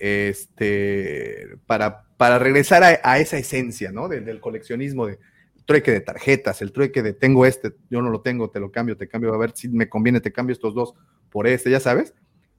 [0.00, 4.08] este, para, para regresar a, esa esencia, ¿no?
[4.08, 5.18] De- del coleccionismo, de
[5.66, 8.96] trueque de tarjetas, el trueque de tengo este, yo no lo tengo, te lo cambio,
[8.96, 10.94] te cambio, a ver si me conviene, te cambio estos dos
[11.30, 12.14] por este, ya sabes.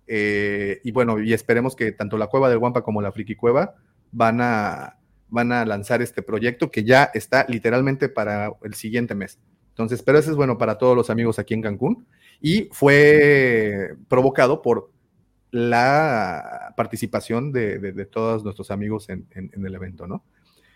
[0.07, 3.75] Eh, y bueno, y esperemos que tanto la Cueva del Guampa como la Friki Cueva
[4.11, 4.97] van a,
[5.29, 9.39] van a lanzar este proyecto que ya está literalmente para el siguiente mes.
[9.69, 12.05] Entonces, pero ese es bueno para todos los amigos aquí en Cancún
[12.41, 14.90] y fue provocado por
[15.51, 20.23] la participación de, de- de todos nuestros amigos en, en- en el evento, ¿no?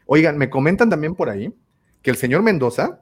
[0.05, 1.53] Oigan, me comentan también por ahí
[2.01, 3.01] que el señor Mendoza,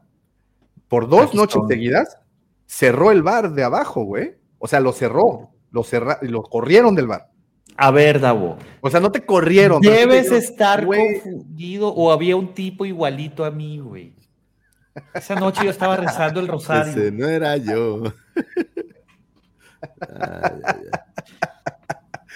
[0.88, 1.76] por dos Aquí noches estoy.
[1.76, 2.18] seguidas,
[2.66, 4.36] cerró el bar de abajo, güey.
[4.60, 7.30] O sea, lo cerró, lo cerra, lo corrieron del bar.
[7.76, 8.58] A ver, Davo.
[8.82, 9.82] O sea, no te corrieron.
[9.82, 14.16] te Debes estar güey, confundido o había un tipo igualito a mí, güey.
[15.16, 16.92] Esa noche yo estaba rezando el rosario.
[16.92, 18.04] Ese no era yo.
[20.00, 21.00] Ay, ay, ay.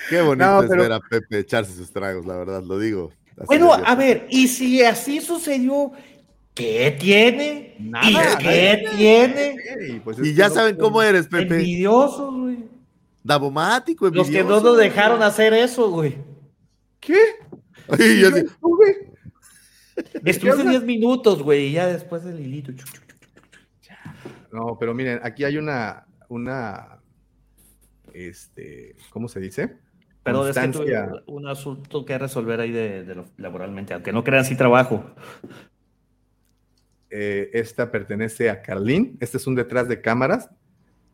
[0.09, 3.11] Qué bonito No, es pero- ver a Pepe echarse sus tragos, la verdad, lo digo.
[3.37, 5.91] Así Bueno, a ver, y si así sucedió,
[6.53, 7.75] ¿qué tiene?
[7.79, 8.37] Nada, ¿Y nada.
[8.39, 9.55] qué tiene?
[9.89, 11.55] y pues es Y ya no saben cómo eres, Pepe.
[11.55, 12.57] Envidiosos, güey.
[13.23, 14.89] Davomático, Los que no envidioso, nos güey.
[14.89, 16.17] dejaron hacer eso, güey.
[16.99, 17.19] ¿Qué?
[17.89, 18.43] Ay, yo así,
[20.23, 22.71] Estuviste 10 minutos, güey, y ya después del hilito.
[24.51, 26.99] No, pero miren, aquí hay una, una,
[28.13, 29.77] este, ¿cómo se dice?
[30.27, 34.23] Perdón, es que tuve un asunto que resolver ahí de, de lo laboralmente, aunque no
[34.23, 35.05] crean, sí trabajo.
[37.09, 39.17] Eh, esta pertenece a Carlín.
[39.21, 40.49] Este es un detrás de cámaras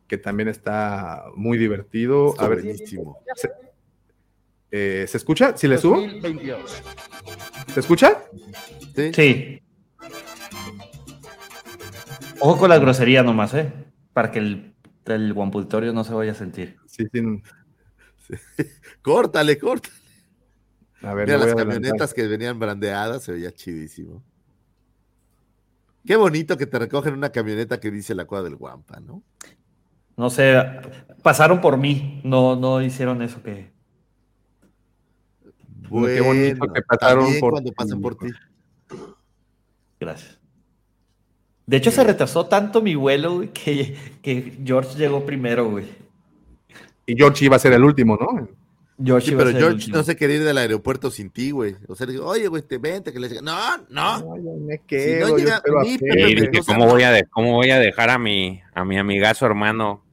[0.07, 2.33] que también está muy divertido.
[2.39, 3.19] A ver, buenísimo.
[3.35, 3.51] ¿se,
[4.71, 5.55] eh, ¿se escucha?
[5.55, 6.01] ¿Si le subo?
[7.71, 8.23] ¿Se escucha?
[9.13, 9.61] Sí.
[12.39, 13.71] Ojo con la grosería nomás, ¿eh?
[14.11, 14.73] Para que el,
[15.05, 16.77] el guampuditorio no se vaya a sentir.
[16.87, 17.21] Sí, sí.
[19.01, 19.95] Córtale, córtale.
[21.01, 24.23] A ver, Mira las camionetas que venían brandeadas, se veía chidísimo.
[26.05, 29.23] Qué bonito que te recogen una camioneta que dice la cuadra del Guampa, ¿no?
[30.15, 30.55] No sé,
[31.21, 33.71] pasaron por mí, no, no hicieron eso que.
[35.89, 37.75] Bueno, qué bonito que pasaron por cuando ti.
[37.75, 38.27] pasan por ti.
[39.99, 40.39] Gracias.
[41.65, 46.02] De hecho, se retrasó tanto mi vuelo güey, que, que George llegó primero, güey.
[47.05, 48.47] Y George iba a ser el último, ¿no?
[49.03, 51.75] George Sí, pero George no se quería ir del aeropuerto sin ti, güey.
[51.87, 53.57] O sea, le digo, oye, güey, te vente, que le diga, no,
[53.89, 54.35] no.
[54.59, 55.97] me Si llega a Pepe.
[55.99, 60.03] Pepe ¿cómo voy, a de- ¿cómo voy a dejar a mi, a mi amigazo hermano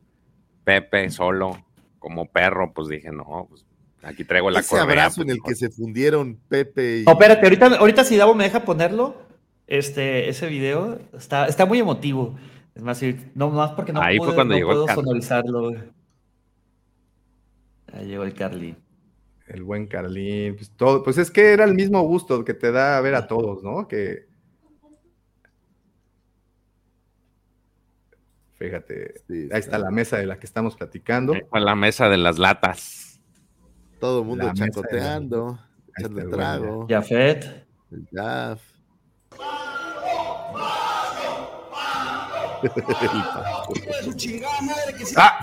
[0.64, 1.62] Pepe solo
[1.98, 2.72] como perro?
[2.72, 3.64] Pues dije, no, pues
[4.02, 4.84] aquí traigo la ese correa.
[4.84, 7.04] abrazo pues, en el que se fundieron Pepe y...
[7.04, 9.14] No, espérate, ahorita, ahorita si Davo me deja ponerlo,
[9.66, 12.34] este, ese video está, está muy emotivo.
[12.74, 13.00] Es más,
[13.34, 15.60] no más porque no, Ahí fue pude- cuando no llegó puedo sonorizarlo.
[15.70, 15.78] güey.
[17.92, 18.76] Ahí llegó el Carly.
[19.46, 23.00] El buen Carlín, pues todo, pues es que era el mismo gusto que te da
[23.00, 23.88] ver a todos, ¿no?
[23.88, 24.28] Que
[28.52, 31.34] fíjate, Sí, ahí está la mesa de la que estamos platicando.
[31.52, 33.20] La mesa de las latas.
[33.98, 35.58] Todo el mundo La chacoteando,
[35.96, 36.86] echando trago.
[36.88, 37.66] Jafet.
[38.12, 38.62] Jaf.
[45.16, 45.40] ¡Ah!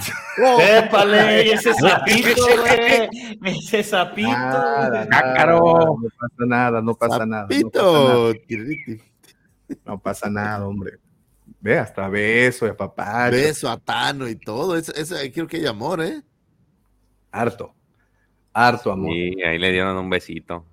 [0.59, 1.45] ¡Épale!
[1.45, 3.09] y ¡Ese sapito, güey!
[3.43, 4.29] ¡Ese sapito!
[4.29, 7.41] Nada, no pasa nada, no pasa nada.
[7.43, 8.91] No pasa Pito, Kirriti.
[8.91, 10.99] nada, no pasa nada, hombre.
[11.59, 13.35] Ve, hasta beso y apapacho.
[13.35, 14.77] Beso a Tano y todo.
[14.77, 16.21] Eso, eso creo que hay amor, ¿eh?
[17.31, 17.73] Harto.
[18.53, 19.11] Harto amor.
[19.11, 20.65] Y ahí le dieron un besito.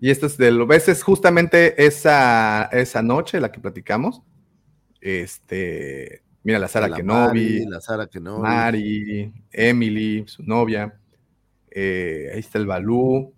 [0.00, 4.22] Y esto es de lo ves, es justamente esa, esa noche la que platicamos.
[5.06, 7.26] Este, mira, la Sara la Kenobi,
[7.60, 8.42] Mari, la Sara Kenobi.
[8.42, 10.98] Mari, Emily, su novia.
[11.70, 13.32] eh, ahí está el Balú.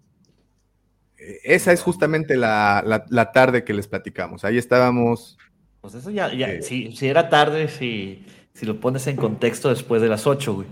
[1.18, 4.44] Eh, esa es justamente la, la- la tarde que les platicamos.
[4.44, 5.36] Ahí estábamos.
[5.80, 6.62] Pues eso ya, ya Eh.
[6.62, 8.24] si, si era tarde, si,
[8.54, 10.68] si lo pones en contexto después de las 8, güey.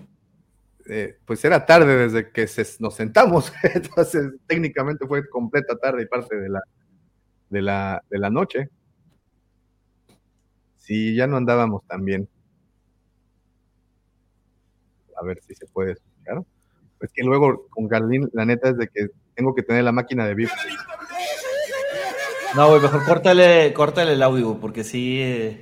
[0.88, 3.52] eh, pues era tarde desde que se- nos sentamos.
[3.74, 6.60] Entonces, técnicamente fue completa tarde y parte de la,
[7.50, 8.68] de la, de la noche.
[10.86, 12.28] Sí, ya no andábamos tan bien.
[15.20, 16.42] A ver si se puede escuchar.
[17.00, 20.26] Es que luego con Carlín, la neta es de que tengo que tener la máquina
[20.26, 20.50] de VIP.
[22.54, 25.20] No, güey, mejor córtale, córtale el audio, porque sí.
[25.20, 25.60] eh,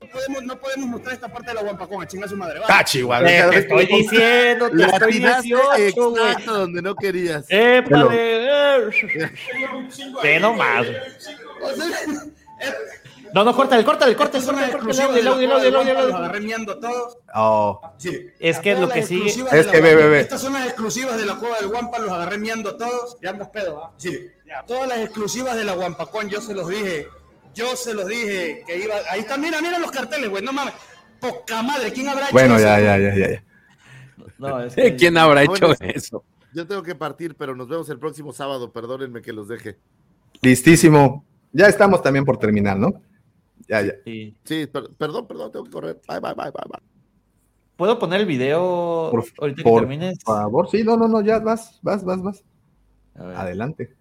[0.00, 2.60] No podemos, no podemos mostrar esta parte de la guampacón, a chingar su madre.
[2.60, 2.66] va.
[2.68, 3.26] ¡Ah, Chihuahua!
[3.26, 6.22] Te, estoy diciendo, te estoy atinaste 18, güey.
[6.24, 7.46] exacto donde no querías.
[7.50, 8.88] ¡Épale!
[10.22, 10.86] Ve nomás.
[13.34, 13.82] No, no, córtale
[14.68, 15.74] el exclusiva audio, de el audio, el la audio, el
[16.78, 17.18] todos.
[17.34, 18.26] Oh, Sí.
[18.38, 19.24] Es que lo que sigue.
[19.24, 20.20] exclusivas Es que ve, ve, ve.
[20.20, 23.16] Estas son las exclusivas de la cueva del Guampa, los agarré miando todos.
[23.20, 23.92] Ya andas pedo, ¿ah?
[23.96, 24.28] Sí.
[24.68, 27.08] Todas las exclusivas de la Guampacón, yo se los dije.
[27.54, 28.94] Yo se los dije que iba.
[29.10, 30.42] Ahí está, mira, mira los carteles, güey.
[30.44, 30.74] No mames.
[31.20, 32.64] Poca madre, ¿quién habrá hecho Bueno, eso?
[32.64, 33.30] ya, ya, ya, ya.
[33.30, 33.44] ya.
[34.38, 36.24] No, es que- ¿Quién habrá hecho eso?
[36.52, 38.70] Yo tengo que partir, pero nos vemos el próximo sábado.
[38.70, 39.76] Perdónenme que los deje.
[40.40, 41.24] Listísimo.
[41.52, 42.94] Ya estamos también por terminar, ¿no?
[43.68, 43.92] Ya, ya.
[44.04, 44.34] Sí.
[44.44, 46.00] Sí, per- perdón, perdón, tengo que correr.
[46.08, 46.82] Bye, bye, bye, bye, bye.
[47.76, 50.18] ¿Puedo poner el video Por, ahorita que por termines?
[50.24, 52.44] favor, sí, no, no, no, ya vas, vas, vas, vas.
[53.16, 53.92] Adelante.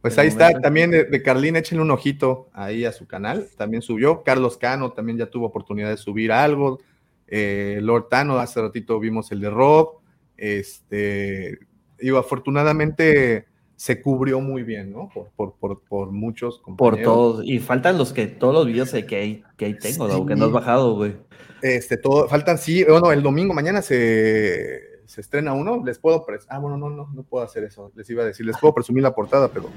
[0.00, 3.82] Pues ahí está, también de, de Carlín, échenle un ojito ahí a su canal, también
[3.82, 4.22] subió.
[4.22, 6.78] Carlos Cano también ya tuvo oportunidad de subir algo.
[7.26, 9.98] Eh, Lord Tano, hace ratito vimos el de Rob.
[10.38, 11.58] Este,
[11.98, 13.46] digo, afortunadamente
[13.80, 15.08] se cubrió muy bien, ¿no?
[15.08, 17.02] Por, por, por, por muchos Por compañeros.
[17.14, 17.44] todos.
[17.46, 20.26] Y faltan los que, todos los videos que ahí, que ahí tengo, Sí.
[20.26, 21.16] Que no has bajado, güey.
[21.62, 26.44] Este, todo, faltan, sí, bueno, el domingo, mañana se, se estrena uno, les puedo, pres-
[26.50, 29.02] ah, bueno, no, no, no puedo hacer eso, les iba a decir, les puedo presumir
[29.02, 29.70] la portada, pero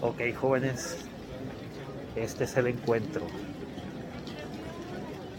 [0.00, 0.96] Ok, jóvenes.
[2.14, 3.22] Este es el encuentro.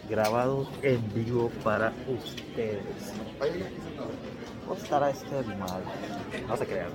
[0.09, 3.13] Grabado en vivo para ustedes.
[4.67, 5.83] ¿Cómo estará este animal?
[6.47, 6.89] No se crean.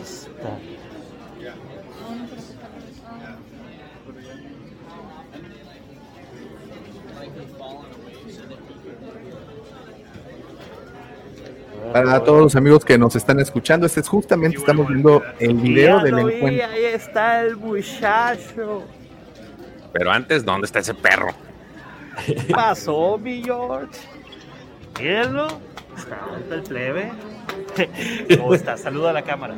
[0.00, 0.58] Esta.
[11.94, 16.00] para todos los amigos que nos están escuchando, este es justamente, estamos viendo el video
[16.00, 16.66] del encuentro.
[16.66, 18.82] ahí está el muchacho.
[19.92, 21.28] Pero antes, ¿dónde está ese perro?
[22.26, 23.98] ¿Qué pasó, mi George?
[24.98, 25.46] Mírenlo.
[25.96, 27.12] Está el plebe.
[28.38, 28.76] ¿Cómo está?
[28.76, 29.54] Saluda a la cámara.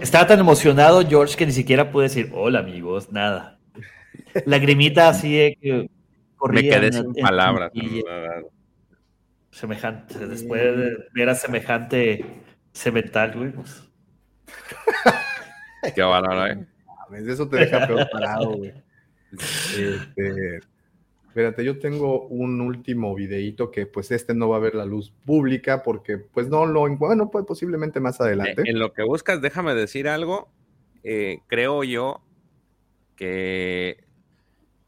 [0.00, 3.58] Estaba tan emocionado George que ni siquiera pude decir hola amigos, nada.
[4.44, 5.90] Lagrimita así de que
[6.50, 7.72] Me quedé en- sin en- palabras.
[9.50, 12.24] semejante, después de ver a semejante
[12.72, 13.50] cemental, güey.
[13.52, 13.82] pues,
[15.94, 16.66] Qué bárbaro, ¿eh?
[17.26, 18.72] Eso te deja peor parado, güey.
[19.40, 20.60] Este,
[21.28, 25.12] espérate, yo tengo un último videíto que pues este no va a ver la luz
[25.24, 28.62] pública porque pues no lo encuentro, bueno, pues posiblemente más adelante.
[28.66, 30.48] En lo que buscas, déjame decir algo.
[31.04, 32.20] eh, creo yo
[33.14, 34.04] que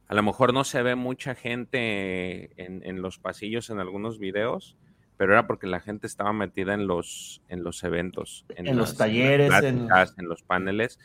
[0.08, 4.76] a lo mejor no se ve mucha gente en, en los pasillos en algunos videos,
[5.16, 8.96] pero era porque la gente estaba metida en los, en los eventos, En los las-
[8.96, 10.98] talleres, en- pláticas, en los paneles.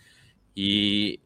[0.55, 1.19] Y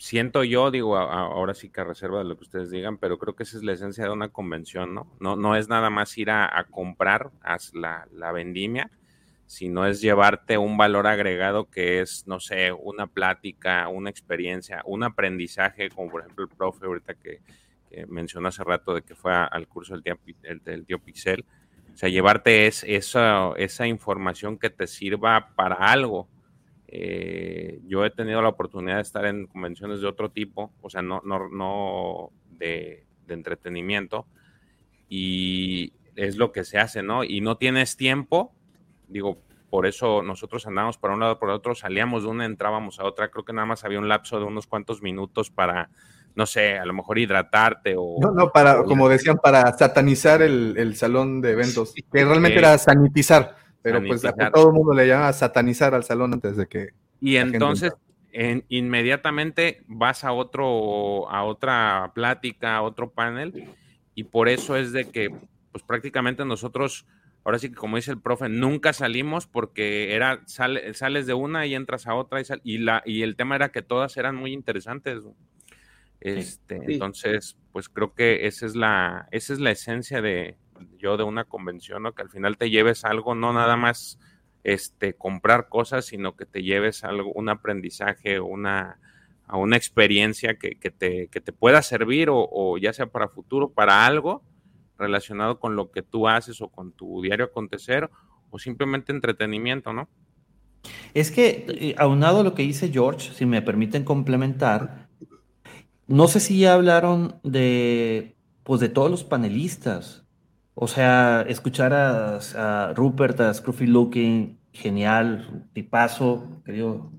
[0.00, 2.96] siento yo, digo, a- a- ahora sí que a reserva de lo que ustedes digan,
[2.96, 5.06] pero creo que esa es la esencia de una convención, ¿no?
[5.20, 8.90] No, no es nada más ir a, a comprar haz la, la vendimia,
[9.46, 15.02] sino es llevarte un valor agregado que es, no sé, una plática, una experiencia, un
[15.02, 17.40] aprendizaje, como por ejemplo el profe ahorita que,
[17.90, 20.98] que mencionó hace rato de que fue a- al curso del Pi- el- del tío
[20.98, 21.44] Pixel.
[21.92, 26.28] O sea, llevarte es, esa, esa información que te sirva para algo.
[26.92, 31.02] Eh, yo he tenido la oportunidad de estar en convenciones de otro tipo, o sea,
[31.02, 34.26] no, no, no de, de entretenimiento,
[35.08, 37.24] y es lo que se hace, ¿no?
[37.24, 38.52] Y no tienes tiempo,
[39.08, 39.38] digo,
[39.70, 43.30] por eso nosotros andamos por un lado, por otro, salíamos de una, entrábamos a otra,
[43.30, 45.90] creo que nada más había un lapso de unos cuantos minutos para,
[46.34, 48.16] no sé, a lo mejor hidratarte o...
[48.20, 52.58] No, no, para, o- como decían, para satanizar el, el salón de eventos, que realmente
[52.58, 52.58] Sí.
[52.58, 56.66] era sanitizar, pero pues a todo el mundo le llama satanizar al salón antes de
[56.66, 56.88] que...
[57.20, 57.92] Y entonces
[58.32, 63.68] en- inmediatamente vas a otro, a otra plática, a otro panel,
[64.14, 65.30] y por eso es de que,
[65.72, 67.06] pues prácticamente nosotros,
[67.44, 71.66] ahora sí que como dice el profe, nunca salimos porque era, sale- sales de una
[71.66, 74.36] y entras a otra, y, sal- y, la, y el tema era que todas eran
[74.36, 75.22] muy interesantes.
[76.20, 76.92] Este, Sí.
[76.94, 80.56] Entonces, pues creo que esa es la, esa es la esencia de
[80.98, 82.12] yo de una convención, ¿no?
[82.12, 84.18] Que al final te lleves algo, no nada más
[84.64, 88.98] este, comprar cosas, sino que te lleves algo, un aprendizaje, una,
[89.52, 93.70] una experiencia que, que te, que te pueda servir o, o ya sea para futuro,
[93.70, 94.42] para algo
[94.98, 98.10] relacionado con lo que tú haces o con tu diario acontecer
[98.50, 100.08] o simplemente entretenimiento, ¿no?
[101.14, 105.08] Es que, eh, aunado a lo que dice George, si me permiten complementar,
[106.06, 110.19] no sé si ya hablaron de, pues, de todos los panelistas.
[110.82, 117.12] O sea, escuchar a, Rupert, a Scruffy Looking, genial, tipazo, querido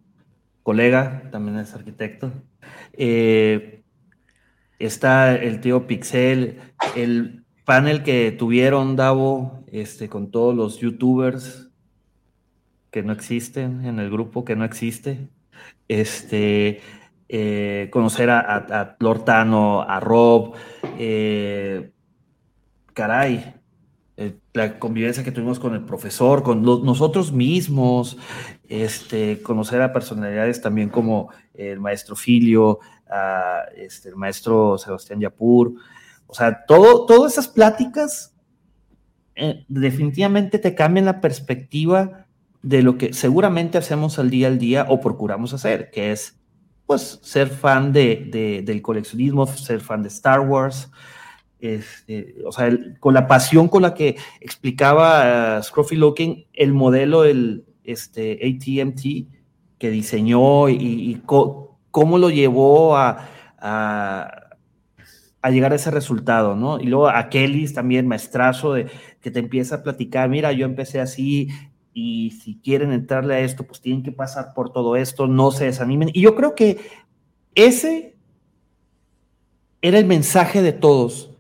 [0.64, 2.32] colega, también es arquitecto.
[2.94, 3.84] Eh,
[4.80, 6.60] está el tío Pixel,
[6.96, 11.70] el panel que tuvieron Davo, este, con todos los youtubers
[12.90, 15.30] que no existen, en el grupo que no existe.
[15.88, 16.82] Este,
[17.30, 20.56] eh, conocer a Lortano, a Rob,
[20.98, 21.92] eh,
[22.94, 23.54] caray,
[24.18, 28.18] eh, la convivencia que tuvimos con el profesor, con nosotros mismos,
[28.68, 32.80] este, conocer a personalidades también como el maestro Filio,
[33.76, 35.74] este, el maestro Sebastián Yapur.
[36.28, 38.36] O sea, todo, todas esas pláticas
[39.36, 42.28] eh, definitivamente te cambian la perspectiva
[42.62, 46.38] de lo que seguramente hacemos al día al día o procuramos hacer, que es
[46.86, 50.92] pues ser fan de, del coleccionismo, ser fan de Star Wars,
[51.62, 57.24] este, o sea, con la pasión con la que explicaba uh, Scruffy Looking el modelo
[57.24, 59.28] el este, ATMT
[59.78, 66.80] que diseñó y, cómo lo llevó a, a, llegar a ese resultado, ¿no?
[66.80, 68.88] Y luego a Kelly también, maestrazo, de,
[69.22, 71.50] que te empieza a platicar, mira, yo empecé así,
[71.94, 75.66] y si quieren entrarle a esto, pues tienen que pasar por todo esto, no se
[75.66, 76.10] desanimen.
[76.14, 76.80] Y yo creo que
[77.56, 78.16] ese
[79.82, 81.31] era el mensaje de todos.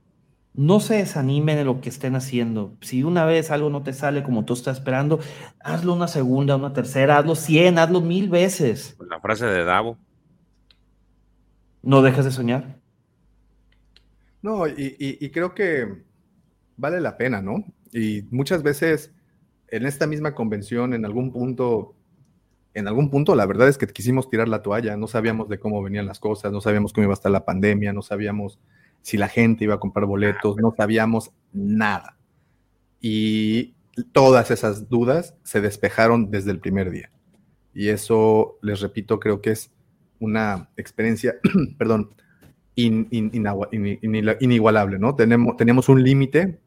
[0.53, 2.75] No se desanimen en lo que estén haciendo.
[2.81, 5.19] Si una vez algo no te sale como tú estás esperando,
[5.59, 8.97] hazlo una segunda, una tercera, hazlo cien, hazlo mil veces.
[9.09, 9.97] La frase de Davo.
[11.81, 12.80] No dejes de soñar.
[14.41, 16.03] No, y, y creo que
[16.75, 17.63] vale la pena, ¿no?
[17.93, 19.13] Y muchas veces
[19.71, 21.95] en esta misma convención, en algún punto,
[22.73, 25.81] en algún punto, la verdad es que quisimos tirar la toalla, no sabíamos de cómo
[25.81, 28.59] venían las cosas, no sabíamos cómo iba a estar la pandemia, no sabíamos
[29.01, 32.17] si la gente iba a comprar boletos, no sabíamos nada.
[32.99, 33.75] Y
[34.11, 37.11] todas esas dudas se despejaron desde el primer día.
[37.73, 39.71] Y eso, les repito, creo que es
[40.19, 41.35] una experiencia,
[41.77, 42.13] perdón,
[42.75, 45.15] inigualable, ¿no?
[45.15, 46.59] Tenemos, tenemos un límite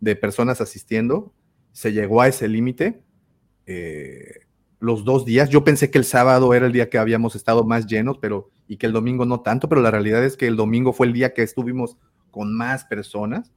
[0.00, 1.32] de personas asistiendo
[1.78, 3.00] se llegó a ese límite.
[3.66, 4.40] Eh,
[4.80, 7.86] los dos días, yo pensé que el sábado era el día que habíamos estado más
[7.86, 10.92] llenos, pero y que el domingo no tanto, pero la realidad es que el domingo
[10.92, 11.96] fue el día que estuvimos
[12.30, 13.52] con más personas.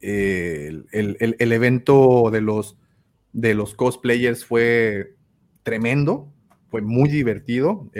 [0.00, 2.76] Eh, el, evento de los,
[3.32, 5.16] de los cosplayers fue
[5.64, 6.32] tremendo,
[6.70, 7.90] fue muy divertido.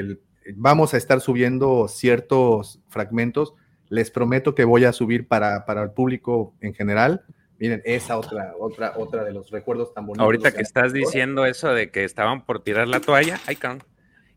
[0.55, 3.55] vamos a estar subiendo ciertos fragmentos.
[3.89, 7.25] Les prometo que voy a subir para, para el público en general
[7.59, 10.25] Miren, esa otra, otra, otra de los recuerdos tan bonitos.
[10.25, 13.83] Ahorita que estás diciendo eso de que estaban por tirar la toalla, ay, cabrón.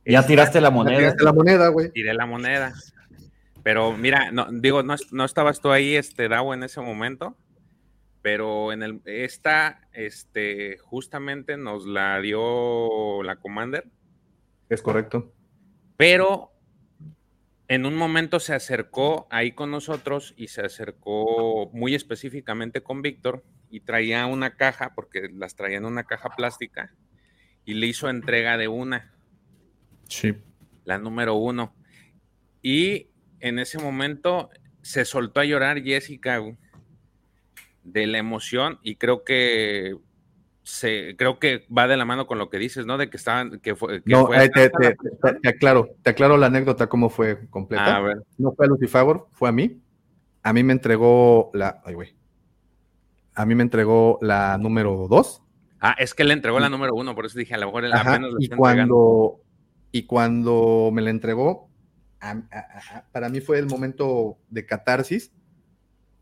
[0.06, 0.98] Ya tiraste la moneda.
[0.98, 1.92] tiraste la moneda, güey.
[1.92, 2.74] Tiré la moneda.
[3.64, 7.38] Pero mira, no, digo, no, no estabas tú ahí, este, Dao, en ese momento,
[8.22, 13.86] pero en el, esta, este, justamente nos la dio la Commander.
[14.70, 15.32] Es correcto.
[15.98, 16.52] Pero
[17.68, 23.44] en un momento se acercó ahí con nosotros y se acercó muy específicamente con Víctor
[23.70, 26.94] y traía una caja, porque las traía en una caja plástica,
[27.64, 29.14] y le hizo entrega de una.
[30.12, 30.36] Sí.
[30.84, 31.74] La número uno.
[32.62, 33.08] Y
[33.40, 34.50] en ese momento
[34.82, 36.42] se soltó a llorar Jessica
[37.84, 39.96] de la emoción y creo que
[40.64, 42.98] se, creo que va de la mano con lo que dices, ¿no?
[42.98, 44.02] De que estaban, que fue.
[44.06, 47.98] no, te, aclaro, te aclaro la anécdota cómo fue completa.
[47.98, 49.82] Ah, no fue a Lucifagor, fue a mí.
[50.44, 51.82] A mí me entregó la.
[51.86, 52.16] Ay, güey.
[53.34, 55.42] A mí me entregó la número dos.
[55.80, 58.04] Ah, es que le entregó la número uno, por eso dije, a lo mejor la
[58.04, 59.40] menos y cuando
[59.92, 61.70] Y cuando me la entregó,
[63.12, 65.32] para mí fue el momento de catarsis.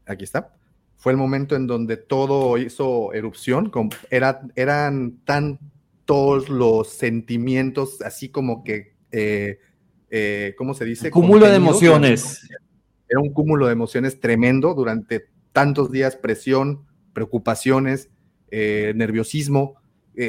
[0.06, 0.54] Aquí está
[1.00, 3.72] fue el momento en donde todo hizo erupción,
[4.10, 9.60] era, eran tantos los sentimientos, así como que, eh,
[10.10, 11.10] eh, ¿cómo se dice?
[11.10, 12.50] Cúmulo de emociones.
[13.08, 18.10] Era un cúmulo de emociones tremendo durante tantos días, presión, preocupaciones,
[18.52, 19.76] eh, nerviosismo,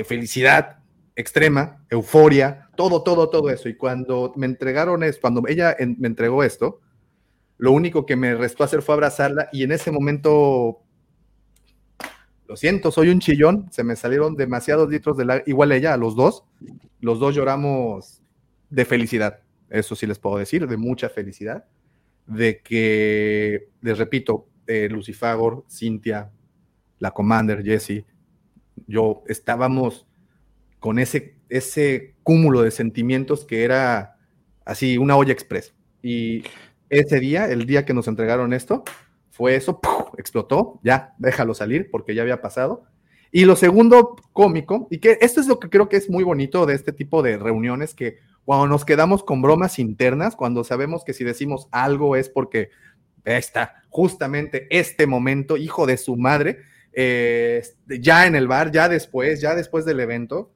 [0.06, 0.79] felicidad
[1.16, 3.68] extrema, euforia, todo, todo, todo eso.
[3.68, 6.80] Y cuando me entregaron esto, cuando ella me entregó esto,
[7.58, 10.80] lo único que me restó hacer fue abrazarla y en ese momento,
[12.46, 15.42] lo siento, soy un chillón, se me salieron demasiados litros de la...
[15.44, 16.44] Igual ella, los dos,
[17.00, 18.22] los dos lloramos
[18.70, 21.66] de felicidad, eso sí les puedo decir, de mucha felicidad,
[22.26, 26.30] de que, les repito, eh, Lucifagor, Cintia,
[26.98, 28.04] la Commander, Jesse,
[28.86, 30.06] yo estábamos
[30.80, 34.16] con ese, ese cúmulo de sentimientos que era
[34.64, 35.74] así una olla express.
[36.02, 36.42] Y
[36.88, 38.82] ese día, el día que nos entregaron esto,
[39.30, 39.80] fue eso,
[40.18, 42.84] explotó, ya, déjalo salir porque ya había pasado.
[43.32, 46.66] Y lo segundo cómico, y que esto es lo que creo que es muy bonito
[46.66, 51.12] de este tipo de reuniones, que cuando nos quedamos con bromas internas, cuando sabemos que
[51.12, 52.70] si decimos algo es porque
[53.24, 56.58] está justamente este momento, hijo de su madre,
[56.92, 60.52] eh, ya en el bar, ya después, ya después del evento,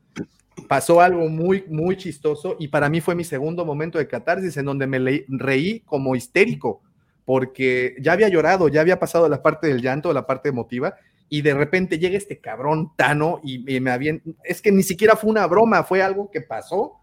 [0.69, 4.67] pasó algo muy, muy chistoso y para mí fue mi segundo momento de catarsis en
[4.67, 6.83] donde me reí como histérico,
[7.25, 10.95] porque ya había llorado, ya había pasado la parte del llanto, la parte emotiva,
[11.29, 14.21] y de repente llega este cabrón Tano y, me había...
[14.45, 17.01] Es que ni siquiera fue una broma, fue algo que pasó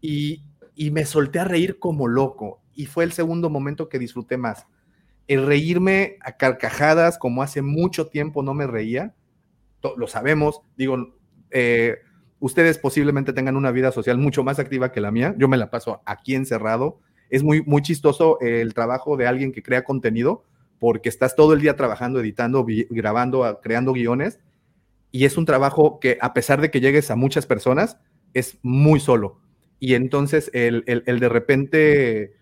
[0.00, 0.42] y,
[0.74, 4.66] y me solté a reír como loco y fue el segundo momento que disfruté más.
[5.28, 9.14] el reírme a carcajadas como hace mucho tiempo no me reía,
[9.96, 11.14] lo sabemos, digo,
[11.50, 11.98] eh,
[12.42, 15.70] ustedes posiblemente tengan una vida social mucho más activa que la mía, yo me la
[15.70, 16.98] paso aquí encerrado,
[17.30, 20.44] es muy, muy chistoso el trabajo de alguien que crea contenido,
[20.80, 24.40] porque estás todo el día trabajando, editando, grabando, creando guiones,
[25.12, 27.96] y es un trabajo que a pesar de que llegues a muchas personas,
[28.34, 29.38] es muy solo.
[29.78, 32.32] Y entonces el, el de repente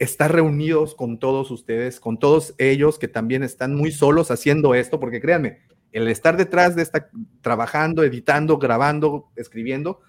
[0.00, 4.98] estar reunidos con todos ustedes, con todos ellos que también están muy solos haciendo esto,
[4.98, 5.60] porque créanme,
[5.94, 7.08] el estar detrás de esta,
[7.40, 10.00] trabajando, editando, grabando, escribiendo,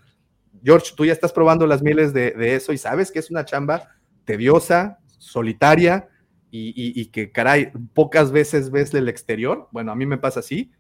[0.64, 3.90] George, tú ya estás probando las mieles de, eso y sabes que es una chamba
[4.26, 6.10] tediosa, solitaria
[6.50, 9.68] y, que, caray, pocas veces ves del exterior.
[9.72, 10.72] Bueno, a mí me pasa así.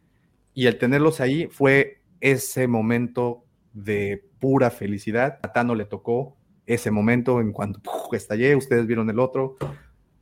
[0.54, 3.44] Y el tenerlos ahí fue ese momento
[3.74, 5.38] de pura felicidad.
[5.44, 7.82] A Tano le tocó ese momento en cuanto
[8.14, 9.58] estallé, ustedes vieron el otro.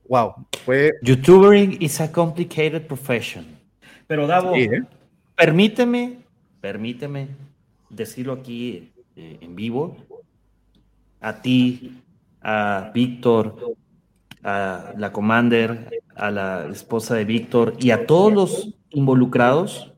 [0.10, 0.92] Wow, fue...
[1.04, 3.63] YouTubering is a complicated profession.
[4.14, 4.84] Pero Davo, ¿eh?
[5.36, 6.20] permíteme,
[6.62, 7.30] permíteme
[7.90, 9.98] decirlo aquí eh, en vivo,
[11.20, 12.00] a ti,
[12.40, 13.74] a Víctor,
[14.44, 19.92] a la Commander, a la esposa de Víctor y a todos los involucrados,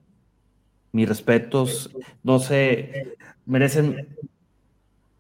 [0.94, 4.16] mis respetos, no sé, merecen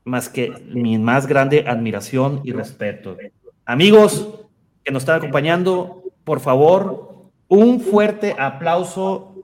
[0.05, 3.17] más que mi más grande admiración y respeto.
[3.65, 4.45] Amigos
[4.85, 7.14] que nos están acompañando, por favor,
[7.47, 9.43] un fuerte aplauso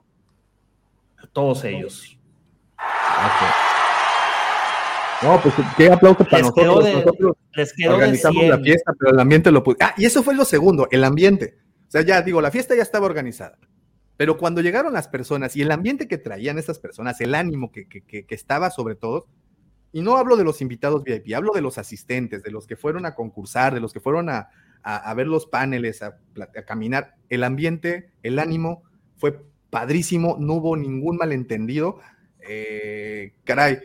[1.18, 2.18] a todos ellos.
[5.22, 6.84] No, pues qué aplauso para les nosotros.
[6.84, 9.76] de, nosotros les quedó organizamos la fiesta, pero el ambiente lo pudo.
[9.80, 11.58] Ah, y eso fue lo segundo, el ambiente.
[11.86, 13.58] O sea, ya digo, la fiesta ya estaba organizada.
[14.16, 17.88] Pero cuando llegaron las personas y el ambiente que traían esas personas, el ánimo que,
[17.88, 19.26] que, que estaba sobre todo,
[19.92, 23.06] y no hablo de los invitados VIP, hablo de los asistentes, de los que fueron
[23.06, 24.48] a concursar, de los que fueron a,
[25.14, 26.18] ver los paneles, a,
[26.66, 27.16] caminar.
[27.28, 28.82] El ambiente, el ánimo
[29.16, 32.00] fue padrísimo, no hubo ningún malentendido.
[32.40, 33.78] Eh, caray,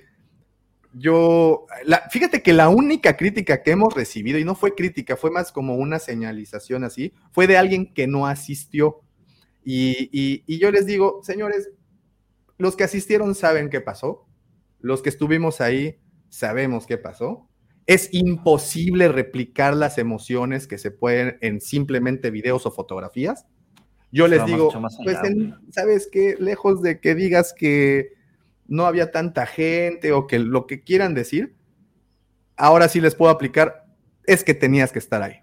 [0.93, 1.67] yo,
[2.09, 5.76] fíjate que la única crítica que hemos recibido, y no fue crítica, fue más como
[5.76, 9.01] una señalización así, fue de alguien que no asistió.
[9.64, 11.69] Y, y yo les digo, señores,
[12.58, 14.26] los que asistieron saben qué pasó,
[14.80, 17.47] los que estuvimos ahí sabemos qué pasó.
[17.88, 23.45] Es imposible replicar las emociones que se pueden en simplemente videos o fotografías.
[24.11, 24.72] Yo les digo,
[25.03, 25.17] pues,
[25.72, 26.35] ¿sabes qué?
[26.40, 28.14] Lejos de que digas que
[28.67, 31.56] no había tanta gente o que lo que quieran decir,
[32.56, 33.85] ahora sí les puedo aplicar,
[34.25, 35.38] es que tenías que estar ahí.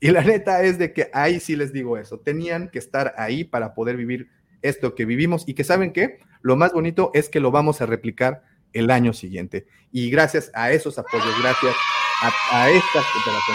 [0.00, 3.42] Y la neta es de que ahí sí les digo eso, tenían que estar ahí
[3.44, 4.28] para poder vivir
[4.62, 7.86] esto que vivimos y que saben qué, lo más bonito es que lo vamos a
[7.86, 9.66] replicar el año siguiente.
[9.92, 11.74] Y gracias a esos apoyos, gracias
[12.22, 13.04] a, a estas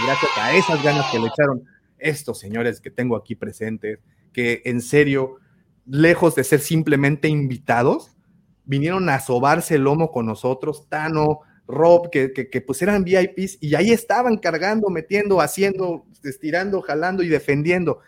[0.05, 1.65] gracias a esas ganas que le echaron
[1.99, 3.99] estos señores que tengo aquí presentes,
[4.31, 5.37] que en serio,
[5.85, 8.11] lejos de ser simplemente invitados,
[8.65, 13.75] vinieron a sobarse el lomo con nosotros, Tano, Rob, que, que, pues eran VIPs y
[13.75, 17.99] ahí estaban cargando, metiendo, haciendo, estirando, jalando y defendiendo.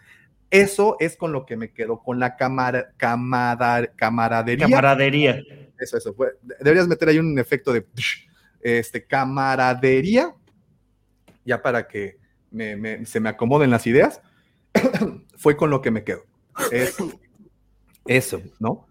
[0.52, 3.88] Eso es con lo que me quedo, con la camaradería.
[3.96, 5.42] Camaradería
[5.80, 6.16] eso, eso.
[6.60, 7.86] Deberías meter ahí un efecto de
[8.62, 10.34] este, camaradería,
[11.46, 12.18] ya para que
[13.06, 14.22] se me acomoden las ideas.
[15.38, 16.26] Fue con lo que me quedo.
[16.72, 16.98] Es
[18.06, 18.88] eso, ¿no?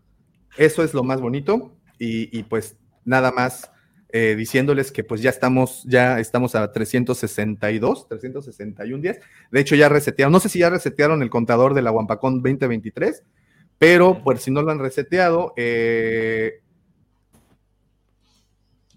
[0.57, 3.71] Eso es lo más bonito y, pues nada más
[4.11, 9.19] eh, diciéndoles que pues ya estamos, ya estamos a 362, 361 días.
[9.51, 13.25] De hecho ya resetearon, no sé si ya resetearon el contador de la Wampacón 2023,
[13.79, 16.61] pero pues si no lo han reseteado, eh,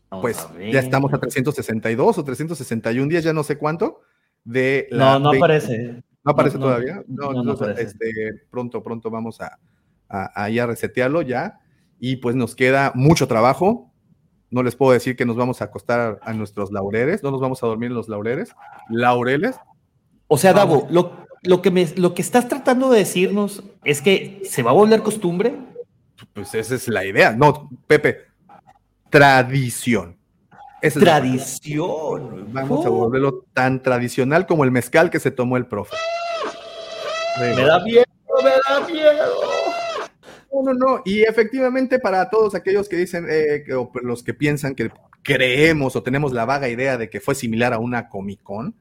[0.09, 4.01] pues ya estamos a 362 o 361 días, ya no sé cuánto.
[4.43, 6.03] De no, no aparece.
[6.23, 7.03] ¿No aparece todavía?
[7.07, 9.59] No, no, Este, pronto, pronto vamos a,
[10.09, 11.59] a, a, resetearlo ya.
[11.99, 13.91] Y pues nos queda mucho trabajo.
[14.49, 17.61] No les puedo decir que nos vamos a acostar a nuestros laureles, no nos vamos
[17.63, 18.53] a dormir en los laureles.
[18.89, 19.57] Laureles.
[20.27, 24.41] O sea, Davo, lo, lo, que me, lo que estás tratando de decirnos es que
[24.45, 25.57] se va a volver costumbre.
[26.33, 27.33] Pues esa es la idea.
[27.33, 28.26] No, Pepe,
[29.09, 30.17] tradición.
[30.93, 32.53] tradición.
[32.53, 35.95] Vamos a volverlo tan tradicional como el mezcal que se tomó el profe.
[37.39, 38.05] Me da miedo,
[38.43, 39.33] me da miedo.
[40.51, 41.01] No, no, no.
[41.05, 44.89] Y efectivamente, para todos aquellos que dicen, eh, o los que piensan que
[45.27, 48.75] creemos o tenemos la vaga idea de que fue similar a una Comic Con,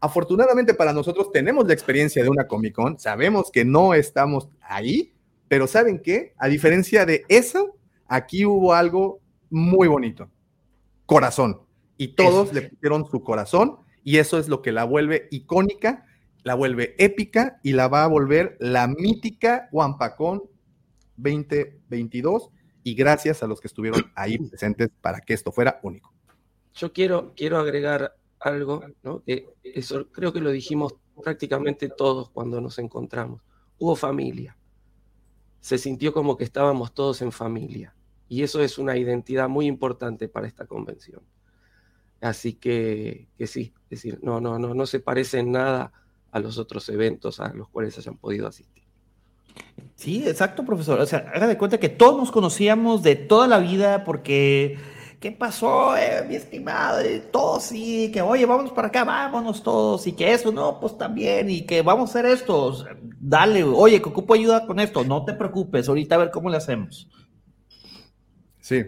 [0.00, 5.14] afortunadamente para nosotros tenemos la experiencia de una Comic Con, sabemos que no estamos ahí,
[5.46, 6.34] pero ¿saben qué?
[6.38, 7.76] A diferencia de eso,
[8.08, 9.20] aquí hubo algo
[9.50, 10.30] muy bonito.
[11.06, 11.60] Corazón.
[11.96, 16.06] Y todos le pusieron su corazón y eso es lo que la vuelve icónica
[16.42, 20.42] la vuelve épica y la va a volver la mítica Wampacón
[21.16, 22.50] 2022
[22.82, 26.12] y gracias a los que estuvieron ahí presentes para que esto fuera único.
[26.74, 29.22] Yo quiero, quiero agregar algo, ¿no?
[29.24, 33.42] que eso creo que lo dijimos prácticamente todos cuando nos encontramos.
[33.78, 34.56] Hubo familia.
[35.60, 37.94] Se sintió como que estábamos todos en familia.
[38.30, 41.20] Y eso es una identidad muy importante para esta convención.
[42.20, 45.92] Así que, que sí, es decir, no, no, no, no se parece en nada
[46.30, 48.84] a los otros eventos a los cuales hayan podido asistir.
[49.96, 51.00] Sí, exacto, profesor.
[51.00, 54.78] O sea, haga de cuenta que todos nos conocíamos de toda la vida porque,
[55.18, 57.00] ¿qué pasó, eh, mi estimado?
[57.32, 61.50] Todos sí, que oye, vamos para acá, vámonos todos, y que eso, no, pues también,
[61.50, 62.86] y que vamos a hacer esto.
[63.18, 66.58] Dale, oye, que ocupo ayuda con esto, no te preocupes, ahorita a ver cómo le
[66.58, 67.08] hacemos.
[68.70, 68.84] Sí,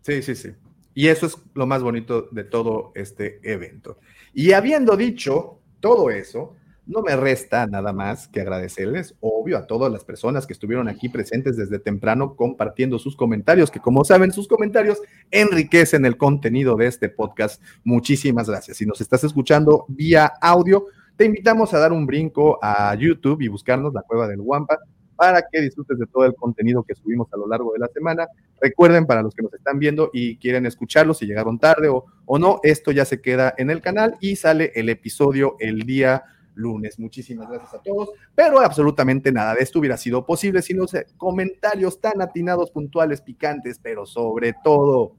[0.00, 0.52] sí, sí, sí.
[0.94, 3.98] Y eso es lo más bonito de todo este evento.
[4.32, 6.54] Y habiendo dicho todo eso,
[6.86, 11.10] no me resta nada más que agradecerles, obvio, a todas las personas que estuvieron aquí
[11.10, 16.86] presentes desde temprano compartiendo sus comentarios, que como saben, sus comentarios enriquecen el contenido de
[16.86, 17.62] este podcast.
[17.84, 18.78] Muchísimas gracias.
[18.78, 23.48] Si nos estás escuchando vía audio, te invitamos a dar un brinco a YouTube y
[23.48, 24.78] buscarnos la cueva del Wampa
[25.22, 28.26] para que disfrutes de todo el contenido que subimos a lo largo de la semana.
[28.60, 32.40] Recuerden, para los que nos están viendo y quieren escucharlo, si llegaron tarde o, o
[32.40, 36.98] no, esto ya se queda en el canal y sale el episodio el día lunes.
[36.98, 42.00] Muchísimas gracias a todos, pero absolutamente nada de esto hubiera sido posible sin los comentarios
[42.00, 45.14] tan atinados, puntuales, picantes, pero sobre todo,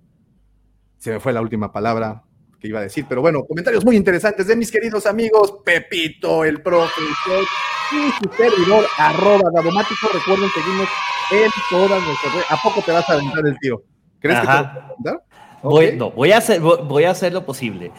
[0.97, 2.23] se me fue la última palabra
[2.63, 6.61] que iba a decir, pero bueno, comentarios muy interesantes de mis queridos amigos Pepito, el
[6.61, 7.43] profesor
[7.91, 10.07] y su servidor, arroba Dabomático.
[10.13, 10.87] Recuerden seguirnos
[11.33, 12.45] en todas nuestras redes.
[12.49, 13.83] ¿A poco te vas a aventar el tiro?
[14.21, 14.87] ¿Crees Ajá.
[14.97, 15.67] que te vas a?
[15.67, 17.91] Voy, no, voy, a hacer, voy, a hacer lo posible.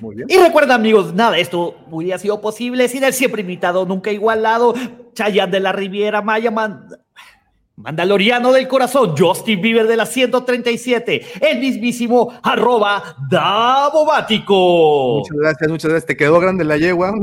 [0.00, 0.28] Muy bien.
[0.30, 4.74] Y recuerda, amigos, nada, esto hubiera sido posible sin el siempre invitado, nunca igualado,
[5.14, 6.86] Chayanne de la Riviera Maya, Man-
[7.76, 15.20] Mandaloriano del corazón, Justin Bieber de la 137, el mismísimo arroba Davomático.
[15.20, 16.06] Muchas gracias, muchas gracias.
[16.06, 17.14] ¿Te quedó grande la yegua?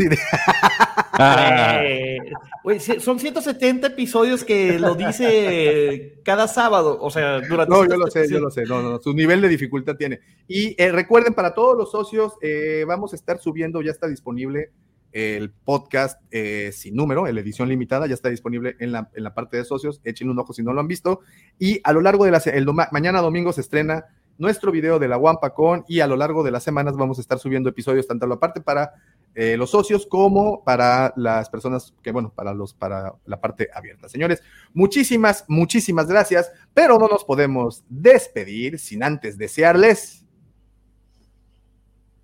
[1.21, 2.17] Eh,
[2.63, 7.73] güey, sí, son 170 episodios que lo dice cada sábado, o sea, durante...
[7.73, 8.63] No, yo lo sé, yo lo sé.
[8.63, 10.21] No, no, no, su nivel de dificultad tiene.
[10.47, 14.71] Y eh, recuerden, para todos los socios, eh, vamos a estar subiendo, ya está disponible
[15.11, 19.23] el podcast eh, sin número, en la edición limitada, ya está disponible en la, en
[19.23, 20.01] la parte de socios.
[20.03, 21.21] Échenle un ojo si no lo han visto.
[21.57, 24.05] Y a lo largo de la el mañana domingo se estrena
[24.39, 27.37] nuestro video de la Wampacon y a lo largo de las semanas vamos a estar
[27.39, 28.93] subiendo episodios tanto la parte para
[29.35, 34.07] eh, los socios como para las personas que, bueno, para los para la parte abierta.
[34.07, 34.41] Señores,
[34.73, 40.25] muchísimas, muchísimas gracias, pero no nos podemos despedir sin antes desearles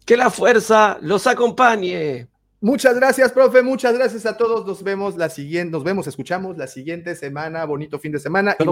[0.06, 2.30] Que la fuerza los acompañe.
[2.62, 3.62] Muchas gracias, profe.
[3.62, 4.66] Muchas gracias a todos.
[4.66, 7.66] Nos vemos la siguiente, nos vemos, escuchamos la siguiente semana.
[7.66, 8.56] Bonito fin de semana.
[8.60, 8.66] y